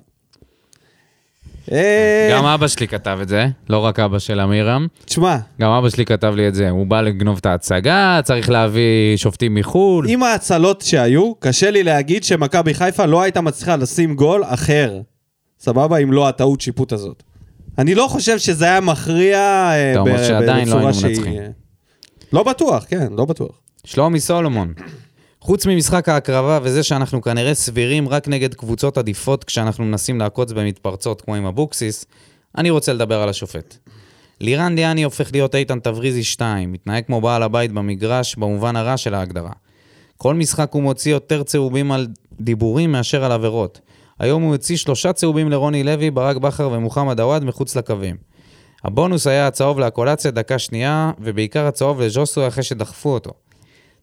אה, 1.73 2.29
גם 2.33 2.45
אבא 2.45 2.69
שלי 2.69 2.89
כתב 2.89 3.19
את 3.23 3.29
זה, 3.29 3.47
לא 3.69 3.79
רק 3.79 4.01
אבא 4.01 4.19
של 4.19 4.41
אמירם. 4.41 4.87
תשמע, 5.05 5.37
גם 5.61 5.71
אבא 5.71 5.91
שלי 5.91 6.05
כתב 6.05 6.33
לי 6.37 6.49
את 6.49 6.55
זה, 6.55 6.71
הוא 6.71 6.87
בא 6.87 7.01
לגנוב 7.01 7.37
את 7.41 7.47
ההצגה, 7.47 8.21
צריך 8.25 8.51
להביא 8.51 9.17
שופטים 9.17 9.55
מחו"ל. 9.55 10.07
עם 10.09 10.23
ההצלות 10.23 10.81
שהיו, 10.83 11.35
קשה 11.35 11.71
לי 11.71 11.83
להגיד 11.83 12.25
שמכבי 12.25 12.75
חיפה 12.75 13.07
לא 13.07 13.23
הייתה 13.23 13.41
מצליחה 13.41 13.77
לשים 13.77 14.15
גול 14.15 14.45
אחר. 14.45 15.01
סבבה? 15.61 15.99
אם 15.99 16.13
לא 16.13 16.29
הטעות 16.29 16.61
שיפוט 16.61 16.93
הזאת. 16.93 17.23
אני 17.79 17.95
לא 17.95 18.07
חושב 18.11 18.39
שזה 18.39 18.65
היה 18.65 18.81
מכריע 18.81 19.39
אה, 19.39 19.93
אתה 19.93 20.01
אומר 20.01 20.15
ב- 20.15 20.25
שעדיין 20.27 20.69
לא 20.69 20.75
בצורה 20.75 20.81
היינו 20.81 20.95
שהיא, 20.95 21.17
מנצחים. 21.17 21.39
אה, 21.43 21.49
לא 22.33 22.43
בטוח, 22.43 22.85
כן, 22.89 23.07
לא 23.17 23.25
בטוח. 23.25 23.61
שלומי 23.85 24.21
סולומון. 24.21 24.73
חוץ 25.47 25.67
ממשחק 25.67 26.09
ההקרבה 26.09 26.59
וזה 26.63 26.83
שאנחנו 26.83 27.23
כנראה 27.23 27.55
סבירים 27.55 28.09
רק 28.09 28.29
נגד 28.29 28.55
קבוצות 28.55 28.99
עדיפות 28.99 29.45
כשאנחנו 29.45 29.85
מנסים 29.85 30.19
לעקוץ 30.19 30.53
במתפרצות 30.53 31.21
כמו 31.21 31.35
עם 31.35 31.47
אבוקסיס, 31.47 32.07
אני 32.59 32.71
רוצה 32.71 32.93
לדבר 32.93 33.23
על 33.23 33.29
השופט. 33.29 33.77
לירן 34.41 34.77
דיאני 34.77 35.03
הופך 35.03 35.33
להיות 35.33 35.55
איתן 35.55 35.81
תבריזי 35.81 36.25
2, 36.25 36.73
מתנהג 36.73 37.05
כמו 37.05 37.21
בעל 37.21 37.43
הבית 37.43 37.73
במגרש 37.73 38.37
במובן 38.37 38.77
הרע 38.77 38.97
של 38.97 39.15
ההגדרה. 39.15 39.53
כל 40.17 40.35
משחק 40.35 40.73
הוא 40.73 40.83
מוציא 40.83 41.13
יותר 41.13 41.43
צהובים 41.43 41.93
על 41.93 42.07
דיבורים 42.41 42.93
מאשר 42.93 43.25
על 43.25 43.33
עבירות. 43.33 43.81
היום 44.19 44.43
הוא 44.43 44.53
הוציא 44.53 44.77
שלושה 44.77 45.13
צהובים 45.13 45.51
לרוני 45.51 45.85
לוי, 45.85 46.11
ברק 46.11 46.37
בכר 46.37 46.71
ומוחמד 46.73 47.21
עוואד 47.21 47.45
מחוץ 47.45 47.77
לקווים. 47.77 48.17
הבונוס 48.85 49.27
היה 49.27 49.47
הצהוב 49.47 49.81
לאקולציה 49.81 50.31
דקה 50.31 50.59
שנייה, 50.59 51.11
ובעיקר 51.19 51.67
הצהוב 51.67 52.01
לז'וסו 52.01 52.49
אחרי 52.49 52.63
שדחפו 52.63 53.09
אותו. 53.09 53.46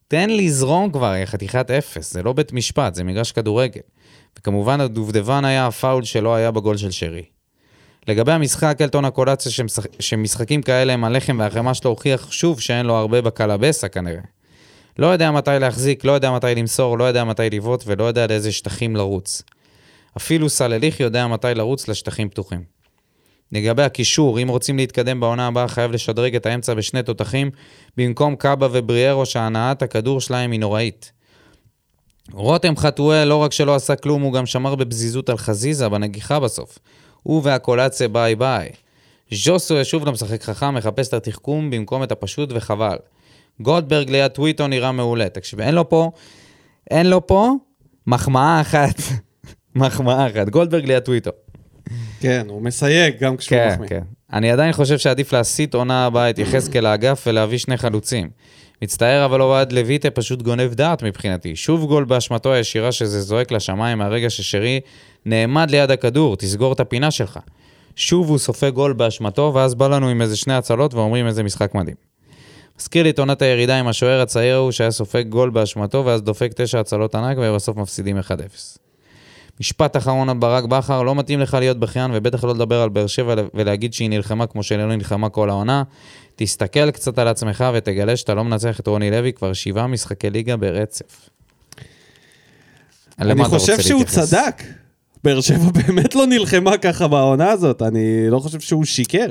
תן 0.08 0.30
לזרום 0.30 0.92
כבר, 0.92 1.16
יא 1.16 1.26
חתיכת 1.26 1.72
אפס, 1.72 2.14
זה 2.14 2.24
לא 2.24 2.34
בית 2.34 2.54
משפט, 2.54 2.96
זה 2.96 3.04
מגרש 3.04 3.32
כדורגל. 3.32 3.82
וכמובן 4.40 4.82
הדובדבן 4.82 5.46
היה 5.46 5.68
הפאול 5.68 6.04
שלא 6.04 6.36
היה 6.36 6.52
בגול 6.52 6.78
של 6.78 6.92
שרי. 6.92 7.24
לגבי 8.08 8.32
המשחק, 8.32 8.78
אלטון 8.82 9.06
אקולציה 9.06 9.52
שמשחק, 9.52 9.90
שמשחקים 10.00 10.62
כאלה 10.62 10.94
הם 10.94 11.04
הלחם 11.04 11.40
והחמאה 11.40 11.74
שלו 11.74 11.90
הוכיח 11.90 12.32
שוב 12.32 12.60
שאין 12.60 12.86
לו 12.86 12.96
הרבה 12.96 13.22
בקלבסה 13.22 13.88
כנראה. 13.88 14.22
לא 15.00 15.08
יודע 15.08 15.32
מתי 15.32 15.52
להחזיק, 15.60 16.06
לא 16.06 16.12
יודע 16.12 16.32
מתי 16.32 16.56
למסור, 16.56 16.98
לא 16.98 17.04
יודע 17.04 17.24
מתי 17.24 17.50
לבעוט 17.50 17.84
ולא 17.86 18.04
יודע 18.04 18.28
לאיזה 18.28 18.52
שטחים 18.52 18.96
לרוץ. 18.96 19.44
אפילו 20.18 20.50
סלליך 20.50 21.00
יודע 21.00 21.28
מתי 21.28 21.48
לרוץ 21.56 21.88
לשטחים 21.88 22.30
פתוחים. 22.30 22.64
לגבי 23.54 23.84
הקישור, 23.84 24.42
אם 24.42 24.48
רוצים 24.48 24.78
להתקדם 24.78 25.20
בעונה 25.20 25.48
הבאה, 25.48 25.68
חייב 25.68 25.92
לשדרג 25.92 26.36
את 26.36 26.46
האמצע 26.46 26.74
בשני 26.74 27.04
תותחים, 27.04 27.52
במקום 27.98 28.36
קאבה 28.36 28.68
ובריארו 28.72 29.26
שהנעת 29.26 29.82
הכדור 29.82 30.22
שלהם 30.22 30.52
היא 30.52 30.60
נוראית. 30.60 31.12
רותם 32.32 32.78
חתואל 32.78 33.28
לא 33.28 33.36
רק 33.36 33.52
שלא 33.52 33.76
עשה 33.76 33.96
כלום, 33.96 34.22
הוא 34.22 34.34
גם 34.34 34.46
שמר 34.46 34.76
בפזיזות 34.76 35.30
על 35.30 35.38
חזיזה 35.38 35.90
בנגיחה 35.90 36.40
בסוף. 36.40 36.80
הוא 37.24 37.42
והקולציה 37.44 38.08
ביי 38.08 38.36
ביי. 38.36 38.70
ז'וסו 39.32 39.86
שוב 39.86 40.06
לא 40.06 40.12
משחק 40.12 40.44
חכם, 40.44 40.76
מחפש 40.76 41.08
את 41.08 41.14
התחכום 41.14 41.70
במקום 41.70 42.04
את 42.04 42.12
הפשוט 42.12 42.50
וחבל. 42.52 42.98
גולדברג 43.60 44.10
ליד 44.10 44.32
טוויטו 44.32 44.68
נראה 44.68 44.92
מעולה. 44.92 45.30
תקשיב, 45.30 45.60
אין 45.60 45.76
לו 45.76 45.90
פה, 45.90 46.12
אין 46.92 47.10
לו 47.10 47.28
פה 47.28 47.52
מחמאה 48.08 48.62
אחת. 48.62 49.02
מחמאה 49.76 50.28
אחת. 50.28 50.50
גולדברג 50.50 50.86
ליד 50.86 51.04
טוויטו. 51.04 51.32
כן, 52.24 52.46
הוא 52.50 52.62
מסייג 52.62 53.20
גם 53.20 53.38
כשהוא 53.38 53.58
כן, 53.58 53.70
מחמיא. 53.72 53.90
כן. 53.90 54.02
אני 54.34 54.52
עדיין 54.52 54.72
חושב 54.72 54.98
שעדיף 54.98 55.34
להסיט 55.34 55.74
עונה 55.74 56.06
הבאה 56.06 56.30
את 56.30 56.40
יחזקאל 56.40 56.84
לאגף 56.84 57.24
ולהביא 57.28 57.58
שני 57.58 57.78
חלוצים. 57.78 58.30
מצטער, 58.82 59.26
אבל 59.26 59.42
אוהד 59.42 59.72
לויטה 59.72 60.10
פשוט 60.10 60.42
גונב 60.42 60.74
דעת 60.74 61.04
מבחינתי. 61.04 61.56
שוב 61.56 61.86
גול 61.86 62.04
באשמתו 62.04 62.54
הישירה 62.54 62.92
שזה 62.92 63.22
זועק 63.22 63.52
לשמיים 63.52 63.98
מהרגע 63.98 64.30
ששרי 64.30 64.80
נעמד 65.26 65.72
ליד 65.72 65.92
הכדור, 65.92 66.38
תסגור 66.38 66.74
את 66.74 66.80
הפינה 66.80 67.12
שלך. 67.12 67.40
שוב 67.96 68.30
הוא 68.30 68.38
סופג 68.38 68.70
גול 68.70 68.94
באשמתו, 68.94 69.52
ואז 69.56 69.76
בא 69.76 69.88
לנו 69.88 70.10
עם 70.10 70.22
איזה 70.22 70.38
שני 70.38 70.54
הצלות 70.54 70.94
ואומרים 70.94 71.28
איזה 71.28 71.44
משחק 71.44 71.76
מדהים. 71.76 71.96
מזכיר 72.80 73.04
לי 73.04 73.10
את 73.10 73.20
עונת 73.20 73.42
הירידה 73.42 73.80
עם 73.80 73.88
השוער 73.88 74.22
הצעיר 74.22 74.56
ההוא 74.56 74.72
שהיה 74.72 74.92
סופג 74.92 75.24
גול 75.30 75.50
באשמתו, 75.50 76.06
ואז 76.06 76.22
דופק 76.22 76.52
תשע 76.56 76.80
הצלות 76.80 77.16
ענק, 77.16 77.38
ובסוף 77.42 77.78
מפסידים 77.78 78.20
1-0. 78.20 78.24
משפט 79.60 79.98
אחרון 79.98 80.30
על 80.30 80.38
ברק 80.38 80.64
בכר, 80.64 81.04
לא 81.04 81.16
מתאים 81.16 81.40
לך 81.40 81.54
להיות 81.54 81.80
בכיין, 81.80 82.12
ובטח 82.14 82.44
לא 82.44 82.54
לדבר 82.54 82.82
על 82.82 82.90
באר 82.90 83.08
שבע 83.08 83.36
ולהגיד 83.54 83.94
שהיא 83.94 84.10
נלחמה 84.10 84.48
כמו 84.48 84.64
שלא 84.64 84.96
נלחמה 84.96 85.30
כל 85.30 85.50
העונה. 85.50 85.84
תסתכל 86.36 86.92
קצת 86.92 87.20
על 87.20 87.28
עצמך 87.28 87.64
ותגלה 87.74 88.18
שאתה 88.18 88.34
לא 88.34 88.44
מנצח 88.44 88.80
את 88.80 88.88
רוני 88.88 89.12
לוי 89.12 89.34
כבר 89.34 89.54
שבעה 89.54 89.88
משחקי 89.88 90.30
ליגה 90.30 90.58
ברצף. 90.58 91.30
אני 93.20 93.44
חושב 93.44 93.82
שהוא 93.82 94.00
להתייחס? 94.00 94.30
צדק. 94.30 94.64
באר 95.24 95.42
שבע 95.42 95.72
באמת 95.72 96.16
לא 96.16 96.28
נלחמה 96.28 96.78
ככה 96.78 97.08
בעונה 97.08 97.50
הזאת, 97.50 97.82
אני 97.82 98.30
לא 98.30 98.40
חושב 98.40 98.60
שהוא 98.60 98.86
שיקר. 98.86 99.28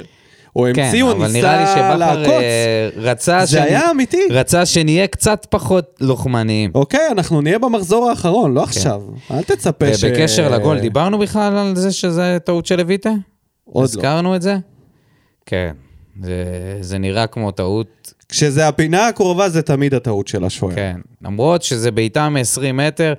או 0.56 0.66
כן, 0.74 0.82
המציא 0.82 1.02
או 1.02 1.12
אבל 1.12 1.32
נראה 1.32 1.56
לי 1.56 1.62
ניסה 1.62 1.74
שבכר 1.74 1.96
לעקוץ. 1.96 2.28
אה, 2.28 2.88
רצה, 2.96 3.44
זה 3.44 3.62
היה 3.62 3.90
אמיתי. 3.90 4.20
רצה 4.30 4.66
שנהיה 4.66 5.06
קצת 5.06 5.46
פחות 5.50 5.96
לוחמניים. 6.00 6.70
אוקיי, 6.74 7.08
אנחנו 7.10 7.40
נהיה 7.40 7.58
במחזור 7.58 8.10
האחרון, 8.10 8.54
לא 8.54 8.62
עכשיו. 8.62 9.02
אל 9.30 9.42
תצפה 9.42 9.94
ש... 9.94 10.04
ובקשר 10.04 10.48
לגול, 10.48 10.80
דיברנו 10.80 11.18
בכלל 11.18 11.56
על 11.56 11.76
זה 11.76 11.92
שזה 11.92 12.38
טעות 12.44 12.66
של 12.66 12.76
לויטה? 12.76 13.10
עוד 13.64 13.76
לא. 13.76 13.84
הזכרנו 13.84 14.36
את 14.36 14.42
זה? 14.42 14.56
כן. 15.46 15.72
זה, 16.22 16.44
זה 16.80 16.98
נראה 16.98 17.26
כמו 17.26 17.50
טעות, 17.50 18.12
כשזה 18.28 18.68
הפינה 18.68 19.08
הקרובה 19.08 19.48
זה 19.48 19.62
תמיד 19.62 19.94
הטעות 19.94 20.28
של 20.28 20.44
השוער. 20.44 20.74
כן. 20.74 20.96
למרות 21.22 21.62
שזה 21.62 21.90
בעיטה 21.90 22.28
מ-20 22.28 22.72
מטר. 22.72 23.14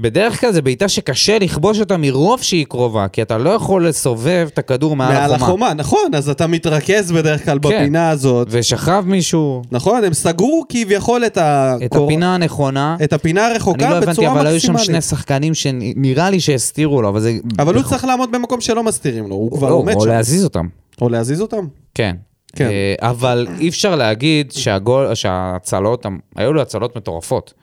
בדרך 0.00 0.40
כלל 0.40 0.52
זה 0.52 0.62
בעיטה 0.62 0.88
שקשה 0.88 1.38
לכבוש 1.38 1.80
אותה 1.80 1.96
מרוב 1.96 2.42
שהיא 2.42 2.66
קרובה, 2.66 3.08
כי 3.08 3.22
אתה 3.22 3.38
לא 3.38 3.50
יכול 3.50 3.88
לסובב 3.88 4.48
את 4.52 4.58
הכדור 4.58 4.96
מעל, 4.96 5.12
מעל 5.12 5.32
החומה. 5.32 5.46
החומה, 5.46 5.74
נכון, 5.74 6.14
אז 6.14 6.28
אתה 6.28 6.46
מתרכז 6.46 7.12
בדרך 7.12 7.44
כלל 7.44 7.58
כן. 7.62 7.68
בפינה 7.68 8.10
הזאת. 8.10 8.48
ושכב 8.50 9.04
מישהו 9.06 9.62
נכון, 9.70 10.04
הם 10.04 10.14
סגרו 10.14 10.64
כביכול 10.68 11.26
את, 11.26 11.38
את 11.38 11.92
הקור... 11.92 12.04
הפינה 12.04 12.34
הנכונה. 12.34 12.96
את 13.04 13.12
הפינה 13.12 13.46
אני 13.46 13.52
הרחוקה 13.52 13.90
לא 13.90 13.96
הבנתי, 13.96 14.10
בצורה 14.10 14.32
אבל 14.32 14.46
היו 14.46 14.60
שם 14.60 14.72
מקסימלית. 14.72 15.02
שני 15.02 15.16
שחקנים 15.16 15.54
שנראה 15.54 16.30
לי 16.30 16.40
שהסתירו 16.40 17.02
לו, 17.02 17.08
אבל 17.08 17.20
זה... 17.20 17.38
אבל 17.58 17.74
הוא 17.74 17.82
צריך 17.82 18.04
לעמוד 18.04 18.32
במקום 18.32 18.60
שלא 18.60 18.82
מסתירים 18.82 19.28
לו, 19.28 19.34
הוא 19.34 19.52
כבר 19.52 19.68
לא, 19.68 19.74
עומד 19.74 19.94
או 19.94 20.00
שם. 20.00 20.08
להזיז 20.08 20.44
אותם. 20.44 20.66
או 21.00 21.08
להזיז 21.08 21.40
אותם? 21.40 21.66
כן. 21.94 22.16
כן. 22.56 22.64
אה, 22.64 22.94
אבל 23.10 23.46
אי 23.58 23.68
אפשר 23.68 23.96
להגיד 23.96 24.52
שהגול, 24.52 25.14
שההצלות, 25.14 26.06
היו 26.36 26.52
לו 26.52 26.62
הצלות 26.62 26.96
מטורפות. 26.96 27.54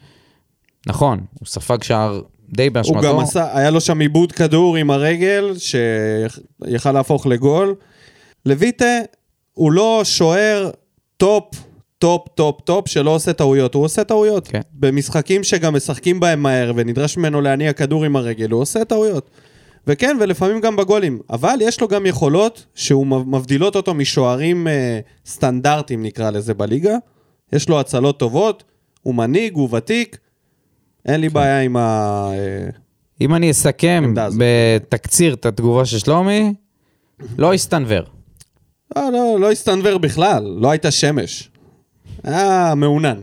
נכון, 0.88 1.20
הוא 1.40 1.48
ספג 1.48 1.84
שער 1.84 2.22
די 2.50 2.66
הוא 2.66 2.74
באשמתו. 2.74 3.02
גם 3.02 3.20
עשה, 3.20 3.58
היה 3.58 3.70
לו 3.70 3.82
שם 3.82 4.00
עיבוד 4.00 4.32
כדור 4.32 4.76
עם 4.78 4.90
הרגל, 4.90 5.54
שיכל 5.58 6.92
להפוך 6.92 7.28
לגול. 7.28 7.76
לויטה 8.46 9.00
הוא 9.54 9.72
לא 9.72 10.02
שוער 10.04 10.70
top, 11.18 11.44
top, 11.98 12.28
top, 12.36 12.62
top, 12.62 12.88
שלא 12.88 13.16
עושה 13.16 13.34
טעויות. 13.34 13.74
הוא 13.74 13.84
עושה 13.84 14.04
טעויות. 14.04 14.48
כן. 14.48 14.62
במשחקים 14.74 15.44
שגם 15.44 15.76
משחקים 15.76 16.20
בהם 16.20 16.44
מהר, 16.44 16.72
ונדרש 16.76 17.18
ממנו 17.18 17.42
להניע 17.42 17.74
כדור 17.74 18.06
עם 18.06 18.16
הרגל, 18.16 18.50
הוא 18.50 18.62
עושה 18.62 18.86
טעויות. 18.86 19.30
וכן, 19.88 20.18
ולפעמים 20.20 20.62
גם 20.62 20.76
בגולים. 20.76 21.20
אבל 21.30 21.56
יש 21.62 21.82
לו 21.82 21.88
גם 21.88 22.06
יכולות 22.06 22.66
שהוא 22.76 23.08
מבדילות 23.08 23.76
אותו 23.76 23.94
משוערים 23.94 24.68
אה, 24.68 25.00
סטנדרטיים, 25.26 26.04
נקרא 26.04 26.30
לזה, 26.30 26.54
בליגה. 26.54 26.98
יש 27.54 27.70
לו 27.70 27.80
הצלות 27.80 28.20
טובות, 28.20 28.64
הוא 29.02 29.16
מנהיג, 29.16 29.54
הוא 29.54 29.76
ותיק. 29.76 30.18
אין 31.08 31.16
כן. 31.16 31.22
לי 31.22 31.30
בעיה 31.30 31.62
עם 31.62 31.78
ה... 31.78 32.30
אה, 32.34 32.70
אם 33.22 33.36
אני 33.36 33.52
אסכם. 33.52 34.14
בתקציר 34.38 35.34
את 35.34 35.46
התגובה 35.46 35.86
של 35.86 36.00
שלומי, 36.00 36.54
לא 37.38 37.54
הסתנוור. 37.54 38.04
לא, 38.96 39.12
לא, 39.12 39.38
לא 39.40 39.52
הסתנוור 39.52 39.98
בכלל, 39.98 40.44
לא 40.44 40.72
הייתה 40.72 40.92
שמש. 40.92 41.50
היה 42.24 42.74
מעונן. 42.76 43.22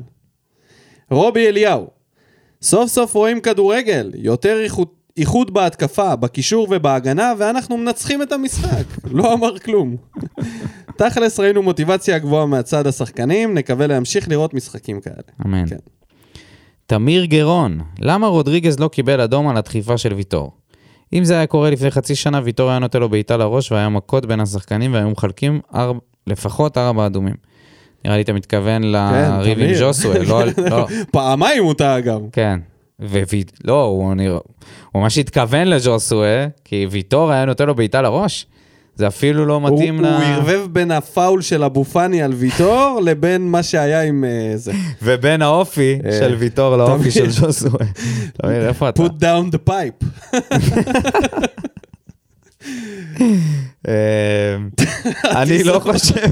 רובי 1.11 1.49
אליהו, 1.49 1.87
סוף 2.62 2.91
סוף 2.91 3.14
רואים 3.14 3.41
כדורגל, 3.41 4.11
יותר 4.14 4.61
איכות, 4.64 4.95
איחוד 5.16 5.55
בהתקפה, 5.55 6.16
בקישור 6.16 6.68
ובהגנה, 6.70 7.32
ואנחנו 7.39 7.76
מנצחים 7.76 8.22
את 8.22 8.32
המשחק. 8.32 8.85
לא 9.11 9.32
אמר 9.32 9.59
כלום. 9.59 9.97
תכלס 10.97 11.41
ראינו 11.41 11.62
מוטיבציה 11.62 12.18
גבוהה 12.18 12.47
מהצד 12.47 12.87
השחקנים, 12.87 13.55
נקווה 13.55 13.87
להמשיך 13.87 14.28
לראות 14.28 14.55
משחקים 14.55 15.01
כאלה. 15.01 15.16
אמן. 15.45 15.66
כן. 15.66 15.76
תמיר 16.87 17.24
גרון, 17.24 17.80
למה 18.01 18.26
רודריגז 18.26 18.80
לא 18.80 18.89
קיבל 18.89 19.20
אדום 19.20 19.49
על 19.49 19.57
הדחיפה 19.57 19.99
של 19.99 20.12
ויטור? 20.12 20.53
אם 21.12 21.24
זה 21.24 21.35
היה 21.35 21.47
קורה 21.47 21.70
לפני 21.70 21.91
חצי 21.91 22.14
שנה, 22.14 22.41
ויטור 22.45 22.70
היה 22.70 22.78
נותן 22.78 23.01
לו 23.01 23.09
בעיטה 23.09 23.37
לראש 23.37 23.72
והיה 23.72 23.89
מכות 23.89 24.26
בין 24.26 24.41
השחקנים 24.41 24.95
והיו 24.95 25.11
מחלקים 25.11 25.61
ארבע, 25.74 25.99
לפחות 26.26 26.78
ארבע 26.78 27.07
אדומים. 27.07 27.35
נראה 28.05 28.16
לי 28.16 28.22
אתה 28.22 28.32
מתכוון 28.32 28.82
לריב 28.82 29.59
עם 29.59 29.64
תמיר. 29.64 29.78
ז'וסווה, 29.78 30.18
לא, 30.18 30.45
לא, 30.70 30.87
פעמיים 31.12 31.64
הוא 31.64 31.74
טעה 31.74 32.01
גם. 32.01 32.20
כן. 32.32 32.61
וויט... 33.01 33.53
לא, 33.64 33.82
הוא 33.82 34.14
נראה... 34.14 34.39
הוא 34.93 35.03
ממש 35.03 35.18
התכוון 35.18 35.68
לז'וסווה, 35.68 36.47
כי 36.64 36.87
ויטור 36.91 37.30
היה 37.32 37.45
נותן 37.45 37.66
לו 37.66 37.74
בעיטה 37.74 38.03
לראש. 38.03 38.47
זה 38.97 39.07
אפילו 39.07 39.47
לא 39.47 39.55
הוא, 39.55 39.62
מתאים 39.62 40.01
ל... 40.01 40.07
הוא 40.07 40.24
ערבב 40.24 40.66
בין 40.72 40.90
הפאול 40.90 41.42
של 41.42 41.64
אבו 41.64 41.84
פאני 41.84 42.22
על 42.22 42.32
ויטור 42.32 42.99
לבין 43.05 43.51
מה 43.51 43.62
שהיה 43.62 44.03
עם 44.03 44.24
אה, 44.24 44.53
זה. 44.57 44.72
ובין 45.03 45.42
האופי 45.42 45.99
אה, 46.07 46.12
של 46.12 46.34
ויטור 46.34 46.76
לאופי 46.76 47.11
של. 47.11 47.30
ז'וסווה. 47.34 47.86
תמיר, 48.42 48.68
איפה 48.68 48.88
אתה? 48.88 49.03
put 49.03 49.11
down 49.11 49.55
the 49.55 49.70
pipe. 49.70 50.05
אה, 53.88 54.57
אני 55.24 55.64
לא 55.64 55.78
חושב, 55.78 56.30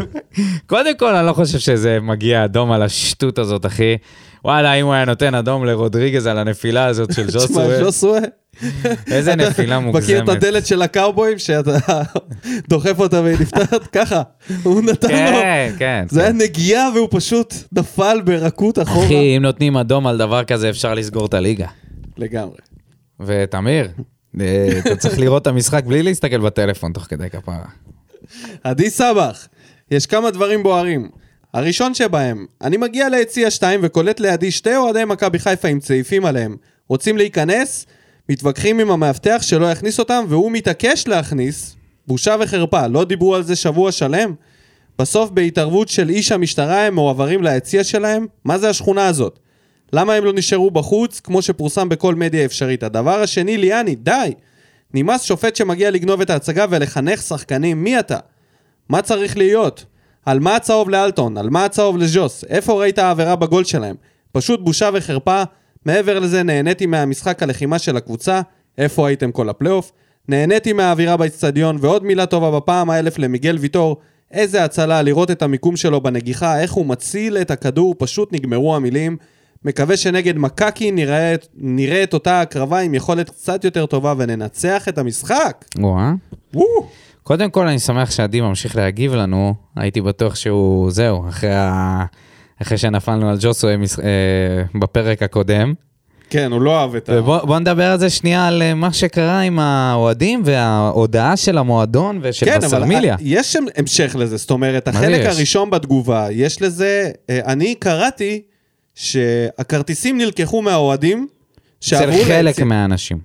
קודם 0.67 0.97
כל 0.97 1.15
אני 1.15 1.27
לא 1.27 1.33
חושב 1.33 1.59
שזה 1.59 1.99
מגיע 2.03 2.45
אדום 2.45 2.73
על 2.73 2.83
השטות 2.83 3.39
הזאת, 3.39 3.67
אחי. 3.67 3.97
וואלה, 4.45 4.75
אם 4.75 4.85
הוא 4.85 4.95
היה 4.95 5.05
נותן 5.05 5.35
אדום 5.35 5.65
לרודריגז 5.65 6.27
על 6.27 6.39
הנפילה 6.39 6.87
הזאת 6.87 7.13
של 7.13 7.31
ז'וסווה. 7.31 8.19
איזה 9.13 9.37
נפילה 9.37 9.81
מכיר 9.81 10.19
את 10.19 10.23
מוגזמת. 10.23 10.29
הדלת 10.29 10.67
של 10.67 10.83
הקאובויים 10.83 11.39
שאתה 11.39 12.03
דוחף 12.71 12.99
אותה 12.99 13.21
והיא 13.21 13.37
נפתחת? 13.41 13.87
ככה, 13.97 14.23
הוא 14.63 14.83
נתן 14.83 15.09
לו. 15.09 15.41
כן, 15.41 15.73
כן. 15.79 16.05
זה 16.11 16.21
כן. 16.21 16.25
היה 16.25 16.33
נגיעה 16.33 16.91
והוא 16.95 17.09
פשוט 17.11 17.55
נפל 17.73 18.21
ברכות 18.25 18.79
אחורה. 18.79 19.07
אחי, 19.07 19.37
אם 19.37 19.43
נותנים 19.43 19.77
אדום 19.77 20.07
על 20.07 20.19
דבר 20.19 20.45
כזה, 20.45 20.71
אפשר 20.71 20.95
לסגור 20.95 21.27
את 21.27 21.35
הליגה. 21.35 21.67
לגמרי. 22.17 22.57
ותמיר, 23.21 23.89
אה, 24.41 24.69
אתה 24.79 24.97
צריך 24.97 25.19
לראות 25.19 25.43
את 25.43 25.47
המשחק 25.47 25.85
בלי 25.85 26.03
להסתכל 26.03 26.39
בטלפון 26.39 26.93
תוך 26.93 27.05
כדי 27.05 27.31
כפרה. 27.31 27.65
עדי 28.65 28.91
סבח, 28.91 29.49
יש 29.91 30.07
כמה 30.07 30.31
דברים 30.31 30.63
בוערים. 30.63 31.09
הראשון 31.55 31.95
שבהם, 31.95 32.47
אני 32.63 32.77
מגיע 32.77 33.09
ליציע 33.09 33.51
2 33.51 33.81
וקולט 33.83 34.21
לידי 34.21 34.51
שתי 34.51 34.77
אוהדי 34.77 35.05
מכבי 35.05 35.39
חיפה 35.39 35.69
עם 35.69 35.81
צעיפים 35.81 36.25
עליהם. 36.25 36.57
רוצים 36.89 37.17
להיכנס, 37.17 37.87
מתווכחים 38.33 38.80
עם 38.80 38.91
המאבטח 38.91 39.39
שלא 39.43 39.70
יכניס 39.70 39.99
אותם, 39.99 40.24
והוא 40.28 40.53
מתעקש 40.53 41.07
להכניס. 41.07 41.76
בושה 42.07 42.37
וחרפה, 42.41 42.87
לא 42.87 43.05
דיברו 43.05 43.35
על 43.35 43.43
זה 43.43 43.57
שבוע 43.57 43.93
שלם? 43.93 44.35
בסוף 44.99 45.30
בהתערבות 45.30 45.89
של 45.89 46.09
איש 46.09 46.33
המשטרה 46.33 46.87
הם 46.87 46.95
מועברים 46.95 47.43
ליציע 47.43 47.85
שלהם? 47.85 48.26
מה 48.45 48.59
זה 48.59 48.68
השכונה 48.68 49.07
הזאת? 49.07 49.39
למה 49.93 50.14
הם 50.14 50.24
לא 50.24 50.33
נשארו 50.33 50.70
בחוץ, 50.70 51.20
כמו 51.20 51.43
שפורסם 51.43 51.89
בכל 51.89 52.14
מדיה 52.14 52.45
אפשרית? 52.45 52.83
הדבר 52.83 53.20
השני, 53.20 53.59
ליאני, 53.59 53.95
די! 53.95 54.33
נמאס 54.95 55.22
שופט 55.22 55.57
שמגיע 55.57 55.91
לגנוב 55.91 56.20
את 56.20 56.30
ההצגה 56.30 56.66
ולחנך 56.70 57.22
שחקנים, 57.22 57.85
מי 57.85 57.99
אתה? 57.99 58.18
מה 58.89 59.03
צריך 59.03 59.37
להיות? 59.37 59.85
על 60.26 60.41
מה 60.41 60.57
הצהוב 60.57 60.91
לאלטון? 60.91 61.39
על 61.39 61.51
מה 61.51 61.64
הצהוב 61.64 61.99
לז'וס? 61.99 62.45
איפה 62.49 62.80
ראית 62.80 62.99
העבירה 62.99 63.37
בגול 63.37 63.64
שלהם? 63.64 63.97
פשוט 64.33 64.61
בושה 64.61 64.91
וחרפה. 64.95 65.43
מעבר 65.85 66.18
לזה, 66.18 66.43
נהניתי 66.43 66.87
מהמשחק 66.87 67.43
הלחימה 67.43 67.78
של 67.78 67.97
הקבוצה. 67.97 68.41
איפה 68.78 69.09
הייתם 69.09 69.33
כל 69.33 69.49
הפלייאוף? 69.49 69.93
נהניתי 70.28 70.72
מהאווירה 70.72 71.16
באצטדיון, 71.16 71.76
ועוד 71.80 72.05
מילה 72.05 72.26
טובה 72.26 72.51
בפעם 72.51 72.91
האלף 72.91 73.18
למיגל 73.18 73.57
ויטור. 73.61 73.97
איזה 74.30 74.64
הצלה 74.64 75.03
לראות 75.03 75.30
את 75.30 75.43
המיקום 75.43 75.76
שלו 75.76 76.01
בנגיחה, 76.01 76.61
איך 76.61 76.72
הוא 76.72 76.87
מציל 76.87 77.37
את 77.37 77.51
הכדור, 77.51 77.95
פשוט 77.99 78.33
נגמרו 78.33 78.76
המילים. 78.76 79.16
מקווה 79.64 79.97
שנגד 79.97 80.39
מקקי 80.39 80.91
נראה, 80.91 81.35
נראה 81.55 82.03
את 82.03 82.14
אותה 82.14 82.41
הקרבה 82.41 82.78
עם 82.78 82.95
יכולת 82.95 83.30
קצת 83.30 83.64
יותר 83.64 83.87
טובה 83.87 84.14
וננצח 84.18 84.89
את 84.89 84.99
המשחק. 84.99 85.64
וואה. 85.78 86.12
וואו. 86.55 86.87
קודם 87.22 87.51
כל, 87.51 87.66
אני 87.66 87.78
שמח 87.78 88.11
שעדי 88.11 88.41
ממשיך 88.41 88.76
להגיב 88.76 89.14
לנו. 89.14 89.55
הייתי 89.76 90.01
בטוח 90.01 90.35
שהוא, 90.35 90.91
זהו, 90.91 91.28
אחרי, 91.28 91.55
ה... 91.55 92.05
אחרי 92.63 92.79
שנפלנו 92.79 93.31
על 93.31 93.37
ג'וסווה. 93.41 93.75
אה, 93.75 93.79
בפרק 94.81 95.23
הקודם. 95.23 95.75
כן, 96.31 96.53
הוא 96.53 96.61
לא 96.61 96.81
אהב 96.81 96.95
את 96.95 97.09
ה... 97.09 97.13
ובוא 97.19 97.39
בוא 97.39 97.59
נדבר 97.59 97.91
על 97.91 97.99
זה 97.99 98.11
שנייה, 98.11 98.47
על 98.47 98.63
אה, 98.63 98.75
מה 98.75 98.93
שקרה 98.93 99.41
עם 99.41 99.59
האוהדים 99.59 100.43
וההודעה 100.45 101.37
של 101.37 101.59
המועדון 101.59 102.19
ושל 102.23 102.47
כן, 102.47 102.57
אבל 102.57 102.67
וסרמיליה. 102.67 103.17
יש 103.21 103.53
שם 103.53 103.65
המשך 103.77 104.17
לזה, 104.19 104.37
זאת 104.37 104.51
אומרת, 104.51 104.89
החלק 104.89 105.21
יש? 105.21 105.37
הראשון 105.37 105.71
בתגובה, 105.71 106.27
יש 106.31 106.63
לזה, 106.63 107.11
אה, 107.31 107.41
אני 107.47 107.75
קראתי 107.75 108.43
שהכרטיסים 108.95 110.19
נלקחו 110.19 110.63
מהאוהדים 110.63 111.29
שעברו 111.81 112.17
אצל 112.17 112.25
חלק 112.25 112.45
ליציע. 112.45 112.65
מהאנשים. 112.65 113.19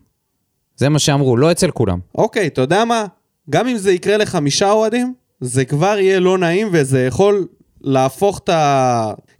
זה 0.76 0.90
מה 0.90 1.00
שאמרו, 1.00 1.38
לא 1.38 1.52
אצל 1.52 1.72
כולם. 1.72 2.00
אוקיי, 2.16 2.48
אתה 2.48 2.62
יודע 2.62 2.86
מה? 2.86 3.06
גם 3.50 3.68
אם 3.68 3.78
זה 3.78 3.92
יקרה 3.92 4.18
לחמישה 4.18 4.72
אוהדים, 4.72 5.14
זה 5.42 5.66
כבר 5.66 6.00
יהיה 6.00 6.20
לא 6.20 6.38
נעים 6.38 6.70
וזה 6.72 7.06
יכול 7.06 7.48
להפוך 7.82 8.42
את 8.44 8.50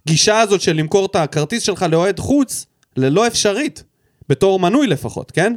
הגישה 0.08 0.40
הזאת 0.40 0.60
של 0.60 0.72
למכור 0.72 1.06
את 1.06 1.16
הכרטיס 1.16 1.62
שלך 1.62 1.86
לאוהד 1.90 2.18
חוץ 2.18 2.66
ללא 2.96 3.26
אפשרית, 3.26 3.84
בתור 4.28 4.60
מנוי 4.60 4.86
לפחות, 4.86 5.30
כן? 5.30 5.54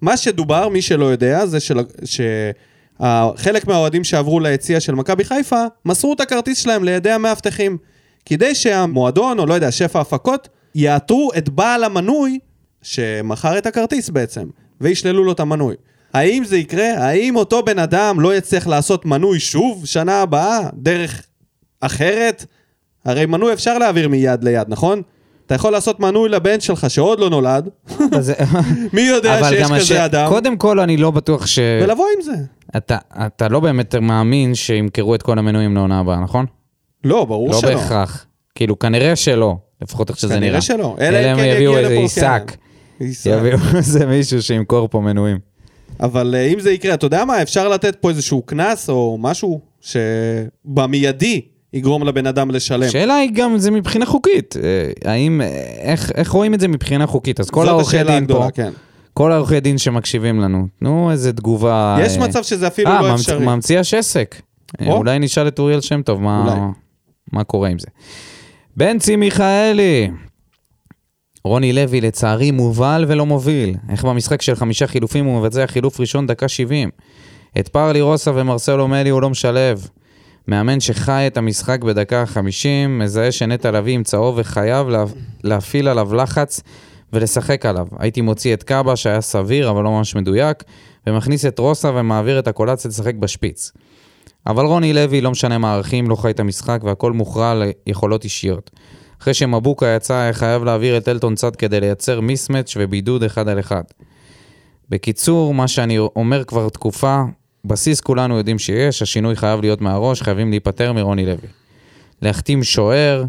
מה 0.00 0.16
שדובר, 0.16 0.68
מי 0.68 0.82
שלא 0.82 1.04
יודע, 1.04 1.46
זה 1.46 1.60
של... 1.60 1.78
שחלק 2.04 3.66
מהאוהדים 3.66 4.04
שעברו 4.04 4.40
ליציע 4.40 4.80
של 4.80 4.94
מכבי 4.94 5.24
חיפה, 5.24 5.64
מסרו 5.84 6.12
את 6.12 6.20
הכרטיס 6.20 6.58
שלהם 6.58 6.84
לידי 6.84 7.10
המאבטחים. 7.10 7.78
כדי 8.24 8.54
שהמועדון, 8.54 9.38
או 9.38 9.46
לא 9.46 9.54
יודע, 9.54 9.72
שפע 9.72 10.00
הפקות, 10.00 10.48
יאתרו 10.74 11.30
את 11.38 11.48
בעל 11.48 11.84
המנוי 11.84 12.38
שמכר 12.82 13.58
את 13.58 13.66
הכרטיס 13.66 14.10
בעצם, 14.10 14.46
וישללו 14.80 15.24
לו 15.24 15.32
את 15.32 15.40
המנוי. 15.40 15.74
האם 16.14 16.44
זה 16.44 16.56
יקרה? 16.56 16.88
האם 16.98 17.36
אותו 17.36 17.62
בן 17.62 17.78
אדם 17.78 18.20
לא 18.20 18.36
יצליח 18.36 18.66
לעשות 18.66 19.04
מנוי 19.04 19.40
שוב 19.40 19.86
שנה 19.86 20.22
הבאה, 20.22 20.60
דרך 20.74 21.22
אחרת? 21.80 22.46
הרי 23.06 23.26
מנוי 23.26 23.52
אפשר 23.52 23.78
להעביר 23.78 24.08
מיד 24.08 24.44
ליד, 24.44 24.66
נכון? 24.68 25.02
אתה 25.46 25.54
יכול 25.54 25.72
לעשות 25.72 26.00
מנוי 26.00 26.28
לבן 26.28 26.60
שלך 26.60 26.90
שעוד 26.90 27.20
לא 27.20 27.30
נולד, 27.30 27.68
מי 28.92 29.00
יודע 29.00 29.40
שיש 29.50 29.62
גם 29.62 29.72
הש- 29.72 29.82
כזה 29.92 30.04
אדם, 30.04 30.28
קודם 30.28 30.56
כל, 30.56 30.80
אני 30.80 30.96
לא 30.96 31.10
בטוח 31.10 31.46
ש... 31.46 31.58
ולבוא 31.82 32.06
עם 32.16 32.22
זה. 32.22 32.32
אתה, 32.76 32.98
אתה 33.26 33.48
לא 33.48 33.60
באמת 33.60 33.94
מאמין 33.94 34.54
שימכרו 34.54 35.14
את 35.14 35.22
כל 35.22 35.38
המנויים 35.38 35.74
לעונה 35.74 36.00
הבאה, 36.00 36.20
נכון? 36.20 36.46
לא, 37.04 37.24
ברור 37.24 37.50
לא 37.50 37.60
שלא. 37.60 37.74
בהכרח. 37.74 38.26
כאילו, 38.54 38.78
כנראה 38.78 39.16
שלא, 39.16 39.56
לפחות 39.82 40.10
איך 40.10 40.18
שזה 40.18 40.28
נראה. 40.28 40.40
כנראה 40.48 40.60
שלא. 40.60 40.96
אלא 41.00 41.18
אם 41.18 41.24
הם 41.24 41.36
כן 41.36 41.44
יביאו 41.44 41.72
יגיע 41.72 41.88
איזה. 41.88 41.94
עיסק. 42.00 42.56
יביאו 43.26 43.58
איזה 43.76 44.06
מישהו 44.06 44.42
שימכור 44.42 44.88
פה 44.88 45.00
מנויים. 45.00 45.38
אבל 46.00 46.34
אה, 46.34 46.42
אם 46.46 46.60
זה 46.60 46.70
יקרה, 46.72 46.94
אתה 46.94 47.06
יודע 47.06 47.24
מה? 47.24 47.42
אפשר 47.42 47.68
לתת 47.68 47.96
פה 48.00 48.10
איזשהו 48.10 48.42
קנס 48.42 48.88
או 48.90 49.18
משהו 49.20 49.60
שבמיידי 49.80 51.40
יגרום 51.76 52.02
לבן 52.04 52.26
אדם 52.26 52.50
לשלם. 52.50 52.82
השאלה 52.86 53.14
היא 53.16 53.30
גם, 53.34 53.58
זה 53.58 53.70
מבחינה 53.70 54.06
חוקית. 54.06 54.54
אה, 54.56 55.10
האם, 55.12 55.40
אה, 55.40 55.46
איך, 55.78 56.12
איך 56.14 56.30
רואים 56.30 56.54
את 56.54 56.60
זה 56.60 56.68
מבחינה 56.68 57.06
חוקית? 57.06 57.40
אז 57.40 57.50
כל 57.50 57.68
העורכי 57.68 57.98
דין 58.04 58.08
הגדולה, 58.22 58.44
פה, 58.44 58.50
כן. 58.50 58.70
כל 59.14 59.32
העורכי 59.32 59.60
דין 59.60 59.78
שמקשיבים 59.78 60.40
לנו, 60.40 60.66
תנו 60.80 61.10
איזה 61.10 61.32
תגובה. 61.32 61.96
יש 62.00 62.16
אה, 62.16 62.26
מצב 62.28 62.42
שזה 62.42 62.66
אפילו 62.66 62.90
אה, 62.90 63.02
לא 63.02 63.10
ממצ- 63.14 63.20
אפשרי. 63.20 63.46
ממציא 63.46 63.78
השסק. 63.80 64.36
או. 64.86 64.92
אולי 64.96 65.18
נשאל 65.18 65.48
את 65.48 65.58
אוריאל 65.58 65.80
שם 65.80 66.02
טוב 66.02 66.18
אולי. 66.18 66.28
מה, 66.28 66.70
מה 67.32 67.44
קורה 67.44 67.68
עם 67.68 67.78
זה. 67.78 67.86
בנצי 68.76 69.16
מיכאלי. 69.16 70.10
רוני 71.44 71.72
לוי 71.72 72.00
לצערי 72.00 72.50
מובל 72.50 73.04
ולא 73.08 73.26
מוביל. 73.26 73.74
איך 73.90 74.04
במשחק 74.04 74.42
של 74.42 74.54
חמישה 74.54 74.86
חילופים 74.86 75.24
הוא 75.24 75.40
מבצע 75.40 75.66
חילוף 75.66 76.00
ראשון 76.00 76.26
דקה 76.26 76.48
70. 76.48 76.90
את 77.58 77.68
פרלי 77.68 78.00
רוסה 78.00 78.30
ומרסלו 78.34 78.88
מלי 78.88 79.10
הוא 79.10 79.22
לא 79.22 79.30
משלב. 79.30 79.88
מאמן 80.48 80.80
שחי 80.80 81.24
את 81.26 81.36
המשחק 81.36 81.84
בדקה 81.84 82.26
50, 82.26 82.98
מזהה 82.98 83.32
שנטע 83.32 83.70
לביא 83.70 83.94
עם 83.94 84.02
צהוב 84.02 84.34
וחייב 84.38 84.88
לה, 84.88 85.04
להפעיל 85.44 85.88
עליו 85.88 86.14
לחץ 86.14 86.60
ולשחק 87.12 87.66
עליו. 87.66 87.86
הייתי 87.98 88.20
מוציא 88.20 88.54
את 88.54 88.62
קאבה 88.62 88.96
שהיה 88.96 89.20
סביר 89.20 89.70
אבל 89.70 89.82
לא 89.82 89.90
ממש 89.90 90.16
מדויק, 90.16 90.64
ומכניס 91.06 91.46
את 91.46 91.58
רוסה 91.58 91.90
ומעביר 91.94 92.38
את 92.38 92.48
אקולצה 92.48 92.88
לשחק 92.88 93.14
בשפיץ. 93.14 93.72
אבל 94.46 94.64
רוני 94.64 94.92
לוי, 94.92 95.20
לא 95.20 95.30
משנה 95.30 95.58
מערכים, 95.58 96.10
לא 96.10 96.16
חי 96.16 96.30
את 96.30 96.40
המשחק 96.40 96.80
והכל 96.84 97.12
מוכרע 97.12 97.62
ליכולות 97.86 98.24
אישיות. 98.24 98.70
אחרי 99.20 99.34
שמבוקה 99.34 99.86
יצא, 99.86 100.14
היה 100.14 100.32
חייב 100.32 100.64
להעביר 100.64 100.96
את 100.96 101.08
אלטון 101.08 101.34
צד 101.34 101.56
כדי 101.56 101.80
לייצר 101.80 102.20
mismatch 102.20 102.74
ובידוד 102.76 103.22
אחד 103.22 103.48
על 103.48 103.60
אחד. 103.60 103.82
בקיצור, 104.90 105.54
מה 105.54 105.68
שאני 105.68 105.98
אומר 105.98 106.44
כבר 106.44 106.68
תקופה, 106.68 107.22
בסיס 107.66 108.00
כולנו 108.00 108.38
יודעים 108.38 108.58
שיש, 108.58 109.02
השינוי 109.02 109.36
חייב 109.36 109.60
להיות 109.60 109.80
מהראש, 109.80 110.22
חייבים 110.22 110.50
להיפטר 110.50 110.92
מרוני 110.92 111.26
לוי. 111.26 111.48
להחתים 112.22 112.62
שוער, 112.62 113.24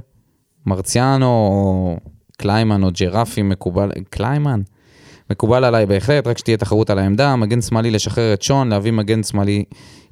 מרציאנו 0.66 1.26
או 1.26 1.98
קליימן 2.38 2.84
או 2.84 2.90
ג'רפי 3.00 3.42
מקובל, 3.42 3.92
קליימן? 4.10 4.62
מקובל 5.30 5.64
עליי 5.64 5.86
בהחלט, 5.86 6.28
רק 6.28 6.38
שתהיה 6.38 6.58
תחרות 6.58 6.90
על 6.90 7.00
העמדה, 7.00 7.36
מגן 7.36 7.62
שמאלי 7.62 7.92
לשחרר 7.92 8.34
את 8.34 8.42
שון, 8.42 8.70
להביא 8.70 8.92
מגן 8.92 9.24
שמאלי 9.24 9.64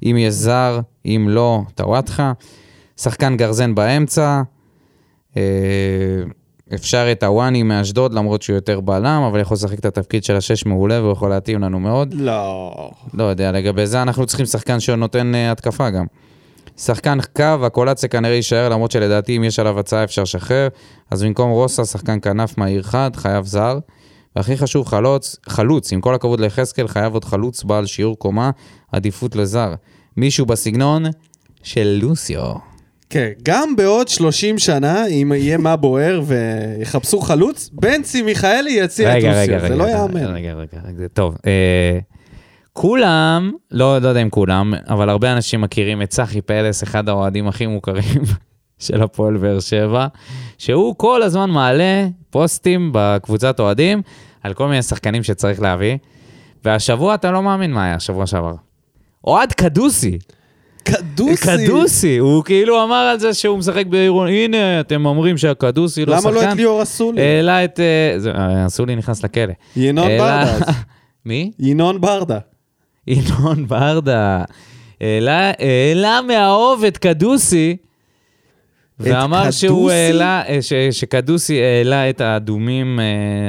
אם 0.02 0.16
יש 0.18 0.34
זר, 0.34 0.80
אם 1.06 1.26
לא, 1.30 1.62
טוואטחה. 1.74 2.32
שחקן 2.96 3.36
גרזן 3.36 3.74
באמצע, 3.74 4.42
אה, 5.36 5.42
אפשר 6.74 7.08
את 7.12 7.22
הוואני 7.22 7.62
מאשדוד, 7.62 8.14
למרות 8.14 8.42
שהוא 8.42 8.54
יותר 8.54 8.80
בלם, 8.80 9.22
אבל 9.30 9.40
יכול 9.40 9.54
לשחק 9.54 9.78
את 9.78 9.84
התפקיד 9.84 10.24
של 10.24 10.36
השש 10.36 10.66
מעולה 10.66 11.00
והוא 11.00 11.12
יכול 11.12 11.30
להתאים 11.30 11.62
לנו 11.62 11.80
מאוד. 11.80 12.14
לא. 12.14 12.90
לא 13.14 13.24
יודע, 13.24 13.52
לגבי 13.52 13.86
זה 13.86 14.02
אנחנו 14.02 14.26
צריכים 14.26 14.46
שחקן 14.46 14.80
שנותן 14.80 15.32
uh, 15.34 15.52
התקפה 15.52 15.90
גם. 15.90 16.04
שחקן 16.76 17.18
קו, 17.36 17.66
הקולציה 17.66 18.08
כנראה 18.08 18.34
יישאר, 18.34 18.68
למרות 18.68 18.90
שלדעתי 18.90 19.36
אם 19.36 19.44
יש 19.44 19.58
עליו 19.58 19.78
הצעה 19.78 20.04
אפשר 20.04 20.22
לשחרר. 20.22 20.68
אז 21.10 21.22
במקום 21.22 21.50
רוסה, 21.50 21.84
שחקן 21.84 22.20
כנף 22.20 22.58
מהעיר 22.58 22.82
חד, 22.82 23.10
חייב 23.16 23.46
זר. 23.46 23.78
והכי 24.36 24.56
חשוב, 24.56 24.86
חלוץ, 24.86 25.36
חלוץ, 25.48 25.92
עם 25.92 26.00
כל 26.00 26.14
הכבוד 26.14 26.40
ליחזקאל, 26.40 26.88
חייב 26.88 27.14
עוד 27.14 27.24
חלוץ 27.24 27.64
בעל 27.64 27.86
שיעור 27.86 28.18
קומה, 28.18 28.50
עדיפות 28.92 29.36
לזר. 29.36 29.74
מישהו 30.16 30.46
בסגנון 30.46 31.04
של 31.62 31.98
לוסיו. 32.02 32.75
כן, 33.10 33.30
גם 33.42 33.76
בעוד 33.76 34.08
30 34.08 34.58
שנה, 34.58 35.06
אם 35.06 35.32
יהיה 35.36 35.58
מה 35.58 35.76
בוער 35.76 36.22
ויחפשו 36.26 37.20
חלוץ, 37.20 37.70
בנצי 37.72 38.22
מיכאלי 38.22 38.70
יציע 38.70 39.18
את 39.18 39.24
רוסיה. 39.24 39.60
זה 39.60 39.76
לא 39.76 39.84
יאמן. 39.84 40.34
רגע, 40.34 40.52
רגע, 40.54 40.78
רגע, 40.88 41.08
טוב. 41.12 41.36
אה, 41.46 41.98
כולם, 42.72 43.52
לא, 43.70 43.98
לא 43.98 44.08
יודע 44.08 44.22
אם 44.22 44.30
כולם, 44.30 44.74
אבל 44.88 45.08
הרבה 45.08 45.32
אנשים 45.32 45.60
מכירים 45.60 46.02
את 46.02 46.10
צחי 46.10 46.40
פלס, 46.40 46.82
אחד 46.82 47.08
האוהדים 47.08 47.48
הכי 47.48 47.66
מוכרים 47.66 48.22
של 48.78 49.02
הפועל 49.02 49.36
באר 49.36 49.60
שבע, 49.60 50.06
שהוא 50.58 50.94
כל 50.96 51.22
הזמן 51.22 51.50
מעלה 51.50 52.06
פוסטים 52.30 52.90
בקבוצת 52.94 53.60
אוהדים 53.60 54.02
על 54.42 54.54
כל 54.54 54.68
מיני 54.68 54.82
שחקנים 54.82 55.22
שצריך 55.22 55.60
להביא, 55.60 55.96
והשבוע 56.64 57.14
אתה 57.14 57.30
לא 57.30 57.42
מאמין 57.42 57.72
מה 57.72 57.84
היה, 57.84 58.00
שבוע 58.00 58.26
שעבר. 58.26 58.54
אוהד 59.24 59.52
קדוסי, 59.52 60.18
קדוסי. 61.16 61.66
קדוסי, 61.66 62.16
הוא 62.16 62.44
כאילו 62.44 62.84
אמר 62.84 62.94
על 62.96 63.18
זה 63.18 63.34
שהוא 63.34 63.58
משחק 63.58 63.86
בעירון, 63.86 64.28
הנה, 64.28 64.80
אתם 64.80 65.06
אומרים 65.06 65.38
שהקדוסי 65.38 66.04
לא 66.04 66.16
שחקן. 66.20 66.28
למה 66.34 66.44
לא 66.46 66.52
את 66.52 66.56
ליאור 66.56 66.82
אסולי? 66.82 67.20
העלה 67.22 67.64
את... 67.64 67.80
אה, 67.80 68.16
אה, 68.34 68.66
אסולי 68.66 68.96
נכנס 68.96 69.24
לכלא. 69.24 69.52
ינון 69.76 70.08
ברדה. 70.18 70.58
מי? 71.26 71.50
ינון 71.58 72.00
ברדה. 72.00 72.38
ינון 73.06 73.66
ברדה. 73.66 74.44
העלה- 75.00 75.52
מהאוב 76.28 76.84
את 76.84 76.98
קדוסי, 76.98 77.76
ואמר 79.00 79.50
שהוא? 79.50 79.90
העלה, 79.90 80.42
אה, 80.48 80.62
ש- 80.62 80.72
שקדוסי 80.90 81.62
העלה 81.62 82.10
את 82.10 82.20
האדומים 82.20 83.00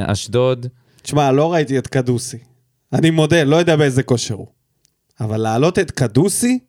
אשדוד. 0.06 0.68
תשמע, 1.02 1.32
לא 1.32 1.54
ראיתי 1.54 1.78
את 1.78 1.88
קדוסי. 1.88 2.38
אני 2.94 3.10
מודה, 3.10 3.44
לא 3.44 3.56
יודע 3.56 3.76
באיזה 3.76 4.04
כושר 4.04 4.36
הוא. 4.36 4.48
אבל 5.20 5.38
להעלות 5.38 5.80
את 5.80 5.92
קדוסי? 5.92 6.60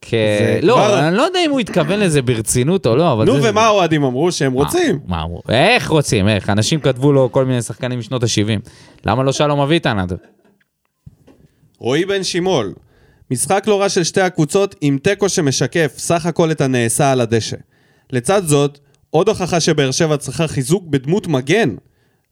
כ... 0.00 0.14
לא, 0.62 0.74
כבר- 0.74 1.08
אני 1.08 1.16
לא 1.16 1.22
יודע 1.22 1.40
אם 1.46 1.50
הוא 1.50 1.60
התכוון 1.60 2.00
לזה 2.00 2.22
ברצינות 2.22 2.86
או 2.86 2.96
לא, 2.96 3.12
אבל 3.12 3.24
נו, 3.26 3.40
זה... 3.40 3.50
ומה 3.50 3.62
האוהדים 3.66 4.04
אמרו? 4.04 4.32
שהם 4.32 4.52
רוצים. 4.52 4.98
מה 5.06 5.22
אמרו? 5.22 5.42
איך 5.48 5.90
רוצים? 5.90 6.28
איך? 6.28 6.50
אנשים 6.50 6.80
כתבו 6.80 7.12
לו 7.12 7.32
כל 7.32 7.44
מיני 7.44 7.62
שחקנים 7.62 7.98
משנות 7.98 8.22
ה-70. 8.22 8.68
למה 9.04 9.22
לא 9.22 9.32
שלום 9.32 9.60
אביטן? 9.60 9.98
עד- 9.98 10.12
רועי 11.78 12.04
בן 12.04 12.22
שימול, 12.22 12.72
משחק 13.30 13.64
לא 13.66 13.80
רע 13.80 13.88
של 13.88 14.04
שתי 14.04 14.20
הקבוצות 14.20 14.74
עם 14.80 14.98
תיקו 15.02 15.28
שמשקף 15.28 15.94
סך 15.98 16.26
הכל 16.26 16.50
את 16.50 16.60
הנעשה 16.60 17.12
על 17.12 17.20
הדשא. 17.20 17.56
לצד 18.10 18.42
זאת, 18.46 18.78
עוד 19.10 19.28
הוכחה 19.28 19.60
שבאר 19.60 19.90
שבע 19.90 20.16
צריכה 20.16 20.48
חיזוק 20.48 20.84
בדמות 20.86 21.26
מגן. 21.26 21.74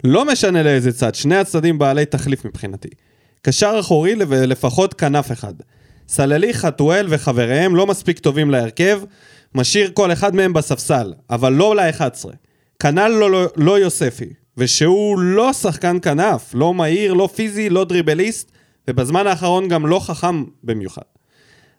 לא 0.04 0.24
משנה 0.32 0.62
לאיזה 0.62 0.92
צד, 0.92 1.14
שני 1.14 1.36
הצדדים 1.36 1.78
בעלי 1.78 2.04
תחליף 2.06 2.44
מבחינתי. 2.44 2.88
קשר 3.42 3.76
אחורי 3.80 4.14
ולפחות 4.28 4.94
כנף 4.94 5.32
אחד. 5.32 5.54
סללי, 6.08 6.54
חתואל 6.54 7.06
וחבריהם 7.10 7.76
לא 7.76 7.86
מספיק 7.86 8.18
טובים 8.18 8.50
להרכב, 8.50 9.00
משאיר 9.54 9.90
כל 9.94 10.12
אחד 10.12 10.34
מהם 10.34 10.52
בספסל, 10.52 11.12
אבל 11.30 11.52
לא 11.52 11.76
ל-11. 11.76 12.28
כנ"ל 12.78 13.08
לא, 13.08 13.30
לא, 13.30 13.46
לא 13.56 13.78
יוספי, 13.78 14.28
ושהוא 14.56 15.18
לא 15.18 15.52
שחקן 15.52 15.98
כנף, 16.02 16.50
לא 16.54 16.74
מהיר, 16.74 17.12
לא 17.12 17.28
פיזי, 17.34 17.70
לא 17.70 17.84
דריבליסט, 17.84 18.52
ובזמן 18.90 19.26
האחרון 19.26 19.68
גם 19.68 19.86
לא 19.86 19.98
חכם 19.98 20.44
במיוחד. 20.64 21.02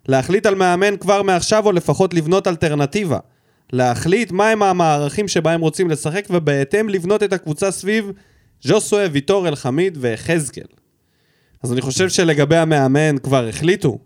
להחליט 0.08 0.46
על 0.46 0.54
מאמן 0.54 0.96
כבר 0.96 1.22
מעכשיו, 1.22 1.66
או 1.66 1.72
לפחות 1.72 2.14
לבנות 2.14 2.46
אלטרנטיבה. 2.46 3.18
להחליט 3.72 4.32
מהם 4.32 4.62
המערכים 4.62 5.28
שבהם 5.28 5.60
רוצים 5.60 5.90
לשחק, 5.90 6.26
ובהתאם 6.30 6.88
לבנות 6.88 7.22
את 7.22 7.32
הקבוצה 7.32 7.70
סביב 7.70 8.12
ז'וסווה, 8.62 9.06
ויטור, 9.12 9.48
אלחמיד 9.48 9.98
ויחזקאל. 10.00 10.66
אז 11.62 11.72
אני 11.72 11.80
חושב 11.80 12.08
שלגבי 12.08 12.56
המאמן 12.56 13.18
כבר 13.18 13.48
החליטו. 13.48 13.98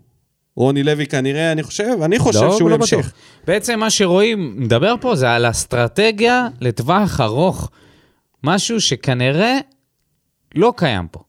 רוני 0.55 0.83
לוי 0.83 1.05
כנראה, 1.07 1.51
אני 1.51 1.63
חושב, 1.63 1.97
אני 2.03 2.19
חושב 2.19 2.41
לא, 2.43 2.57
שהוא 2.57 2.69
לא 2.69 2.75
ימשיך. 2.75 2.99
בטוח. 2.99 3.11
בעצם 3.47 3.79
מה 3.79 3.89
שרואים, 3.89 4.53
מדבר 4.57 4.95
פה, 5.01 5.15
זה 5.15 5.31
על 5.31 5.49
אסטרטגיה 5.49 6.47
לטווח 6.61 7.21
ארוך. 7.21 7.69
משהו 8.43 8.81
שכנראה 8.81 9.59
לא 10.55 10.73
קיים 10.77 11.07
פה. 11.11 11.19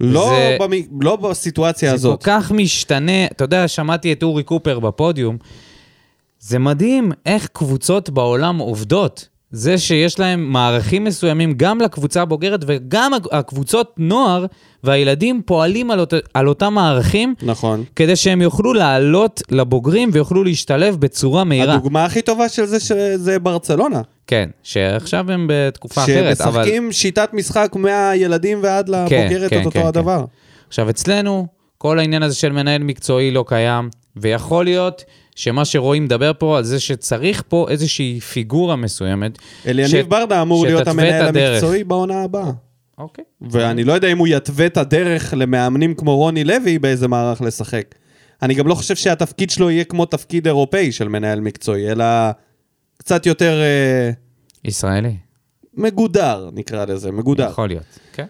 לא, 0.00 0.28
זה- 0.28 0.56
במ... 0.60 0.70
לא 1.04 1.16
בסיטואציה 1.16 1.88
זה 1.90 1.94
הזאת. 1.94 2.22
כל 2.24 2.30
כך 2.30 2.52
משתנה. 2.52 3.26
אתה 3.26 3.44
יודע, 3.44 3.68
שמעתי 3.68 4.12
את 4.12 4.22
אורי 4.22 4.42
קופר 4.42 4.78
בפודיום. 4.80 5.36
זה 6.40 6.58
מדהים 6.58 7.12
איך 7.26 7.46
קבוצות 7.52 8.10
בעולם 8.10 8.58
עובדות. 8.58 9.28
זה 9.50 9.78
שיש 9.78 10.18
להם 10.18 10.52
מערכים 10.52 11.04
מסוימים 11.04 11.54
גם 11.56 11.80
לקבוצה 11.80 12.22
הבוגרת 12.22 12.60
וגם 12.66 13.12
הקבוצות 13.32 13.94
נוער 13.98 14.46
והילדים 14.84 15.42
פועלים 15.46 15.90
על, 15.90 16.00
אות... 16.00 16.14
על 16.34 16.48
אותם 16.48 16.74
מערכים 16.74 17.34
נכון. 17.42 17.84
כדי 17.96 18.16
שהם 18.16 18.42
יוכלו 18.42 18.74
לעלות 18.74 19.42
לבוגרים 19.50 20.10
ויוכלו 20.12 20.44
להשתלב 20.44 20.96
בצורה 20.96 21.44
מהירה. 21.44 21.74
הדוגמה 21.74 22.04
הכי 22.04 22.22
טובה 22.22 22.48
של 22.48 22.64
זה 22.64 22.80
שזה 22.80 23.38
ברצלונה. 23.38 24.00
כן, 24.26 24.48
שעכשיו 24.62 25.32
הם 25.32 25.46
בתקופה 25.50 26.04
אחרת, 26.04 26.40
אבל... 26.40 26.52
שמשחקים 26.52 26.92
שיטת 26.92 27.30
משחק 27.32 27.72
מהילדים 27.76 28.58
ועד 28.62 28.88
לבוגרת 28.88 29.50
כן, 29.50 29.60
את 29.60 29.66
אותו 29.66 29.80
כן, 29.80 29.86
הדבר. 29.86 30.24
עכשיו, 30.68 30.90
אצלנו, 30.90 31.46
כל 31.78 31.98
העניין 31.98 32.22
הזה 32.22 32.34
של 32.34 32.52
מנהל 32.52 32.82
מקצועי 32.82 33.30
לא 33.30 33.44
קיים, 33.48 33.88
ויכול 34.16 34.64
להיות 34.64 35.04
שמה 35.36 35.64
שרואים 35.64 36.04
מדבר 36.04 36.32
פה 36.38 36.58
על 36.58 36.64
זה 36.64 36.80
שצריך 36.80 37.42
פה 37.48 37.66
איזושהי 37.70 38.20
פיגורה 38.20 38.76
מסוימת. 38.76 39.38
אליניב 39.66 39.90
ש- 39.90 39.94
ברדה 40.08 40.42
אמור 40.42 40.66
להיות 40.66 40.88
המנהל 40.88 41.26
הדרך. 41.26 41.52
המקצועי 41.62 41.84
בעונה 41.84 42.22
הבאה. 42.22 42.50
אוקיי. 42.98 43.24
ואני 43.40 43.84
לא 43.84 43.92
יודע 43.92 44.08
אם 44.12 44.18
הוא 44.18 44.28
יתווה 44.28 44.66
את 44.66 44.76
הדרך 44.76 45.34
למאמנים 45.36 45.94
כמו 45.94 46.16
רוני 46.16 46.44
לוי 46.44 46.78
באיזה 46.78 47.08
מערך 47.08 47.40
לשחק. 47.42 47.94
אני 48.42 48.54
גם 48.54 48.66
לא 48.66 48.74
חושב 48.74 48.96
שהתפקיד 48.96 49.50
שלו 49.50 49.70
יהיה 49.70 49.84
כמו 49.84 50.04
תפקיד 50.06 50.46
אירופאי 50.46 50.92
של 50.92 51.08
מנהל 51.08 51.40
מקצועי, 51.40 51.90
אלא 51.92 52.04
קצת 52.98 53.26
יותר 53.26 53.60
אה, 53.62 54.10
ישראלי. 54.64 55.16
מגודר, 55.74 56.50
נקרא 56.52 56.84
לזה, 56.84 57.12
מגודר. 57.12 57.48
יכול 57.50 57.68
להיות, 57.68 57.82
כן. 58.12 58.26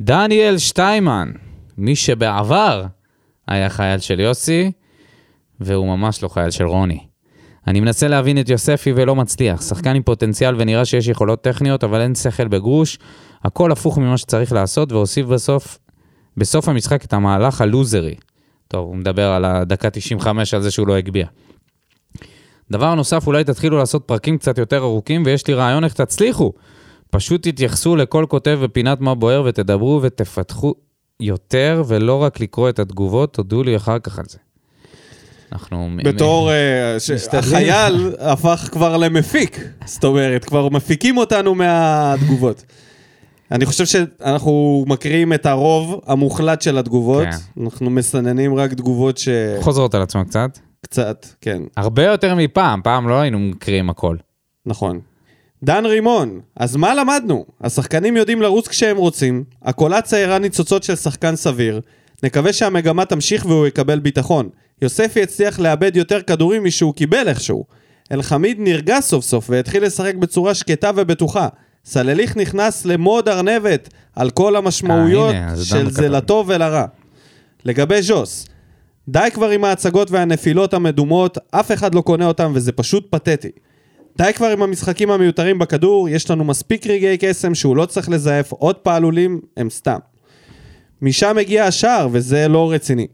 דניאל 0.00 0.58
שטיימן, 0.58 1.32
מי 1.78 1.96
שבעבר 1.96 2.84
היה 3.48 3.68
חייל 3.68 3.98
של 3.98 4.20
יוסי, 4.20 4.72
והוא 5.60 5.86
ממש 5.86 6.22
לא 6.22 6.28
חייל 6.28 6.50
של 6.50 6.64
רוני. 6.64 6.98
אני 7.66 7.80
מנסה 7.80 8.08
להבין 8.08 8.40
את 8.40 8.48
יוספי 8.48 8.92
ולא 8.96 9.16
מצליח. 9.16 9.62
שחקן 9.62 9.96
עם 9.96 10.02
פוטנציאל 10.02 10.54
ונראה 10.58 10.84
שיש 10.84 11.08
יכולות 11.08 11.42
טכניות, 11.42 11.84
אבל 11.84 12.00
אין 12.00 12.14
שכל 12.14 12.48
בגרוש. 12.48 12.98
הכל 13.44 13.72
הפוך 13.72 13.98
ממה 13.98 14.18
שצריך 14.18 14.52
לעשות, 14.52 14.92
והוסיף 14.92 15.26
בסוף, 15.26 15.78
בסוף 16.36 16.68
המשחק 16.68 17.04
את 17.04 17.12
המהלך 17.12 17.60
הלוזרי. 17.60 18.14
טוב, 18.68 18.86
הוא 18.86 18.96
מדבר 18.96 19.30
על 19.30 19.44
הדקה 19.44 19.90
95, 19.90 20.54
על 20.54 20.62
זה 20.62 20.70
שהוא 20.70 20.88
לא 20.88 20.96
הגביה. 20.96 21.26
דבר 22.70 22.94
נוסף, 22.94 23.26
אולי 23.26 23.44
תתחילו 23.44 23.78
לעשות 23.78 24.04
פרקים 24.06 24.38
קצת 24.38 24.58
יותר 24.58 24.78
ארוכים, 24.78 25.22
ויש 25.26 25.46
לי 25.46 25.54
רעיון 25.54 25.84
איך 25.84 25.92
תצליחו. 25.94 26.52
פשוט 27.10 27.48
תתייחסו 27.48 27.96
לכל 27.96 28.26
כותב 28.28 28.58
בפינת 28.62 29.00
מה 29.00 29.14
בוער 29.14 29.42
ותדברו 29.46 30.00
ותפתחו 30.02 30.74
יותר, 31.20 31.82
ולא 31.86 32.22
רק 32.22 32.40
לקרוא 32.40 32.68
את 32.68 32.78
התגובות, 32.78 33.34
תודו 33.34 33.62
לי 33.62 33.76
אחר 33.76 33.98
כך 33.98 34.18
על 34.18 34.24
זה. 34.28 34.38
אנחנו... 35.52 35.90
בתור 36.04 36.50
אה, 36.52 37.00
ש-. 37.00 37.10
החייל 37.32 38.14
הפך 38.18 38.68
כבר 38.72 38.96
למפיק, 38.96 39.60
זאת 39.84 40.04
אומרת, 40.04 40.44
כבר 40.44 40.68
מפיקים 40.68 41.16
אותנו 41.16 41.54
מהתגובות. 41.54 42.64
אני 43.50 43.66
חושב 43.66 43.86
שאנחנו 43.86 44.84
מקריאים 44.88 45.32
את 45.32 45.46
הרוב 45.46 46.00
המוחלט 46.06 46.62
של 46.62 46.78
התגובות, 46.78 47.24
כן. 47.24 47.62
אנחנו 47.64 47.90
מסננים 47.90 48.54
רק 48.54 48.72
תגובות 48.72 49.20
חוזרות 49.60 49.94
על 49.94 50.02
עצמן 50.02 50.24
קצת. 50.24 50.58
שקצת, 50.86 51.26
כן, 51.40 51.62
הרבה 51.76 52.04
יותר 52.04 52.34
מפעם, 52.34 52.80
פעם 52.82 53.08
לא 53.08 53.20
היינו 53.20 53.38
מקריאים 53.38 53.90
הכל. 53.90 54.16
נכון. 54.66 55.00
דן 55.64 55.86
רימון, 55.86 56.40
אז 56.56 56.76
מה 56.76 56.94
למדנו? 56.94 57.44
השחקנים 57.60 58.16
יודעים 58.16 58.42
לרוץ 58.42 58.68
כשהם 58.68 58.96
רוצים, 58.96 59.44
הקולציה 59.62 60.24
הראה 60.24 60.38
ניצוצות 60.38 60.82
של 60.82 60.96
שחקן 60.96 61.36
סביר, 61.36 61.80
נקווה 62.22 62.52
שהמגמה 62.52 63.04
תמשיך 63.04 63.46
והוא 63.46 63.66
יקבל 63.66 63.98
ביטחון. 63.98 64.48
יוספי 64.82 65.22
הצליח 65.22 65.58
לאבד 65.58 65.96
יותר 65.96 66.22
כדורים 66.22 66.64
משהוא 66.64 66.94
קיבל 66.94 67.28
איכשהו. 67.28 67.64
אלחמיד 68.12 68.56
נרגע 68.60 69.00
סוף 69.00 69.24
סוף 69.24 69.50
והתחיל 69.50 69.84
לשחק 69.84 70.14
בצורה 70.14 70.54
שקטה 70.54 70.90
ובטוחה. 70.96 71.48
סלליך 71.84 72.36
נכנס 72.36 72.84
למוד 72.84 73.28
ארנבת 73.28 73.88
על 74.16 74.30
כל 74.30 74.56
המשמעויות 74.56 75.34
אה, 75.34 75.48
הנה, 75.48 75.64
של 75.64 75.90
זה. 75.90 76.08
לטוב 76.08 76.48
ולרע. 76.48 76.84
לגבי 77.64 78.02
ז'וס, 78.02 78.46
די 79.08 79.28
כבר 79.34 79.50
עם 79.50 79.64
ההצגות 79.64 80.10
והנפילות 80.10 80.74
המדומות, 80.74 81.38
אף 81.50 81.72
אחד 81.72 81.94
לא 81.94 82.00
קונה 82.00 82.26
אותם 82.26 82.52
וזה 82.54 82.72
פשוט 82.72 83.06
פתטי. 83.10 83.50
די 84.18 84.32
כבר 84.34 84.46
עם 84.46 84.62
המשחקים 84.62 85.10
המיותרים 85.10 85.58
בכדור, 85.58 86.08
יש 86.08 86.30
לנו 86.30 86.44
מספיק 86.44 86.86
רגעי 86.86 87.16
קסם 87.20 87.54
שהוא 87.54 87.76
לא 87.76 87.86
צריך 87.86 88.08
לזייף, 88.08 88.52
עוד 88.52 88.76
פעלולים 88.76 89.40
הם 89.56 89.70
סתם. 89.70 89.98
משם 91.02 91.38
הגיע 91.38 91.64
השער 91.64 92.08
וזה 92.12 92.48
לא 92.48 92.72
רציני. 92.72 93.06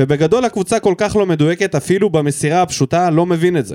ובגדול 0.00 0.44
הקבוצה 0.44 0.80
כל 0.80 0.94
כך 0.96 1.16
לא 1.16 1.26
מדויקת, 1.26 1.74
אפילו 1.74 2.10
במסירה 2.10 2.62
הפשוטה 2.62 3.10
לא 3.10 3.26
מבין 3.26 3.56
את 3.56 3.66
זה. 3.66 3.74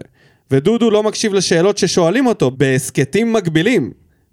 ודודו 0.52 0.92
לא 0.92 1.04
מקשיב 1.04 1.34
לשאלות 1.34 1.78
ששואלים 1.78 2.28
אותו 2.28 2.52
בהסכתים 2.52 3.34
מקבילים. 3.34 3.92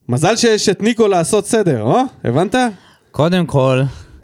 מזל 0.08 0.36
שיש 0.36 0.68
את 0.68 0.82
ניקו 0.82 1.08
לעשות 1.08 1.46
סדר, 1.46 1.86
אה? 1.86 2.02
הבנת? 2.24 2.54
קודם 3.10 3.46
כל, 3.46 3.82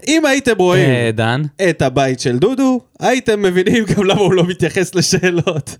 אם 0.08 0.26
הייתם 0.26 0.54
רואים 0.58 0.90
אה, 0.90 1.10
דן, 1.14 1.42
את 1.70 1.82
הבית 1.82 2.20
של 2.20 2.38
דודו, 2.38 2.80
הייתם 3.00 3.42
מבינים 3.42 3.84
גם 3.84 4.04
למה 4.04 4.20
הוא 4.20 4.34
לא 4.34 4.44
מתייחס 4.46 4.94
לשאלות. 4.94 5.76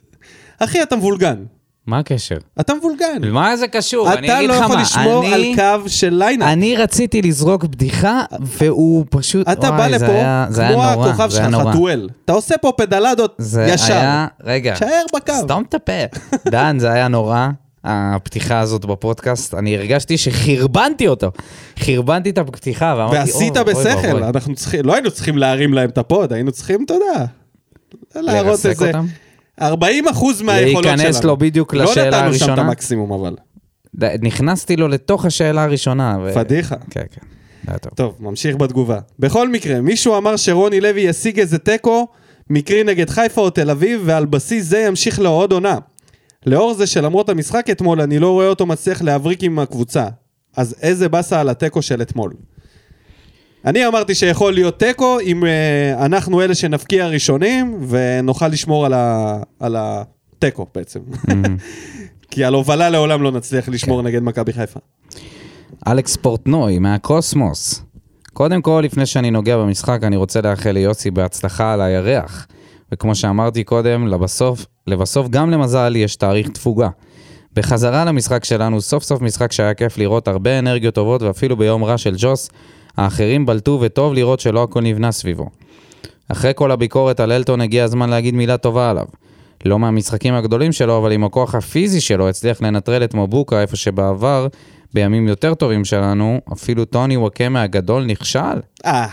אחי, 0.58 0.82
אתה 0.82 0.96
מבולגן. 0.96 1.44
מה 1.88 1.98
הקשר? 1.98 2.36
אתה 2.60 2.74
מבולגן. 2.74 3.30
מה 3.32 3.56
זה 3.56 3.68
קשור? 3.68 4.12
אתה 4.12 4.42
לא 4.42 4.52
יכול 4.52 4.76
מה, 4.76 4.82
לשמור 4.82 5.26
על 5.26 5.32
אני- 5.34 5.56
קו 5.56 5.88
של 5.88 6.14
ליינאפ. 6.14 6.48
אני 6.48 6.76
רציתי 6.76 7.22
לזרוק 7.22 7.64
בדיחה, 7.64 8.22
והוא 8.40 9.04
פשוט... 9.10 9.48
אתה 9.48 9.70
בא 9.70 9.76
וואי, 9.76 9.98
זה 9.98 10.04
לפה 10.04 10.14
היה- 10.14 10.46
זה 10.50 10.62
כמו 10.72 10.72
נורא, 10.72 11.08
הכוכב 11.08 11.30
זה 11.30 11.36
שלך. 11.36 11.68
חתואל. 11.68 12.08
אתה 12.24 12.32
עושה 12.32 12.54
פה 12.58 12.72
פדלדות 12.76 13.34
זה 13.38 13.66
ישר. 13.68 13.92
היה... 13.92 14.26
רגע. 14.44 14.76
שער 14.76 15.02
בקו. 15.16 15.32
סתום 15.38 15.62
את 15.68 15.74
הפה. 15.74 15.92
דן, 16.48 16.76
זה 16.78 16.92
היה 16.92 17.08
נורא, 17.08 17.48
הפתיחה 17.84 18.58
הזאת 18.60 18.84
בפודקאסט. 18.84 19.54
אני 19.54 19.76
הרגשתי 19.76 20.18
שחרבנתי 20.18 21.08
אותו. 21.08 21.30
חרבנתי 21.78 22.30
את 22.30 22.38
הפתיחה, 22.38 22.94
ואמרתי, 22.98 23.16
ועשית 23.18 23.56
"אוי, 23.56 23.72
אוי 23.74 23.84
בשכל, 23.84 24.06
ואבוי." 24.06 24.22
אנחנו 24.28 24.54
צריכים, 24.54 24.84
לא 24.84 24.94
היינו 24.94 25.10
צריכים 25.10 25.38
להרים 25.38 25.74
להם 25.74 25.88
את 25.88 25.98
הפוד, 25.98 26.32
היינו 26.32 26.52
צריכים, 26.52 26.84
אתה 26.84 26.94
יודע, 26.94 27.24
להראות 28.16 28.66
איזה... 28.66 28.86
אותם? 28.86 29.06
40 29.62 30.08
אחוז 30.08 30.42
מהיכולות 30.42 30.84
שלנו. 30.84 30.96
להיכנס 30.96 31.24
לו 31.24 31.36
בדיוק 31.36 31.74
לשאלה 31.74 32.10
לא 32.10 32.16
נתנו 32.16 32.34
שם 32.34 32.44
את 32.44 32.48
הראשונה. 32.48 32.62
המקסימום, 32.62 33.12
אבל. 33.12 33.34
ד- 34.00 34.24
נכנסתי 34.24 34.76
לו 34.76 34.88
לתוך 34.88 35.24
השאלה 35.24 35.64
הראשונה. 35.64 36.16
ו- 36.22 36.34
פדיחה. 36.34 36.76
כן, 36.90 37.02
כן. 37.12 37.20
טוב. 37.78 37.92
טוב, 37.94 38.16
ממשיך 38.20 38.56
בתגובה. 38.56 38.98
בכל 39.18 39.48
מקרה, 39.48 39.80
מישהו 39.80 40.16
אמר 40.16 40.36
שרוני 40.36 40.80
לוי 40.80 41.00
ישיג 41.00 41.40
איזה 41.40 41.58
תיקו 41.58 42.06
מקרי 42.50 42.84
נגד 42.84 43.10
חיפה 43.10 43.40
או 43.40 43.50
תל 43.50 43.70
אביב, 43.70 44.02
ועל 44.04 44.26
בסיס 44.26 44.66
זה 44.66 44.78
ימשיך 44.78 45.20
לעוד 45.20 45.52
עונה. 45.52 45.78
לאור 46.46 46.74
זה 46.74 46.86
שלמרות 46.86 47.28
המשחק 47.28 47.70
אתמול, 47.70 48.00
אני 48.00 48.18
לא 48.18 48.30
רואה 48.30 48.48
אותו 48.48 48.66
מצליח 48.66 49.02
להבריק 49.02 49.42
עם 49.42 49.58
הקבוצה. 49.58 50.06
אז 50.56 50.74
איזה 50.82 51.08
באסה 51.08 51.40
על 51.40 51.48
התיקו 51.48 51.82
של 51.82 52.02
אתמול. 52.02 52.32
אני 53.64 53.86
אמרתי 53.86 54.14
שיכול 54.14 54.52
להיות 54.52 54.78
תיקו 54.78 55.20
אם 55.20 55.42
uh, 55.42 56.04
אנחנו 56.04 56.42
אלה 56.42 56.54
שנפקיע 56.54 57.06
ראשונים 57.06 57.78
ונוכל 57.88 58.48
לשמור 58.48 58.86
על, 58.86 58.92
ה... 58.94 59.38
על 59.60 59.76
התיקו 59.78 60.66
בעצם. 60.74 61.00
כי 62.30 62.44
על 62.44 62.54
הובלה 62.54 62.90
לעולם 62.90 63.22
לא 63.22 63.32
נצליח 63.32 63.68
לשמור 63.68 64.02
נגד 64.02 64.22
מכבי 64.22 64.52
חיפה. 64.52 64.80
אלכס 65.88 66.16
פורטנוי 66.16 66.78
מהקוסמוס. 66.78 67.82
קודם 68.32 68.62
כל, 68.62 68.82
לפני 68.84 69.06
שאני 69.06 69.30
נוגע 69.30 69.56
במשחק, 69.56 69.98
אני 70.02 70.16
רוצה 70.16 70.40
לאחל 70.40 70.70
ליוסי 70.70 71.10
בהצלחה 71.10 71.72
על 71.72 71.80
הירח. 71.80 72.46
וכמו 72.92 73.14
שאמרתי 73.14 73.64
קודם, 73.64 74.06
לבסוף, 74.06 74.66
לבסוף 74.86 75.28
גם 75.28 75.50
למזל 75.50 75.96
יש 75.96 76.16
תאריך 76.16 76.48
תפוגה. 76.48 76.88
בחזרה 77.54 78.04
למשחק 78.04 78.44
שלנו, 78.44 78.80
סוף 78.80 79.02
סוף 79.02 79.20
משחק 79.20 79.52
שהיה 79.52 79.74
כיף 79.74 79.98
לראות 79.98 80.28
הרבה 80.28 80.58
אנרגיות 80.58 80.94
טובות, 80.94 81.22
ואפילו 81.22 81.56
ביום 81.56 81.84
רע 81.84 81.98
של 81.98 82.14
ג'וס, 82.18 82.50
האחרים 82.96 83.46
בלטו 83.46 83.78
וטוב 83.82 84.14
לראות 84.14 84.40
שלא 84.40 84.62
הכל 84.62 84.80
נבנה 84.80 85.12
סביבו. 85.12 85.46
אחרי 86.28 86.52
כל 86.54 86.70
הביקורת 86.70 87.20
על 87.20 87.32
אלטון 87.32 87.60
הגיע 87.60 87.84
הזמן 87.84 88.10
להגיד 88.10 88.34
מילה 88.34 88.56
טובה 88.56 88.90
עליו. 88.90 89.04
לא 89.64 89.78
מהמשחקים 89.78 90.34
הגדולים 90.34 90.72
שלו, 90.72 90.98
אבל 90.98 91.12
עם 91.12 91.24
הכוח 91.24 91.54
הפיזי 91.54 92.00
שלו 92.00 92.28
הצליח 92.28 92.62
לנטרל 92.62 93.04
את 93.04 93.14
מבוקה 93.14 93.60
איפה 93.60 93.76
שבעבר, 93.76 94.46
בימים 94.94 95.28
יותר 95.28 95.54
טובים 95.54 95.84
שלנו, 95.84 96.40
אפילו 96.52 96.84
טוני 96.84 97.16
וואקמה 97.16 97.62
הגדול 97.62 98.04
נכשל. 98.04 98.60
אה, 98.84 99.06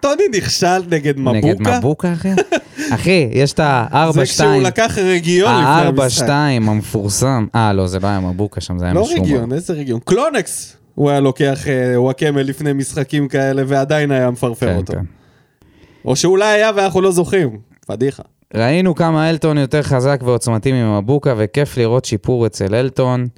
טוני 0.00 0.22
נכשל 0.36 0.82
נגד 0.90 1.18
מבוקה. 1.18 1.38
נגד 1.38 1.68
מבוקה, 1.68 2.12
אחי? 2.12 2.28
אחי, 2.94 3.28
יש 3.32 3.52
את 3.52 3.60
ה-4-2. 3.60 4.12
זה 4.12 4.24
כשהוא 4.24 4.62
לקח 4.62 4.98
רגיון 4.98 5.52
לפני 5.52 6.02
המשחק. 6.02 6.28
ה-4-2 6.28 6.70
המפורסם. 6.70 7.46
אה, 7.54 7.72
לא, 7.72 7.86
זה 7.86 7.98
לא 7.98 8.06
היה 8.06 8.20
מבוקה 8.20 8.60
שם, 8.60 8.78
זה 8.78 8.84
היה 8.84 8.94
לא 8.94 9.02
משום. 9.02 9.20
רגיון, 9.20 9.52
איזה 9.52 9.72
רגיון? 9.72 10.00
קלונקס! 10.04 10.76
הוא 10.94 11.10
היה 11.10 11.20
לוקח 11.20 11.68
אה, 11.68 12.00
וואקמה 12.00 12.42
לפני 12.42 12.72
משחקים 12.72 13.28
כאלה 13.28 13.62
ועדיין 13.66 14.10
היה 14.10 14.30
מפרפר 14.30 14.66
כן, 14.66 14.76
אותו. 14.76 14.92
כן. 14.92 15.04
או 16.04 16.16
שאולי 16.16 16.52
היה 16.52 16.70
ואנחנו 16.76 17.00
לא 17.00 17.12
זוכרים. 17.12 17.58
פדיחה. 17.86 18.22
ראינו 18.54 18.94
כמה 18.94 19.30
אלטון 19.30 19.58
יותר 19.58 19.82
חזק 19.82 20.20
ועוצמתי 20.24 20.72
ממבוקה, 20.72 21.34
וכיף 21.38 21.76
לראות 21.76 22.04
שיפור 22.04 22.46
אצל 22.46 22.74
אלטון. 22.74 23.28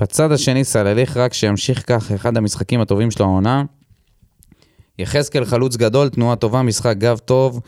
בצד 0.00 0.32
השני 0.32 0.64
סלליך 0.64 1.16
רק 1.16 1.32
שימשיך 1.32 1.84
כך, 1.86 2.12
אחד 2.12 2.36
המשחקים 2.36 2.80
הטובים 2.80 3.10
שלו 3.10 3.26
העונה. 3.26 3.64
יחזקאל 4.98 5.44
חלוץ 5.44 5.76
גדול, 5.76 6.08
תנועה 6.08 6.36
טובה, 6.36 6.62
משחק 6.62 6.96
גב 6.96 7.18
טוב, 7.18 7.60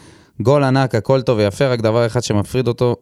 גול 0.42 0.64
ענק, 0.64 0.94
הכל 0.94 1.22
טוב 1.22 1.38
ויפה, 1.38 1.68
רק 1.68 1.80
דבר 1.80 2.06
אחד 2.06 2.22
שמפריד 2.22 2.68
אותו 2.68 2.96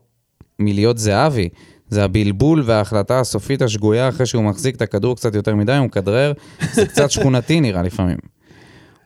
מלהיות 0.59 0.99
זהבי. 0.99 1.49
זה 1.89 2.05
הבלבול 2.05 2.63
וההחלטה 2.67 3.21
הסופית 3.21 3.63
השגויה 3.63 4.09
אחרי 4.09 4.27
שהוא 4.27 4.45
מחזיק 4.45 4.77
את 4.77 4.83
הכדור 4.83 5.17
קצת 5.17 5.35
יותר 5.35 5.55
מדי, 5.55 5.77
הוא 5.77 5.87
מכדרר, 5.87 6.33
זה 6.73 6.87
קצת 6.87 7.11
שכונתי 7.11 7.61
נראה 7.61 7.83
לפעמים. 7.83 8.17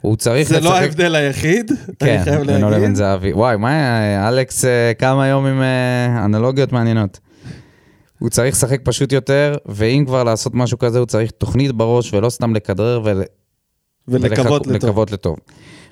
הוא 0.01 0.17
צריך 0.17 0.49
זה 0.49 0.61
לא 0.61 0.71
לשחק- 0.71 0.83
ההבדל 0.83 1.15
היחיד, 1.15 1.73
כן, 1.99 2.07
אני 2.17 2.25
חייב 2.25 2.43
בינו 2.47 2.71
לבין 2.71 2.81
להגיד. 2.81 2.95
זהבי. 2.97 3.33
וואי, 3.33 3.57
מה? 3.57 3.73
אלכס 4.29 4.65
אה, 4.65 4.93
קם 4.99 5.19
היום 5.19 5.47
עם 5.47 5.63
אה, 5.63 6.25
אנלוגיות 6.25 6.73
מעניינות. 6.73 7.19
הוא 8.19 8.29
צריך 8.29 8.55
לשחק 8.55 8.81
פשוט 8.85 9.13
יותר, 9.13 9.55
ואם 9.67 10.05
כבר 10.07 10.25
לעשות 10.25 10.55
משהו 10.55 10.79
כזה, 10.79 10.99
הוא 10.99 11.07
צריך 11.07 11.31
תוכנית 11.31 11.73
בראש, 11.73 12.15
ולא 12.15 12.31
סתם 12.31 12.55
לכדרר 12.55 13.01
ול... 13.05 13.23
ולקוות 14.09 14.67
ולחכ- 14.67 14.71
לטוב. 14.73 15.13
לטוב. 15.13 15.37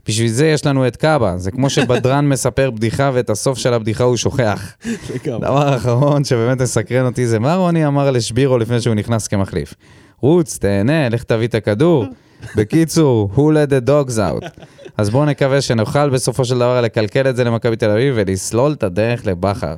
בשביל 0.09 0.29
זה 0.29 0.47
יש 0.47 0.67
לנו 0.67 0.87
את 0.87 0.97
קאבה, 0.97 1.39
זה 1.39 1.51
כמו 1.51 1.71
שבדרן 1.71 2.29
מספר 2.33 2.71
בדיחה 2.71 3.11
ואת 3.15 3.31
הסוף 3.31 3.59
של 3.59 3.75
הבדיחה 3.75 4.05
הוא 4.05 4.17
שוכח. 4.17 4.77
דבר 5.25 5.77
אחרון 5.77 6.25
שבאמת 6.25 6.61
מסקרן 6.61 7.07
אותי 7.07 7.27
זה 7.27 7.39
מה 7.39 7.55
רוני 7.55 7.87
אמר 7.87 8.11
לשבירו 8.11 8.59
לפני 8.59 8.81
שהוא 8.81 8.95
נכנס 8.95 9.29
כמחליף. 9.29 9.75
רוץ, 10.21 10.59
תהנה, 10.59 11.09
לך 11.09 11.23
תביא 11.23 11.47
את 11.47 11.55
הכדור. 11.55 12.07
בקיצור, 12.57 13.31
who 13.35 13.39
let 13.39 13.71
the 13.71 13.89
dogs 13.89 14.17
out. 14.17 14.63
אז 14.97 15.11
בואו 15.11 15.25
נקווה 15.25 15.61
שנוכל 15.61 16.11
בסופו 16.11 16.45
של 16.45 16.55
דבר 16.55 16.81
לקלקל 16.81 17.31
את 17.31 17.37
זה 17.37 17.45
למכבי 17.45 17.77
תל 17.77 17.91
אביב 17.91 18.15
ולסלול 18.17 18.73
את 18.73 18.83
הדרך 18.83 19.27
לבכר. 19.27 19.75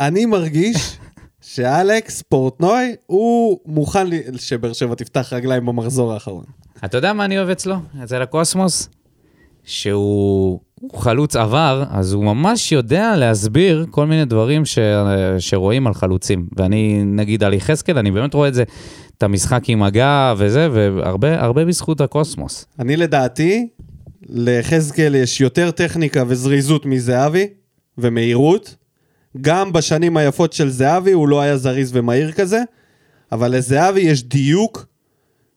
אני 0.00 0.26
מרגיש 0.26 0.98
שאלכס 1.40 2.22
פורטנוי, 2.22 2.94
הוא 3.06 3.58
מוכן 3.66 4.06
שבאר 4.36 4.72
שבע 4.72 4.94
תפתח 4.94 5.32
רגליים 5.32 5.66
במחזור 5.66 6.12
האחרון. 6.12 6.44
אתה 6.84 6.98
יודע 6.98 7.12
מה 7.12 7.24
אני 7.24 7.38
אוהב 7.38 7.48
אצלו? 7.48 7.74
אצל 8.04 8.22
הקוסמוס? 8.22 8.88
שהוא 9.64 10.60
הוא 10.82 11.00
חלוץ 11.00 11.36
עבר, 11.36 11.84
אז 11.90 12.12
הוא 12.12 12.24
ממש 12.24 12.72
יודע 12.72 13.16
להסביר 13.16 13.86
כל 13.90 14.06
מיני 14.06 14.24
דברים 14.24 14.64
ש... 14.64 14.78
שרואים 15.38 15.86
על 15.86 15.94
חלוצים. 15.94 16.46
ואני, 16.56 17.02
נגיד 17.04 17.44
על 17.44 17.54
יחזקאל, 17.54 17.98
אני 17.98 18.10
באמת 18.10 18.34
רואה 18.34 18.48
את 18.48 18.54
זה, 18.54 18.64
את 19.18 19.22
המשחק 19.22 19.62
עם 19.68 19.82
הגב 19.82 20.36
וזה, 20.38 20.68
והרבה 20.72 21.40
הרבה 21.40 21.64
בזכות 21.64 22.00
הקוסמוס. 22.00 22.66
אני 22.78 22.96
לדעתי, 22.96 23.68
ליחזקאל 24.28 25.14
יש 25.14 25.40
יותר 25.40 25.70
טכניקה 25.70 26.24
וזריזות 26.26 26.86
מזהבי, 26.86 27.46
ומהירות. 27.98 28.76
גם 29.40 29.72
בשנים 29.72 30.16
היפות 30.16 30.52
של 30.52 30.70
זהבי 30.70 31.12
הוא 31.12 31.28
לא 31.28 31.40
היה 31.40 31.56
זריז 31.56 31.90
ומהיר 31.96 32.32
כזה, 32.32 32.62
אבל 33.32 33.56
לזהבי 33.56 34.00
יש 34.00 34.24
דיוק 34.24 34.86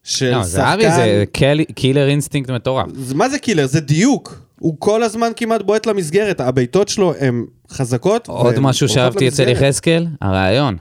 של 0.05 0.31
לא, 0.31 0.43
שחקן... 0.43 0.47
זהבי 0.47 0.91
זה 0.91 1.23
קל... 1.31 1.63
killer 1.75 2.07
instinct 2.07 2.49
מטורף. 2.51 2.85
זה- 2.93 3.15
מה 3.15 3.29
זה 3.29 3.39
killer? 3.39 3.65
זה 3.67 3.79
דיוק. 3.79 4.41
הוא 4.59 4.75
כל 4.79 5.03
הזמן 5.03 5.31
כמעט 5.35 5.61
בועט 5.61 5.85
למסגרת, 5.85 6.39
הבעיטות 6.41 6.89
שלו 6.89 7.13
הן 7.19 7.45
חזקות. 7.69 8.27
עוד 8.27 8.59
משהו 8.59 8.87
שאהבתי 8.89 9.27
אצל. 9.27 9.49
יחזקאל, 9.49 10.07
הרעיון. 10.21 10.77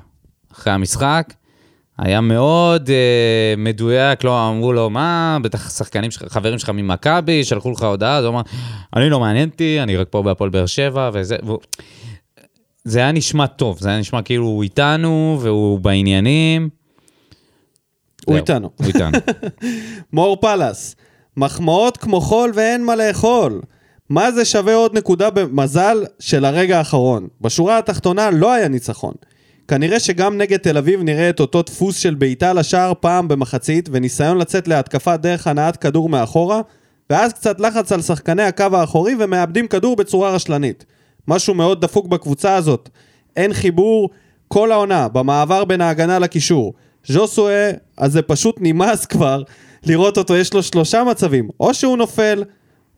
אחרי 0.53 0.72
המשחק, 0.72 1.35
היה 1.99 2.20
מאוד 2.20 2.91
אה, 2.91 3.55
מדויק, 3.57 4.25
לא 4.25 4.49
אמרו 4.49 4.72
לו, 4.72 4.91
מה, 4.91 5.39
בטח 5.43 5.70
שחקנים 5.70 6.11
חברים 6.29 6.59
שלך 6.59 6.70
ממכבי, 6.70 7.45
שלחו 7.45 7.70
לך 7.70 7.83
הודעה, 7.83 8.16
אז 8.16 8.25
הוא 8.25 8.33
אמר, 8.33 8.43
אני 8.97 9.11
לא 9.11 9.20
מעניין 9.20 9.49
אותי, 9.49 9.79
אני 9.83 9.97
רק 9.97 10.07
פה 10.11 10.22
בהפועל 10.22 10.51
באר 10.51 10.66
שבע, 10.66 11.11
וזה, 11.14 11.37
והוא... 11.43 11.59
זה 12.85 12.99
היה 12.99 13.12
נשמע 13.12 13.47
טוב, 13.47 13.79
זה 13.81 13.89
היה 13.89 13.99
נשמע 13.99 14.22
כאילו 14.22 14.45
הוא 14.45 14.62
איתנו, 14.62 15.39
והוא 15.41 15.81
בעניינים. 15.81 16.68
הוא 18.27 18.37
איתנו. 18.37 18.70
הוא 18.77 18.87
איתנו. 18.87 19.18
מור 20.12 20.37
פלס, 20.37 20.97
מחמאות 21.37 21.97
כמו 21.97 22.20
חול 22.20 22.51
ואין 22.55 22.85
מה 22.85 22.97
לאכול. 22.97 23.61
מה 24.09 24.33
זה 24.33 24.45
שווה 24.45 24.75
עוד 24.75 24.97
נקודה 24.99 25.31
במזל 25.31 26.05
של 26.18 26.45
הרגע 26.45 26.79
האחרון? 26.79 27.29
בשורה 27.41 27.79
התחתונה 27.79 28.31
לא 28.31 28.53
היה 28.53 28.68
ניצחון. 28.68 29.14
כנראה 29.68 30.01
שגם 30.01 30.39
נגד 30.39 30.57
תל 30.57 30.79
אביב 30.79 31.03
נראה 31.03 31.31
את 31.31 31.41
אותו 31.41 31.62
דפוס 31.62 31.97
של 31.97 32.14
בעיטה 32.14 32.53
לשער 32.53 32.93
פעם 33.01 33.29
במחצית 33.29 33.89
וניסיון 33.93 34.39
לצאת 34.39 34.68
להתקפה 34.68 35.16
דרך 35.16 35.47
הנעת 35.47 35.77
כדור 35.77 36.09
מאחורה 36.09 36.61
ואז 37.11 37.33
קצת 37.33 37.61
לחץ 37.61 37.93
על 37.93 38.03
שחקני 38.03 38.43
הקו 38.43 38.66
האחורי 38.72 39.14
ומאבדים 39.18 39.66
כדור 39.66 39.97
בצורה 39.97 40.31
רשלנית. 40.31 40.85
משהו 41.29 41.55
מאוד 41.55 41.81
דפוק 41.81 42.07
בקבוצה 42.07 42.55
הזאת. 42.55 42.89
אין 43.37 43.53
חיבור 43.53 44.11
כל 44.49 44.72
העונה 44.72 45.09
במעבר 45.09 45.64
בין 45.64 45.81
ההגנה 45.81 46.18
לקישור. 46.18 46.75
ז'וסואה, 47.07 47.71
אז 47.97 48.13
זה 48.13 48.23
פשוט 48.23 48.57
נמאס 48.61 49.07
כבר 49.07 49.43
לראות 49.87 50.19
אותו, 50.19 50.37
יש 50.37 50.55
לו 50.55 50.63
שלושה 50.63 51.05
מצבים. 51.05 51.49
או 51.61 51.75
שהוא 51.75 51.97
נופל, 51.97 52.45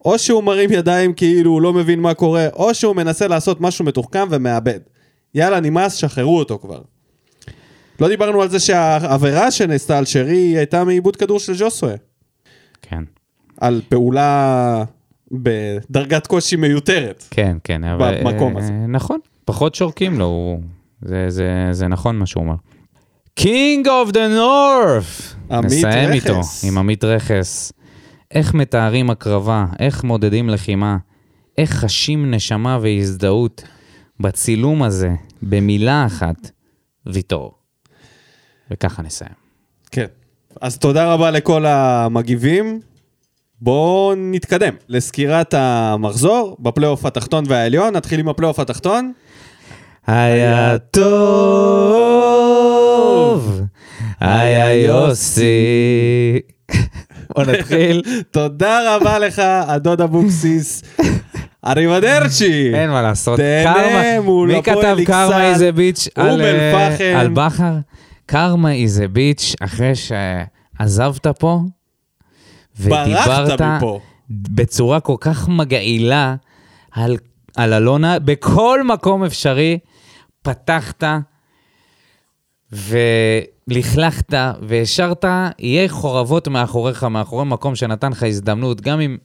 או 0.05 0.19
שהוא 0.19 0.45
מרים 0.45 0.73
ידיים 0.73 1.13
כאילו 1.13 1.51
הוא 1.51 1.63
לא 1.63 1.73
מבין 1.73 2.01
מה 2.01 2.15
קורה, 2.15 2.49
או 2.53 2.75
שהוא 2.75 2.97
מנסה 2.97 3.29
לעשות 3.29 3.61
משהו 3.61 3.85
מתוחכם 3.85 4.29
ומאבד. 4.31 4.81
יאללה, 5.35 5.61
נמאס, 5.61 5.95
שחררו 5.95 6.39
אותו 6.39 6.59
כבר. 6.59 6.81
לא 8.01 8.09
דיברנו 8.09 8.43
על 8.43 8.49
זה 8.49 8.61
שהעבירה 8.61 9.51
שנעשתה 9.51 9.99
על 9.99 10.05
שרי 10.05 10.57
הייתה 10.57 10.85
מעיבוד 10.85 11.17
כדור 11.17 11.39
של 11.39 11.55
ז'וסואה. 11.55 11.95
כן, 12.83 13.05
על 13.61 13.81
פעולה 13.89 14.85
בדרגת 15.33 16.27
קושי 16.27 16.57
מיותרת. 16.57 17.25
כן, 17.31 17.57
כן. 17.65 17.85
אבל, 17.85 18.25
במקום 18.25 18.57
אה, 18.57 18.63
הזה. 18.63 18.73
נכון, 18.73 19.19
פחות 19.45 19.75
שורקים 19.75 20.19
לו, 20.19 20.25
הוא... 20.25 20.61
זה, 21.03 21.27
זה, 21.29 21.69
זה 21.73 21.89
נכון 21.89 22.17
מה 22.17 22.27
שהוא 22.27 22.43
אומר. 22.43 22.55
King 23.41 23.85
of 23.85 24.13
the 24.13 24.29
North! 24.37 25.35
עמית 25.51 25.65
נסיים 25.65 26.13
איתו, 26.13 26.39
רכס. 26.39 26.65
עם 26.65 26.79
עמית 26.79 27.05
רכס. 27.05 27.73
איך 28.31 28.55
מתארים 28.55 29.11
הקרבה, 29.11 29.67
איך 29.79 30.05
מודדים 30.05 30.49
לחימה, 30.49 30.97
איך 31.59 31.71
חשים 31.71 32.31
נשמה 32.35 32.79
והזדהות 32.83 33.63
בצילום 34.21 34.83
הזה, 34.83 35.11
במילה 35.43 36.07
אחת, 36.07 36.51
ויטור. 37.07 37.53
וככה 38.71 39.03
נסיים. 39.03 39.35
כן. 39.91 40.07
אז 40.61 40.79
תודה 40.79 41.13
רבה 41.13 41.31
לכל 41.31 41.67
המגיבים. 41.67 42.81
בואו 43.61 44.15
נתקדם 44.17 44.75
לסקירת 44.89 45.55
המחזור 45.55 46.57
בפלייאוף 46.61 47.07
התחתון 47.07 47.45
והעליון. 47.49 47.97
נתחיל 47.97 48.21
עם 48.21 48.29
הפלייאוף 48.29 48.61
התחתון. 48.61 49.13
היה 50.07 50.79
טוב, 50.79 52.26
היה 54.21 54.75
יוסי. 54.75 55.47
בוא 57.37 57.45
נתחיל. 57.45 58.03
תודה 58.31 58.97
רבה 58.97 59.19
לך, 59.19 59.39
הדוד 59.67 60.01
אבוקסיס. 60.01 60.83
arrivederci. 61.67 62.75
אין 62.75 62.91
מה 62.91 63.03
לעשות. 63.03 63.41
תהנה 63.41 63.75
קרמה- 63.75 64.47
מי 64.47 64.63
כתב 64.63 64.97
קרמה 65.07 65.45
איזה 65.51 65.73
bitch 65.73 66.09
על, 66.15 66.41
אה, 66.43 66.51
אל-פחם. 66.87 67.17
על 67.17 67.29
בכר? 67.29 67.75
קרמה 68.27 68.73
איזה 68.73 69.09
ביץ' 69.09 69.55
אחרי 69.61 69.93
שעזבת 69.95 71.27
פה, 71.27 71.61
ודיברת 72.81 73.61
מפה. 73.63 74.01
בצורה 74.31 75.01
כל 75.01 75.17
כך 75.21 75.49
מגעילה 75.49 76.35
על, 76.93 77.17
על 77.57 77.73
אלונה, 77.73 78.19
בכל 78.19 78.83
מקום 78.85 79.25
אפשרי, 79.25 79.79
פתחת 80.43 81.05
ולכלכת 82.73 84.35
והשארת, 84.63 85.25
יהיה 85.59 85.89
חורבות 85.89 86.49
מאחוריך, 86.49 87.05
מאחורי 87.05 87.45
מקום 87.45 87.75
שנתן 87.75 88.11
לך 88.13 88.23
הזדמנות, 88.23 88.81
גם 88.81 89.01
אם... 89.01 89.17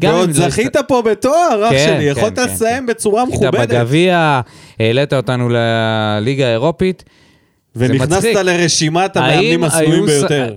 גם 0.00 0.14
ועוד 0.14 0.28
אם 0.28 0.34
לא 0.40 0.48
זכית 0.50 0.76
פה 0.88 1.02
בתואר, 1.02 1.64
אח 1.64 1.70
כן, 1.70 1.84
שלי. 1.86 2.14
כן, 2.14 2.18
יכולת 2.18 2.38
כן, 2.38 2.44
לסיים 2.44 2.86
בצורה 2.86 3.24
זכית 3.26 3.42
מכובדת. 3.42 3.68
בגביע, 3.68 4.40
העלית 4.80 5.12
אותנו 5.12 5.48
לליגה 5.48 6.46
האירופית. 6.46 7.04
ונכנסת. 7.76 8.24
לרשימת 8.44 9.16
המאמנים 9.16 9.64
השנואים 9.64 10.06
ביותר. 10.06 10.56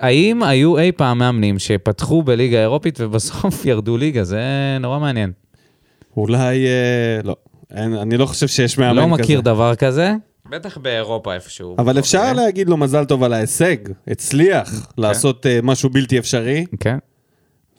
האם 0.00 0.42
היו 0.42 0.78
אי 0.78 0.92
פעם 0.92 1.18
מאמנים 1.18 1.58
שפתחו 1.58 2.22
בליגה 2.22 2.58
האירופית 2.58 3.00
ובסוף 3.00 3.64
ירדו 3.66 3.96
ליגה? 3.96 4.24
זה 4.24 4.40
נורא 4.80 4.98
מעניין. 4.98 5.32
אולי... 6.16 6.66
אה, 6.66 7.20
לא. 7.24 7.36
אין- 7.76 7.94
אני 7.94 8.16
לא 8.16 8.26
חושב 8.26 8.46
שיש 8.48 8.78
מאמן 8.78 8.96
לא 8.96 9.02
כזה. 9.02 9.22
מכיר 9.22 9.40
דבר 9.40 9.74
כזה. 9.74 10.12
בטח 10.50 10.78
באירופה 10.78 11.34
איפשהו. 11.34 11.76
אבל 11.78 11.98
אפשר 11.98 12.18
אוקיי. 12.18 12.34
להגיד 12.34 12.68
לו 12.68 12.76
מזל 12.76 13.04
טוב 13.04 13.22
על 13.22 13.32
ההישג. 13.32 13.76
הצליח 14.08 14.92
לעשות 14.98 15.46
אה, 15.46 15.58
משהו 15.62 15.90
בלתי 15.90 16.18
אפשרי. 16.18 16.66
כן. 16.80 16.98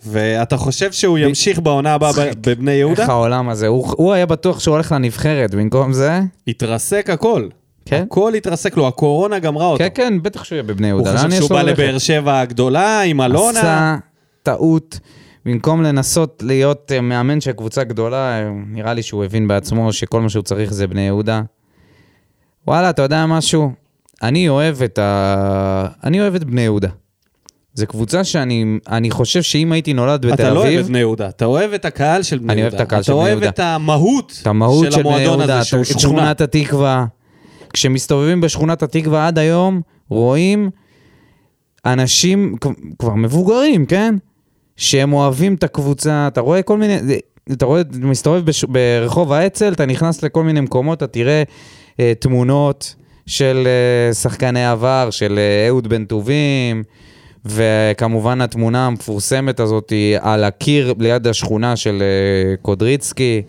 ואתה 0.05 0.57
חושב 0.57 0.91
שהוא 0.91 1.17
ימשיך 1.17 1.59
בעונה 1.59 1.93
הבאה 1.93 2.11
ב- 2.13 2.49
בבני 2.49 2.71
יהודה? 2.71 3.01
איך 3.01 3.09
העולם 3.09 3.49
הזה, 3.49 3.67
הוא, 3.67 3.93
הוא 3.97 4.13
היה 4.13 4.25
בטוח 4.25 4.59
שהוא 4.59 4.73
הולך 4.73 4.91
לנבחרת, 4.91 5.55
במקום 5.55 5.93
זה... 5.93 6.19
התרסק 6.47 7.09
הכל. 7.09 7.47
כן? 7.85 8.03
הכל 8.07 8.33
התרסק 8.33 8.77
לו, 8.77 8.87
הקורונה 8.87 9.39
גמרה 9.39 9.65
אותו. 9.65 9.77
כן, 9.83 9.89
כן, 9.95 10.21
בטח 10.21 10.43
שהוא 10.43 10.55
יהיה 10.55 10.63
בבני 10.63 10.91
הוא 10.91 11.01
יהודה. 11.01 11.21
לאן 11.21 11.31
יש 11.31 11.37
שהוא 11.37 11.49
בא? 11.49 11.61
לבאר 11.61 11.97
שבע 11.97 12.39
הגדולה 12.39 13.01
עם 13.01 13.21
אלונה. 13.21 13.49
עשה 13.59 13.97
טעות. 14.43 14.99
במקום 15.45 15.83
לנסות 15.83 16.43
להיות 16.45 16.91
אה, 16.91 17.01
מאמן 17.01 17.41
של 17.41 17.51
קבוצה 17.51 17.83
גדולה, 17.83 18.39
אה, 18.39 18.49
נראה 18.67 18.93
לי 18.93 19.03
שהוא 19.03 19.23
הבין 19.23 19.47
בעצמו 19.47 19.93
שכל 19.93 20.21
מה 20.21 20.29
שהוא 20.29 20.43
צריך 20.43 20.73
זה 20.73 20.87
בני 20.87 21.01
יהודה. 21.01 21.41
וואלה, 22.67 22.89
אתה 22.89 23.01
יודע 23.01 23.25
משהו? 23.25 23.71
אני 24.23 24.49
אוהב 24.49 24.83
את 24.83 24.99
ה... 24.99 25.87
אני 26.03 26.21
אוהב 26.21 26.35
את 26.35 26.43
בני 26.43 26.61
יהודה. 26.61 26.89
זו 27.73 27.87
קבוצה 27.87 28.23
שאני 28.23 28.65
אני 28.89 29.11
חושב 29.11 29.41
שאם 29.41 29.71
הייתי 29.71 29.93
נולד 29.93 30.25
בתל 30.25 30.33
אתה 30.33 30.49
לא 30.53 30.59
אוהב 30.59 30.67
את 30.67 30.73
אביב, 30.73 30.87
בני 30.87 30.99
יהודה, 30.99 31.29
אתה 31.29 31.45
אוהב 31.45 31.73
את 31.73 31.85
הקהל 31.85 32.23
של 32.23 32.37
בני 32.37 32.53
אני 32.53 32.61
יהודה. 32.61 32.77
אוהב 32.77 32.81
את 32.81 32.87
הקהל 32.87 33.03
של 33.03 33.13
בני 33.13 33.21
אתה 33.21 33.29
יהודה. 33.29 33.45
אוהב 33.45 33.53
את 33.53 33.59
המהות 33.59 34.39
את 34.41 34.47
המהות 34.47 34.91
של 34.91 35.03
בני 35.03 35.09
המועדון 35.09 35.39
יהודה, 35.39 35.59
הזה, 35.59 35.81
את. 35.81 35.99
שכונת 35.99 36.41
התקווה. 36.41 37.05
כשמסתובבים 37.73 38.41
בשכונת 38.41 38.83
התקווה 38.83 39.27
עד 39.27 39.39
היום, 39.39 39.81
רואים 40.09 40.69
אנשים 41.85 42.55
כבר 42.99 43.15
מבוגרים, 43.15 43.85
כן? 43.85 44.15
שהם 44.77 45.13
אוהבים 45.13 45.53
את 45.53 45.63
הקבוצה, 45.63 46.27
אתה 46.27 46.41
רואה 46.41 46.61
כל 46.61 46.77
מיני, 46.77 47.19
אתה 47.51 47.65
רואה, 47.65 47.81
אתה 47.81 47.97
מסתובב 47.97 48.45
בש, 48.45 48.63
ברחוב 48.63 49.33
האצ"ל, 49.33 49.73
אתה 49.73 49.85
נכנס 49.85 50.23
לכל 50.23 50.43
מיני 50.43 50.61
מקומות, 50.61 50.97
אתה 50.97 51.07
תראה 51.07 51.33
אה, 51.33 51.43
תמונות 52.19 52.95
של 53.25 53.67
אה, 53.67 54.13
שחקני 54.13 54.65
עבר, 54.65 55.07
של 55.11 55.39
אה, 55.39 55.67
אהוד 55.67 55.87
בן 55.87 56.05
טובים, 56.05 56.83
וכמובן 57.45 58.41
התמונה 58.41 58.87
המפורסמת 58.87 59.59
הזאת 59.59 59.89
היא 59.89 60.17
על 60.21 60.43
הקיר 60.43 60.93
ליד 60.99 61.27
השכונה 61.27 61.75
של 61.75 62.01
אה, 62.01 62.55
קודריצקי, 62.61 63.41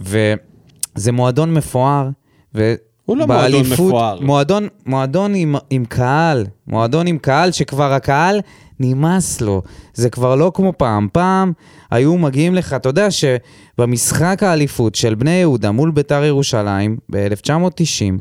וזה 0.00 1.12
מועדון 1.12 1.54
מפואר, 1.54 2.08
ו... 2.54 2.74
הוא 3.04 3.16
לא 3.16 3.26
מועדון 3.26 3.62
באליפות- 3.62 3.72
מפואר. 3.72 4.18
מועדון, 4.20 4.68
מועדון 4.86 5.34
עם, 5.34 5.54
עם 5.70 5.84
קהל, 5.84 6.46
מועדון 6.66 7.06
עם 7.06 7.18
קהל 7.18 7.52
שכבר 7.52 7.92
הקהל 7.92 8.40
נמאס 8.80 9.40
לו. 9.40 9.62
זה 9.94 10.10
כבר 10.10 10.36
לא 10.36 10.52
כמו 10.54 10.72
פעם. 10.76 11.08
פעם 11.12 11.52
היו 11.90 12.18
מגיעים 12.18 12.54
לך, 12.54 12.72
אתה 12.72 12.88
יודע 12.88 13.08
שבמשחק 13.10 14.42
האליפות 14.42 14.94
של 14.94 15.14
בני 15.14 15.30
יהודה 15.30 15.70
מול 15.70 15.90
ביתר 15.90 16.24
ירושלים 16.24 16.96
ב-1990, 17.12 18.20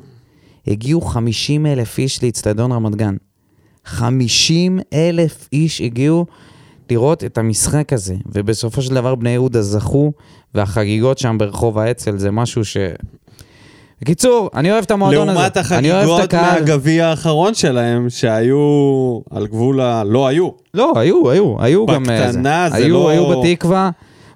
הגיעו 0.68 1.02
50 1.02 1.66
אלף 1.66 1.98
איש 1.98 2.24
לאצטדיון 2.24 2.72
רמת 2.72 2.96
גן. 2.96 3.16
50 3.86 4.80
אלף 4.94 5.50
איש 5.54 5.82
הגיעו 5.82 6.26
לראות 6.90 7.24
את 7.24 7.38
המשחק 7.38 7.94
הזה, 7.94 8.16
ובסופו 8.26 8.82
של 8.82 8.96
דבר 8.96 9.16
בני 9.16 9.30
יהודה 9.30 9.62
זכו, 9.62 10.12
והחגיגות 10.56 11.18
שם 11.18 11.38
ברחוב 11.40 11.78
האצ"ל 11.78 12.18
זה 12.18 12.32
משהו 12.32 12.66
ש... 12.66 12.78
בקיצור, 14.02 14.50
אני 14.56 14.72
אוהב 14.72 14.84
את 14.84 14.92
המועדון 14.92 15.30
הזה. 15.30 15.40
לעומת 15.40 15.58
החגיגות. 15.58 16.34
מהגביע 16.34 17.08
האחרון 17.08 17.54
שלהם, 17.54 18.10
שהיו 18.10 19.20
על 19.32 19.48
גבול 19.48 19.82
ה... 19.82 20.04
לא 20.04 20.28
היו. 20.28 20.50
לא, 20.74 20.94
היו, 20.96 21.32
היו, 21.32 21.56
היו 21.60 21.86
גם... 21.86 22.04
בקטנה 22.04 22.64
אה, 22.64 22.70
זה 22.70 22.76
היו, 22.76 22.94
לא- 22.94 23.10
היו 23.10 23.30
בתקווה. 23.30 23.90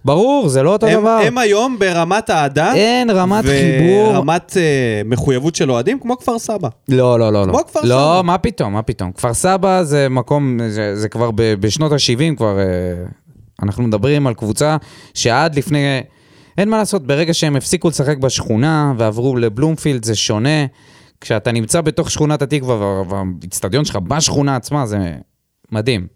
ברור, 0.05 0.49
זה 0.49 0.63
לא 0.63 0.73
אותו 0.73 0.87
הם, 0.87 0.99
דבר. 0.99 1.19
הם 1.25 1.37
היום 1.37 1.79
ברמת 1.79 2.29
אהדה. 2.29 2.73
אין 2.73 3.09
רמת 3.09 3.45
חיבור. 3.45 4.07
ורמת 4.07 4.57
אה, 4.57 5.01
מחויבות 5.05 5.55
של 5.55 5.71
אוהדים, 5.71 5.99
כמו 5.99 6.17
כפר 6.17 6.39
סבא. 6.39 6.69
לא, 6.89 7.19
לא, 7.19 7.33
לא. 7.33 7.47
לא. 7.47 7.53
כמו 7.53 7.65
כפר 7.67 7.79
סבא. 7.79 7.89
לא, 7.89 8.21
מה 8.23 8.37
פתאום, 8.37 8.73
מה 8.73 8.81
פתאום. 8.81 9.11
כפר 9.11 9.33
סבא 9.33 9.83
זה 9.83 10.07
מקום, 10.09 10.59
זה, 10.69 10.95
זה 10.95 11.09
כבר 11.09 11.31
ב, 11.35 11.53
בשנות 11.59 11.91
ה-70 11.91 12.35
כבר, 12.37 12.59
אה, 12.59 12.63
אנחנו 13.63 13.83
מדברים 13.83 14.27
על 14.27 14.33
קבוצה 14.33 14.77
שעד 15.13 15.55
לפני, 15.55 16.01
אין 16.57 16.69
מה 16.69 16.77
לעשות, 16.77 17.07
ברגע 17.07 17.33
שהם 17.33 17.55
הפסיקו 17.55 17.89
לשחק 17.89 18.17
בשכונה 18.17 18.93
ועברו 18.97 19.35
לבלומפילד 19.35 20.05
זה 20.05 20.15
שונה. 20.15 20.65
כשאתה 21.21 21.51
נמצא 21.51 21.81
בתוך 21.81 22.11
שכונת 22.11 22.41
התקווה 22.41 22.75
וה- 22.75 23.03
והאיצטדיון 23.09 23.85
שלך 23.85 23.95
בשכונה 23.95 24.55
עצמה, 24.55 24.85
זה 24.85 24.97
מדהים. 25.71 26.07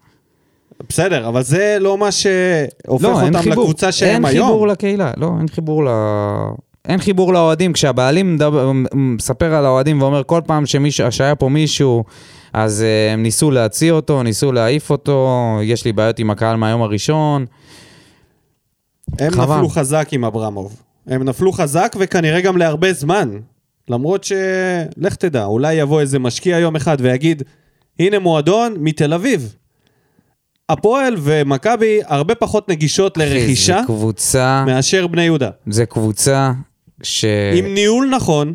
בסדר, 0.89 1.27
אבל 1.27 1.41
זה 1.43 1.77
לא 1.79 1.97
מה 1.97 2.11
שהופך 2.11 3.03
לא, 3.03 3.21
אין 3.21 3.35
אותם 3.35 3.43
חיבור. 3.43 3.63
לקבוצה 3.63 3.91
שהם 3.91 4.25
אין 4.25 4.25
היום. 4.25 4.47
חיבור 4.47 4.67
לקהילה, 4.67 5.11
לא, 5.17 5.31
אין 5.39 5.47
חיבור 5.47 5.85
ל... 5.85 5.87
אין 6.87 6.99
חיבור 6.99 7.33
לאוהדים. 7.33 7.73
כשהבעלים 7.73 8.35
מדבר, 8.35 8.71
מספר 8.93 9.53
על 9.53 9.65
האוהדים 9.65 10.01
ואומר 10.01 10.21
כל 10.23 10.41
פעם 10.45 10.65
שמישהו, 10.65 11.11
שהיה 11.11 11.35
פה 11.35 11.49
מישהו, 11.49 12.03
אז 12.53 12.83
uh, 12.83 13.13
הם 13.13 13.23
ניסו 13.23 13.51
להוציא 13.51 13.91
אותו, 13.91 14.23
ניסו 14.23 14.51
להעיף 14.51 14.89
אותו, 14.89 15.29
יש 15.63 15.85
לי 15.85 15.93
בעיות 15.93 16.19
עם 16.19 16.29
הקהל 16.29 16.55
מהיום 16.55 16.81
הראשון. 16.81 17.45
הם 19.19 19.31
חבל. 19.31 19.55
נפלו 19.55 19.69
חזק 19.69 20.07
עם 20.11 20.25
אברמוב. 20.25 20.81
הם 21.07 21.23
נפלו 21.23 21.51
חזק 21.51 21.95
וכנראה 21.99 22.41
גם 22.41 22.57
להרבה 22.57 22.93
זמן. 22.93 23.29
למרות 23.89 24.23
ש... 24.23 24.31
לך 24.97 25.15
תדע, 25.15 25.43
אולי 25.45 25.73
יבוא 25.73 26.01
איזה 26.01 26.19
משקיע 26.19 26.59
יום 26.59 26.75
אחד 26.75 26.97
ויגיד, 26.99 27.43
הנה 27.99 28.19
מועדון 28.19 28.75
מתל 28.79 29.13
אביב. 29.13 29.55
הפועל 30.69 31.15
ומכבי 31.19 31.99
הרבה 32.05 32.35
פחות 32.35 32.69
נגישות 32.69 33.17
לרכישה 33.17 33.79
זה 33.81 33.87
קבוצה, 33.87 34.63
מאשר 34.65 35.07
בני 35.07 35.23
יהודה. 35.23 35.49
זה 35.67 35.85
קבוצה 35.85 36.51
ש... 37.03 37.25
עם 37.53 37.65
ניהול 37.65 38.09
נכון, 38.15 38.53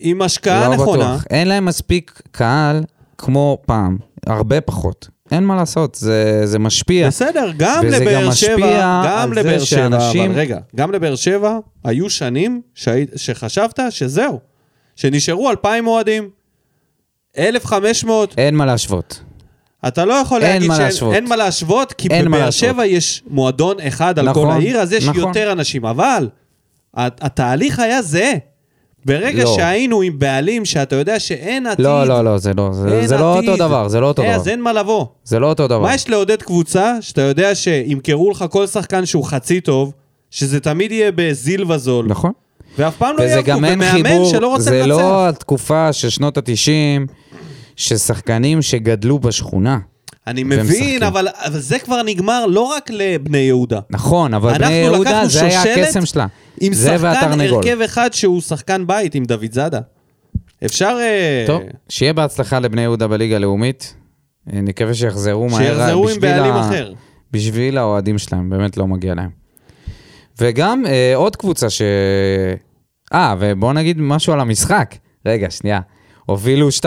עם 0.00 0.22
השקעה 0.22 0.68
לא 0.68 0.74
נכונה. 0.74 1.04
בטוח. 1.04 1.24
אין 1.30 1.48
להם 1.48 1.64
מספיק 1.64 2.20
קהל 2.30 2.84
כמו 3.18 3.58
פעם, 3.66 3.98
הרבה 4.26 4.60
פחות. 4.60 5.08
אין 5.32 5.44
מה 5.44 5.56
לעשות, 5.56 5.94
זה, 5.94 6.40
זה 6.46 6.58
משפיע. 6.58 7.06
בסדר, 7.08 7.50
גם 7.56 7.84
לבאר 7.86 8.32
שבע, 8.32 9.02
גם 9.06 9.32
לבאר 9.32 9.58
שבע, 9.58 9.66
שאנשים- 9.66 10.30
אבל 10.30 10.40
רגע, 10.40 10.58
גם 10.76 10.92
לבאר 10.92 11.14
שבע 11.14 11.58
היו 11.84 12.10
שנים 12.10 12.60
שהי- 12.74 13.06
שחשבת 13.16 13.78
שזהו, 13.90 14.40
שנשארו 14.96 15.50
2,000 15.50 15.86
אוהדים, 15.86 16.28
1,500, 17.38 18.34
אין 18.38 18.54
מה 18.54 18.66
להשוות. 18.66 19.20
אתה 19.88 20.04
לא 20.04 20.14
יכול 20.14 20.40
להגיד 20.40 20.68
מה 20.68 20.74
שאין 20.74 20.86
להשוות. 20.86 21.14
אין 21.14 21.28
מה 21.28 21.36
להשוות, 21.36 21.92
כי 21.92 22.08
בבאר. 22.08 22.50
שבע 22.50 22.86
יש 22.86 23.22
מועדון 23.26 23.76
אחד 23.80 24.18
על 24.18 24.30
נכון, 24.30 24.46
כל 24.48 24.52
העיר, 24.52 24.78
אז 24.80 24.92
יש 24.92 25.04
נכון. 25.08 25.20
יותר 25.20 25.52
אנשים, 25.52 25.84
אבל 25.84 26.28
הת- 26.94 27.24
התהליך 27.24 27.78
היה 27.78 28.02
זהה. 28.02 28.32
ברגע 29.04 29.44
לא. 29.44 29.54
שהיינו 29.56 30.02
עם 30.02 30.18
בעלים 30.18 30.64
שאתה 30.64 30.96
יודע 30.96 31.20
שאין 31.20 31.66
עתיד, 31.66 31.84
לא, 31.84 32.04
לא, 32.04 32.24
לא, 32.24 32.38
זה 32.38 32.52
לא, 32.54 32.72
זה, 32.72 33.06
זה 33.06 33.16
לא. 33.16 33.36
אותו 33.36 33.56
דבר, 33.56 33.88
זה 33.88 34.00
לא 34.00 34.06
אותו 34.06 34.22
אה, 34.22 34.28
דבר. 34.28 34.36
אז 34.36 34.48
אין 34.48 34.60
מה 34.60 34.72
לבוא. 34.72 35.06
זה 35.24 35.38
לא 35.38 35.46
אותו 35.46 35.68
דבר. 35.68 35.82
מה 35.82 35.94
יש 35.94 36.08
לעודד 36.08 36.42
קבוצה 36.42 36.94
שאתה 37.00 37.20
יודע 37.20 37.54
שימכרו 37.54 38.30
לך 38.30 38.44
כל 38.50 38.66
שחקן 38.66 39.06
שהוא 39.06 39.24
חצי 39.24 39.60
טוב, 39.60 39.92
שזה 40.30 40.60
תמיד 40.60 40.92
יהיה 40.92 41.10
בזיל 41.14 41.72
וזול, 41.72 42.06
נכון. 42.06 42.32
ואף 42.78 42.96
פעם 42.96 43.16
לא 43.18 43.22
יעברו, 43.22 43.56
ומאמן 43.58 43.90
חיבור, 43.90 44.30
שלא 44.30 44.48
רוצה 44.48 44.62
זה 44.62 44.82
לנצח. 44.82 44.88
לא 44.88 45.28
התקופה 45.28 45.92
של 45.92 46.08
שנות 46.08 46.38
ה-90, 46.38 47.12
ששחקנים 47.76 48.62
שגדלו 48.62 49.18
בשכונה. 49.18 49.78
אני 50.26 50.44
מבין. 50.44 51.02
אבל, 51.02 51.28
אבל 51.44 51.58
זה 51.58 51.78
כבר 51.78 52.02
נגמר 52.02 52.46
לא 52.46 52.60
רק 52.60 52.90
לבני 52.90 53.38
יהודה. 53.38 53.80
נכון, 53.90 54.34
אבל 54.34 54.58
בני 54.58 54.72
יהודה 54.72 55.26
זה 55.26 55.44
היה 55.44 55.62
הקסם 55.62 56.06
שלה. 56.06 56.26
עם 56.60 56.72
זה 56.72 56.96
שחקן. 56.98 57.40
הרכב 57.40 57.78
אחד 57.84 58.12
שהוא 58.12 58.40
שחקן 58.40 58.86
בית, 58.86 59.14
עם 59.14 59.24
דוד 59.24 59.52
זאדה. 59.52 59.80
אפשר... 60.64 60.96
אה, 61.00 61.44
טוב, 61.46 61.62
שיהיה 61.88 62.12
בהצלחה 62.12 62.58
לבני 62.58 62.82
יהודה 62.82 63.08
בליגה 63.08 63.36
הלאומית. 63.36 63.94
אה, 64.52 64.60
נקווה 64.60 64.94
שיחזרו 64.94 65.48
מהר. 65.48 65.58
שיחזרו 65.58 66.08
עם 66.08 66.20
בעלים 66.20 66.52
ה- 66.54 66.60
אחר. 66.68 66.92
בשביל 67.32 67.78
האוהדים 67.78 68.18
שלהם, 68.18 68.50
באמת 68.50 68.76
לא 68.76 68.86
מגיע 68.86 69.14
להם. 69.14 69.30
וגם 70.40 70.86
אה, 70.86 71.12
עוד 71.16 71.36
קבוצה 71.36 71.70
ש... 71.70 71.82
אה, 73.12 73.34
ובואו 73.38 73.72
נגיד 73.72 73.96
משהו 74.00 74.32
על 74.32 74.40
המשחק. 74.40 74.94
רגע, 75.26 75.50
שנייה. 75.50 75.80
הובילו 76.26 76.68
2-1. 76.80 76.84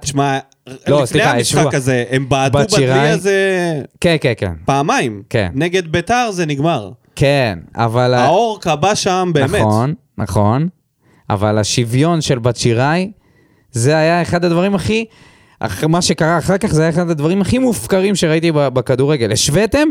תשמע, 0.00 0.38
לא, 0.66 0.74
לפני 0.96 1.06
סליחה, 1.06 1.30
המשחק 1.30 1.40
ישבו- 1.60 1.76
הזה, 1.76 2.04
הם 2.10 2.28
בעטו 2.28 2.58
בת 2.58 2.72
בדלי. 2.72 2.92
הזה 3.08 3.38
כן, 4.00 4.16
כן, 4.20 4.32
כן. 4.36 4.52
פעמיים. 4.64 5.22
כן. 5.30 5.48
נגד 5.54 5.92
ביתר 5.92 6.30
זה 6.32 6.46
נגמר. 6.46 6.90
כן, 7.16 7.58
אבל... 7.76 8.14
האור 8.14 8.58
כבה 8.60 8.94
שם 8.94 9.30
באמת. 9.34 9.60
נכון, 9.60 9.94
נכון. 10.18 10.68
אבל 11.30 11.58
השוויון 11.58 12.20
של 12.20 12.38
בת 12.38 12.56
שיראי, 12.56 13.10
זה 13.72 13.96
היה 13.96 14.22
אחד 14.22 14.44
הדברים 14.44 14.74
הכי... 14.74 15.04
אח- 15.60 15.84
מה 15.84 16.02
שקרה 16.02 16.38
אחר 16.38 16.58
כך 16.58 16.72
זה 16.72 16.80
היה 16.82 16.90
אחד 16.90 17.10
הדברים 17.10 17.40
הכי 17.40 17.58
מופקרים 17.58 18.14
שראיתי 18.14 18.52
בכדורגל. 18.52 19.32
השוויתם? 19.32 19.88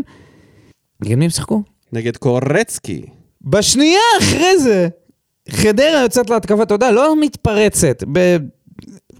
נגד 1.01 1.15
מי 1.15 1.25
הם 1.25 1.29
שיחקו? 1.31 1.61
נגד 1.93 2.17
קורצקי. 2.17 3.01
בשנייה 3.41 3.99
אחרי 4.21 4.59
זה, 4.59 4.87
חדרה 5.49 6.01
יוצאת 6.01 6.29
להתקפה, 6.29 6.63
אתה 6.63 6.73
יודע, 6.73 6.91
לא 6.91 7.15
מתפרצת. 7.21 8.03
ב... 8.11 8.37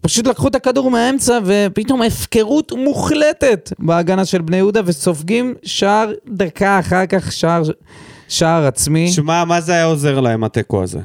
פשוט 0.06 0.28
לקחו 0.28 0.48
את 0.48 0.56
הכדור 0.56 0.92
מהאמצע 0.92 1.40
ופתאום 1.46 2.02
הפקרות 2.02 2.72
מוחלטת 2.72 3.74
בהגנה 3.80 4.26
של 4.26 4.42
בני 4.42 4.58
יהודה 4.58 4.82
וסופגים 4.86 5.54
שער 5.64 6.12
דקה 6.28 6.80
אחר 6.80 7.06
כך, 7.06 7.32
שער, 7.32 7.62
שער 8.28 8.66
עצמי. 8.66 9.12
שמע, 9.12 9.46
מה 9.46 9.62
זה 9.62 9.72
היה 9.74 9.86
עוזר 9.86 10.20
להם, 10.20 10.44
התיקו 10.44 10.84
הזה? 10.84 11.00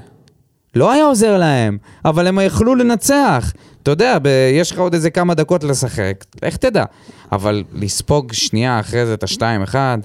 לא 0.75 0.93
היה 0.93 1.05
עוזר 1.05 1.39
להם, 1.39 1.79
אבל 2.05 2.27
הם 2.27 2.39
יכלו 2.43 2.75
לנצח. 2.75 3.53
אתה 3.83 3.91
יודע, 3.91 4.19
ב- 4.23 4.51
יש 4.53 4.73
לך 4.73 4.79
עוד 4.79 4.95
איזה 4.95 5.11
כמה 5.11 5.35
דקות 5.35 5.65
לשחק, 5.65 6.25
לך 6.43 6.57
תדע. 6.57 6.85
אבל 7.33 7.65
לספוג 7.75 8.33
שנייה 8.33 8.81
אחרי 8.81 9.07
זה 9.07 9.15
את 9.15 9.23
השתיים 9.23 9.63
אחד, 9.63 9.99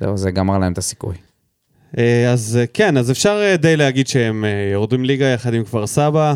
זהו, 0.00 0.16
זה 0.16 0.30
גמר 0.30 0.58
להם 0.58 0.72
את 0.72 0.78
הסיכוי. 0.78 1.14
אה, 1.98 2.32
אז 2.32 2.58
אה, 2.60 2.66
כן, 2.74 2.96
אז 2.96 3.10
אפשר 3.10 3.40
אה, 3.42 3.56
די 3.56 3.76
להגיד 3.76 4.06
שהם 4.06 4.44
יורדים 4.72 5.04
ליגה 5.04 5.26
יחד 5.26 5.54
עם 5.54 5.64
כפר 5.64 5.86
סבא, 5.86 6.34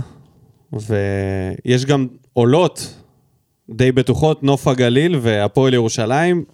ויש 0.72 1.84
גם 1.84 2.06
עולות 2.32 2.94
די 3.70 3.92
בטוחות, 3.92 4.42
נוף 4.42 4.68
הגליל 4.68 5.18
והפועל 5.20 5.74
ירושלים, 5.74 6.44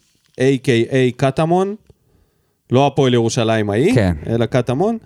A.K.A. 0.41 0.97
קטמון, 1.17 1.75
לא 2.71 2.87
הפועל 2.87 3.15
ירושלים 3.15 3.71
ההיא, 3.71 3.95
כן. 3.95 4.17
אלא 4.27 4.47
קטמון. 4.47 4.99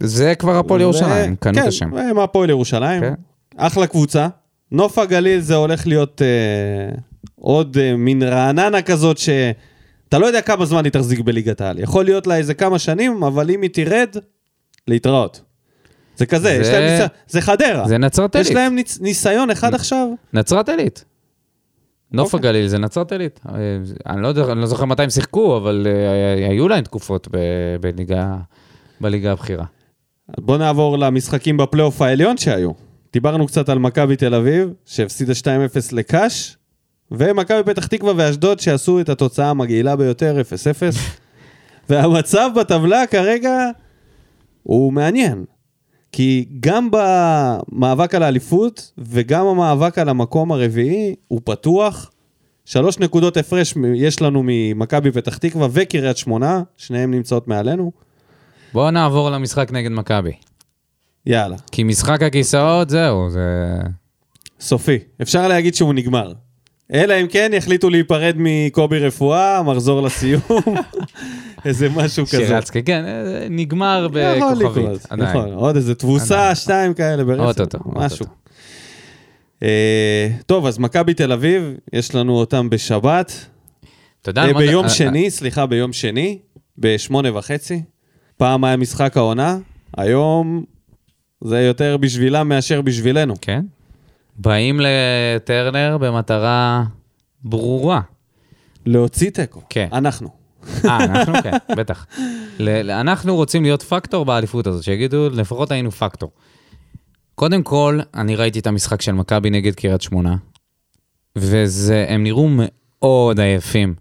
זה 0.00 0.34
כבר 0.34 0.58
הפועל 0.58 0.80
ו- 0.80 0.82
ירושלים, 0.82 1.36
קנו 1.36 1.54
כן, 1.54 1.62
את 1.62 1.66
השם. 1.66 1.94
הם 1.94 2.18
הפועל 2.18 2.50
ירושלים. 2.50 3.00
כן. 3.00 3.14
אחלה 3.56 3.86
קבוצה. 3.86 4.28
נוף 4.72 4.98
הגליל 4.98 5.40
זה 5.40 5.54
הולך 5.54 5.86
להיות 5.86 6.22
אה, 6.22 6.96
עוד 7.34 7.76
אה, 7.80 7.96
מין 7.96 8.22
רעננה 8.22 8.82
כזאת 8.82 9.18
ש... 9.18 9.28
אתה 10.08 10.18
לא 10.18 10.26
יודע 10.26 10.40
כמה 10.40 10.66
זמן 10.66 10.84
היא 10.84 10.92
תחזיק 10.92 11.20
בליגת 11.20 11.60
העל. 11.60 11.78
יכול 11.78 12.04
להיות 12.04 12.26
לה 12.26 12.36
איזה 12.36 12.54
כמה 12.54 12.78
שנים, 12.78 13.24
אבל 13.24 13.50
אם 13.50 13.62
היא 13.62 13.70
תרד, 13.72 14.16
להתראות. 14.88 15.40
זה 16.20 16.26
כזה, 16.26 16.48
זה- 16.48 16.60
יש 16.62 16.68
להם 16.68 16.82
ניסיון, 16.90 17.08
זה 17.28 17.40
חדרה. 17.40 17.88
זה 17.88 17.98
נצרת 17.98 18.34
יש 18.34 18.40
עילית. 18.46 18.54
להם 18.62 18.74
ניצ... 18.74 18.98
ניסיון 19.00 19.50
אחד 19.50 19.74
עכשיו. 19.74 20.08
נצרת 20.32 20.68
עילית. 20.68 21.04
נוף 22.12 22.34
אוקיי. 22.34 22.48
הגליל 22.50 22.66
זה 22.68 22.78
נצרת 22.78 23.12
עילית. 23.12 23.40
אה, 23.48 23.54
אני 24.06 24.22
לא 24.22 24.30
אני 24.52 24.60
לא 24.60 24.66
זוכר 24.66 24.84
מתי 24.84 25.02
הם 25.02 25.10
שיחקו, 25.10 25.56
אבל 25.56 25.86
אה, 25.90 26.48
היו 26.48 26.68
להם 26.68 26.84
תקופות 26.84 27.28
ב- 27.30 27.36
בליגה- 27.80 28.36
בליגה 29.00 29.32
הבכירה. 29.32 29.64
בואו 30.40 30.58
נעבור 30.58 30.98
למשחקים 30.98 31.56
בפלייאוף 31.56 32.02
העליון 32.02 32.36
שהיו. 32.36 32.70
דיברנו 33.12 33.46
קצת 33.46 33.68
על 33.68 33.78
מכבי 33.78 34.16
תל 34.16 34.34
אביב, 34.34 34.68
שהפסידה 34.86 35.32
2-0 35.32 35.44
לקאש, 35.92 36.56
ומכבי 37.10 37.62
פתח 37.64 37.86
תקווה 37.86 38.12
ואשדוד 38.16 38.60
שעשו 38.60 39.00
את 39.00 39.08
התוצאה 39.08 39.50
המגעילה 39.50 39.96
ביותר, 39.96 40.36
0-0. 40.40 40.96
והמצב 41.88 42.50
בטבלה 42.56 43.06
כרגע 43.06 43.56
הוא 44.62 44.92
מעניין. 44.92 45.44
כי 46.12 46.48
גם 46.60 46.88
במאבק 46.90 48.14
על 48.14 48.22
האליפות 48.22 48.92
וגם 48.98 49.46
המאבק 49.46 49.98
על 49.98 50.08
המקום 50.08 50.52
הרביעי 50.52 51.14
הוא 51.28 51.40
פתוח. 51.44 52.10
שלוש 52.64 52.98
נקודות 52.98 53.36
הפרש 53.36 53.74
יש 53.94 54.22
לנו 54.22 54.42
ממכבי 54.44 55.12
פתח 55.12 55.36
תקווה 55.36 55.68
וקריית 55.72 56.16
שמונה, 56.16 56.62
שניהם 56.76 57.10
נמצאות 57.10 57.48
מעלינו. 57.48 57.92
בואו 58.72 58.90
נעבור 58.90 59.30
למשחק 59.30 59.72
נגד 59.72 59.90
מכבי. 59.90 60.32
יאללה. 61.26 61.56
כי 61.72 61.82
משחק 61.82 62.22
הכיסאות, 62.22 62.90
זהו, 62.90 63.30
זה... 63.30 63.76
סופי. 64.60 64.98
אפשר 65.22 65.48
להגיד 65.48 65.74
שהוא 65.74 65.94
נגמר. 65.94 66.32
אלא 66.94 67.14
אם 67.20 67.26
כן 67.26 67.50
יחליטו 67.54 67.90
להיפרד 67.90 68.34
מקובי 68.38 68.98
רפואה, 68.98 69.62
מחזור 69.62 70.02
לסיום, 70.02 70.40
איזה 71.64 71.88
משהו 71.88 72.26
כזה. 72.26 72.46
שירצקי, 72.46 72.82
כן, 72.82 73.04
אה, 73.04 73.46
נגמר 73.50 74.08
בכוכבית, 74.12 75.06
עדיין. 75.10 75.30
נכון, 75.30 75.52
עוד 75.52 75.76
איזה 75.76 75.94
תבוסה, 75.94 76.54
שתיים 76.54 76.94
כאלה 76.94 77.24
ברצף, 77.24 77.64
משהו. 77.86 78.26
אה, 79.62 80.28
טוב, 80.46 80.66
אז 80.66 80.78
מכבי 80.78 81.14
תל 81.14 81.32
אביב, 81.32 81.74
יש 81.92 82.14
לנו 82.14 82.36
אותם 82.36 82.70
בשבת. 82.70 83.32
יודע 84.26 84.42
אה, 84.42 84.54
ביום 84.54 84.88
שני, 84.88 85.30
סליחה, 85.30 85.66
ביום 85.66 85.92
שני, 85.92 86.38
בשמונה 86.78 87.38
וחצי. 87.38 87.82
פעם 88.36 88.64
היה 88.64 88.76
משחק 88.76 89.16
העונה, 89.16 89.58
היום 89.96 90.64
זה 91.44 91.60
יותר 91.60 91.96
בשבילם 91.96 92.48
מאשר 92.48 92.82
בשבילנו. 92.82 93.34
כן. 93.40 93.64
באים 94.42 94.80
לטרנר 94.80 95.98
במטרה 96.00 96.84
ברורה. 97.44 98.00
להוציא 98.86 99.30
תיקו. 99.30 99.62
כן. 99.70 99.88
אנחנו. 99.92 100.28
אה, 100.84 101.04
אנחנו 101.04 101.34
כן, 101.42 101.50
בטח. 101.78 102.06
אנחנו 102.90 103.36
רוצים 103.36 103.62
להיות 103.62 103.82
פקטור 103.82 104.24
באליפות 104.24 104.66
הזאת, 104.66 104.82
שיגידו, 104.82 105.28
לפחות 105.30 105.70
היינו 105.70 105.90
פקטור. 105.90 106.30
קודם 107.34 107.62
כל, 107.62 108.00
אני 108.14 108.36
ראיתי 108.36 108.58
את 108.58 108.66
המשחק 108.66 109.02
של 109.02 109.12
מכבי 109.12 109.50
נגד 109.50 109.74
קריית 109.74 110.02
שמונה, 110.02 110.36
והם 111.36 112.22
נראו 112.22 112.48
מאוד 112.50 113.40
עייפים. 113.40 113.94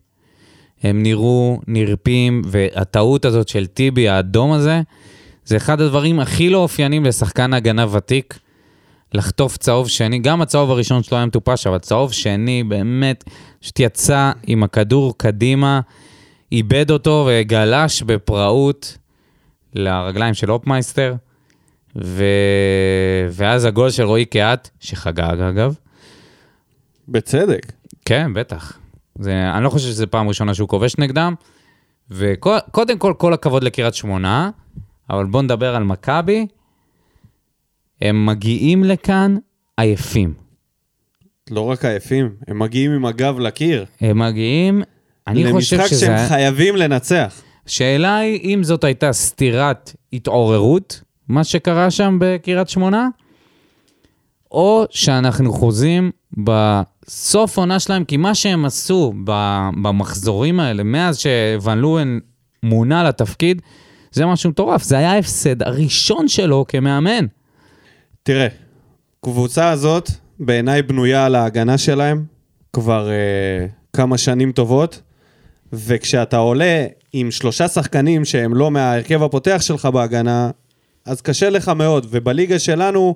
הם 0.84 1.03
נראו 1.03 1.60
נרפים, 1.68 2.41
והטעות 2.45 3.26
הזאת 3.26 3.48
של 3.48 3.68
טיבי, 3.68 4.10
האדום 4.10 4.52
הזה, 4.52 4.82
זה 5.45 5.57
אחד 5.57 5.82
הדברים 5.82 6.20
הכי 6.20 6.49
לא 6.49 6.57
אופיינים 6.57 7.06
לשחקן 7.06 7.53
הגנה 7.53 7.95
ותיק. 7.95 8.40
לחטוף 9.14 9.57
צהוב 9.57 9.88
שני, 9.88 10.19
גם 10.19 10.41
הצהוב 10.41 10.72
הראשון 10.72 11.03
שלו 11.03 11.18
היה 11.18 11.26
מטופש, 11.26 11.68
אבל 11.68 11.80
צהוב 11.80 12.11
שני 12.11 12.64
באמת, 12.64 13.23
פשוט 13.60 13.80
יצא 13.80 14.31
עם 14.48 14.64
הכדור 14.64 15.18
קדימה, 15.18 15.80
איבד 16.52 16.91
אותו 16.91 17.27
וגלש 17.30 18.02
בפראות 18.02 18.98
לרגליים 19.73 20.34
של 20.34 20.52
אופמייסטר, 20.52 21.15
ו... 21.95 22.23
ואז 23.31 23.65
הגול 23.65 23.90
של 23.90 24.03
רועי 24.03 24.26
קהת, 24.26 24.69
שחגג 24.80 25.41
אגב, 25.49 25.76
בצדק. 27.07 27.72
כן, 28.06 28.34
בטח. 28.34 28.77
זה, 29.19 29.52
אני 29.53 29.64
לא 29.64 29.69
חושב 29.69 29.88
שזו 29.88 30.06
פעם 30.10 30.27
ראשונה 30.27 30.53
שהוא 30.53 30.69
כובש 30.69 30.98
נגדם, 30.98 31.34
וקודם 32.11 32.98
כל, 32.98 33.14
כל 33.18 33.34
הכבוד 33.34 33.64
לקריית 33.64 33.94
שמונה, 33.94 34.49
אבל 35.10 35.26
בואו 35.26 35.44
נדבר 35.44 35.76
על 35.76 35.84
מכבי. 35.84 36.48
הם 38.02 38.26
מגיעים 38.26 38.84
לכאן 38.84 39.38
עייפים. 39.78 40.34
לא 41.52 41.62
רק 41.62 41.86
עייפים, 41.86 42.30
הם 42.48 42.60
מגיעים 42.60 42.92
עם 42.92 43.06
הגב 43.06 43.40
לקיר. 43.40 43.86
הם 44.02 44.20
מגיעים, 44.20 44.82
אני 45.28 45.52
חושב 45.52 45.76
למשחק 45.78 45.90
שזה... 45.90 46.06
שהם 46.06 46.28
חייבים 46.28 46.76
לנצח. 46.76 47.42
השאלה 47.68 48.18
היא 48.18 48.56
אם 48.56 48.64
זאת 48.64 48.84
הייתה 48.84 49.14
סתירת 49.14 49.96
התעוררות, 50.14 51.02
מה 51.28 51.44
שקרה 51.44 51.92
שם 51.92 52.18
בקריית 52.22 52.70
שמונה, 52.70 53.08
או 54.52 54.86
שאנחנו 54.90 55.54
חוזים 55.54 56.12
בסוף 56.38 57.58
עונה 57.58 57.80
שלהם, 57.80 58.04
כי 58.04 58.18
מה 58.18 58.36
שהם 58.36 58.66
עשו 58.66 59.14
במחזורים 59.82 60.60
האלה, 60.60 60.84
מאז 60.84 61.20
שוון 61.20 61.78
לואן 61.78 62.20
מונה 62.64 63.04
לתפקיד, 63.04 63.62
זה 64.12 64.26
משהו 64.26 64.50
מטורף. 64.50 64.84
זה 64.84 64.98
היה 64.98 65.12
ההפסד 65.12 65.64
הראשון 65.64 66.28
שלו 66.28 66.66
כמאמן. 66.68 67.26
תראה, 68.24 68.48
קבוצה 69.22 69.70
הזאת 69.70 70.10
בעיניי 70.40 70.82
בנויה 70.82 71.26
על 71.26 71.36
ההגנה 71.36 71.78
שלהם 71.78 72.26
כבר 72.74 73.10
אה, 73.10 73.66
כמה 73.94 74.18
שנים 74.18 74.52
טובות, 74.52 75.02
וכשאתה 75.74 76.38
עולה 76.38 76.86
עם 77.14 77.32
שלושה 77.32 77.68
שחקנים 77.68 78.26
שהם 78.26 78.54
לא 78.54 78.72
מההרכב 78.72 79.24
הפותח 79.24 79.58
שלך 79.62 79.86
בהגנה, 79.86 80.52
אז 81.06 81.22
קשה 81.22 81.50
לך 81.50 81.70
מאוד, 81.70 82.08
ובליגה 82.10 82.60
שלנו, 82.60 83.16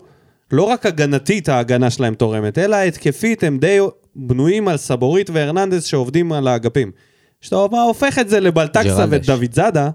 לא 0.51 0.63
רק 0.63 0.85
הגנתית 0.85 1.49
ההגנה 1.49 1.89
שלהם 1.89 2.15
תורמת, 2.15 2.57
אלא 2.57 2.75
התקפית 2.75 3.43
הם 3.43 3.59
די 3.59 3.80
בנויים 4.15 4.67
על 4.67 4.77
סבורית 4.77 5.30
והרננדס 5.30 5.84
שעובדים 5.84 6.31
על 6.31 6.47
האגפים. 6.47 6.91
כשאתה 7.41 7.55
הופך 7.55 8.19
את 8.19 8.30
זה 8.30 8.39
לבלטקסה. 8.39 9.05
ודוד 9.09 9.53
זאדה, 9.53 9.89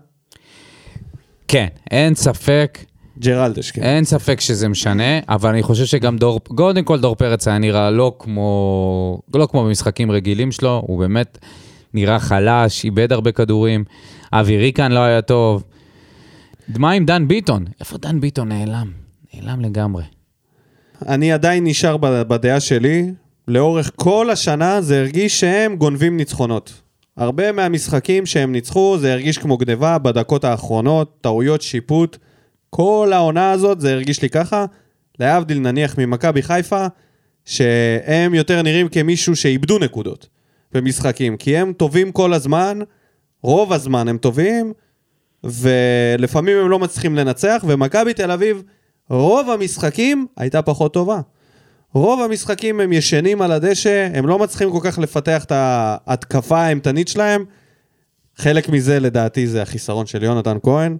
כן, 1.48 1.66
אין 1.90 2.14
ספק 2.14 2.78
ג'רלדש, 3.18 3.70
כן. 3.70 3.82
אין 3.82 4.04
ספק 4.04 4.40
שזה 4.40 4.68
משנה, 4.68 5.18
אבל 5.28 5.50
אני 5.50 5.62
חושב 5.62 5.84
שגם 5.84 6.18
דור, 6.18 6.40
קודם 6.40 6.84
כל 6.84 7.00
דור 7.00 7.16
פרץ 7.16 7.48
היה 7.48 7.58
נראה 7.58 7.90
לא 7.90 8.16
כמו, 8.18 9.20
לא 9.34 9.48
כמו 9.50 9.64
במשחקים 9.64 10.10
רגילים 10.10 10.52
שלו, 10.52 10.82
הוא 10.86 10.98
באמת 10.98 11.38
נראה 11.94 12.18
חלש, 12.18 12.84
איבד 12.84 13.12
הרבה 13.12 13.32
כדורים, 13.32 13.84
אבי 14.32 14.56
ריקן 14.56 14.92
לא 14.92 15.00
היה 15.00 15.22
טוב. 15.22 15.64
מה 16.76 16.90
עם 16.90 17.04
דן 17.04 17.28
ביטון? 17.28 17.64
איפה 17.80 17.98
דן 17.98 18.20
ביטון 18.20 18.48
נעלם? 18.48 18.90
נעלם 19.34 19.60
לגמרי. 19.60 20.04
אני 21.08 21.32
עדיין 21.32 21.64
נשאר 21.64 21.96
בדעה 21.96 22.60
שלי, 22.60 23.10
לאורך 23.48 23.90
כל 23.96 24.30
השנה 24.30 24.80
זה 24.80 25.00
הרגיש 25.00 25.40
שהם 25.40 25.76
גונבים 25.76 26.16
ניצחונות. 26.16 26.72
הרבה 27.16 27.52
מהמשחקים 27.52 28.26
שהם 28.26 28.52
ניצחו 28.52 28.96
זה 29.00 29.12
הרגיש 29.12 29.38
כמו 29.38 29.56
גניבה 29.56 29.98
בדקות 29.98 30.44
האחרונות, 30.44 31.18
טעויות 31.20 31.62
שיפוט. 31.62 32.16
כל 32.70 33.10
העונה 33.14 33.50
הזאת 33.50 33.80
זה 33.80 33.92
הרגיש 33.92 34.22
לי 34.22 34.30
ככה, 34.30 34.64
להבדיל 35.18 35.58
נניח 35.58 35.98
ממכבי 35.98 36.42
חיפה, 36.42 36.86
שהם 37.44 38.34
יותר 38.34 38.62
נראים 38.62 38.88
כמישהו 38.88 39.36
שאיבדו 39.36 39.78
נקודות 39.78 40.28
במשחקים, 40.72 41.36
כי 41.36 41.56
הם 41.56 41.72
טובים 41.72 42.12
כל 42.12 42.32
הזמן, 42.32 42.78
רוב 43.42 43.72
הזמן 43.72 44.08
הם 44.08 44.18
טובים, 44.18 44.72
ולפעמים 45.44 46.58
הם 46.58 46.70
לא 46.70 46.78
מצליחים 46.78 47.16
לנצח, 47.16 47.64
ומכבי 47.66 48.14
תל 48.14 48.30
אביב, 48.30 48.62
רוב 49.10 49.50
המשחקים 49.50 50.26
הייתה 50.36 50.62
פחות 50.62 50.94
טובה. 50.94 51.20
רוב 51.94 52.20
המשחקים 52.20 52.80
הם 52.80 52.92
ישנים 52.92 53.42
על 53.42 53.52
הדשא, 53.52 54.08
הם 54.14 54.26
לא 54.26 54.38
מצליחים 54.38 54.70
כל 54.70 54.80
כך 54.82 54.98
לפתח 54.98 55.44
את 55.44 55.52
ההתקפה 55.54 56.58
האימתנית 56.58 57.08
שלהם. 57.08 57.44
חלק 58.36 58.68
מזה 58.68 59.00
לדעתי 59.00 59.46
זה 59.46 59.62
החיסרון 59.62 60.06
של 60.06 60.22
יונתן 60.22 60.56
כהן. 60.62 60.96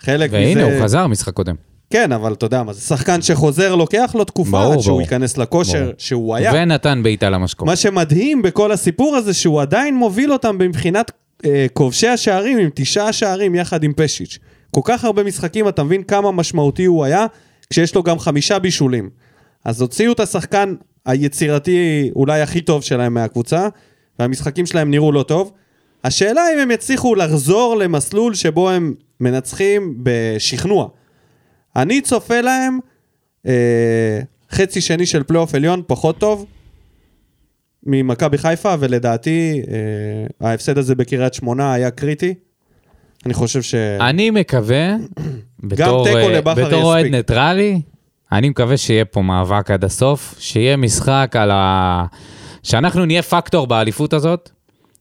חלק 0.00 0.30
והנה, 0.32 0.50
מזה... 0.50 0.74
הוא 0.74 0.84
חזר 0.84 1.06
משחק 1.06 1.32
קודם. 1.32 1.54
כן, 1.90 2.12
אבל 2.12 2.32
אתה 2.32 2.46
יודע 2.46 2.62
מה, 2.62 2.72
זה 2.72 2.80
שחקן 2.80 3.22
שחוזר, 3.22 3.74
לוקח 3.74 4.10
לו 4.14 4.24
תקופה 4.24 4.50
ברור, 4.50 4.72
עד 4.72 4.78
שהוא 4.78 4.90
ברור. 4.90 5.00
ייכנס 5.00 5.38
לכושר 5.38 5.82
ברור. 5.82 5.92
שהוא 5.98 6.34
היה. 6.34 6.52
ונתן 6.54 7.00
בעיטה 7.02 7.30
למשקוף. 7.30 7.68
מה 7.68 7.76
שמדהים 7.76 8.42
בכל 8.42 8.72
הסיפור 8.72 9.16
הזה, 9.16 9.34
שהוא 9.34 9.60
עדיין 9.60 9.94
מוביל 9.94 10.32
אותם 10.32 10.58
מבחינת 10.58 11.10
אה, 11.44 11.66
כובשי 11.72 12.08
השערים 12.08 12.58
עם 12.58 12.68
תשעה 12.74 13.12
שערים 13.12 13.54
יחד 13.54 13.84
עם 13.84 13.92
פשיץ'. 13.96 14.38
כל 14.70 14.80
כך 14.84 15.04
הרבה 15.04 15.24
משחקים, 15.24 15.68
אתה 15.68 15.82
מבין 15.82 16.02
כמה 16.02 16.32
משמעותי 16.32 16.84
הוא 16.84 17.04
היה, 17.04 17.26
כשיש 17.70 17.94
לו 17.94 18.02
גם 18.02 18.18
חמישה 18.18 18.58
בישולים. 18.58 19.10
אז 19.64 19.80
הוציאו 19.80 20.12
את 20.12 20.20
השחקן 20.20 20.74
היצירתי 21.06 22.10
אולי 22.16 22.40
הכי 22.40 22.60
טוב 22.60 22.82
שלהם 22.82 23.14
מהקבוצה, 23.14 23.68
והמשחקים 24.18 24.66
שלהם 24.66 24.90
נראו 24.90 25.12
לא 25.12 25.22
טוב. 25.22 25.52
השאלה 26.04 26.42
אם 26.54 26.58
הם 26.58 26.70
יצליחו 26.70 27.14
לחזור 27.14 27.76
למסלול 27.76 28.34
שבו 28.34 28.70
הם 28.70 28.94
מנצחים 29.20 29.94
בשכנוע. 30.02 30.88
אני 31.76 32.00
צופה 32.00 32.40
להם 32.40 32.78
אה, 33.46 34.20
חצי 34.50 34.80
שני 34.80 35.06
של 35.06 35.22
פלייאוף 35.22 35.54
עליון 35.54 35.82
פחות 35.86 36.18
טוב 36.18 36.46
ממכבי 37.86 38.38
חיפה, 38.38 38.74
ולדעתי 38.80 39.62
אה, 39.68 40.48
ההפסד 40.48 40.78
הזה 40.78 40.94
בקריית 40.94 41.34
שמונה 41.34 41.72
היה 41.72 41.90
קריטי. 41.90 42.34
אני 43.26 43.34
חושב 43.34 43.62
ש... 43.62 43.74
אני 43.74 44.30
מקווה, 44.30 44.96
בתור 45.68 46.08
אה, 46.08 46.40
בתור 46.40 46.82
אוהד. 46.82 47.06
ניטרלי, 47.06 47.80
אני 48.32 48.48
מקווה 48.48 48.76
שיהיה 48.76 49.04
פה 49.04 49.22
מאבק 49.22 49.70
עד 49.70 49.84
הסוף, 49.84 50.34
שיהיה 50.38 50.76
משחק 50.76 51.36
על 51.38 51.50
ה... 51.50 52.04
שאנחנו 52.62 53.04
נהיה 53.04 53.22
פקטור 53.22 53.66
באליפות 53.66 54.12
הזאת, 54.12 54.50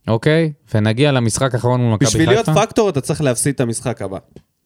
אוקיי? 0.08 0.52
ונגיע 0.74 1.12
למשחק 1.12 1.54
האחרון 1.54 1.82
מול 1.82 1.94
מכבי 1.94 2.06
חיפה. 2.06 2.18
בשביל 2.18 2.30
להיות 2.30 2.50
פקטור 2.50 2.90
אתה 2.90 3.02
צריך 3.02 3.22
להפסיד 3.22 3.54
את 3.54 3.62
המשחק 3.62 4.02
הבא. 4.02 4.18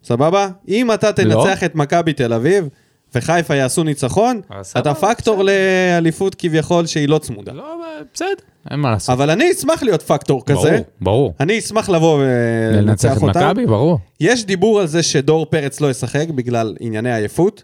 סבבה? 0.03 0.47
אם 0.67 0.91
אתה 0.91 1.13
תנצח 1.13 1.63
את 1.63 1.75
מכבי 1.75 2.13
תל 2.13 2.33
אביב, 2.33 2.67
וחיפה 3.15 3.55
יעשו 3.55 3.83
ניצחון, 3.83 4.41
סבבה, 4.61 4.91
אתה 4.91 4.93
פקטור 4.93 5.43
לאליפות 5.43 6.35
כביכול 6.35 6.85
שהיא 6.85 7.09
לא 7.09 7.17
צמודה. 7.17 7.53
לא, 7.53 7.81
בסדר, 8.13 8.27
אין 8.71 8.79
מה 8.79 8.91
לעשות. 8.91 9.13
אבל 9.13 9.29
אני 9.29 9.51
אשמח 9.51 9.83
להיות 9.83 10.01
פקטור 10.01 10.45
כזה. 10.45 10.61
ברור, 10.61 10.85
ברור. 11.01 11.33
אני 11.39 11.59
אשמח 11.59 11.89
לבוא 11.89 12.23
לנצח 12.23 12.77
ולנצח 12.77 13.17
את 13.17 13.21
אותם. 13.23 13.39
מכבי, 13.39 13.65
ברור. 13.65 13.99
יש 14.19 14.45
דיבור 14.45 14.79
על 14.79 14.87
זה 14.87 15.03
שדור 15.03 15.45
פרץ 15.45 15.81
לא 15.81 15.89
ישחק 15.89 16.27
בגלל 16.29 16.75
ענייני 16.79 17.15
עייפות. 17.15 17.63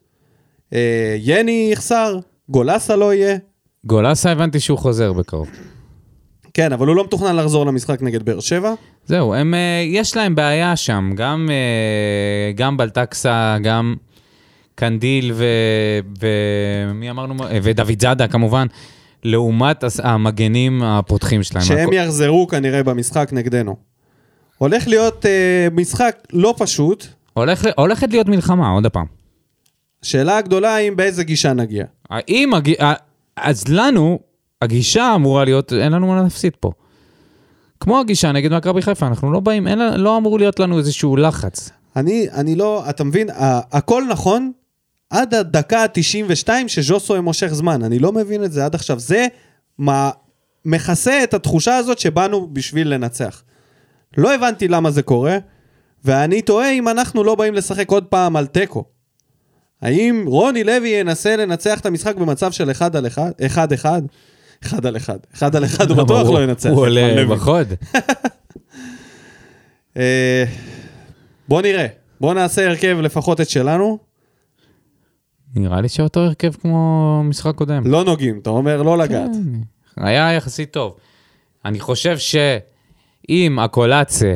אה, 0.73 1.15
יני 1.19 1.69
יחסר, 1.71 2.19
גולסה 2.49 2.95
לא 2.95 3.13
יהיה. 3.13 3.37
גולסה 3.85 4.31
הבנתי 4.31 4.59
שהוא 4.59 4.77
חוזר 4.77 5.13
בקרוב. 5.13 5.47
כן, 6.53 6.73
אבל 6.73 6.87
הוא 6.87 6.95
לא 6.95 7.03
מתוכנן 7.03 7.35
לחזור 7.35 7.65
למשחק 7.65 8.01
נגד 8.01 8.23
באר 8.23 8.39
שבע. 8.39 8.73
זהו, 9.05 9.33
הם, 9.33 9.53
אה, 9.53 9.83
יש 9.87 10.17
להם 10.17 10.35
בעיה 10.35 10.75
שם, 10.75 11.11
גם, 11.15 11.49
אה, 11.49 12.51
גם 12.55 12.77
בלטקסה, 12.77 13.57
גם 13.63 13.95
קנדיל 14.75 15.31
ו... 15.33 15.45
ומי 16.19 17.09
אמרנו? 17.09 17.43
אה, 17.43 17.57
ודוד 17.63 18.01
זאדה 18.01 18.27
כמובן, 18.27 18.67
לעומת 19.23 19.83
המגנים 20.03 20.83
הפותחים 20.83 21.43
שלהם. 21.43 21.63
שהם 21.63 21.89
הכ- 21.89 21.93
יחזרו 21.95 22.47
כנראה 22.47 22.83
במשחק 22.83 23.29
נגדנו. 23.31 23.75
הולך 24.57 24.87
להיות 24.87 25.25
משחק 25.71 26.15
לא 26.33 26.53
פשוט. 26.57 27.05
הולך, 27.33 27.67
הולכת 27.77 28.09
להיות 28.11 28.27
מלחמה, 28.27 28.69
עוד 28.69 28.87
פעם. 28.87 29.05
שאלה 30.01 30.37
הגדולה 30.37 30.75
האם 30.75 30.95
באיזה 30.95 31.23
גישה 31.23 31.53
נגיע. 31.53 31.85
האם, 32.09 32.51
אז 33.35 33.67
לנו, 33.67 34.19
הגישה 34.61 35.15
אמורה 35.15 35.45
להיות, 35.45 35.73
אין 35.73 35.91
לנו 35.91 36.07
מה 36.07 36.23
להפסיד 36.23 36.53
פה. 36.59 36.71
כמו 37.79 37.99
הגישה 37.99 38.31
נגד 38.31 38.53
מכבי 38.53 38.81
חיפה, 38.81 39.07
אנחנו 39.07 39.31
לא 39.31 39.39
באים, 39.39 39.67
אין, 39.67 39.79
לא 39.79 40.17
אמור 40.17 40.39
להיות 40.39 40.59
לנו 40.59 40.77
איזשהו 40.77 41.15
לחץ. 41.15 41.69
אני, 41.95 42.27
אני 42.33 42.55
לא, 42.55 42.89
אתה 42.89 43.03
מבין, 43.03 43.27
הכל 43.71 44.03
נכון 44.09 44.51
עד 45.09 45.33
הדקה 45.33 45.83
ה-92 45.83 46.49
שז'וסוי 46.67 47.19
מושך 47.19 47.47
זמן. 47.47 47.83
אני 47.83 47.99
לא 47.99 48.11
מבין 48.11 48.43
את 48.43 48.51
זה 48.51 48.65
עד 48.65 48.75
עכשיו. 48.75 48.99
זה 48.99 49.27
מה 49.77 50.11
מכסה 50.65 51.23
את 51.23 51.33
התחושה 51.33 51.77
הזאת 51.77 51.99
שבאנו 51.99 52.47
בשביל 52.53 52.93
לנצח. 52.93 53.43
לא 54.17 54.35
הבנתי 54.35 54.67
למה 54.67 54.91
זה 54.91 55.01
קורה, 55.01 55.37
ואני 56.05 56.41
תוהה 56.41 56.71
אם 56.71 56.87
אנחנו 56.87 57.23
לא 57.23 57.35
באים 57.35 57.53
לשחק 57.53 57.91
עוד 57.91 58.05
פעם 58.05 58.35
על 58.35 58.47
תיקו. 58.47 58.83
האם 59.81 60.23
רוני 60.27 60.63
לוי 60.63 60.89
ינסה 60.89 61.35
לנצח 61.35 61.79
את 61.79 61.85
המשחק 61.85 62.15
במצב 62.15 62.51
של 62.51 62.71
אחד 62.71 62.95
על 62.95 63.07
אחד? 63.07 63.31
אחד 63.45 63.73
אחד? 63.73 64.01
אחד 64.63 64.85
על 64.85 64.97
אחד. 64.97 65.17
אחד 65.33 65.55
על 65.55 65.65
אחד 65.65 65.89
הוא 65.89 66.03
בטוח 66.03 66.29
לא 66.29 66.43
ינצח. 66.43 66.69
הוא 66.69 66.81
עולה. 66.81 67.25
בחוד. 67.25 67.67
אה, 69.97 70.43
בוא 71.47 71.61
נראה. 71.61 71.85
בוא 72.21 72.33
נעשה 72.33 72.67
הרכב 72.67 72.97
לפחות 73.01 73.41
את 73.41 73.49
שלנו. 73.49 73.97
נראה 75.55 75.81
לי 75.81 75.89
שאותו 75.89 76.19
הרכב 76.19 76.51
כמו 76.51 77.21
משחק 77.23 77.55
קודם. 77.55 77.87
לא 77.87 78.03
נוגעים, 78.03 78.39
אתה 78.41 78.49
אומר 78.49 78.81
לא 78.81 78.97
לגעת. 78.97 79.31
כן, 79.95 80.05
היה 80.05 80.33
יחסית 80.33 80.71
טוב. 80.71 80.95
אני 81.65 81.79
חושב 81.79 82.17
שאם 82.17 83.59
הקולציה, 83.59 84.35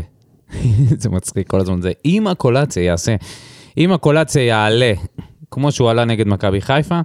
זה 1.01 1.09
מצחיק 1.09 1.49
כל 1.49 1.59
הזמן 1.59 1.81
זה, 1.81 1.91
אם 2.05 2.27
הקולציה 2.27 2.83
יעשה, 2.83 3.15
אם 3.77 3.91
הקולציה 3.91 4.43
יעלה, 4.43 4.93
כמו 5.51 5.71
שהוא 5.71 5.89
עלה 5.89 6.05
נגד 6.05 6.27
מכבי 6.27 6.61
חיפה, 6.61 6.99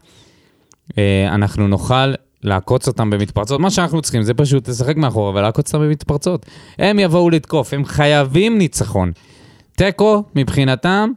אה, 0.98 1.34
אנחנו 1.34 1.68
נוכל 1.68 2.12
לעקוץ 2.43 2.89
אותם 2.89 3.10
במתפרצות. 3.10 3.60
מה 3.60 3.70
שאנחנו 3.70 4.02
צריכים 4.02 4.23
זה 4.23 4.35
פשוט 4.35 4.69
לשחק 4.69 4.97
מאחורה 4.97 5.31
ולעקוץ 5.35 5.74
אותם 5.74 5.85
במתפרצות. 5.85 6.47
הם 6.78 6.98
יבואו 6.98 7.31
לתקוף, 7.31 7.74
הם 7.74 7.85
חייבים 7.85 8.59
ניצחון. 8.59 9.12
תיקו, 9.77 10.24
מבחינתם, 10.35 11.10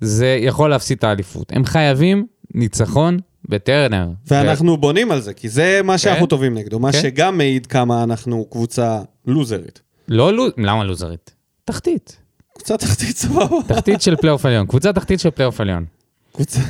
זה 0.00 0.38
יכול 0.40 0.70
להפסיד 0.70 0.98
את 0.98 1.04
האליפות. 1.04 1.52
הם 1.52 1.64
חייבים 1.64 2.26
ניצחון 2.54 3.18
בטרנר. 3.48 4.08
ואנחנו 4.26 4.76
בונים 4.76 5.12
על 5.12 5.20
זה, 5.20 5.34
כי 5.34 5.48
זה 5.48 5.80
מה 5.84 5.98
שאנחנו 5.98 6.24
כן. 6.24 6.30
טובים 6.30 6.54
נגדו, 6.54 6.78
מה 6.78 6.92
כן. 6.92 7.00
שגם 7.02 7.38
מעיד 7.38 7.66
כמה 7.66 8.02
אנחנו 8.02 8.44
קבוצה 8.50 9.00
לוזרית. 9.26 9.80
לא 10.08 10.32
לוז... 10.32 10.52
למה 10.58 10.84
לוזרית? 10.84 11.34
תחתית. 11.64 12.16
קבוצה 12.54 12.76
תחתית 12.76 13.16
סבבה. 13.16 13.56
תחתית 13.66 14.02
של 14.02 14.16
פלייאוף 14.16 14.46
עליון. 14.46 14.66
קבוצה 14.66 14.92
תחתית 14.92 15.20
של 15.20 15.30
פלייאוף 15.30 15.60
עליון. 15.60 15.84
קבוצה... 16.32 16.60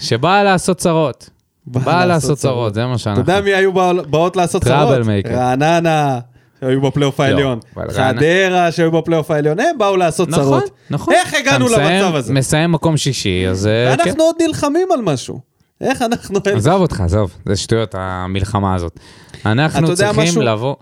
שבאה 0.00 0.44
לעשות 0.44 0.76
צרות. 0.76 1.30
באה 1.66 2.06
לעשות 2.06 2.38
צרות, 2.38 2.74
זה 2.74 2.86
מה 2.86 2.90
אתה 2.92 2.98
שאנחנו. 2.98 3.22
יודע 3.22 3.40
מי 3.40 3.54
היו 3.54 3.72
בא- 3.72 3.92
באות 4.10 4.36
לעשות 4.36 4.64
צרות? 4.64 4.76
trouble 4.88 5.02
maker. 5.02 5.34
רעננה, 5.34 6.18
שהיו 6.60 6.80
בפלייאוף 6.80 7.20
העליון. 7.20 7.58
אבל 7.76 7.86
רעננה- 7.90 8.20
חדרה, 8.20 8.72
שהיו 8.72 8.90
בפלייאוף 8.92 9.30
העליון. 9.30 9.60
הם 9.60 9.78
באו 9.78 9.96
לעשות 9.96 10.28
נכון, 10.28 10.44
צרות. 10.44 10.70
נכון. 10.90 11.14
איך 11.14 11.34
הגענו 11.34 11.66
אתה 11.74 11.76
למצב 11.78 12.14
הזה? 12.14 12.32
מסיים 12.32 12.72
מקום 12.72 12.96
שישי, 12.96 13.48
אז... 13.48 13.66
אה, 13.66 13.96
כן. 13.96 14.08
אנחנו 14.08 14.22
עוד 14.24 14.34
נלחמים 14.46 14.88
על 14.92 15.00
משהו. 15.02 15.40
איך 15.80 16.02
אנחנו... 16.02 16.38
עזוב 16.56 16.80
אותך, 16.82 17.00
עזוב, 17.00 17.30
זה 17.46 17.56
שטויות, 17.56 17.94
המלחמה 17.98 18.74
הזאת. 18.74 18.98
אתה 19.42 19.52
אנחנו 19.52 19.94
צריכים 19.94 20.22
משהו? 20.22 20.42
לבוא... 20.42 20.74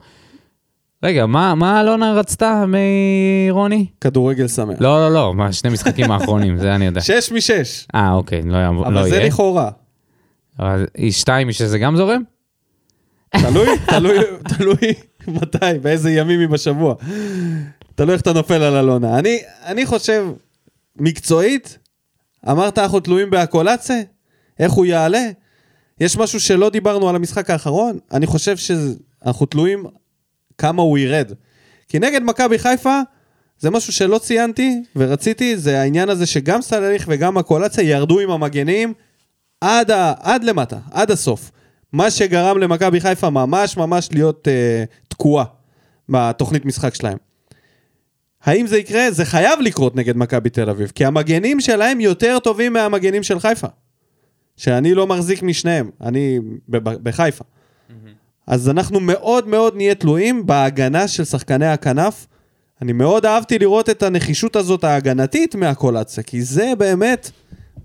רגע, 1.05 1.27
מה 1.27 1.55
מה 1.55 1.81
אלונה 1.81 2.13
רצתה 2.13 2.65
מרוני? 3.49 3.87
כדורגל 4.01 4.49
שמח. 4.49 4.77
לא, 4.81 5.01
לא, 5.09 5.15
לא, 5.15 5.35
מה, 5.35 5.53
שני 5.53 5.71
משחקים 5.71 6.11
האחרונים, 6.13 6.57
זה 6.59 6.75
אני 6.75 6.87
יודע. 6.87 7.01
שש 7.01 7.33
משש. 7.33 7.87
אה, 7.95 8.13
אוקיי, 8.13 8.43
לא 8.45 8.57
יעבור- 8.57 8.83
לא 8.85 8.89
אבל 9.01 9.09
זה 9.09 9.17
יהיה. 9.17 9.27
לכאורה. 9.27 9.71
אבל 10.59 10.87
היא 10.97 11.13
שתיים 11.13 11.53
שזה 11.53 11.79
גם 11.79 11.97
זורם? 11.97 12.23
תלוי, 13.31 13.69
תלוי, 13.87 14.19
תלוי 14.57 14.95
מתי, 15.29 15.79
באיזה 15.83 16.11
ימים 16.11 16.41
היא 16.41 16.49
בשבוע. 16.49 16.95
תלוי 17.95 18.13
איך 18.13 18.23
אתה 18.23 18.33
נופל 18.33 18.63
על 18.63 18.77
אלונה. 18.77 19.19
אני, 19.19 19.39
אני 19.65 19.87
חושב, 19.87 20.27
מקצועית, 20.97 21.79
אמרת 22.51 22.79
אנחנו 22.79 23.01
תלויים 23.01 23.31
בהקולציה? 23.31 23.97
איך 24.59 24.73
הוא 24.73 24.87
יעלה? 24.87 25.29
יש 26.01 26.17
משהו 26.17 26.41
שלא 26.41 26.71
דיברנו 26.71 27.09
על 27.09 27.17
המשחק 27.17 27.51
האחרון? 27.51 27.99
אני 28.13 28.27
חושב 28.27 28.57
שאנחנו 28.57 29.47
תלויים 29.47 29.85
כמה 30.59 30.83
הוא 30.83 30.99
ירד. 30.99 31.33
כי 31.89 31.99
נגד 31.99 32.23
מכבי 32.23 32.59
חיפה, 32.59 33.01
זה 33.59 33.71
משהו 33.71 33.93
שלא 33.93 34.19
ציינתי 34.19 34.83
ורציתי, 34.97 35.57
זה 35.57 35.81
העניין 35.81 36.09
הזה 36.09 36.27
שגם 36.27 36.63
סלליך 36.63 37.05
וגם 37.09 37.39
הקולציה 37.39 37.85
ירדו 37.85 38.21
עם 38.21 38.31
המגנים 38.31 38.93
עד, 39.61 39.91
ה, 39.91 40.13
עד 40.21 40.45
למטה, 40.45 40.79
עד 40.91 41.11
הסוף. 41.11 41.51
מה 41.93 42.11
שגרם 42.11 42.59
למכבי 42.59 43.01
חיפה 43.01 43.31
ממש 43.31 43.77
ממש 43.77 44.09
להיות 44.13 44.49
אה, 44.49 44.85
תקועה 45.09 45.45
בתוכנית 46.09 46.65
משחק 46.65 46.95
שלהם. 46.95 47.19
האם 48.45 48.67
זה 48.67 48.79
יקרה? 48.79 49.11
זה 49.11 49.25
חייב 49.25 49.61
לקרות 49.61 49.97
נגד 49.97 50.17
מכבי 50.17 50.51
תל 50.51 50.71
אביב, 50.71 50.93
כי 50.95 51.05
המגנים 51.05 51.61
שלהם 51.61 52.01
יותר 52.01 52.39
טובים 52.39 52.73
מהמגנים 52.73 53.23
של 53.23 53.41
חיפה. 53.41 53.67
שאני 54.57 54.95
לא 54.95 55.07
מחזיק 55.07 55.43
משניהם, 55.43 55.91
אני 56.01 56.39
בחיפה. 56.69 57.45
אז 58.47 58.69
אנחנו 58.69 59.01
מאוד 59.01 59.49
מאוד 59.49 59.77
נהיה 59.77 59.95
תלויים 59.95 60.47
בהגנה 60.47 61.09
של 61.09 61.25
שחקני 61.25 61.67
הכנף. 61.67 62.27
אני 62.83 62.93
מאוד 62.93 63.27
אהבתי 63.27 63.59
לראות 63.59 63.91
את 63.91 64.03
הנחישות 64.03 64.57
הזאת 64.57 64.85
ההגנתית 64.85 65.55
מהקולציה, 65.55 66.23
כי 66.23 66.43
זה 66.43 66.73
באמת 66.79 67.31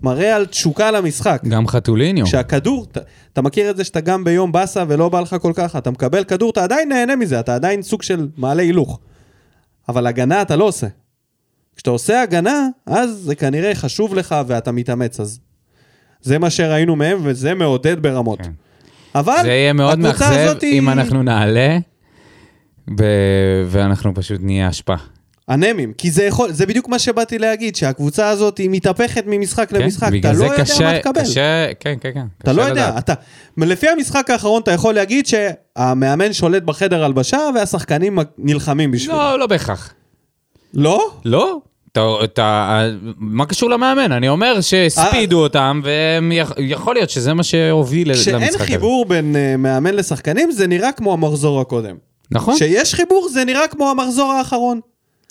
מראה 0.04 0.36
על 0.36 0.46
תשוקה 0.46 0.90
למשחק. 0.90 1.42
גם 1.48 1.68
חתוליניו. 1.68 2.26
כשהכדור, 2.26 2.86
אתה, 2.92 3.00
אתה 3.32 3.42
מכיר 3.42 3.70
את 3.70 3.76
זה 3.76 3.84
שאתה 3.84 4.00
גם 4.00 4.24
ביום 4.24 4.52
באסה 4.52 4.84
ולא 4.88 5.08
בא 5.08 5.20
לך 5.20 5.36
כל 5.42 5.52
כך, 5.54 5.76
אתה 5.76 5.90
מקבל 5.90 6.24
כדור, 6.24 6.50
אתה 6.50 6.64
עדיין 6.64 6.88
נהנה 6.88 7.16
מזה, 7.16 7.40
אתה 7.40 7.54
עדיין 7.54 7.82
סוג 7.82 8.02
של 8.02 8.28
מעלה 8.36 8.62
הילוך. 8.62 9.00
אבל 9.88 10.06
הגנה 10.06 10.42
אתה 10.42 10.56
לא 10.56 10.64
עושה. 10.64 10.86
כשאתה 11.76 11.90
עושה 11.90 12.22
הגנה, 12.22 12.68
אז 12.86 13.10
זה 13.10 13.34
כנראה 13.34 13.74
חשוב 13.74 14.14
לך 14.14 14.34
ואתה 14.46 14.72
מתאמץ, 14.72 15.20
אז 15.20 15.40
זה 16.22 16.38
מה 16.38 16.50
שראינו 16.50 16.96
מהם, 16.96 17.18
וזה 17.22 17.54
מעודד 17.54 18.02
ברמות. 18.02 18.38
כן. 18.42 18.50
אבל 19.14 19.38
זה 19.42 19.48
יהיה 19.48 19.72
מאוד 19.72 19.98
מאכזב 19.98 20.24
הזאת 20.32 20.62
היא- 20.62 20.78
אם 20.78 20.88
אנחנו 20.88 21.22
נעלה, 21.22 21.78
ו- 22.98 23.64
ואנחנו 23.68 24.14
פשוט 24.14 24.40
נהיה 24.42 24.68
אשפה. 24.68 24.94
אנמים, 25.48 25.92
כי 25.92 26.10
זה 26.10 26.24
יכול, 26.24 26.52
זה 26.52 26.66
בדיוק 26.66 26.88
מה 26.88 26.98
שבאתי 26.98 27.38
להגיד, 27.38 27.76
שהקבוצה 27.76 28.28
הזאת 28.28 28.58
היא 28.58 28.70
מתהפכת 28.70 29.24
ממשחק 29.26 29.68
כן? 29.70 29.76
למשחק, 29.80 30.10
אתה 30.20 30.32
לא 30.32 30.44
יודע 30.44 30.62
קשה- 30.64 30.84
מה 30.84 30.98
תקבל. 30.98 31.20
קשה, 31.20 31.66
כן, 31.80 31.94
כן, 32.00 32.10
כן. 32.14 32.26
אתה 32.42 32.52
לא 32.52 32.62
יודע, 32.62 32.90
לדעת. 32.90 33.04
אתה... 33.04 33.14
לפי 33.56 33.88
המשחק 33.88 34.30
האחרון 34.30 34.62
אתה 34.62 34.72
יכול 34.72 34.94
להגיד 34.94 35.26
שהמאמן 35.26 36.32
שולט 36.32 36.62
בחדר 36.62 37.04
הלבשה 37.04 37.38
והשחקנים 37.54 38.18
נלחמים 38.38 38.90
בשבילו. 38.90 39.18
לא, 39.18 39.38
לא 39.38 39.46
בהכרח. 39.46 39.94
לא? 40.74 41.10
לא? 41.24 41.58
אתה, 41.92 42.00
אתה, 42.24 42.82
מה 43.18 43.46
קשור 43.46 43.70
למאמן? 43.70 44.12
אני 44.12 44.28
אומר 44.28 44.60
שהספידו 44.60 45.42
אותם, 45.42 45.80
ויכול 46.56 46.94
להיות 46.94 47.10
שזה 47.10 47.34
מה 47.34 47.42
שהוביל 47.42 48.08
למשחק 48.08 48.34
הזה. 48.34 48.46
כשאין 48.46 48.66
חיבור 48.66 49.04
בין 49.04 49.34
uh, 49.36 49.56
מאמן 49.56 49.94
לשחקנים 49.94 50.50
זה 50.50 50.66
נראה 50.66 50.92
כמו 50.92 51.12
המחזור 51.12 51.60
הקודם. 51.60 51.96
נכון, 52.30 52.54
כשיש 52.54 52.94
חיבור 52.94 53.28
זה 53.32 53.44
נראה 53.44 53.68
כמו 53.68 53.90
המחזור 53.90 54.32
האחרון. 54.32 54.80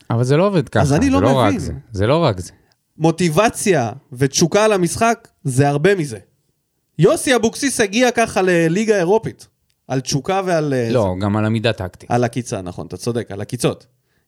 אבל 0.10 0.24
זה 0.24 0.38
לא 0.38 0.48
עובד 0.48 0.70
ככה. 0.70 0.84
אז 0.84 0.94
אני 0.94 1.10
לא 1.10 1.20
זה 1.20 1.26
לא 1.26 1.30
מבין. 1.30 1.56
רק 1.56 1.60
זה. 1.60 1.74
זה 1.92 2.08
לא 2.08 2.18
רק 2.18 2.40
זה. 2.40 2.52
מוטיבציה 2.98 3.92
ותשוקה 4.14 4.68
למשחק 4.68 5.28
זה 5.44 5.70
הרבה 5.70 5.96
מזה. 5.96 6.18
יוסי 7.00 7.36
אבוקסיס 7.36 7.80
הגיע 7.80 8.12
ככה 8.12 8.42
לליגה 8.42 8.98
אירופית. 8.98 9.48
על 9.88 10.02
תשוקה 10.02 10.42
ועל... 10.46 10.74
אה, 10.74 10.90
לא, 10.92 11.16
גם 11.20 11.38
על 11.38 11.46
עמידה 11.46 11.74
טקטית. 11.74 12.12
על 12.12 12.24
הקיצה, 12.24 12.62
נכון, 12.62 12.88
אתה 12.88 12.98
צודק, 12.98 13.32
על 13.32 13.42
הקיצות. 13.42 13.86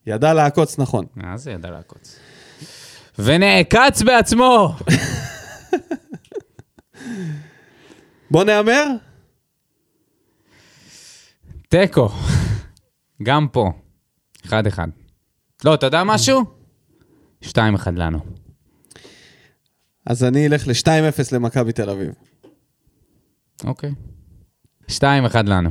ידע 0.07 0.33
לעקוץ 0.33 0.79
נכון. 0.79 1.05
מה 1.15 1.37
זה 1.37 1.51
ידע 1.51 1.71
לעקוץ? 1.71 2.19
ונעקץ 3.19 4.01
בעצמו! 4.01 4.71
בוא 8.31 8.43
נהמר? 8.43 8.87
תיקו. 11.69 12.09
גם 13.23 13.47
פה. 13.51 13.71
1-1. 14.45 14.49
לא, 15.63 15.73
אתה 15.73 15.85
יודע 15.85 16.03
משהו? 16.03 16.43
2-1 17.43 17.47
לנו. 17.95 18.19
אז 20.05 20.23
אני 20.23 20.47
אלך 20.47 20.67
ל-2-0 20.67 21.23
למכבי 21.31 21.71
תל 21.71 21.89
אביב. 21.89 22.11
אוקיי. 23.63 23.91
2-1 24.91 24.95
לנו. 25.45 25.69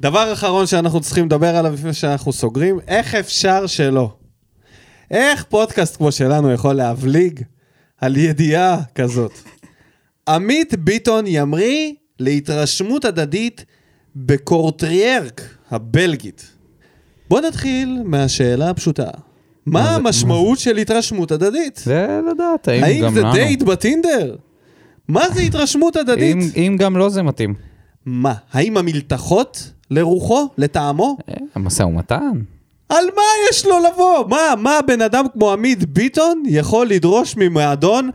דבר 0.00 0.32
אחרון 0.32 0.66
שאנחנו 0.66 1.00
צריכים 1.00 1.26
לדבר 1.26 1.56
עליו 1.56 1.72
לפני 1.72 1.92
שאנחנו 1.92 2.32
סוגרים, 2.32 2.80
איך 2.88 3.14
אפשר 3.14 3.66
שלא? 3.66 4.16
איך 5.10 5.44
פודקאסט 5.44 5.96
כמו 5.96 6.12
שלנו 6.12 6.52
יכול 6.52 6.74
להבליג 6.74 7.42
על 7.96 8.16
ידיעה 8.16 8.82
כזאת? 8.94 9.32
עמית 10.28 10.74
ביטון 10.74 11.24
ימריא 11.26 11.92
להתרשמות 12.18 13.04
הדדית 13.04 13.64
בקורטריארק 14.16 15.56
הבלגית. 15.70 16.57
בוא 17.28 17.40
נתחיל 17.40 18.02
מהשאלה 18.04 18.70
הפשוטה. 18.70 19.08
מה 19.66 19.84
זה- 19.84 19.90
המשמעות 19.90 20.58
של 20.58 20.76
התרשמות 20.76 21.32
הדדית? 21.32 21.76
זה 21.84 22.20
לדעת, 22.30 22.68
האם 22.68 22.84
האם 22.84 23.02
גם 23.04 23.14
זה 23.14 23.20
לנו. 23.20 23.32
דייט 23.32 23.62
בטינדר? 23.62 24.36
מה 25.08 25.28
זה 25.34 25.40
התרשמות 25.40 25.96
הדדית? 25.96 26.36
אם, 26.36 26.40
אם 26.56 26.76
גם 26.78 26.96
לא 26.96 27.08
זה 27.08 27.22
מתאים. 27.22 27.54
מה? 28.06 28.34
האם 28.52 28.76
המלתחות 28.76 29.70
לרוחו? 29.90 30.48
לטעמו? 30.58 31.16
אה, 31.28 31.34
המשא 31.54 31.82
ומתן. 31.82 32.30
על 32.88 33.04
מה 33.16 33.22
יש 33.50 33.66
לו 33.66 33.76
לבוא? 33.78 34.28
מה, 34.28 34.38
מה 34.58 34.78
בן 34.86 35.02
אדם 35.02 35.24
כמו 35.32 35.52
עמית 35.52 35.84
ביטון 35.84 36.42
יכול 36.46 36.86
לדרוש 36.88 37.34
ממועדון? 37.36 38.10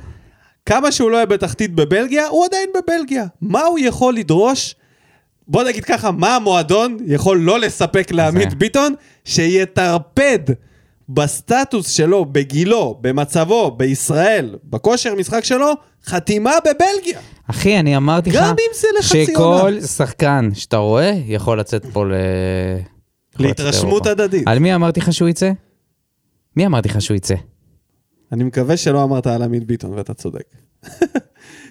כמה 0.65 0.91
שהוא 0.91 1.11
לא 1.11 1.15
יהיה 1.17 1.25
בתחתית 1.25 1.75
בבלגיה, 1.75 2.27
הוא 2.27 2.45
עדיין 2.45 2.69
בבלגיה. 2.75 3.25
מה 3.41 3.61
הוא 3.63 3.79
יכול 3.79 4.15
לדרוש? 4.15 4.75
בוא 5.47 5.63
נגיד 5.63 5.85
ככה, 5.85 6.11
מה 6.11 6.35
המועדון 6.35 6.97
יכול 7.05 7.39
לא 7.39 7.59
לספק 7.59 8.11
לעמית 8.11 8.49
זה. 8.49 8.55
ביטון? 8.55 8.93
שיטרפד 9.25 10.39
בסטטוס 11.09 11.89
שלו, 11.89 12.25
בגילו, 12.25 12.97
במצבו, 13.01 13.71
בישראל, 13.71 14.55
בכושר 14.63 15.15
משחק 15.15 15.43
שלו, 15.43 15.73
חתימה 16.05 16.51
בבלגיה. 16.59 17.19
אחי, 17.49 17.79
אני 17.79 17.97
אמרתי 17.97 18.29
לך, 18.29 18.35
גם 18.35 18.49
אם 18.49 18.73
זה 18.73 18.87
לחצי 18.99 19.25
שכל 19.25 19.41
עונה. 19.43 19.81
שחקן 19.81 20.49
שאתה 20.53 20.77
רואה 20.77 21.11
יכול 21.25 21.59
לצאת 21.59 21.85
פה 21.85 22.05
ל... 22.05 22.13
להתרשמות. 23.39 24.07
הדדית. 24.07 24.47
על 24.47 24.59
מי 24.59 24.75
אמרתי 24.75 24.99
לך 24.99 25.13
שהוא 25.13 25.29
יצא? 25.29 25.51
מי 26.55 26.65
אמרתי 26.65 26.89
לך 26.89 27.01
שהוא 27.01 27.15
יצא? 27.15 27.35
אני 28.31 28.43
מקווה 28.43 28.77
שלא 28.77 29.03
אמרת 29.03 29.27
על 29.27 29.43
עמית 29.43 29.63
ביטון, 29.65 29.93
ואתה 29.93 30.13
צודק. 30.13 30.43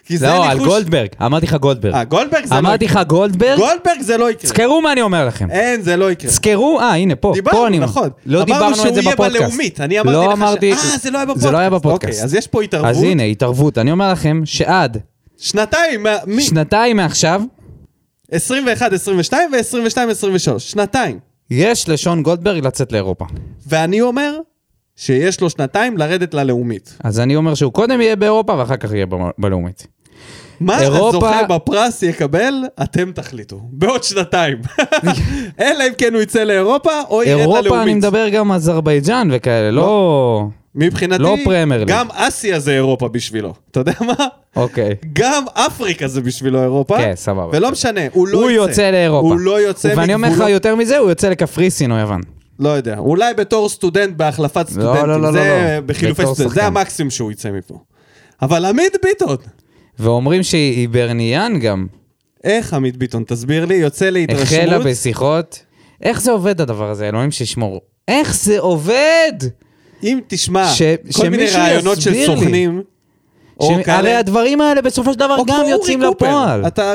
כי 0.07 0.19
זה 0.19 0.27
לא, 0.27 0.47
על 0.51 0.59
ניחוש- 0.59 0.69
גולדברג. 0.69 1.09
אמרתי 1.27 1.47
לך 1.47 1.55
גולדברג. 1.55 1.95
אה, 1.95 2.05
גולדברג 2.05 2.45
זה 2.47 2.55
לא 2.55 2.59
אמרתי 2.59 2.85
יקרה. 2.85 3.03
לך 3.03 3.09
גולדברג? 3.09 3.59
גולדברג 3.59 4.01
זה 4.01 4.17
לא 4.19 4.31
יקרה. 4.31 4.43
תזכרו 4.43 4.81
מה 4.81 4.93
אני 4.93 5.03
אומר 5.03 5.27
לכם. 5.27 5.51
אין, 5.51 5.83
זה 5.83 5.97
לא 5.97 6.11
יקרה. 6.13 6.31
תזכרו, 6.31 6.81
אה, 6.81 6.95
הנה, 6.95 7.17
פה, 7.17 7.33
דיברנו, 7.35 7.57
פה 7.59 7.67
אני... 7.67 7.79
נכון. 7.79 8.09
לא 8.27 8.39
אמרנו 8.39 8.55
דיברנו 8.55 8.77
שהוא 8.77 8.89
את 8.89 8.95
זה 8.95 9.01
יהיה 9.01 9.13
בפודקאסט. 9.13 9.39
בלאומית. 9.45 9.81
אני 9.81 10.01
אמרתי 10.01 10.13
לא 10.17 10.25
לך 10.25 10.31
ש- 10.31 10.33
אמרתי... 10.33 10.73
אה, 10.73 10.77
זה 11.03 11.11
לא 11.11 11.19
היה 11.19 11.27
זה 11.37 11.51
לא 11.51 11.59
היה 11.59 11.71
בפודקאסט. 11.71 11.87
בפודקאסט. 11.87 12.13
אוקיי, 12.19 12.25
אז 12.25 12.35
יש 12.35 12.47
פה 12.47 12.63
התערבות. 12.63 12.91
אז 12.91 13.03
הנה, 13.03 13.23
התערבות. 13.23 13.79
אני 13.79 13.91
אומר 13.93 14.13
לכם 14.13 14.43
שעד 14.45 14.97
שנתיים, 15.39 16.03
מה- 16.03 16.17
מ- 16.27 16.41
שנתיים 16.41 16.97
מעכשיו, 16.97 17.43
21, 18.33 18.93
22 18.93 19.51
ו-22, 19.53 20.11
23. 20.11 20.71
שנתיים. 20.71 21.19
יש 21.51 21.89
לשון 21.89 22.23
גולדברג 22.23 22.67
לצאת 22.67 22.93
לאירופה. 22.93 23.25
ואני 23.67 24.01
אומר 24.01 24.39
שיש 24.97 25.41
לו 25.41 25.51
שנתיים 25.51 25.99
לרדת 25.99 26.35
ללאומית. 26.35 26.97
אז 27.05 27.21
אני 27.21 27.37
אומר 27.37 27.55
שהוא 27.55 27.73
קודם 27.73 28.01
יהיה 28.01 28.17
באירופה 28.17 28.55
ואחר 28.59 28.77
כך 28.77 28.93
יהיה 28.93 29.07
ב- 29.07 29.15
בלאומית. 29.39 29.87
מה 30.61 30.81
אירופה- 30.83 31.09
הזוכה 31.09 31.43
בפרס 31.49 32.03
יקבל, 32.03 32.55
אתם 32.83 33.13
תחליטו. 33.15 33.61
בעוד 33.73 34.05
שנתיים. 34.05 34.59
אלא 35.61 35.85
אם 35.89 35.95
כן 35.99 36.15
הוא 36.15 36.23
יצא 36.23 36.43
לאירופה, 36.45 36.91
או 37.11 37.23
ירד 37.23 37.39
ללאומית. 37.41 37.65
אירופה, 37.65 37.83
אני 37.83 37.95
מדבר 37.95 38.29
גם 38.29 38.53
אזרבייג'אן 38.53 39.29
וכאלה, 39.33 39.71
לא... 39.71 40.45
מבחינתי, 40.75 41.23
לא 41.23 41.37
פרמייר 41.45 41.81
ליג. 41.81 41.89
גם 41.89 42.07
אסיה 42.13 42.59
זה 42.61 42.73
אירופה 42.75 43.09
בשבילו. 43.09 43.55
אתה 43.71 43.81
יודע 43.81 43.93
מה? 44.01 44.15
אוקיי. 44.57 44.95
גם 45.13 45.45
אפריקה 45.55 46.09
זה 46.09 46.21
בשבילו 46.21 46.63
אירופה. 46.63 46.99
כן, 46.99 47.13
סבבה. 47.15 47.49
ולא 47.59 47.71
משנה, 47.71 48.01
הוא 48.13 48.29
לא 48.29 48.39
הוא 48.43 48.51
יוצא. 48.51 48.71
יוצא 48.71 48.91
לאירופה. 48.91 49.29
הוא 49.29 49.39
לא 49.41 49.61
יוצא 49.61 49.95
ואני 49.97 50.15
אומר 50.15 50.29
לך 50.29 50.35
מגבולות- 50.35 50.51
יותר 50.51 50.75
מזה, 50.77 50.99
הוא 50.99 51.09
יוצא 51.09 51.29
לקפריסין 51.29 51.93
או 51.93 51.97
יוון. 51.97 52.21
לא 52.63 52.69
יודע, 52.69 52.99
אולי 52.99 53.35
בתור 53.35 53.69
סטודנט 53.69 54.17
בהחלפת 54.17 54.69
סטודנטים. 54.69 55.07
לא, 55.07 55.21
לא, 55.21 55.33
זה 55.33 55.39
לא, 55.39 55.45
לא. 55.75 55.81
בחילופי 55.87 56.23
סטודנט, 56.35 56.55
זה. 56.55 56.65
המקסימום 56.67 57.11
שהוא 57.11 57.33
יצא 57.33 57.51
מפה. 57.51 57.79
אבל 58.43 58.65
עמית 58.65 58.97
ביטון, 59.05 59.37
ואומרים 59.99 60.43
שהיא 60.43 60.89
ברניאן 60.89 61.59
גם, 61.61 61.87
איך 62.45 62.75
עמית 62.75 62.97
ביטון? 62.97 63.25
תסביר 63.27 63.65
לי, 63.65 63.75
יוצא 63.75 64.05
החלה 64.05 64.19
להתרשמות. 64.19 64.83
בשיחות. 64.87 65.63
איך 66.03 66.21
זה 66.21 66.31
עובד 66.31 66.61
הדבר 66.61 66.91
הזה, 66.91 67.09
אלוהים 67.09 67.31
שישמור. 67.31 67.81
איך 68.09 68.35
זה 68.35 68.59
עובד? 68.59 69.33
אם 70.03 70.21
תשמע, 70.27 70.69
ש- 70.69 70.83
כל 71.17 71.29
מיני 71.29 71.47
רעיונות 71.51 72.01
של. 72.01 72.15
סוכנים, 72.27 72.83
ש- 73.63 73.67
הרי 73.87 74.15
הדברים 74.15 74.61
האלה 74.61 74.83
בסופו 74.83 75.13
של 75.13 75.19
דבר 75.19 75.37
גם 75.47 75.65
יוצאים. 75.69 76.03
לפועל. 76.03 76.67
אתה 76.67 76.95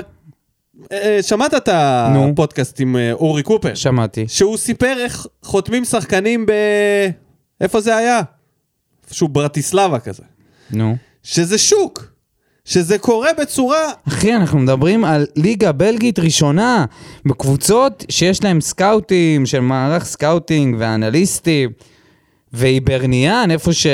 שמעת 1.22 1.54
את. 1.54 1.70
הפודקאסט 1.74 2.80
עם 2.80 2.96
אה, 2.96 3.14
אורי 3.14 3.44
קופר? 3.44 3.76
שמעתי. 3.76 4.26
שהוא 4.28 4.58
סיפר 4.58 4.98
איך 5.00 5.28
חותמים 5.44 5.86
שחקנים 5.86 6.46
ב... 6.46 6.52
איפה 7.62 7.82
זה 7.82 7.96
היה? 7.96 8.22
איפשהו 9.04 9.28
ברטיסלבה 9.28 10.00
כזה. 10.00 10.24
נו. 10.72 10.96
שזה 11.24 11.58
שוק. 11.58 12.12
שזה 12.66 12.98
קורה 12.98 13.30
בצורה... 13.42 13.92
אחי, 14.08 14.36
אנחנו 14.36 14.60
מדברים 14.60 15.06
על 15.06 15.26
ליגה 15.36 15.72
בלגית 15.72 16.20
ראשונה, 16.20 16.86
בקבוצות 17.26 18.06
שיש 18.10 18.44
להם 18.44 18.62
scouts, 18.62 19.46
של 19.46 19.60
מערך 19.60 20.06
scouting 20.06 20.76
ואנליסטים, 20.80 21.70
ואיברניאן, 22.54 23.52
איפה 23.52 23.74
ש... 23.74 23.88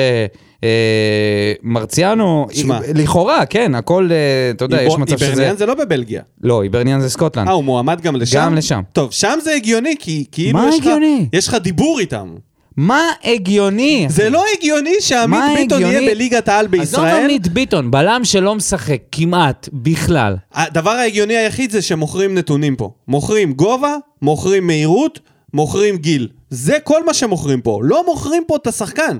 אה, 0.63 1.53
מרציאנו. 1.63 2.47
לכאורה, 2.95 3.45
כן, 3.45 3.75
הכל, 3.75 4.09
אה, 4.11 4.51
אתה 4.51 4.65
יודע, 4.65 4.81
יש 4.83 4.93
מצב 4.97 5.17
שזה... 5.17 5.25
איברניאן 5.25 5.57
זה 5.57 5.65
לא 5.65 5.73
בבלגיה. 5.73 6.21
לא, 6.41 6.63
איברניאן 6.63 7.01
זה 7.01 7.09
סקוטלנד. 7.09 7.47
אה, 7.47 7.53
הוא 7.53 7.63
מועמד 7.63 8.01
גם 8.01 8.15
לשם? 8.15 8.39
גם 8.39 8.55
לשם. 8.55 8.81
טוב, 8.93 9.11
שם 9.11 9.39
זה 9.43 9.53
הגיוני, 9.53 9.95
כי 9.99 10.25
כאילו 10.31 10.59
יש 10.67 10.79
לך... 10.79 10.85
הגיוני? 10.85 11.27
יש 11.33 11.47
לך 11.47 11.55
דיבור 11.55 11.99
איתם. 11.99 12.35
מה 12.77 13.01
הגיוני? 13.23 14.05
זה 14.09 14.29
לא 14.29 14.43
הגיוני 14.57 14.95
שעמית 14.99 15.39
ביטון 15.55 15.77
הגיוני? 15.77 15.97
יהיה 15.97 16.13
בליגת 16.13 16.47
העל 16.47 16.65
עזוב 16.65 16.79
בישראל. 16.79 17.23
עמית 17.23 17.47
ביטון, 17.47 17.91
בלם 17.91 18.21
שלא 18.23 18.55
משחק 18.55 18.99
כמעט 19.11 19.69
בכלל. 19.73 20.35
הדבר 20.53 20.91
ההגיוני 20.91 21.37
היחיד 21.37 21.71
זה 21.71 21.81
שמוכרים 21.81 22.35
נתונים 22.35 22.75
פה. 22.75 22.91
מוכרים 23.07 23.53
גובה, 23.53 23.95
מוכרים 24.21 24.67
מהירות, 24.67 25.19
מוכרים 25.53 25.97
גיל. 25.97 26.27
זה 26.49 26.77
כל 26.83 27.05
מה 27.05 27.13
שמוכרים 27.13 27.61
פה. 27.61 27.79
לא 27.83 28.05
מוכרים 28.05 28.43
פה 28.47 28.55
את 28.55 28.67
השחקן. 28.67 29.17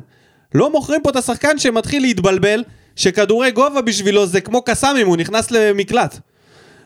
לא 0.53 0.71
מוכרים 0.71 1.01
פה 1.03 1.09
את 1.09 1.15
השחקן 1.15 1.59
שמתחיל 1.59 2.01
להתבלבל, 2.01 2.63
שכדורי 2.95 3.51
גובה 3.51 3.81
בשבילו 3.81 4.27
זה 4.27 4.41
כמו 4.41 4.61
קסאמים, 4.61 5.07
הוא 5.07 5.17
נכנס 5.17 5.51
למקלט. 5.51 6.19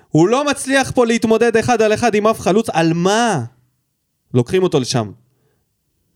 הוא 0.09 0.27
לא 0.27 0.45
מצליח 0.45 0.91
פה 0.91 1.05
להתמודד 1.05 1.57
אחד 1.57 1.81
על 1.81 1.93
אחד 1.93 2.15
עם 2.15 2.27
אף 2.27 2.39
חלוץ, 2.39 2.69
על 2.69 2.93
מה? 2.93 3.43
לוקחים 4.33 4.63
אותו 4.63 4.79
לשם. 4.79 5.11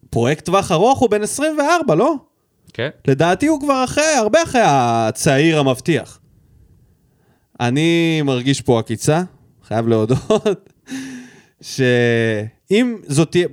פרויקט 0.09 0.45
טווח 0.45 0.71
ארוך 0.71 0.99
הוא 0.99 1.09
בן 1.09 1.23
24, 1.23 1.95
לא? 1.95 2.15
כן. 2.73 2.89
לדעתי 3.07 3.47
הוא 3.47 3.59
כבר 3.59 3.83
אחרי, 3.83 4.13
הרבה 4.17 4.43
אחרי 4.43 4.61
הצעיר 4.65 5.59
המבטיח. 5.59 6.19
אני 7.59 8.21
מרגיש 8.21 8.61
פה 8.61 8.79
עקיצה, 8.79 9.21
חייב 9.63 9.87
להודות, 9.87 10.69
שאם 11.61 12.97
זאת 13.07 13.31
תהיה... 13.31 13.47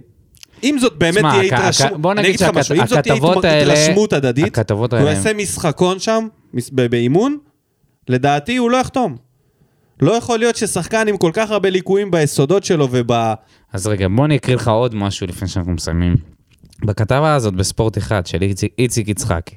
אם 0.62 0.76
זאת 0.80 0.98
באמת 0.98 1.24
תהיה 1.24 1.58
התרשמות, 1.58 2.00
בוא 2.00 2.12
אני 2.12 2.20
נגיד 2.20 2.34
אגיד 2.34 2.48
לך 2.48 2.56
משהו, 2.56 2.74
אם 2.74 2.86
זאת 2.86 2.98
תהיה 2.98 3.14
האלה- 3.44 3.72
התרשמות 3.72 4.12
הדדית, 4.12 4.58
הוא 4.70 5.08
יעשה 5.08 5.32
משחקון 5.34 5.98
שם, 5.98 6.28
באימון, 6.72 7.38
לדעתי 8.08 8.56
הוא 8.56 8.70
לא 8.70 8.76
יחתום. 8.76 9.16
לא 10.02 10.12
יכול 10.12 10.38
להיות 10.38 10.56
ששחקן 10.56 11.08
עם 11.08 11.16
כל 11.16 11.30
כך 11.34 11.50
הרבה 11.50 11.70
ליקויים 11.70 12.10
ביסודות 12.10 12.64
שלו 12.64 12.88
וב... 12.90 13.10
אז 13.72 13.86
רגע, 13.86 14.06
בוא 14.16 14.24
אני 14.24 14.36
אקריא 14.36 14.56
לך 14.56 14.68
עוד 14.68 14.94
משהו 14.94 15.26
לפני 15.26 15.48
שאנחנו 15.48 15.72
מסיימים. 15.72 16.16
בכתבה 16.84 17.34
הזאת 17.34 17.54
בספורט 17.54 17.98
אחד 17.98 18.26
של 18.26 18.38
איציק 18.78 19.08
יצחקי. 19.08 19.54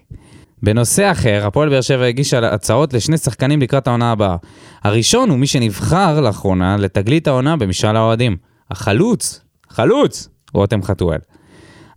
בנושא 0.64 1.12
אחר, 1.12 1.44
הפועל 1.48 1.70
באר 1.70 1.82
שבע 1.82 2.06
הגישה 2.06 2.54
הצעות 2.54 2.94
לשני 2.94 3.18
שחקנים 3.18 3.62
לקראת 3.62 3.88
העונה 3.88 4.12
הבאה. 4.12 4.36
הראשון 4.84 5.30
הוא 5.30 5.38
מי 5.40 5.48
שנבחר 5.48 6.22
לאחרונה 6.22 6.78
לתגלית 6.78 7.28
העונה 7.28 7.58
במשאל 7.58 7.96
האוהדים. 7.96 8.38
החלוץ, 8.72 9.42
חלוץ, 9.70 10.30
רותם 10.54 10.84
חתואל. 10.84 11.20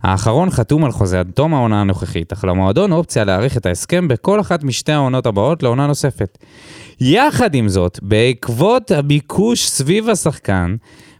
האחרון 0.03 0.49
חתום 0.49 0.85
על 0.85 0.91
חוזה 0.91 1.19
עד 1.19 1.31
תום 1.35 1.53
העונה 1.53 1.81
הנוכחית, 1.81 2.33
אך 2.33 2.43
למועדון 2.43 2.91
אופציה 2.91 3.23
להאריך 3.23 3.57
את 3.57 3.65
ההסכם 3.65 4.07
בכל 4.07 4.39
אחת 4.39 4.63
משתי 4.63 4.91
העונות 4.91 5.25
הבאות 5.25 5.63
לעונה 5.63 5.87
נוספת. 5.87 6.37
יחד 7.01 7.55
עם 7.55 7.69
זאת, 7.69 7.99
בעקבות 8.01 8.91
הביקוש 8.91 9.67
סביב 9.67 10.09
השחקן, 10.09 10.75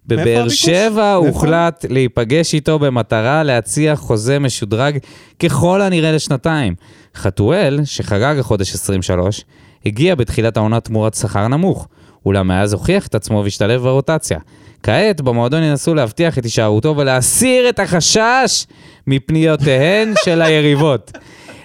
בבאר? 0.08 0.50
שבע 0.50 1.20
מאיפה? 1.20 1.28
הוחלט 1.28 1.86
להיפגש 1.90 2.54
איתו 2.54 2.80
במטרה 2.80 3.44
להציע 3.44 3.96
חוזה 3.96 4.40
משודרג 4.40 4.98
ככל 5.40 5.82
הנראה 5.82 6.12
לשנתיים. 6.12 6.76
חתואל, 7.16 7.80
שחגג 7.84 8.36
החודש 8.40 8.74
23, 8.74 9.46
הגיע 9.86 10.16
בתחילת 10.16 10.58
העונה 10.58 10.80
תמורת 10.80 11.14
שכר 11.14 11.48
נמוך, 11.48 11.88
אולם 12.26 12.48
מאז 12.48 12.74
הוכיח 12.74 13.08
את 13.08 13.16
עצמו 13.16 13.42
והשתלב 13.44 13.82
ברוטציה. 13.82 14.40
כעת 14.84 15.22
במועדון 15.22 15.64
ינסו 15.64 15.96
להבטיח 15.96 16.38
את 16.38 16.44
הישארותו 16.44 16.98
ולהסיר 16.98 17.70
את 17.70 17.80
החשש 17.80 18.66
מפניותיהן 19.08 20.14
של 20.26 20.42
היריבות. 20.42 21.12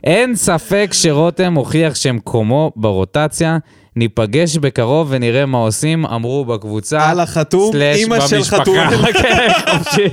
אין 0.04 0.36
ספק 0.36 0.90
שרותם 0.92 1.54
הוכיח 1.54 1.94
שמקומו 1.94 2.72
ברוטציה. 2.76 3.58
ניפגש 3.96 4.56
בקרוב 4.56 5.06
ונראה 5.10 5.46
מה 5.46 5.58
עושים, 5.58 6.06
אמרו 6.06 6.44
בקבוצה. 6.44 7.10
על 7.10 7.20
החתום, 7.20 7.72
אמא 8.04 8.20
של. 8.26 8.42
חתואל. 8.42 9.12
כן, 9.22 9.48
חופשי, 9.68 10.08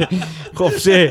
חופשי. 0.55 1.05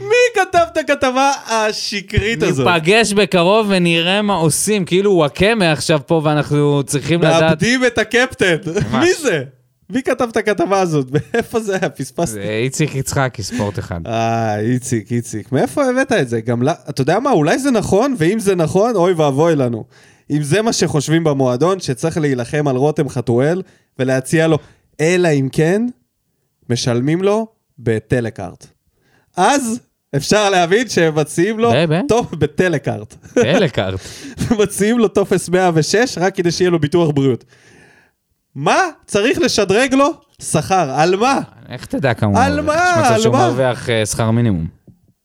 מי 0.00 0.14
כתב 0.34 0.64
את 0.72 0.76
הכתבה 0.78 1.30
השקרית 1.50 2.42
הזאת? 2.42 2.66
ניפגש 2.66 3.12
בקרוב 3.12 3.66
ונראה 3.70 4.22
מה 4.22 4.34
עושים. 4.34 4.84
כאילו 4.84 5.12
וואקמה 5.12 5.72
עכשיו 5.72 6.00
פה 6.06 6.20
ואנחנו 6.24 6.82
צריכים 6.86 7.20
לדעת... 7.20 7.42
מאבדים 7.42 7.84
את 7.86 7.98
הקפטן. 7.98 8.56
מי 9.00 9.14
זה? 9.22 9.42
מי 9.90 10.02
כתב 10.02 10.28
את 10.30 10.36
הכתבה 10.36 10.80
הזאת? 10.80 11.06
מאיפה 11.34 11.60
זה 11.60 11.76
היה? 11.80 11.88
פספסתי. 11.90 12.32
זה 12.32 12.40
איציק 12.42 12.94
יצחקי, 12.94 13.42
ספורט 13.42 13.78
אחד. 13.78 14.00
אה, 14.06 14.60
איציק, 14.60 15.12
איציק. 15.12 15.52
מאיפה 15.52 15.84
הבאת 15.84 16.12
את 16.12 16.28
זה? 16.28 16.40
גם, 16.40 16.62
ל- 16.62 16.68
אתה 16.90 17.00
יודע 17.02 17.18
מה, 17.18 17.30
אולי 17.30 17.58
זה 17.58 17.70
נכון, 17.70 18.14
ואם 18.18 18.38
זה 18.38 18.54
נכון, 18.56 18.96
אוי 18.96 19.12
ואבוי 19.12 19.56
לנו. 19.56 19.84
אם 20.30 20.42
זה 20.42 20.62
מה 20.62 20.72
שחושבים 20.72 21.24
במועדון, 21.24 21.80
שצריך 21.80 22.18
להילחם 22.18 22.68
על 22.68 22.76
רותם 22.76 23.08
חתואל 23.08 23.62
ולהציע 23.98 24.46
לו, 24.46 24.58
אלא 25.00 25.28
אם 25.28 25.48
כן, 25.52 25.86
משלמים 26.70 27.22
לו 27.22 27.46
בטלקארט. 27.78 28.66
אז 29.36 29.80
אפשר 30.16 30.50
להבין 30.50 30.88
שהם 30.88 31.14
מציעים 31.14 31.58
לו? 31.58 31.72
טוב, 32.08 32.30
בטלקארט. 32.38 33.14
טלקארט. 33.34 34.00
מציעים 34.62 34.98
לו 34.98 35.08
טופס 35.08 35.48
106 35.48 36.18
רק 36.18 36.34
כדי 36.34 36.50
שיהיה 36.50 36.70
לו 36.70 36.78
ביטוח 36.78 37.10
בריאות. 37.14 37.44
מה? 38.54 38.78
צריך 39.06 39.38
לשדרג 39.38 39.94
לו? 39.94 40.10
שכר. 40.42 40.90
על 40.90 41.16
מה? 41.16 41.40
איך 41.68 41.86
תדע 41.86 42.14
כמה 42.14 42.30
הוא 42.30 42.38
על? 42.38 42.60
מה? 42.60 42.74
יש 42.74 42.98
מצב 42.98 43.12
על 43.12 43.20
שהוא 43.20 43.32
מה? 43.32 43.48
מרוויח 43.48 43.90
אה, 43.90 44.06
שכר 44.06 44.30
מינימום. 44.30 44.66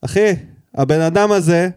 אחי, 0.04 0.32
הבן 0.74 1.00
אדם 1.00 1.32
הזה, 1.32 1.68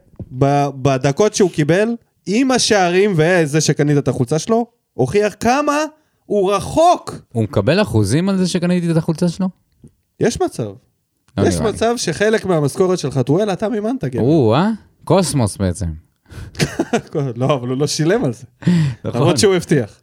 בדקות 0.81 1.35
שהוא 1.35 1.51
קיבל, 1.51 1.89
עם 2.25 2.51
השערים 2.51 3.13
וזה 3.17 3.61
שקנית 3.61 3.97
את 3.97 4.07
החולצה 4.07 4.39
שלו, 4.39 4.65
הוכיח 4.93 5.35
כמה 5.39 5.77
הוא 6.25 6.53
רחוק. 6.53 7.15
הוא 7.31 7.43
מקבל 7.43 7.81
אחוזים 7.81 8.29
על 8.29 8.37
זה 8.37 8.47
שקניתי 8.47 8.91
את 8.91 8.97
החולצה 8.97 9.29
שלו? 9.29 9.49
יש 10.19 10.41
מצב. 10.41 10.63
לא 11.37 11.43
יש 11.47 11.55
נראה 11.55 11.67
לי. 11.67 11.73
מצב 11.73 11.93
שחלק 11.97 12.45
מהמשכורת 12.45 12.99
של 12.99 13.11
חתואל 13.11 13.53
אתה 13.53 13.69
מימנת, 13.69 14.03
גבר. 14.03 14.21
או, 14.21 14.55
אה? 14.55 14.69
קוסמוס 15.03 15.57
בעצם. 15.57 15.85
לא, 17.35 17.53
אבל 17.53 17.67
הוא 17.67 17.77
לא 17.77 17.87
שילם 17.87 18.25
על 18.25 18.33
זה. 18.33 18.43
נכון. 19.05 19.21
למרות 19.21 19.37
שהוא 19.37 19.53
הבטיח. 19.55 20.01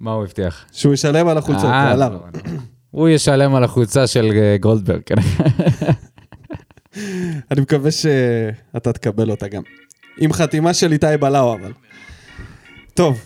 מה 0.00 0.12
הוא 0.12 0.22
הבטיח? 0.22 0.64
שהוא 0.72 0.94
ישלם 0.94 1.28
על 1.28 1.38
החולצות, 1.38 1.64
אה, 1.64 1.84
זה 1.86 1.92
עליו. 1.92 2.12
נכון. 2.12 2.30
הוא 2.90 3.08
ישלם 3.08 3.54
על 3.54 3.64
החולצה 3.64 4.06
של 4.06 4.30
אה, 4.32 4.56
גולדברג. 4.60 5.02
אני 7.50 7.60
מקווה 7.60 7.90
שאתה 7.90 8.92
תקבל 8.92 9.30
אותה 9.30 9.48
גם. 9.48 9.62
עם 10.20 10.32
חתימה 10.32 10.74
של 10.74 10.92
איתי 10.92 11.06
בלאו 11.20 11.54
אבל. 11.54 11.72
טוב, 12.94 13.20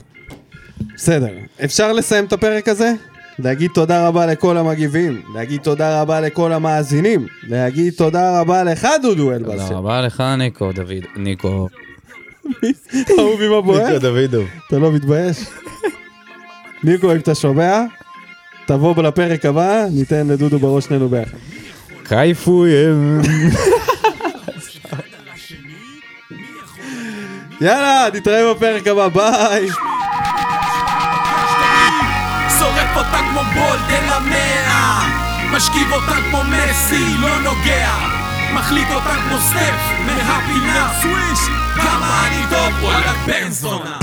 בסדר. 0.95 1.29
אפשר 1.65 1.93
לסיים 1.93 2.25
את 2.25 2.33
הפרק 2.33 2.69
הזה? 2.69 2.93
להגיד 3.39 3.71
תודה 3.75 4.09
רבה 4.09 4.27
לכל 4.27 4.57
המגיבים, 4.57 5.23
להגיד 5.35 5.61
תודה 5.61 6.01
רבה 6.03 6.21
לכל 6.21 6.53
המאזינים, 6.53 7.27
להגיד 7.49 7.93
תודה 7.97 8.41
רבה 8.41 8.65
לך 8.65 8.89
דודו 9.03 9.23
תודה 9.25 9.37
אלבאסר. 9.37 9.75
רבה 9.75 10.01
לך, 10.01 10.23
ניקו, 10.39 10.73
דוד. 10.73 11.05
ניקו. 11.17 11.69
אהוב 13.19 13.43
עם 13.43 13.53
הבוער? 13.53 13.99
דוידוב. 13.99 14.47
אתה 14.69 14.79
לא 14.79 14.93
מתבייש? 14.93 15.37
ניקו, 16.85 17.13
אם 17.13 17.17
אתה 17.17 17.35
שומע, 17.35 17.81
תבוא 18.67 19.03
לפרק 19.03 19.45
הבא, 19.45 19.87
ניתן 19.91 20.27
לדודו 20.29 20.59
בראש 20.59 20.85
שנינו 20.85 21.09
ביחד. 21.09 21.37
קייפויים. 22.05 23.21
יאללה, 27.65 28.07
נתראה 28.15 28.55
בפרק 28.55 28.87
הבא, 28.87 29.09
ביי! 29.09 29.69
שורף 32.59 32.97
אותה 32.97 33.19
כמו 33.31 33.41
בולד 33.55 33.91
אל 33.91 34.13
המאה 34.13 35.01
משכיב 35.53 35.93
אותה 35.93 36.13
כמו 36.31 36.43
מסי, 36.45 37.17
לא 37.21 37.41
נוגע 37.41 37.95
מחליט 38.55 38.89
אותה 38.95 39.15
כמו 39.29 39.39
סטף 39.39 39.75
מהפינה 40.07 40.91
סוויש 41.03 41.39
כמה 41.75 42.27
אני 42.27 42.43
טוב, 42.51 42.83
וואלה 42.83 43.13
בן 43.27 43.51
זונה 43.51 43.99